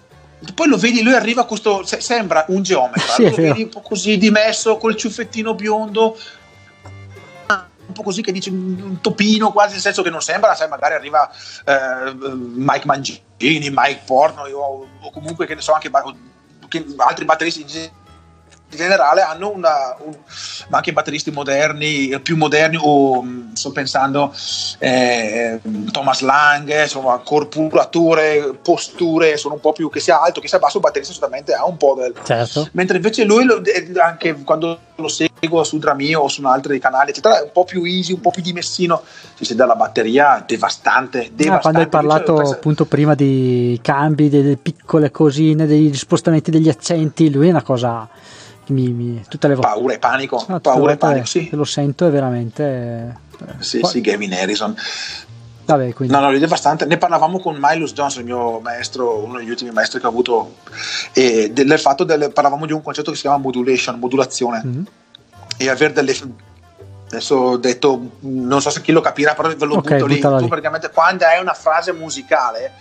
poi 0.54 0.68
lo 0.68 0.78
vedi, 0.78 1.02
lui 1.02 1.14
arriva 1.14 1.42
a 1.42 1.46
questo. 1.46 1.84
sembra 1.84 2.46
un 2.50 2.62
geometra, 2.62 3.14
sì, 3.14 3.24
lo 3.24 3.36
vedi 3.36 3.64
un 3.64 3.70
po' 3.70 3.82
così 3.82 4.18
dimesso 4.18 4.78
col 4.78 4.96
ciuffettino 4.96 5.56
biondo, 5.56 6.18
un 7.88 7.94
po' 7.94 8.04
così 8.04 8.22
che 8.22 8.32
dice 8.32 8.50
un 8.50 9.00
topino 9.02 9.52
quasi 9.52 9.74
nel 9.74 9.82
senso 9.82 10.02
che 10.02 10.10
non 10.10 10.22
sembra 10.22 10.54
sai 10.56 10.68
magari 10.68 10.94
arriva 10.96 11.30
eh, 11.66 12.14
Mike 12.14 12.86
Mangini 12.86 13.22
Mike 13.40 14.02
Porno 14.06 14.42
o, 14.44 14.88
o, 15.00 15.12
comunque 15.12 15.46
che 15.46 15.56
ne 15.56 15.62
so 15.62 15.74
anche 15.74 15.90
che 16.68 16.86
altri 16.98 17.26
batteristi 17.26 17.66
in 18.70 18.78
generale 18.78 19.22
hanno 19.22 19.50
una, 19.50 19.96
un, 20.00 20.14
ma 20.68 20.78
anche 20.78 20.92
batteristi 20.92 21.32
moderni, 21.32 22.20
più 22.22 22.36
moderni, 22.36 22.78
o 22.80 23.24
mm, 23.24 23.54
sto 23.54 23.72
pensando 23.72 24.34
eh, 24.80 25.60
Thomas 25.92 26.22
Lang, 26.22 26.84
insomma, 26.84 27.18
corpurature, 27.20 28.58
posture, 28.62 29.38
sono 29.38 29.54
un 29.54 29.62
po' 29.62 29.72
più 29.72 29.90
che 29.90 30.02
sia 30.02 30.22
alto, 30.22 30.42
che 30.42 30.50
sia 30.50 30.60
basso, 30.60 30.78
il 30.78 30.84
batterista 30.84 31.14
assolutamente 31.14 31.54
ha 31.54 31.66
un 31.66 31.78
po' 31.78 31.96
del... 31.98 32.14
Certo. 32.24 32.68
Mentre 32.74 32.98
invece 32.98 33.24
lui, 33.24 33.46
anche 34.02 34.36
quando 34.44 34.80
lo 34.96 35.08
seguo 35.08 35.64
su 35.64 35.78
Dramio 35.78 36.22
o 36.22 36.28
su 36.28 36.44
altri 36.44 36.80
canali, 36.80 37.12
eccetera, 37.12 37.40
è 37.40 37.44
un 37.44 37.52
po' 37.54 37.64
più 37.64 37.84
easy, 37.84 38.14
un 38.14 38.22
po' 38.22 38.32
più 38.32 38.42
dimessino, 38.42 39.02
si 39.36 39.46
sente 39.46 39.56
dalla 39.56 39.76
batteria 39.76 40.44
devastante, 40.46 41.30
devastante. 41.32 41.50
Ah, 41.50 41.60
quando 41.60 41.80
hai 41.80 41.88
parlato 41.88 42.32
invece, 42.34 42.54
appunto 42.54 42.86
prima 42.86 43.16
di 43.16 43.80
cambi, 43.82 44.28
delle 44.28 44.58
piccole 44.58 45.10
cosine, 45.10 45.66
degli 45.66 45.96
spostamenti 45.96 46.52
degli 46.52 46.68
accenti, 46.68 47.32
lui 47.32 47.48
è 47.48 47.52
una 47.52 47.62
cosa 47.62 48.10
mi, 48.68 48.92
mi, 48.92 49.24
tutte 49.28 49.48
le 49.48 49.56
volte. 49.56 49.70
Paura 49.70 49.94
e 49.94 50.00
panico. 50.00 50.46
No, 50.48 50.60
paura 50.60 50.94
e 50.94 50.98
panico, 50.98 51.26
sì. 51.26 51.50
Lo 51.52 51.64
sento 51.64 52.08
è 52.08 52.10
veramente... 52.10 53.18
Eh, 53.40 53.64
sì, 53.64 53.80
Poi... 53.80 53.90
sì, 53.90 54.02
Gavin 54.02 54.34
Harrison. 54.34 54.76
Vabbè, 55.66 55.94
quindi... 55.94 56.14
No, 56.14 56.22
no, 56.22 56.32
è 56.32 56.40
devastante. 56.40 56.86
Ne 56.86 56.98
parlavamo 56.98 57.40
con 57.40 57.58
Miles 57.60 57.94
Johnson, 57.94 58.22
il 58.22 58.28
mio 58.28 58.60
maestro, 58.60 59.24
uno 59.24 59.38
degli 59.38 59.50
ultimi 59.50 59.72
maestri 59.72 60.00
che 60.00 60.06
ho 60.06 60.10
avuto, 60.10 60.56
e 61.14 61.52
del 61.52 61.78
fatto 61.78 62.04
del, 62.04 62.32
parlavamo 62.32 62.66
di 62.66 62.72
un 62.72 62.82
concetto 62.82 63.10
che 63.12 63.18
si 63.18 63.24
chiama 63.24 63.38
modulation, 63.38 64.00
modulazione. 64.00 64.62
Mm-hmm. 64.66 64.84
E 65.58 65.70
avere 65.70 65.94
delle 65.94 66.14
adesso 67.08 67.36
ho 67.36 67.58
detto 67.58 68.18
non 68.20 68.62
so 68.62 68.70
se 68.70 68.82
chi 68.82 68.92
lo 68.92 69.00
capirà 69.00 69.34
però 69.34 69.48
ve 69.48 69.66
lo 69.66 69.78
okay, 69.78 69.98
butto 69.98 70.06
lì 70.08 70.20
tu 70.20 70.48
praticamente 70.48 70.90
quando 70.90 71.24
hai 71.24 71.40
una 71.40 71.54
frase 71.54 71.94
musicale 71.94 72.74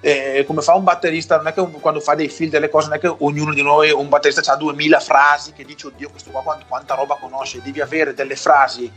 eh, 0.00 0.44
come 0.46 0.62
fa 0.62 0.74
un 0.74 0.84
batterista, 0.84 1.36
non 1.36 1.48
è 1.48 1.52
che 1.52 1.60
un, 1.60 1.72
quando 1.80 2.00
fa 2.00 2.14
dei 2.14 2.28
film, 2.28 2.50
delle 2.50 2.70
cose, 2.70 2.88
non 2.88 2.96
è 2.96 3.00
che 3.00 3.14
ognuno 3.18 3.52
di 3.52 3.62
noi, 3.62 3.90
un 3.90 4.08
batterista 4.08 4.52
ha 4.52 4.56
2000 4.56 5.00
frasi 5.00 5.52
che 5.52 5.64
dice, 5.64 5.88
oddio, 5.88 6.10
questo 6.10 6.30
qua 6.30 6.42
quanta, 6.42 6.64
quanta 6.66 6.94
roba 6.94 7.16
conosce, 7.20 7.60
devi 7.62 7.80
avere 7.80 8.14
delle 8.14 8.36
frasi 8.36 8.90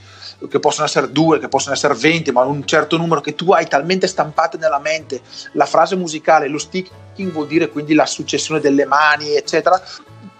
che 0.49 0.59
possono 0.59 0.85
essere 0.85 1.11
due, 1.11 1.39
che 1.39 1.47
possono 1.47 1.73
essere 1.73 1.93
20, 1.93 2.31
ma 2.31 2.41
un 2.43 2.65
certo 2.65 2.97
numero 2.97 3.21
che 3.21 3.35
tu 3.35 3.51
hai 3.51 3.67
talmente 3.67 4.07
stampate 4.07 4.57
nella 4.57 4.79
mente, 4.79 5.21
la 5.53 5.65
frase 5.65 5.95
musicale, 5.95 6.47
lo 6.47 6.57
sticking 6.57 7.31
vuol 7.31 7.47
dire 7.47 7.69
quindi 7.69 7.93
la 7.93 8.05
successione 8.05 8.59
delle 8.59 8.85
mani, 8.85 9.35
eccetera, 9.35 9.81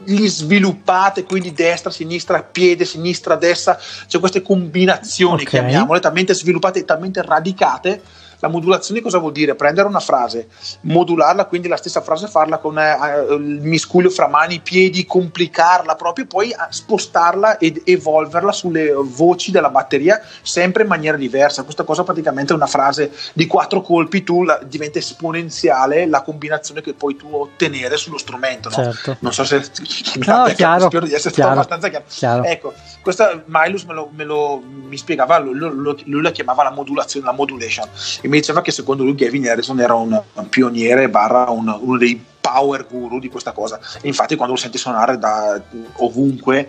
li 0.06 0.28
sviluppate, 0.28 1.24
quindi 1.24 1.54
destra, 1.54 1.92
sinistra, 1.92 2.42
piede, 2.44 2.86
sinistra, 2.86 3.36
destra, 3.36 3.80
cioè 4.08 4.20
queste 4.20 4.42
combinazioni, 4.42 5.44
okay. 5.44 5.46
chiamiamole, 5.46 6.00
talmente 6.00 6.34
sviluppate, 6.34 6.84
talmente 6.84 7.22
radicate 7.22 8.02
la 8.44 8.50
modulazione 8.50 9.00
cosa 9.00 9.20
vuol 9.20 9.32
dire? 9.32 9.56
Prendere 9.56 9.88
una 9.88 10.02
frase, 10.02 10.50
modularla, 10.82 11.46
quindi 11.46 11.70
la 11.70 11.78
stessa 11.78 12.02
frase 12.02 12.28
farla 12.28 12.58
con 12.58 12.78
eh, 12.78 12.92
eh 12.92 13.34
il 13.36 13.62
miscuglio 13.62 14.10
fra 14.10 14.28
mani, 14.28 14.60
piedi, 14.60 15.06
complicarla 15.06 15.96
proprio, 15.96 16.26
poi 16.26 16.50
eh, 16.50 16.56
spostarla 16.68 17.58
ed 17.58 17.84
evolverla 17.86 18.52
sulle 18.52 18.92
voci 18.92 19.50
della 19.50 19.70
batteria 19.70 20.22
sempre 20.42 20.84
in 20.84 20.90
maniera 20.90 21.16
diversa. 21.16 21.64
Questa 21.64 21.86
cosa 21.86 22.04
praticamente 22.04 22.52
è 22.52 22.56
una 22.58 22.68
frase 22.68 23.14
di 23.32 23.48
quattro 23.48 23.82
colpi, 23.82 24.24
tu 24.24 24.44
la, 24.44 24.60
diventa 24.62 25.00
esponenziale 25.00 26.06
la 26.06 26.22
combinazione 26.22 26.82
che 26.82 26.94
puoi 26.96 27.16
tu 27.16 27.34
ottenere 27.34 27.96
sullo 27.96 28.18
strumento. 28.18 28.68
No? 28.68 28.76
Certo. 28.76 29.16
Non 29.20 29.32
so 29.32 29.46
se 29.46 29.64
no, 30.28 30.52
chiaro, 30.54 30.88
spero 30.88 31.06
di 31.06 31.14
essere 31.14 31.34
chiaro, 31.34 31.62
stato 31.62 31.76
abbastanza 31.76 31.88
chiaro. 31.88 32.06
chiaro. 32.10 32.44
Ecco, 32.44 32.74
questa 33.02 33.42
Milus 33.46 33.84
me 33.84 33.94
lo, 33.94 34.10
me 34.12 34.26
lo 34.26 34.62
mi 34.62 34.98
spiegava, 34.98 35.40
lui, 35.40 36.22
la 36.22 36.32
chiamava 36.32 36.64
la 36.64 36.72
modulazione, 36.72 37.26
la 37.26 37.32
modulation. 37.32 37.88
E 38.22 38.28
mi 38.34 38.40
diceva 38.40 38.62
che 38.62 38.72
secondo 38.72 39.04
lui 39.04 39.14
Gavin 39.14 39.48
Harrison 39.48 39.80
era 39.80 39.94
un, 39.94 40.20
un 40.34 40.50
pioniere 40.50 41.08
barra 41.08 41.52
un, 41.52 41.68
uno 41.68 41.98
dei 42.00 42.20
power 42.42 42.88
guru 42.90 43.20
di 43.20 43.30
questa 43.30 43.52
cosa. 43.52 43.80
E 44.02 44.08
infatti, 44.08 44.36
quando 44.36 44.56
lo 44.56 44.60
senti 44.60 44.78
suonare 44.78 45.18
da 45.18 45.62
ovunque, 45.98 46.68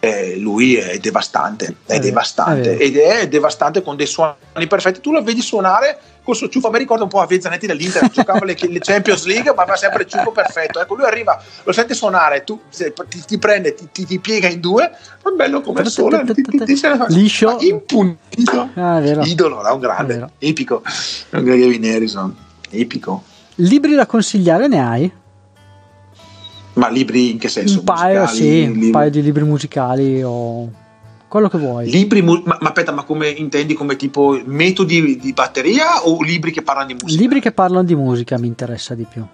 eh, 0.00 0.36
lui 0.36 0.76
è 0.76 0.98
devastante. 0.98 1.76
È, 1.86 1.92
è 1.92 1.98
devastante. 2.00 2.76
È 2.76 2.82
ed 2.82 2.96
è 2.96 3.28
devastante 3.28 3.82
con 3.82 3.94
dei 3.94 4.06
suoni 4.06 4.66
perfetti. 4.66 5.00
Tu 5.00 5.12
lo 5.12 5.22
vedi 5.22 5.42
suonare 5.42 6.00
col 6.22 6.36
suo 6.36 6.48
ciuffo. 6.48 6.70
Me 6.70 6.78
ricorda 6.78 7.04
un 7.04 7.08
po' 7.08 7.20
a 7.20 7.26
Vezzanetti 7.26 7.66
dell'Inter, 7.66 8.08
giocava 8.10 8.44
le, 8.44 8.56
le, 8.58 8.78
Champions 8.78 9.24
League, 9.26 9.52
ma 9.54 9.62
aveva 9.62 9.76
sempre 9.76 10.02
il 10.02 10.08
ciuffo 10.08 10.32
perfetto. 10.32 10.80
Ecco, 10.80 10.94
lui 10.94 11.04
arriva, 11.04 11.40
lo 11.64 11.72
senti 11.72 11.94
suonare, 11.94 12.44
tu 12.44 12.60
ti, 13.08 13.24
ti 13.26 13.38
prende, 13.38 13.74
ti, 13.74 13.88
ti, 13.92 14.06
ti, 14.06 14.18
piega 14.18 14.48
in 14.48 14.60
due, 14.60 14.90
ma 15.22 15.30
è 15.30 15.34
bello 15.34 15.60
come 15.60 15.84
sole. 15.84 16.24
Liscio. 17.08 17.58
Impunito. 17.60 18.70
Ah, 18.74 19.00
Idolo, 19.00 19.64
è 19.64 19.70
un 19.70 19.80
grande, 19.80 20.30
epico. 20.38 20.82
Gavin 21.30 21.84
Harrison, 21.84 22.34
epico. 22.70 23.24
Libri 23.56 23.94
da 23.94 24.06
consigliare 24.06 24.66
ne 24.66 24.80
hai? 24.80 25.12
Ma 26.74 26.88
libri 26.88 27.32
in 27.32 27.38
che 27.38 27.48
senso? 27.48 27.80
Un 27.80 27.84
paio, 27.84 28.26
sì, 28.26 28.62
un 28.62 28.90
paio 28.90 29.10
di 29.10 29.20
libri 29.20 29.44
musicali 29.44 30.22
o 30.22 30.70
quello 31.32 31.48
che 31.48 31.56
vuoi. 31.56 31.90
Libri, 31.90 32.20
ma, 32.20 32.38
ma, 32.44 32.58
aspetta, 32.60 32.92
ma 32.92 33.04
come 33.04 33.28
intendi 33.28 33.72
come 33.72 33.96
tipo 33.96 34.38
metodi 34.44 35.16
di 35.16 35.32
batteria 35.32 36.06
o 36.06 36.22
libri 36.22 36.52
che 36.52 36.60
parlano 36.60 36.88
di 36.88 36.92
musica? 36.92 37.22
Libri 37.22 37.40
che 37.40 37.52
parlano 37.52 37.84
di 37.84 37.94
musica 37.94 38.38
mi 38.38 38.48
interessa 38.48 38.94
di 38.94 39.06
più. 39.08 39.24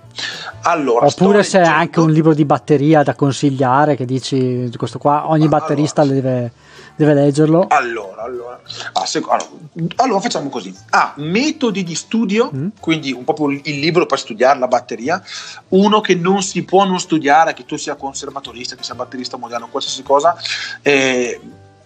Allora, 0.62 1.06
Oppure 1.06 1.42
se 1.42 1.58
hai 1.58 1.66
anche 1.66 1.98
un 1.98 2.12
libro 2.12 2.34
di 2.34 2.44
batteria 2.44 3.02
da 3.02 3.16
consigliare 3.16 3.96
che 3.96 4.04
dici 4.04 4.70
questo 4.76 4.98
qua, 4.98 5.28
ogni 5.28 5.48
batterista 5.48 6.02
allora, 6.02 6.20
deve 6.20 6.52
deve 6.98 7.14
leggerlo. 7.14 7.66
Allora, 7.68 8.22
allora, 8.22 8.60
ah, 8.94 9.06
se, 9.06 9.18
allora, 9.18 9.48
allora, 9.96 10.20
facciamo 10.20 10.48
così. 10.48 10.74
Ah, 10.90 11.14
metodi 11.16 11.84
di 11.84 11.94
studio, 11.94 12.50
mm. 12.54 12.68
quindi 12.80 13.12
un 13.12 13.22
po' 13.22 13.48
il 13.48 13.78
libro 13.78 14.04
per 14.04 14.18
studiare 14.18 14.58
la 14.58 14.66
batteria, 14.66 15.22
uno 15.68 16.00
che 16.00 16.16
non 16.16 16.42
si 16.42 16.64
può 16.64 16.84
non 16.84 16.98
studiare, 16.98 17.54
che 17.54 17.64
tu 17.64 17.76
sia 17.76 17.94
conservatorista, 17.94 18.74
che 18.74 18.82
sia 18.82 18.96
batterista 18.96 19.36
moderno, 19.36 19.68
qualsiasi 19.68 20.02
cosa, 20.02 20.36
eh, 20.82 21.40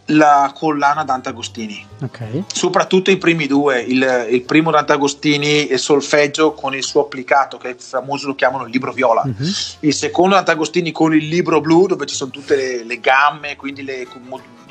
la 0.07 0.53
collana 0.55 1.05
Dante 1.05 1.29
Agostini. 1.29 1.87
Okay. 2.03 2.45
Soprattutto 2.53 3.11
i 3.11 3.17
primi 3.17 3.47
due, 3.47 3.81
il, 3.81 4.27
il 4.31 4.43
primo 4.43 4.71
Dante 4.71 4.93
Agostini 4.93 5.67
e 5.67 5.79
solfeggio 5.79 6.53
con 6.53 6.75
il 6.75 6.83
suo 6.83 7.03
applicato, 7.03 7.57
che 7.59 7.71
è 7.71 7.77
famoso 7.77 8.27
lo 8.27 8.35
chiamano 8.35 8.65
il 8.65 8.71
libro 8.71 8.93
viola. 8.93 9.23
Uh-huh. 9.25 9.47
Il 9.81 9.95
secondo 9.95 10.35
Dante 10.35 10.51
Agostini 10.51 10.93
con 10.93 11.15
il 11.15 11.29
libro 11.29 11.61
blu, 11.61 11.87
dove 11.87 12.07
ci 12.07 12.15
sono 12.15 12.31
tutte 12.31 12.57
le, 12.57 12.85
le 12.85 13.01
gamme, 13.01 13.57
quindi 13.57 13.85
le, 13.85 14.07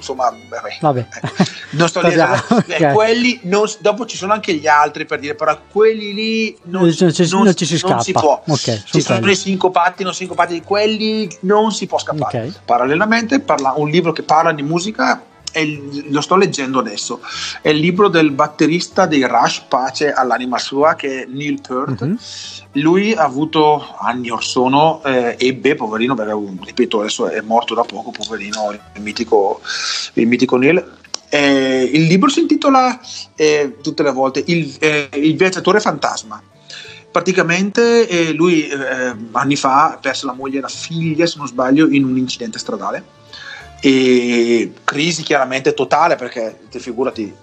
insomma, 0.02 0.34
vabbè. 0.49 0.78
vabbè. 0.82 0.99
Eh, 0.99 1.45
non 1.72 1.88
sto 1.88 2.02
dicendo, 2.02 2.44
okay. 2.49 2.90
eh, 2.90 2.94
quelli 2.94 3.40
non, 3.44 3.65
dopo 3.80 4.06
ci 4.06 4.18
sono 4.18 4.34
anche 4.34 4.53
gli 4.56 4.68
altri 4.68 5.06
per 5.06 5.19
dire, 5.19 5.36
però 5.36 5.57
quelli 5.72 6.14
lì 6.14 6.57
non, 6.64 6.82
non, 6.82 7.14
ci, 7.14 7.30
non, 7.30 7.44
non 7.44 7.56
ci 7.56 7.65
si 7.65 7.78
scappa. 7.78 7.94
Non 7.94 8.03
si 8.03 8.11
può. 8.11 8.41
Okay, 8.45 8.82
ci 8.84 9.02
sono 9.02 9.30
i 9.30 9.36
sincopati, 9.36 10.03
non 10.03 10.14
sincopati, 10.14 10.61
quelli 10.61 11.30
non 11.41 11.72
si 11.72 11.86
può 11.86 11.99
scappare. 11.99 12.38
Okay. 12.38 12.53
Parallelamente 12.65 13.40
parla 13.40 13.73
un 13.78 13.90
libro 13.90 14.11
che 14.11 14.23
parla 14.23 14.52
di 14.52 14.64
musica 14.64 15.22
il, 15.60 16.06
lo 16.10 16.22
sto 16.22 16.36
leggendo 16.36 16.80
adesso, 16.80 17.19
è 17.61 17.69
il 17.69 17.78
libro 17.78 18.07
del 18.07 18.32
batterista 18.32 19.06
dei 19.06 19.26
Rush, 19.26 19.65
pace 19.68 20.11
all'anima 20.11 20.57
sua, 20.57 20.95
che 20.95 21.23
è 21.23 21.26
Neil 21.28 21.60
Peart. 21.61 22.03
Mm-hmm. 22.03 22.15
Lui 22.76 23.14
ha 23.14 23.23
avuto 23.23 23.95
anni 23.99 24.30
or 24.30 24.44
sono, 24.44 25.02
eh, 25.03 25.36
ebbe, 25.38 25.76
poverino, 25.76 26.15
perché 26.15 26.34
ripeto 26.65 26.99
adesso 27.02 27.28
è 27.28 27.41
morto 27.41 27.73
da 27.73 27.84
poco, 27.84 28.11
poverino, 28.11 28.72
il 28.72 29.02
mitico, 29.02 29.61
il 30.14 30.28
mitico 30.28 30.57
Neil. 30.57 30.99
Eh, 31.30 31.90
il 31.94 32.03
libro 32.07 32.30
si 32.30 32.41
intitola 32.41 32.99
eh, 33.36 33.78
tutte 33.82 34.03
le 34.03 34.11
volte 34.11 34.44
il, 34.48 34.76
eh, 34.80 35.07
il 35.14 35.38
viaggiatore 35.38 35.80
fantasma 35.80 36.44
praticamente 37.10 38.06
eh, 38.06 38.34
lui 38.34 38.68
eh, 38.68 39.15
anni 39.32 39.56
fa 39.56 39.98
perse 40.02 40.26
la 40.26 40.34
moglie 40.34 40.57
e 40.57 40.61
la 40.61 40.68
figlia 40.68 41.26
se 41.26 41.38
non 41.38 41.48
sbaglio 41.48 41.88
in 41.90 42.03
un 42.03 42.18
incidente 42.18 42.60
stradale 42.60 43.20
e 43.82 44.74
crisi 44.84 45.24
chiaramente 45.24 45.74
totale 45.74 46.16
perché 46.16 46.60
ti 46.70 46.80
figurati 46.80 47.36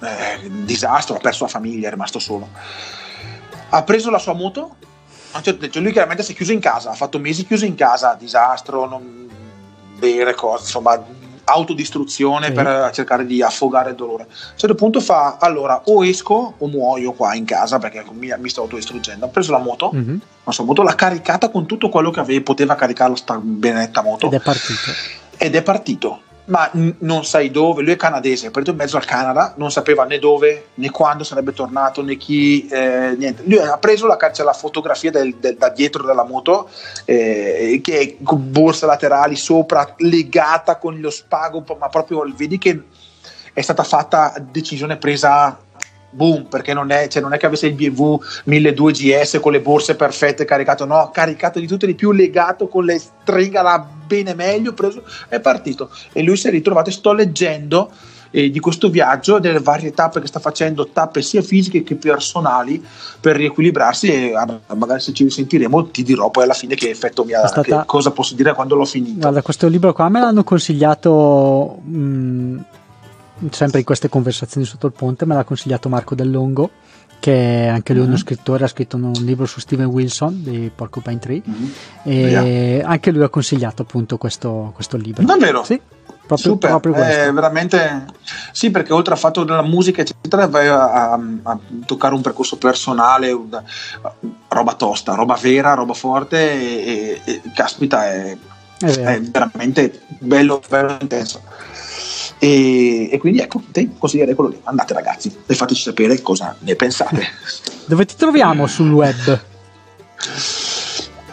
eh, 0.00 0.50
disastro, 0.64 1.16
ha 1.16 1.18
perso 1.18 1.44
la 1.44 1.50
famiglia, 1.50 1.88
è 1.88 1.90
rimasto 1.90 2.18
solo. 2.18 2.48
Ha 3.70 3.82
preso 3.82 4.10
la 4.10 4.18
sua 4.18 4.34
moto, 4.34 4.76
cioè 5.40 5.56
lui 5.80 5.92
chiaramente 5.92 6.22
si 6.22 6.32
è 6.32 6.34
chiuso 6.34 6.52
in 6.52 6.60
casa, 6.60 6.90
ha 6.90 6.94
fatto 6.94 7.18
mesi 7.18 7.46
chiuso 7.46 7.64
in 7.64 7.74
casa, 7.74 8.14
disastro, 8.18 8.86
non 8.86 9.28
bere 9.98 10.34
cose, 10.34 10.64
insomma 10.64 11.20
autodistruzione 11.44 12.46
sì. 12.46 12.52
per 12.52 12.90
cercare 12.92 13.24
di 13.24 13.42
affogare 13.42 13.90
il 13.90 13.96
dolore. 13.96 14.24
A 14.24 14.26
un 14.26 14.58
certo 14.58 14.74
punto 14.74 15.00
fa, 15.00 15.38
allora 15.40 15.80
o 15.86 16.04
esco 16.04 16.54
o 16.58 16.66
muoio 16.68 17.12
qua 17.12 17.34
in 17.34 17.46
casa 17.46 17.78
perché 17.78 18.04
mi, 18.12 18.32
mi 18.38 18.48
sto 18.50 18.60
autodistruggendo. 18.60 19.24
Ha 19.24 19.28
preso 19.28 19.52
la 19.52 19.58
moto, 19.58 19.90
mm-hmm. 19.94 20.16
la 20.44 20.52
sua 20.52 20.64
moto, 20.64 20.82
l'ha 20.82 20.94
caricata 20.94 21.48
con 21.48 21.64
tutto 21.66 21.88
quello 21.88 22.10
che 22.10 22.20
aveva, 22.20 22.42
poteva 22.42 22.74
caricare 22.74 23.16
sta 23.16 23.38
benedetta 23.38 24.02
moto. 24.02 24.26
Ed 24.26 24.34
è 24.34 24.40
partito 24.40 25.20
ed 25.42 25.56
è 25.56 25.62
partito. 25.62 26.20
Ma 26.44 26.68
n- 26.74 26.94
non 26.98 27.24
sai 27.24 27.50
dove, 27.50 27.82
lui 27.82 27.92
è 27.92 27.96
canadese, 27.96 28.46
è 28.46 28.50
partito 28.50 28.72
in 28.72 28.78
mezzo 28.78 28.96
al 28.96 29.04
Canada, 29.04 29.54
non 29.56 29.70
sapeva 29.70 30.04
né 30.04 30.18
dove 30.18 30.68
né 30.74 30.90
quando 30.90 31.24
sarebbe 31.24 31.52
tornato 31.52 32.02
né 32.02 32.16
chi, 32.16 32.66
eh, 32.68 33.14
niente. 33.16 33.42
Lui 33.46 33.58
ha 33.58 33.78
preso 33.78 34.06
la, 34.06 34.16
c'è 34.16 34.42
la 34.42 34.52
fotografia 34.52 35.10
del, 35.10 35.34
del, 35.36 35.56
da 35.56 35.68
dietro 35.68 36.04
della 36.04 36.24
moto, 36.24 36.68
eh, 37.04 37.80
che 37.82 37.98
è 37.98 38.16
con 38.22 38.50
borse 38.50 38.86
laterali 38.86 39.36
sopra, 39.36 39.94
legata 39.98 40.76
con 40.76 40.98
lo 41.00 41.10
spago, 41.10 41.64
ma 41.78 41.88
proprio 41.88 42.24
vedi 42.36 42.58
che 42.58 42.82
è 43.52 43.60
stata 43.60 43.82
fatta 43.82 44.34
decisione 44.50 44.96
presa 44.96 45.58
boom, 46.12 46.44
perché 46.44 46.74
non 46.74 46.90
è, 46.90 47.08
cioè 47.08 47.22
non 47.22 47.32
è 47.32 47.38
che 47.38 47.46
avesse 47.46 47.66
il 47.66 47.74
BMW 47.74 48.16
1200 48.44 48.90
GS 48.92 49.40
con 49.40 49.52
le 49.52 49.60
borse 49.60 49.96
perfette 49.96 50.44
caricato, 50.44 50.84
no, 50.84 51.10
caricato 51.12 51.58
di 51.58 51.66
tutto 51.66 51.84
e 51.84 51.88
di 51.88 51.94
più, 51.94 52.12
legato 52.12 52.68
con 52.68 52.84
le 52.84 52.98
stringhe 52.98 53.62
la 53.62 53.84
bene 54.06 54.34
meglio, 54.34 54.74
preso, 54.74 55.02
è 55.28 55.40
partito. 55.40 55.90
E 56.12 56.22
lui 56.22 56.36
si 56.36 56.48
è 56.48 56.50
ritrovato, 56.50 56.90
sto 56.90 57.12
leggendo 57.12 57.90
eh, 58.30 58.50
di 58.50 58.60
questo 58.60 58.88
viaggio, 58.88 59.38
delle 59.38 59.60
varie 59.60 59.92
tappe 59.92 60.20
che 60.20 60.26
sta 60.26 60.40
facendo, 60.40 60.88
tappe 60.88 61.22
sia 61.22 61.42
fisiche 61.42 61.82
che 61.82 61.94
personali, 61.94 62.84
per 63.20 63.36
riequilibrarsi 63.36 64.12
e 64.12 64.34
ah, 64.34 64.74
magari 64.74 65.00
se 65.00 65.12
ci 65.12 65.24
risentiremo 65.24 65.90
ti 65.90 66.02
dirò 66.02 66.30
poi 66.30 66.44
alla 66.44 66.54
fine 66.54 66.74
che 66.74 66.90
effetto 66.90 67.24
mi 67.24 67.34
ha, 67.34 67.46
stata... 67.46 67.84
cosa 67.84 68.10
posso 68.10 68.34
dire 68.34 68.54
quando 68.54 68.74
l'ho 68.74 68.84
finito. 68.84 69.20
Guarda, 69.20 69.42
questo 69.42 69.68
libro 69.68 69.92
qua 69.92 70.08
me 70.08 70.20
l'hanno 70.20 70.44
consigliato... 70.44 71.78
Mh 71.84 72.60
sempre 73.50 73.80
in 73.80 73.84
queste 73.84 74.08
conversazioni 74.08 74.66
sotto 74.66 74.86
il 74.86 74.92
ponte, 74.92 75.26
me 75.26 75.34
l'ha 75.34 75.44
consigliato 75.44 75.88
Marco 75.88 76.14
Del 76.14 76.30
Longo, 76.30 76.70
che 77.20 77.64
è 77.64 77.66
anche 77.68 77.92
lui 77.92 78.02
mm-hmm. 78.02 78.10
uno 78.10 78.18
scrittore, 78.18 78.64
ha 78.64 78.68
scritto 78.68 78.96
un 78.96 79.12
libro 79.20 79.46
su 79.46 79.60
Steven 79.60 79.86
Wilson 79.86 80.42
di 80.42 80.70
Porcupine 80.74 81.18
Tree, 81.20 81.42
mm-hmm. 81.48 81.70
e 82.02 82.14
yeah. 82.14 82.88
anche 82.88 83.12
lui 83.12 83.22
ha 83.22 83.28
consigliato 83.28 83.82
appunto 83.82 84.16
questo, 84.18 84.72
questo 84.74 84.96
libro. 84.96 85.22
Davvero? 85.24 85.62
Sì. 85.62 85.80
Proprio, 86.24 86.52
Super, 86.52 86.70
proprio 86.70 86.94
è 86.94 87.30
veramente 87.32 88.06
sì, 88.52 88.70
perché 88.70 88.92
oltre 88.92 89.12
al 89.12 89.18
fatto 89.18 89.44
della 89.44 89.62
musica, 89.62 90.00
eccetera, 90.00 90.46
vai 90.46 90.66
a, 90.68 91.10
a, 91.10 91.20
a 91.42 91.58
toccare 91.84 92.14
un 92.14 92.22
percorso 92.22 92.56
personale, 92.56 93.32
una, 93.32 93.62
roba 94.48 94.74
tosta, 94.74 95.14
roba 95.14 95.36
vera, 95.40 95.74
roba 95.74 95.94
forte, 95.94 96.38
e, 96.38 97.20
e, 97.24 97.32
e 97.34 97.42
caspita, 97.54 98.10
è, 98.10 98.36
è, 98.78 98.86
è 98.86 99.20
veramente 99.20 100.00
bello, 100.18 100.62
bello 100.68 100.96
intenso. 101.00 101.42
E, 102.42 103.08
e, 103.08 103.18
quindi 103.18 103.38
ecco, 103.38 103.62
te 103.70 103.88
consiglierei 103.96 104.34
quello 104.34 104.50
lì. 104.50 104.58
Andate 104.64 104.94
ragazzi 104.94 105.32
e 105.46 105.54
fateci 105.54 105.80
sapere 105.80 106.20
cosa 106.22 106.56
ne 106.58 106.74
pensate. 106.74 107.24
Dove 107.86 108.04
ti 108.04 108.16
troviamo 108.16 108.66
sul 108.66 108.90
web? 108.90 109.40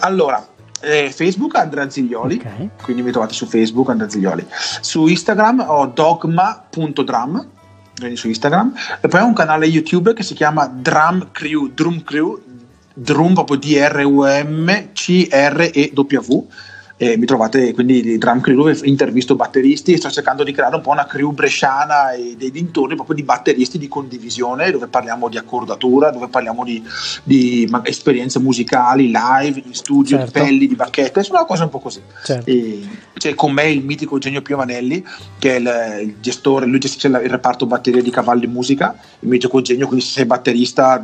Allora, 0.02 0.48
eh, 0.82 1.12
Facebook 1.12 1.56
Andrea 1.56 1.90
Ziglioli, 1.90 2.36
okay. 2.36 2.70
quindi 2.84 3.02
mi 3.02 3.10
trovate 3.10 3.34
su 3.34 3.48
Facebook 3.48 3.90
Andrea 3.90 4.08
Ziglioli. 4.08 4.46
Su 4.82 5.08
Instagram 5.08 5.66
ho 5.68 5.88
dogma.drum, 5.88 7.48
quindi 7.98 8.16
su 8.16 8.28
Instagram, 8.28 8.76
e 9.02 9.08
poi 9.08 9.22
ho 9.22 9.26
un 9.26 9.34
canale 9.34 9.66
YouTube 9.66 10.14
che 10.14 10.22
si 10.22 10.36
chiama 10.36 10.68
Drum 10.68 11.30
Crew, 11.32 11.72
Drum 11.74 12.04
Crew, 12.04 12.40
Drum 12.94 13.34
proprio 13.34 13.58
D-R-U-M 13.58 14.92
C-R-E-W 14.94 16.48
eh, 17.02 17.16
mi 17.16 17.26
trovate 17.26 17.74
quindi 17.74 18.02
di 18.02 18.18
Drum 18.18 18.42
Crew 18.42 18.58
dove 18.58 18.78
intervisto 18.84 19.38
batteristi 19.38 19.94
e 19.94 19.98
sto 19.98 20.10
cercando 20.10 20.44
di 20.44 20.52
creare 20.52 20.76
un 20.76 20.82
po' 20.82 20.92
una 20.92 21.06
crew 21.06 21.32
bresciana 21.32 22.12
e 22.12 22.36
dei 22.38 22.52
dintorni 22.52 22.96
proprio 22.96 23.16
di 23.16 23.24
batteristi 23.24 23.78
di 23.78 23.88
condivisione 23.88 24.70
dove 24.70 24.88
parliamo 24.88 25.30
di 25.30 25.38
accordatura, 25.38 26.12
dove 26.12 26.28
parliamo 26.28 26.66
di, 26.66 26.84
di 27.24 27.72
esperienze 27.84 28.40
musicali, 28.40 29.14
live, 29.14 29.64
in 29.66 29.74
studio, 29.74 30.18
certo. 30.18 30.38
di 30.40 30.46
pelli, 30.46 30.68
di 30.68 30.76
bacchette, 30.76 31.20
insomma 31.20 31.40
una 31.40 31.48
cosa 31.48 31.64
un 31.64 31.70
po' 31.70 31.80
così. 31.80 32.02
Certo. 32.22 32.50
E, 32.50 32.86
c'è 33.14 33.34
con 33.34 33.54
me 33.54 33.70
il 33.70 33.84
mitico 33.84 34.16
Eugenio 34.16 34.42
Piovanelli 34.42 35.06
che 35.38 35.56
è 35.56 35.60
il, 35.60 36.08
il 36.08 36.16
gestore, 36.20 36.66
lui 36.66 36.80
gestisce 36.80 37.08
il 37.08 37.16
reparto 37.16 37.66
batteria 37.66 38.02
di 38.02 38.10
cavalli 38.10 38.48
musica, 38.48 38.94
il 39.22 39.30
mitico 39.30 39.56
Eugenio, 39.56 39.88
quindi 39.88 40.04
se 40.04 40.12
sei 40.12 40.26
batterista 40.26 41.02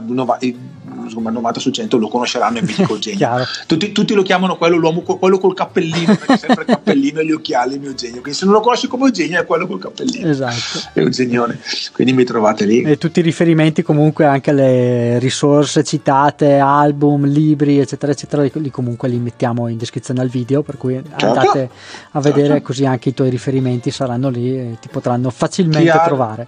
insomma, 1.05 1.29
90 1.29 1.59
su 1.59 1.71
100 1.71 1.97
lo 1.97 2.09
conosceranno 2.09 2.57
il 2.57 2.65
mitico 2.65 2.93
Eugenio. 2.95 3.45
tutti, 3.65 3.93
tutti, 3.93 4.13
lo 4.13 4.23
chiamano 4.23 4.57
quello, 4.57 4.75
l'uomo, 4.75 5.01
quello 5.01 5.37
col 5.37 5.53
cappellino 5.53 5.84
cappellino, 5.89 6.15
perché 6.15 6.37
sempre 6.37 6.61
il 6.61 6.67
cappellino 6.67 7.19
e 7.19 7.25
gli 7.25 7.31
occhiali, 7.31 7.73
il 7.75 7.79
mio 7.79 7.93
genio. 7.93 8.21
Quindi 8.21 8.37
se 8.37 8.45
non 8.45 8.53
lo 8.53 8.61
conosci 8.61 8.87
come 8.87 9.05
Eugenio 9.05 9.39
è 9.39 9.45
quello 9.45 9.67
col 9.67 9.79
cappellino. 9.79 10.29
Esatto. 10.29 10.89
È 10.93 11.01
un 11.01 11.11
genione. 11.11 11.59
Quindi 11.93 12.13
mi 12.13 12.23
trovate 12.23 12.65
lì. 12.65 12.81
E 12.81 12.97
tutti 12.97 13.19
i 13.19 13.23
riferimenti 13.23 13.81
comunque 13.81 14.25
anche 14.25 14.49
alle 14.49 15.19
risorse 15.19 15.83
citate, 15.83 16.57
album, 16.57 17.25
libri, 17.25 17.79
eccetera, 17.79 18.11
eccetera, 18.11 18.41
li 18.41 18.69
comunque 18.69 19.07
li 19.09 19.17
mettiamo 19.17 19.67
in 19.67 19.77
descrizione 19.77 20.21
al 20.21 20.29
video, 20.29 20.61
per 20.61 20.77
cui 20.77 20.93
certo. 20.93 21.25
andate 21.25 21.69
a 22.11 22.19
vedere 22.21 22.47
certo. 22.47 22.63
così 22.63 22.85
anche 22.85 23.09
i 23.09 23.13
tuoi 23.13 23.29
riferimenti 23.29 23.91
saranno 23.91 24.29
lì 24.29 24.57
e 24.57 24.77
ti 24.79 24.87
potranno 24.89 25.29
facilmente 25.29 25.89
ha... 25.89 26.03
trovare 26.03 26.47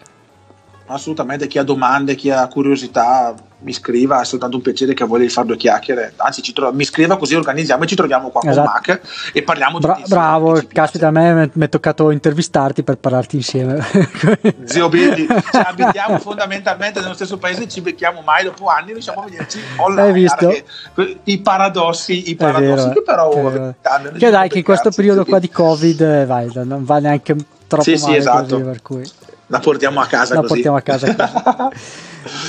assolutamente 0.87 1.47
chi 1.47 1.57
ha 1.57 1.63
domande, 1.63 2.15
chi 2.15 2.29
ha 2.29 2.47
curiosità 2.47 3.35
mi 3.59 3.73
scriva, 3.73 4.21
è 4.21 4.25
soltanto 4.25 4.57
un 4.57 4.61
piacere 4.61 4.93
che 4.93 5.03
voglia 5.03 5.23
di 5.23 5.29
fare 5.29 5.47
due 5.47 5.57
chiacchiere, 5.57 6.13
anzi 6.17 6.53
tro- 6.53 6.71
mi 6.73 6.83
scriva 6.83 7.17
così 7.17 7.33
organizziamo 7.33 7.83
e 7.83 7.87
ci 7.87 7.95
troviamo 7.95 8.29
qua 8.29 8.41
esatto. 8.43 8.69
con 8.69 8.93
Mac 8.95 9.01
e 9.33 9.41
parliamo 9.41 9.79
Bra- 9.79 9.99
Bravo, 10.05 10.61
caspita 10.67 11.07
a 11.07 11.11
me 11.11 11.49
mi 11.51 11.65
è 11.65 11.69
toccato 11.69 12.11
intervistarti 12.11 12.83
per 12.83 12.97
parlarti 12.97 13.35
insieme. 13.35 13.83
Zio 14.65 14.89
Billy, 14.89 15.25
cioè, 15.25 15.63
abitiamo 15.67 16.19
fondamentalmente 16.19 16.99
nello 16.99 17.15
stesso 17.15 17.37
paese, 17.37 17.67
ci 17.67 17.81
becchiamo 17.81 18.21
mai 18.21 18.43
dopo 18.43 18.67
anni, 18.67 18.91
riusciamo 18.93 19.21
a 19.21 19.23
vederci 19.25 19.59
online. 19.77 20.01
Hai 20.01 20.13
visto? 20.13 20.47
Che, 20.47 21.17
I 21.23 21.39
paradossi, 21.39 22.29
i 22.29 22.35
paradossi 22.35 22.87
vero, 22.87 22.93
che 22.93 23.01
però... 23.01 23.29
Che, 23.29 24.17
che 24.19 24.29
dai, 24.29 24.49
che 24.49 24.59
in 24.59 24.63
questo 24.63 24.91
periodo 24.91 25.25
qua 25.25 25.39
di 25.39 25.49
Covid, 25.49 26.25
vai, 26.25 26.49
non 26.53 26.85
va 26.85 26.99
neanche 26.99 27.35
troppo 27.65 27.83
sì, 27.83 27.91
male 27.93 28.13
sì, 28.13 28.15
esatto. 28.15 28.59
così, 28.59 28.63
per 28.63 28.81
cui 28.81 29.11
la 29.47 29.59
portiamo 29.59 29.99
a 29.99 30.05
casa 30.05 30.35
la 30.35 30.41
così. 30.41 30.53
portiamo 30.53 30.77
a 30.77 30.81
casa 30.81 31.07
così. 31.15 32.05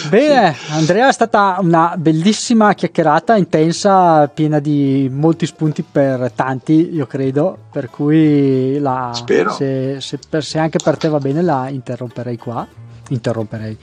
Bene, 0.08 0.56
Andrea, 0.70 1.08
è 1.08 1.12
stata 1.12 1.56
una 1.60 1.94
bellissima 1.96 2.74
chiacchierata, 2.74 3.36
intensa, 3.36 4.26
piena 4.26 4.58
di 4.58 5.08
molti 5.12 5.46
spunti 5.46 5.84
per 5.84 6.32
tanti, 6.34 6.92
io 6.92 7.06
credo, 7.06 7.56
per 7.70 7.88
cui 7.88 8.78
la, 8.78 9.12
Spero. 9.14 9.52
Se, 9.52 9.98
se, 10.00 10.18
per, 10.28 10.42
se 10.42 10.58
anche 10.58 10.78
per 10.82 10.96
te 10.96 11.08
va 11.08 11.18
bene 11.18 11.42
la 11.42 11.68
interromperei 11.68 12.36
qua. 12.36 12.66
Interromperei. 13.10 13.78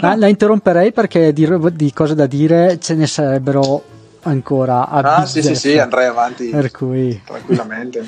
La, 0.00 0.14
la 0.16 0.26
interromperei 0.28 0.92
perché 0.92 1.32
di, 1.32 1.46
di 1.72 1.92
cose 1.92 2.14
da 2.14 2.26
dire 2.26 2.78
ce 2.80 2.94
ne 2.94 3.06
sarebbero 3.06 3.82
ancora 4.22 4.88
a 4.88 4.98
Ah, 5.16 5.26
sì, 5.26 5.42
sì, 5.42 5.54
sì, 5.54 5.78
andrei 5.78 6.06
avanti 6.06 6.46
per 6.48 6.70
cui... 6.70 7.20
tranquillamente. 7.24 8.04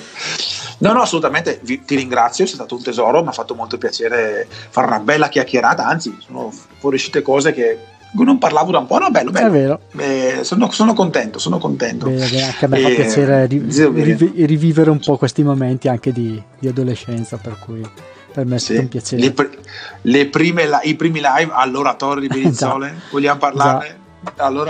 No, 0.78 0.92
no, 0.92 1.02
assolutamente, 1.02 1.60
Vi, 1.62 1.84
ti 1.84 1.94
ringrazio, 1.94 2.44
sei 2.44 2.54
stato 2.56 2.74
un 2.74 2.82
tesoro, 2.82 3.22
mi 3.22 3.28
ha 3.28 3.32
fatto 3.32 3.54
molto 3.54 3.78
piacere 3.78 4.46
fare 4.48 4.86
una 4.88 4.98
bella 4.98 5.28
chiacchierata, 5.28 5.86
anzi, 5.86 6.16
sono 6.18 6.52
fuoriuscite 6.78 7.22
cose 7.22 7.52
che 7.52 7.78
non 8.14 8.38
parlavo 8.38 8.72
da 8.72 8.78
un 8.78 8.86
po', 8.86 8.98
no, 8.98 9.10
bello, 9.10 9.30
bello. 9.30 9.46
È 9.46 9.50
vero. 9.50 9.80
Eh, 9.96 10.40
sono, 10.42 10.70
sono, 10.70 10.92
contento, 10.92 11.38
sono 11.38 11.58
contento. 11.58 12.06
Bene, 12.06 12.26
bene, 12.28 12.42
anche 12.44 12.64
a 12.64 12.68
me 12.68 12.78
fa 12.80 12.88
E- 12.88 12.94
piacere 12.94 13.46
ri- 13.46 13.64
rivi- 13.68 14.44
rivivere 14.44 14.90
un 14.90 14.98
po' 14.98 15.16
questi 15.16 15.42
momenti 15.42 15.88
anche 15.88 16.12
di, 16.12 16.40
di 16.58 16.68
adolescenza, 16.68 17.36
per 17.38 17.58
cui 17.58 17.80
per 18.32 18.44
me 18.44 18.56
è 18.56 18.58
stato 18.58 18.74
Sì. 18.74 18.80
un 18.80 18.88
piacere. 18.88 19.22
Le, 19.22 19.34
le 20.02 20.26
prime 20.26 20.68
I 20.82 20.94
primi 20.96 21.20
live 21.20 21.52
all'oratorio 21.54 22.20
di 22.20 22.28
Benizzole, 22.28 23.00
vogliamo 23.10 23.38
parlarne? 23.38 23.70
All'oratorio 23.70 24.01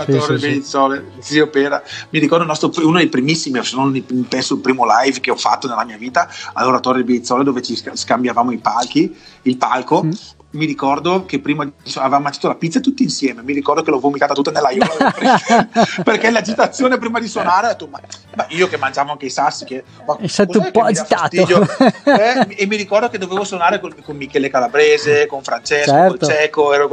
Sì, 0.05 0.19
sì, 0.19 0.33
di 0.33 0.39
sì. 0.39 0.47
Benizzole, 0.47 1.11
zio 1.19 1.49
Pera. 1.49 1.81
Mi 2.09 2.19
ricordo 2.19 2.43
il 2.43 2.49
nostro, 2.49 2.71
uno 2.87 2.97
dei 2.97 3.09
primissimi, 3.09 3.63
se 3.63 3.75
non 3.75 4.25
penso 4.27 4.55
il 4.55 4.61
primo 4.61 4.85
live 4.85 5.19
che 5.19 5.31
ho 5.31 5.35
fatto 5.35 5.67
nella 5.67 5.85
mia 5.85 5.97
vita 5.97 6.27
all'oratorio 6.53 7.03
di 7.03 7.11
Benizzole 7.11 7.43
dove 7.43 7.61
ci 7.61 7.75
sca- 7.75 7.95
scambiavamo 7.95 8.51
i 8.51 8.57
palchi, 8.57 9.15
il 9.43 9.57
palco. 9.57 10.03
Mm. 10.03 10.11
Mi 10.53 10.65
ricordo 10.65 11.25
che 11.25 11.39
prima 11.39 11.69
avevamo 11.95 12.23
mangiato 12.23 12.47
la 12.47 12.55
pizza 12.55 12.79
tutti 12.79 13.03
insieme. 13.03 13.41
Mi 13.41 13.53
ricordo 13.53 13.81
che 13.81 13.89
l'ho 13.89 13.99
vomitata 13.99 14.33
tutta 14.33 14.51
nell'aiola 14.51 15.13
perché 16.03 16.29
l'agitazione 16.29 16.97
prima 16.97 17.19
di 17.19 17.27
suonare. 17.27 17.67
Ho 17.67 17.69
detto, 17.69 17.87
ma, 17.87 17.99
ma 18.35 18.45
io 18.49 18.67
che 18.67 18.77
mangiavo 18.77 19.11
anche 19.11 19.25
i 19.25 19.29
sassi, 19.31 19.65
che, 19.65 19.83
ma 20.05 20.15
È 20.17 20.27
stato 20.27 20.59
un 20.59 20.69
po' 20.71 20.81
agitato. 20.81 21.31
Eh, 22.13 22.55
e 22.57 22.65
mi 22.67 22.75
ricordo 22.75 23.09
che 23.09 23.17
dovevo 23.17 23.43
suonare 23.43 23.79
con, 23.79 23.95
con 24.03 24.15
Michele 24.15 24.49
Calabrese, 24.49 25.25
con 25.25 25.41
Francesco, 25.41 25.91
Certo. 25.91 26.17
con 26.17 26.29
Cecco, 26.29 26.73
ero 26.73 26.89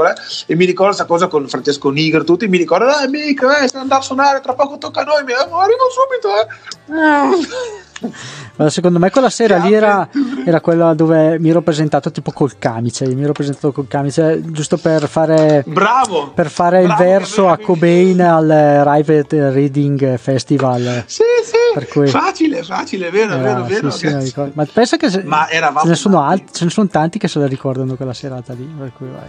e 0.47 0.57
mi 0.57 0.65
ricordo 0.65 0.95
questa 0.95 1.05
cosa 1.05 1.27
con 1.27 1.47
Francesco 1.49 1.91
Nigro, 1.91 2.25
tutti 2.25 2.49
mi 2.49 2.59
ricordo, 2.59 2.87
dai 2.87 3.09
mica, 3.09 3.59
eh, 3.59 3.69
stai 3.69 3.83
andando 3.83 3.97
a 3.97 4.01
suonare, 4.01 4.41
tra 4.41 4.55
poco 4.55 4.79
tocca 4.79 5.01
a 5.01 5.05
noi, 5.05 5.25
mi 5.25 5.33
oh, 5.33 5.59
arrivo 5.59 5.85
subito, 5.91 6.31
eh. 6.41 7.87
Ma 8.57 8.71
secondo 8.71 8.99
me 8.99 9.11
quella 9.11 9.31
sera 9.31 9.61
Che 9.61 9.69
lì 9.69 9.75
era, 9.75 10.09
era 10.45 10.61
quella 10.61 10.95
dove 10.95 11.39
mi 11.39 11.51
ero 11.51 11.63
presentato 11.63 12.11
tipo 12.11 12.31
col 12.33 12.59
camice, 12.59 13.07
mi 13.15 13.23
ero 13.23 13.33
presentato 13.33 13.73
col 13.73 13.87
camice 13.89 14.41
giusto 14.51 14.77
per 14.77 15.09
fare, 15.09 15.63
Bravo! 15.67 16.31
per 16.35 16.51
fare 16.51 16.81
il 16.81 16.87
Bravo, 16.87 17.03
verso 17.03 17.45
che 17.45 17.51
a 17.51 17.59
Cobain 17.59 18.21
al 18.21 18.81
Private 18.83 19.51
Reading 19.51 20.17
Festival. 20.19 21.05
Sì, 21.07 21.23
sì, 21.45 21.87
cui- 21.89 22.09
facile, 22.09 22.63
facile, 22.63 23.11
vero, 23.11 23.35
Era- 23.35 23.61
vero, 23.63 23.91
sì, 23.91 24.07
vero. 24.07 24.21
sì. 24.21 24.33
Ma 24.53 24.67
pensa 24.73 24.97
che 24.97 25.11
se- 25.11 25.23
Ma 25.23 25.47
ce, 25.49 25.89
ne 25.89 25.95
sono 25.95 26.23
alt- 26.23 26.53
ce 26.57 26.65
ne 26.65 26.71
sono 26.71 26.89
tanti 26.89 27.19
che 27.19 27.29
se 27.29 27.39
la 27.39 27.47
ricordano 27.47 27.95
quella 27.97 28.15
serata 28.15 28.53
lì. 28.53 28.65
Per 28.79 28.93
cui 28.97 29.07
vai. 29.09 29.29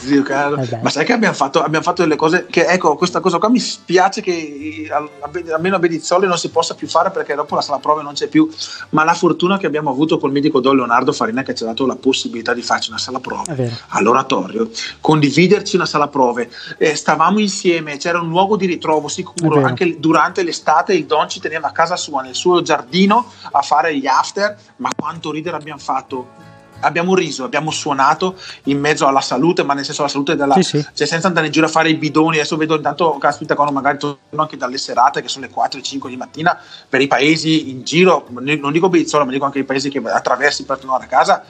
Zio 0.00 0.22
caro. 0.22 0.56
Ma 0.82 0.88
sai 0.88 1.04
che 1.04 1.12
abbiamo 1.12 1.34
fatto, 1.34 1.62
abbiamo 1.62 1.84
fatto 1.84 2.02
delle 2.02 2.16
cose 2.16 2.46
che, 2.46 2.64
ecco, 2.64 2.96
questa 2.96 3.20
cosa 3.20 3.38
qua 3.38 3.48
mi 3.48 3.58
spiace 3.58 4.22
che 4.22 4.88
al- 4.90 5.08
almeno 5.52 5.76
a 5.76 5.78
Bedizzoli 5.78 6.26
non 6.26 6.38
si 6.38 6.48
possa 6.48 6.74
più 6.74 6.88
fare 6.88 7.10
perché 7.10 7.34
dopo 7.34 7.54
la 7.54 7.60
sala 7.60 7.78
prove 7.78 8.02
non 8.02 8.14
c'è 8.14 8.28
più, 8.28 8.48
ma 8.90 9.04
la 9.04 9.14
fortuna 9.14 9.58
che 9.58 9.66
abbiamo 9.66 9.90
avuto 9.90 10.18
col 10.18 10.32
medico 10.32 10.60
Don 10.60 10.76
Leonardo 10.76 11.12
Farina 11.12 11.42
che 11.42 11.54
ci 11.54 11.62
ha 11.64 11.66
dato 11.66 11.86
la 11.86 11.96
possibilità 11.96 12.54
di 12.54 12.62
farci 12.62 12.88
una 12.90 12.98
sala 12.98 13.20
prove. 13.20 13.52
All'oratorio, 13.88 14.70
condividerci 15.00 15.76
una 15.76 15.86
sala 15.86 16.08
prove, 16.08 16.50
eh, 16.78 16.94
stavamo 16.94 17.38
insieme, 17.38 17.96
c'era 17.98 18.20
un 18.20 18.28
luogo 18.28 18.56
di 18.56 18.66
ritrovo 18.66 19.08
sicuro, 19.08 19.56
anche 19.66 19.98
durante 20.00 20.42
l'estate 20.42 20.94
il 20.94 21.04
Don 21.06 21.28
ci 21.28 21.40
teneva 21.40 21.68
a 21.68 21.72
casa 21.72 21.96
sua, 21.96 22.22
nel 22.22 22.34
suo 22.34 22.62
giardino, 22.62 23.30
a 23.52 23.60
fare 23.62 23.96
gli 23.96 24.06
after, 24.06 24.56
ma 24.76 24.88
quanto 24.96 25.30
ridere 25.30 25.56
abbiamo 25.56 25.80
fatto. 25.80 26.48
Abbiamo 26.80 27.14
riso, 27.14 27.44
abbiamo 27.44 27.70
suonato 27.70 28.36
in 28.64 28.78
mezzo 28.78 29.06
alla 29.06 29.20
salute, 29.20 29.62
ma 29.62 29.74
nel 29.74 29.84
senso 29.84 30.02
la 30.02 30.08
salute 30.08 30.36
della, 30.36 30.54
Sì, 30.54 30.62
sì. 30.62 30.86
cioè 30.94 31.06
senza 31.06 31.26
andare 31.28 31.46
in 31.46 31.52
giro 31.52 31.66
a 31.66 31.68
fare 31.68 31.90
i 31.90 31.94
bidoni. 31.94 32.36
Adesso 32.36 32.56
vedo 32.56 32.76
intanto, 32.76 33.16
caspita, 33.18 33.54
quando 33.54 33.72
magari 33.72 33.98
torno 33.98 34.18
anche 34.36 34.56
dalle 34.56 34.78
serate 34.78 35.22
che 35.22 35.28
sono 35.28 35.46
le 35.46 35.52
4 35.52 35.78
e 35.78 35.82
5 35.82 36.10
di 36.10 36.16
mattina 36.16 36.58
per 36.88 37.00
i 37.00 37.06
paesi 37.06 37.70
in 37.70 37.82
giro, 37.84 38.26
non 38.30 38.72
dico 38.72 38.88
Bizzola, 38.88 39.24
ma 39.24 39.30
dico 39.30 39.44
anche 39.44 39.58
i 39.60 39.64
paesi 39.64 39.90
che 39.90 40.00
attraversi 40.04 40.64
per 40.64 40.78
tornare 40.78 41.04
a 41.04 41.08
casa. 41.08 41.42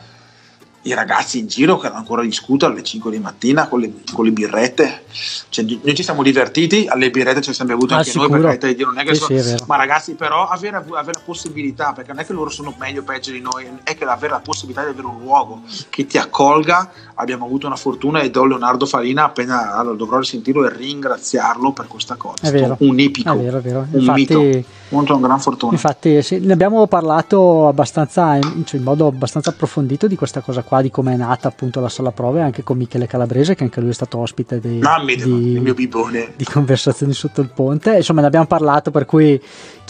I 0.83 0.95
ragazzi 0.95 1.39
in 1.39 1.47
giro 1.47 1.77
che 1.77 1.89
ancora 1.89 2.23
discutono 2.23 2.73
alle 2.73 2.83
5 2.83 3.11
di 3.11 3.19
mattina 3.19 3.69
con 3.69 3.81
le, 3.81 3.93
con 4.15 4.25
le 4.25 4.31
birrette, 4.33 5.05
cioè, 5.51 5.63
noi 5.83 5.95
ci 5.95 6.03
siamo 6.03 6.23
divertiti, 6.23 6.87
alle 6.89 7.11
birrette 7.11 7.43
ne 7.49 7.53
siamo 7.53 7.73
bevuti 7.73 7.93
Ah, 7.93 7.99
anche 7.99 8.11
sicuro. 8.11 8.29
noi, 8.31 8.39
per 8.39 8.47
carità 8.49 8.67
di 8.69 8.75
Dio, 8.77 8.87
non 8.87 8.99
è 8.99 9.05
che 9.05 9.15
Sì, 9.15 9.21
sono- 9.21 9.41
sì, 9.41 9.51
è 9.51 9.57
ma 9.67 9.77
ragazzi, 9.77 10.15
però 10.15 10.49
avere, 10.49 10.77
avere 10.77 11.13
la 11.13 11.21
possibilità, 11.23 11.93
perché 11.93 12.13
non 12.13 12.21
è 12.23 12.25
che 12.25 12.33
loro 12.33 12.49
sono 12.49 12.73
meglio 12.79 13.01
o 13.03 13.05
peggio 13.05 13.31
di 13.31 13.41
noi, 13.41 13.67
è 13.83 13.95
che 13.95 14.05
avere 14.05 14.33
la 14.33 14.41
possibilità 14.41 14.83
di 14.85 14.89
avere 14.93 15.07
un 15.07 15.21
luogo 15.21 15.61
che 15.91 16.07
ti 16.07 16.17
accolga. 16.17 16.91
Abbiamo 17.17 17.45
avuto 17.45 17.67
una 17.67 17.77
fortuna 17.77 18.21
e 18.21 18.31
do 18.31 18.47
Leonardo 18.47 18.87
Farina 18.87 19.25
appena 19.25 19.75
allora, 19.77 19.97
dovrò 19.97 20.19
risentirlo 20.19 20.65
e 20.65 20.73
ringraziarlo 20.75 21.73
per 21.73 21.89
questa 21.89 22.15
cosa. 22.17 22.47
È 22.47 22.51
vero. 22.51 22.77
Un 22.81 22.99
ipico, 22.99 23.33
È 23.33 23.37
vero, 23.37 23.59
è 23.59 23.61
vero. 23.61 23.87
un 23.91 24.01
Infatti, 24.01 24.21
mito, 24.37 24.69
molto 24.89 25.15
una 25.17 25.27
gran 25.27 25.41
fortuna. 25.41 25.73
Infatti, 25.73 26.23
sì, 26.23 26.39
ne 26.41 26.55
abbiamo 26.55 26.87
parlato 26.87 27.69
abbastanza 27.69 28.37
in, 28.37 28.65
cioè, 28.65 28.79
in 28.79 28.85
modo 28.87 29.07
abbastanza 29.09 29.51
approfondito 29.51 30.07
di 30.07 30.17
questa 30.17 30.41
cosa 30.41 30.63
qua, 30.63 30.70
di 30.81 30.91
come 30.91 31.15
è 31.15 31.17
nata 31.17 31.49
appunto 31.49 31.81
la 31.81 31.89
sala 31.89 32.13
prove, 32.13 32.41
anche 32.41 32.63
con 32.63 32.77
Michele 32.79 33.07
Calabrese, 33.09 33.55
che 33.57 33.65
anche 33.65 33.81
lui 33.81 33.91
è 33.91 33.95
stato 33.95 34.19
ospite 34.19 34.61
Mammi, 34.63 35.17
di- 35.17 35.23
il 35.55 35.61
mio 35.61 35.75
bibone. 35.75 36.33
di 36.37 36.45
conversazioni 36.45 37.13
sotto 37.13 37.41
il 37.41 37.51
ponte. 37.53 37.97
Insomma, 37.97 38.21
ne 38.21 38.29
abbiamo 38.29 38.47
parlato, 38.47 38.91
per 38.93 39.05
cui 39.05 39.41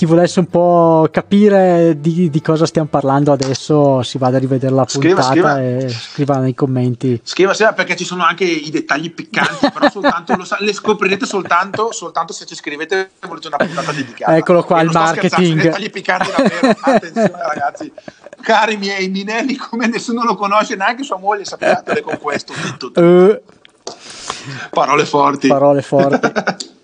chi 0.01 0.07
volesse 0.07 0.39
un 0.41 0.47
po' 0.47 1.09
capire 1.13 2.01
di, 2.01 2.31
di 2.31 2.41
cosa 2.41 2.65
stiamo 2.65 2.89
parlando 2.89 3.33
adesso 3.33 4.01
si 4.01 4.17
vada 4.17 4.39
a 4.39 4.41
rivedere 4.41 4.73
la 4.75 4.87
Scriva, 4.89 5.21
puntata 5.21 5.31
scriva. 5.31 5.61
e 5.61 5.89
scriva 5.91 6.37
nei 6.39 6.55
commenti. 6.55 7.21
Scriva 7.23 7.53
sì, 7.53 7.67
perché 7.77 7.97
ci 7.97 8.07
sono 8.07 8.25
anche 8.25 8.45
i 8.45 8.71
dettagli 8.71 9.13
piccanti, 9.13 9.69
però 9.71 9.91
soltanto 9.91 10.35
lo 10.37 10.45
sa- 10.47 10.57
le 10.61 10.73
scoprirete 10.73 11.27
soltanto, 11.27 11.93
soltanto 11.93 12.33
se 12.33 12.47
ci 12.47 12.55
scrivete 12.55 13.11
volete 13.29 13.49
una 13.49 13.59
puntata 13.59 13.93
dedicata. 13.93 14.35
Eccolo 14.39 14.63
qua, 14.65 14.81
E 14.81 14.85
il 14.85 14.91
marketing. 14.91 15.61
dettagli 15.61 15.91
piccanti 15.91 16.31
davvero. 16.35 16.79
Attenzione 16.81 17.31
ragazzi. 17.37 17.93
Cari 18.41 18.79
miei 18.79 19.11
Minelli, 19.11 19.57
come 19.57 19.87
nessuno 19.87 20.25
lo 20.25 20.35
conosce, 20.35 20.77
neanche 20.77 21.03
sua 21.03 21.19
moglie, 21.19 21.45
sappiatele 21.45 22.01
con 22.01 22.17
questo. 22.19 22.55
Tutto, 22.79 22.99
Eh, 22.99 23.43
Parole 24.71 25.05
forti. 25.05 25.49
parole 25.49 25.83
forti. 25.83 26.33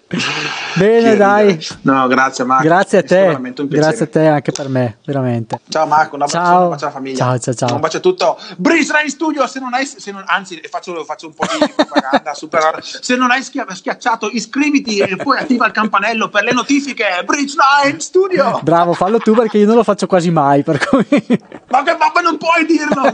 Bene, 0.75 1.17
dai. 1.17 1.47
ridere. 1.47 1.67
No, 1.83 2.07
grazie 2.07 2.45
Marco. 2.45 2.63
Grazie 2.63 2.99
a 2.99 3.03
te, 3.03 3.41
grazie 3.67 4.05
a 4.05 4.09
te 4.09 4.27
anche 4.29 4.53
per 4.53 4.69
me, 4.69 4.99
veramente. 5.05 5.59
Ciao 5.69 5.85
Marco, 5.87 6.15
un 6.15 6.23
abbraccio, 6.23 6.45
Ciao. 6.47 6.63
un 6.63 6.69
bacio 6.69 6.85
alla 6.85 6.95
famiglia. 6.95 7.17
Ciao, 7.17 7.39
ciao, 7.41 7.55
ciao. 7.55 7.75
Un 7.75 7.81
bacio 7.81 7.97
a 7.97 8.01
tutto. 8.01 8.39
Brisra 8.57 9.01
in 9.03 9.09
studio, 9.09 9.45
se 9.49 9.59
non 9.59 9.75
hai, 9.75 9.85
se 9.85 10.13
non- 10.13 10.23
anzi 10.27 10.61
faccio, 10.71 11.03
faccio 11.05 11.27
un 11.27 11.35
po' 11.35 11.45
di 11.51 11.73
propaganda, 11.75 12.35
super, 12.39 12.79
se 12.83 13.17
non 13.17 13.33
hai 13.33 13.43
schia- 13.43 13.67
schiacciato 13.69 14.29
iscriviti 14.31 14.99
e 14.99 15.17
poi 15.17 15.39
attiva 15.39 15.67
il 15.67 15.73
campanello 15.73 16.29
per 16.29 16.45
le 16.45 16.53
notifiche. 16.53 17.05
Bridge 17.25 17.57
in 17.91 17.99
studio. 17.99 18.61
Bravo, 18.63 18.93
fallo 18.93 19.19
tu 19.19 19.35
perché 19.35 19.59
io 19.59 19.67
non 19.67 19.75
lo 19.75 19.83
faccio 19.83 20.07
quasi 20.07 20.31
mai, 20.31 20.63
per 20.63 20.87
cui 20.87 21.05
Ma, 21.69 21.83
che, 21.83 21.97
ma 21.99 22.21
non 22.23 22.39
puoi 22.39 22.65
dirlo. 22.65 23.05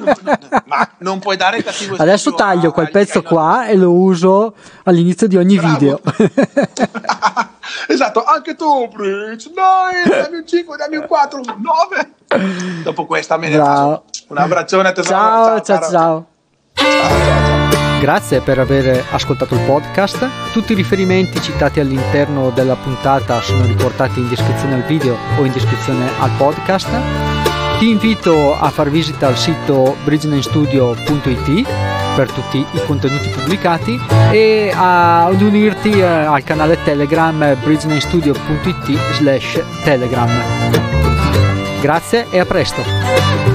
Ma 0.66 0.88
non 0.98 1.18
puoi 1.18 1.36
dare 1.36 1.58
il 1.58 1.64
cattivo 1.64 1.96
adesso 1.96 2.32
taglio 2.34 2.70
quel 2.72 2.90
pezzo 2.90 3.22
qua 3.22 3.66
e 3.66 3.76
lo 3.76 3.92
uso 3.92 4.54
all'inizio 4.84 5.26
di 5.26 5.36
ogni 5.36 5.56
Bravo. 5.56 5.72
video. 5.78 6.00
esatto, 7.88 8.24
anche 8.24 8.54
tu, 8.54 8.88
Bridge. 8.88 9.50
Dai, 9.52 10.08
dammi 10.08 10.38
un 10.38 10.46
5, 10.46 10.76
dammi 10.76 10.96
un 10.96 11.06
4, 11.06 11.38
un 11.38 11.60
9. 11.60 12.82
Dopo 12.82 13.06
questa 13.06 13.36
me 13.36 13.48
ne 13.48 13.56
vado. 13.56 14.04
Un 14.28 14.38
abbraccione, 14.38 14.92
tesoro. 14.92 15.16
Ciao, 15.16 15.60
ciao, 15.60 15.80
ciao. 15.80 15.90
ciao, 15.90 16.26
ciao. 16.74 17.52
Grazie 18.02 18.40
per 18.40 18.58
aver 18.58 19.04
ascoltato 19.12 19.54
il 19.54 19.60
podcast. 19.60 20.28
Tutti 20.52 20.72
i 20.72 20.74
riferimenti 20.74 21.40
citati 21.40 21.78
all'interno 21.78 22.50
della 22.50 22.74
puntata 22.74 23.40
sono 23.40 23.64
riportati 23.64 24.18
in 24.18 24.28
descrizione 24.28 24.74
al 24.74 24.82
video 24.82 25.16
o 25.38 25.44
in 25.44 25.52
descrizione 25.52 26.10
al 26.18 26.32
podcast. 26.36 26.88
Ti 27.78 27.88
invito 27.88 28.58
a 28.58 28.70
far 28.70 28.90
visita 28.90 29.28
al 29.28 29.36
sito 29.36 29.94
bridgenamestudio.it 30.02 32.01
per 32.14 32.30
tutti 32.30 32.58
i 32.58 32.84
contenuti 32.86 33.28
pubblicati 33.28 34.00
e 34.30 34.72
ad 34.74 35.40
unirti 35.40 35.90
eh, 35.90 36.02
al 36.04 36.42
canale 36.44 36.82
Telegram 36.82 37.56
bridgenamestudio.it 37.62 38.98
slash 39.14 39.62
telegram. 39.84 40.30
Grazie 41.80 42.26
e 42.30 42.38
a 42.38 42.44
presto! 42.44 43.51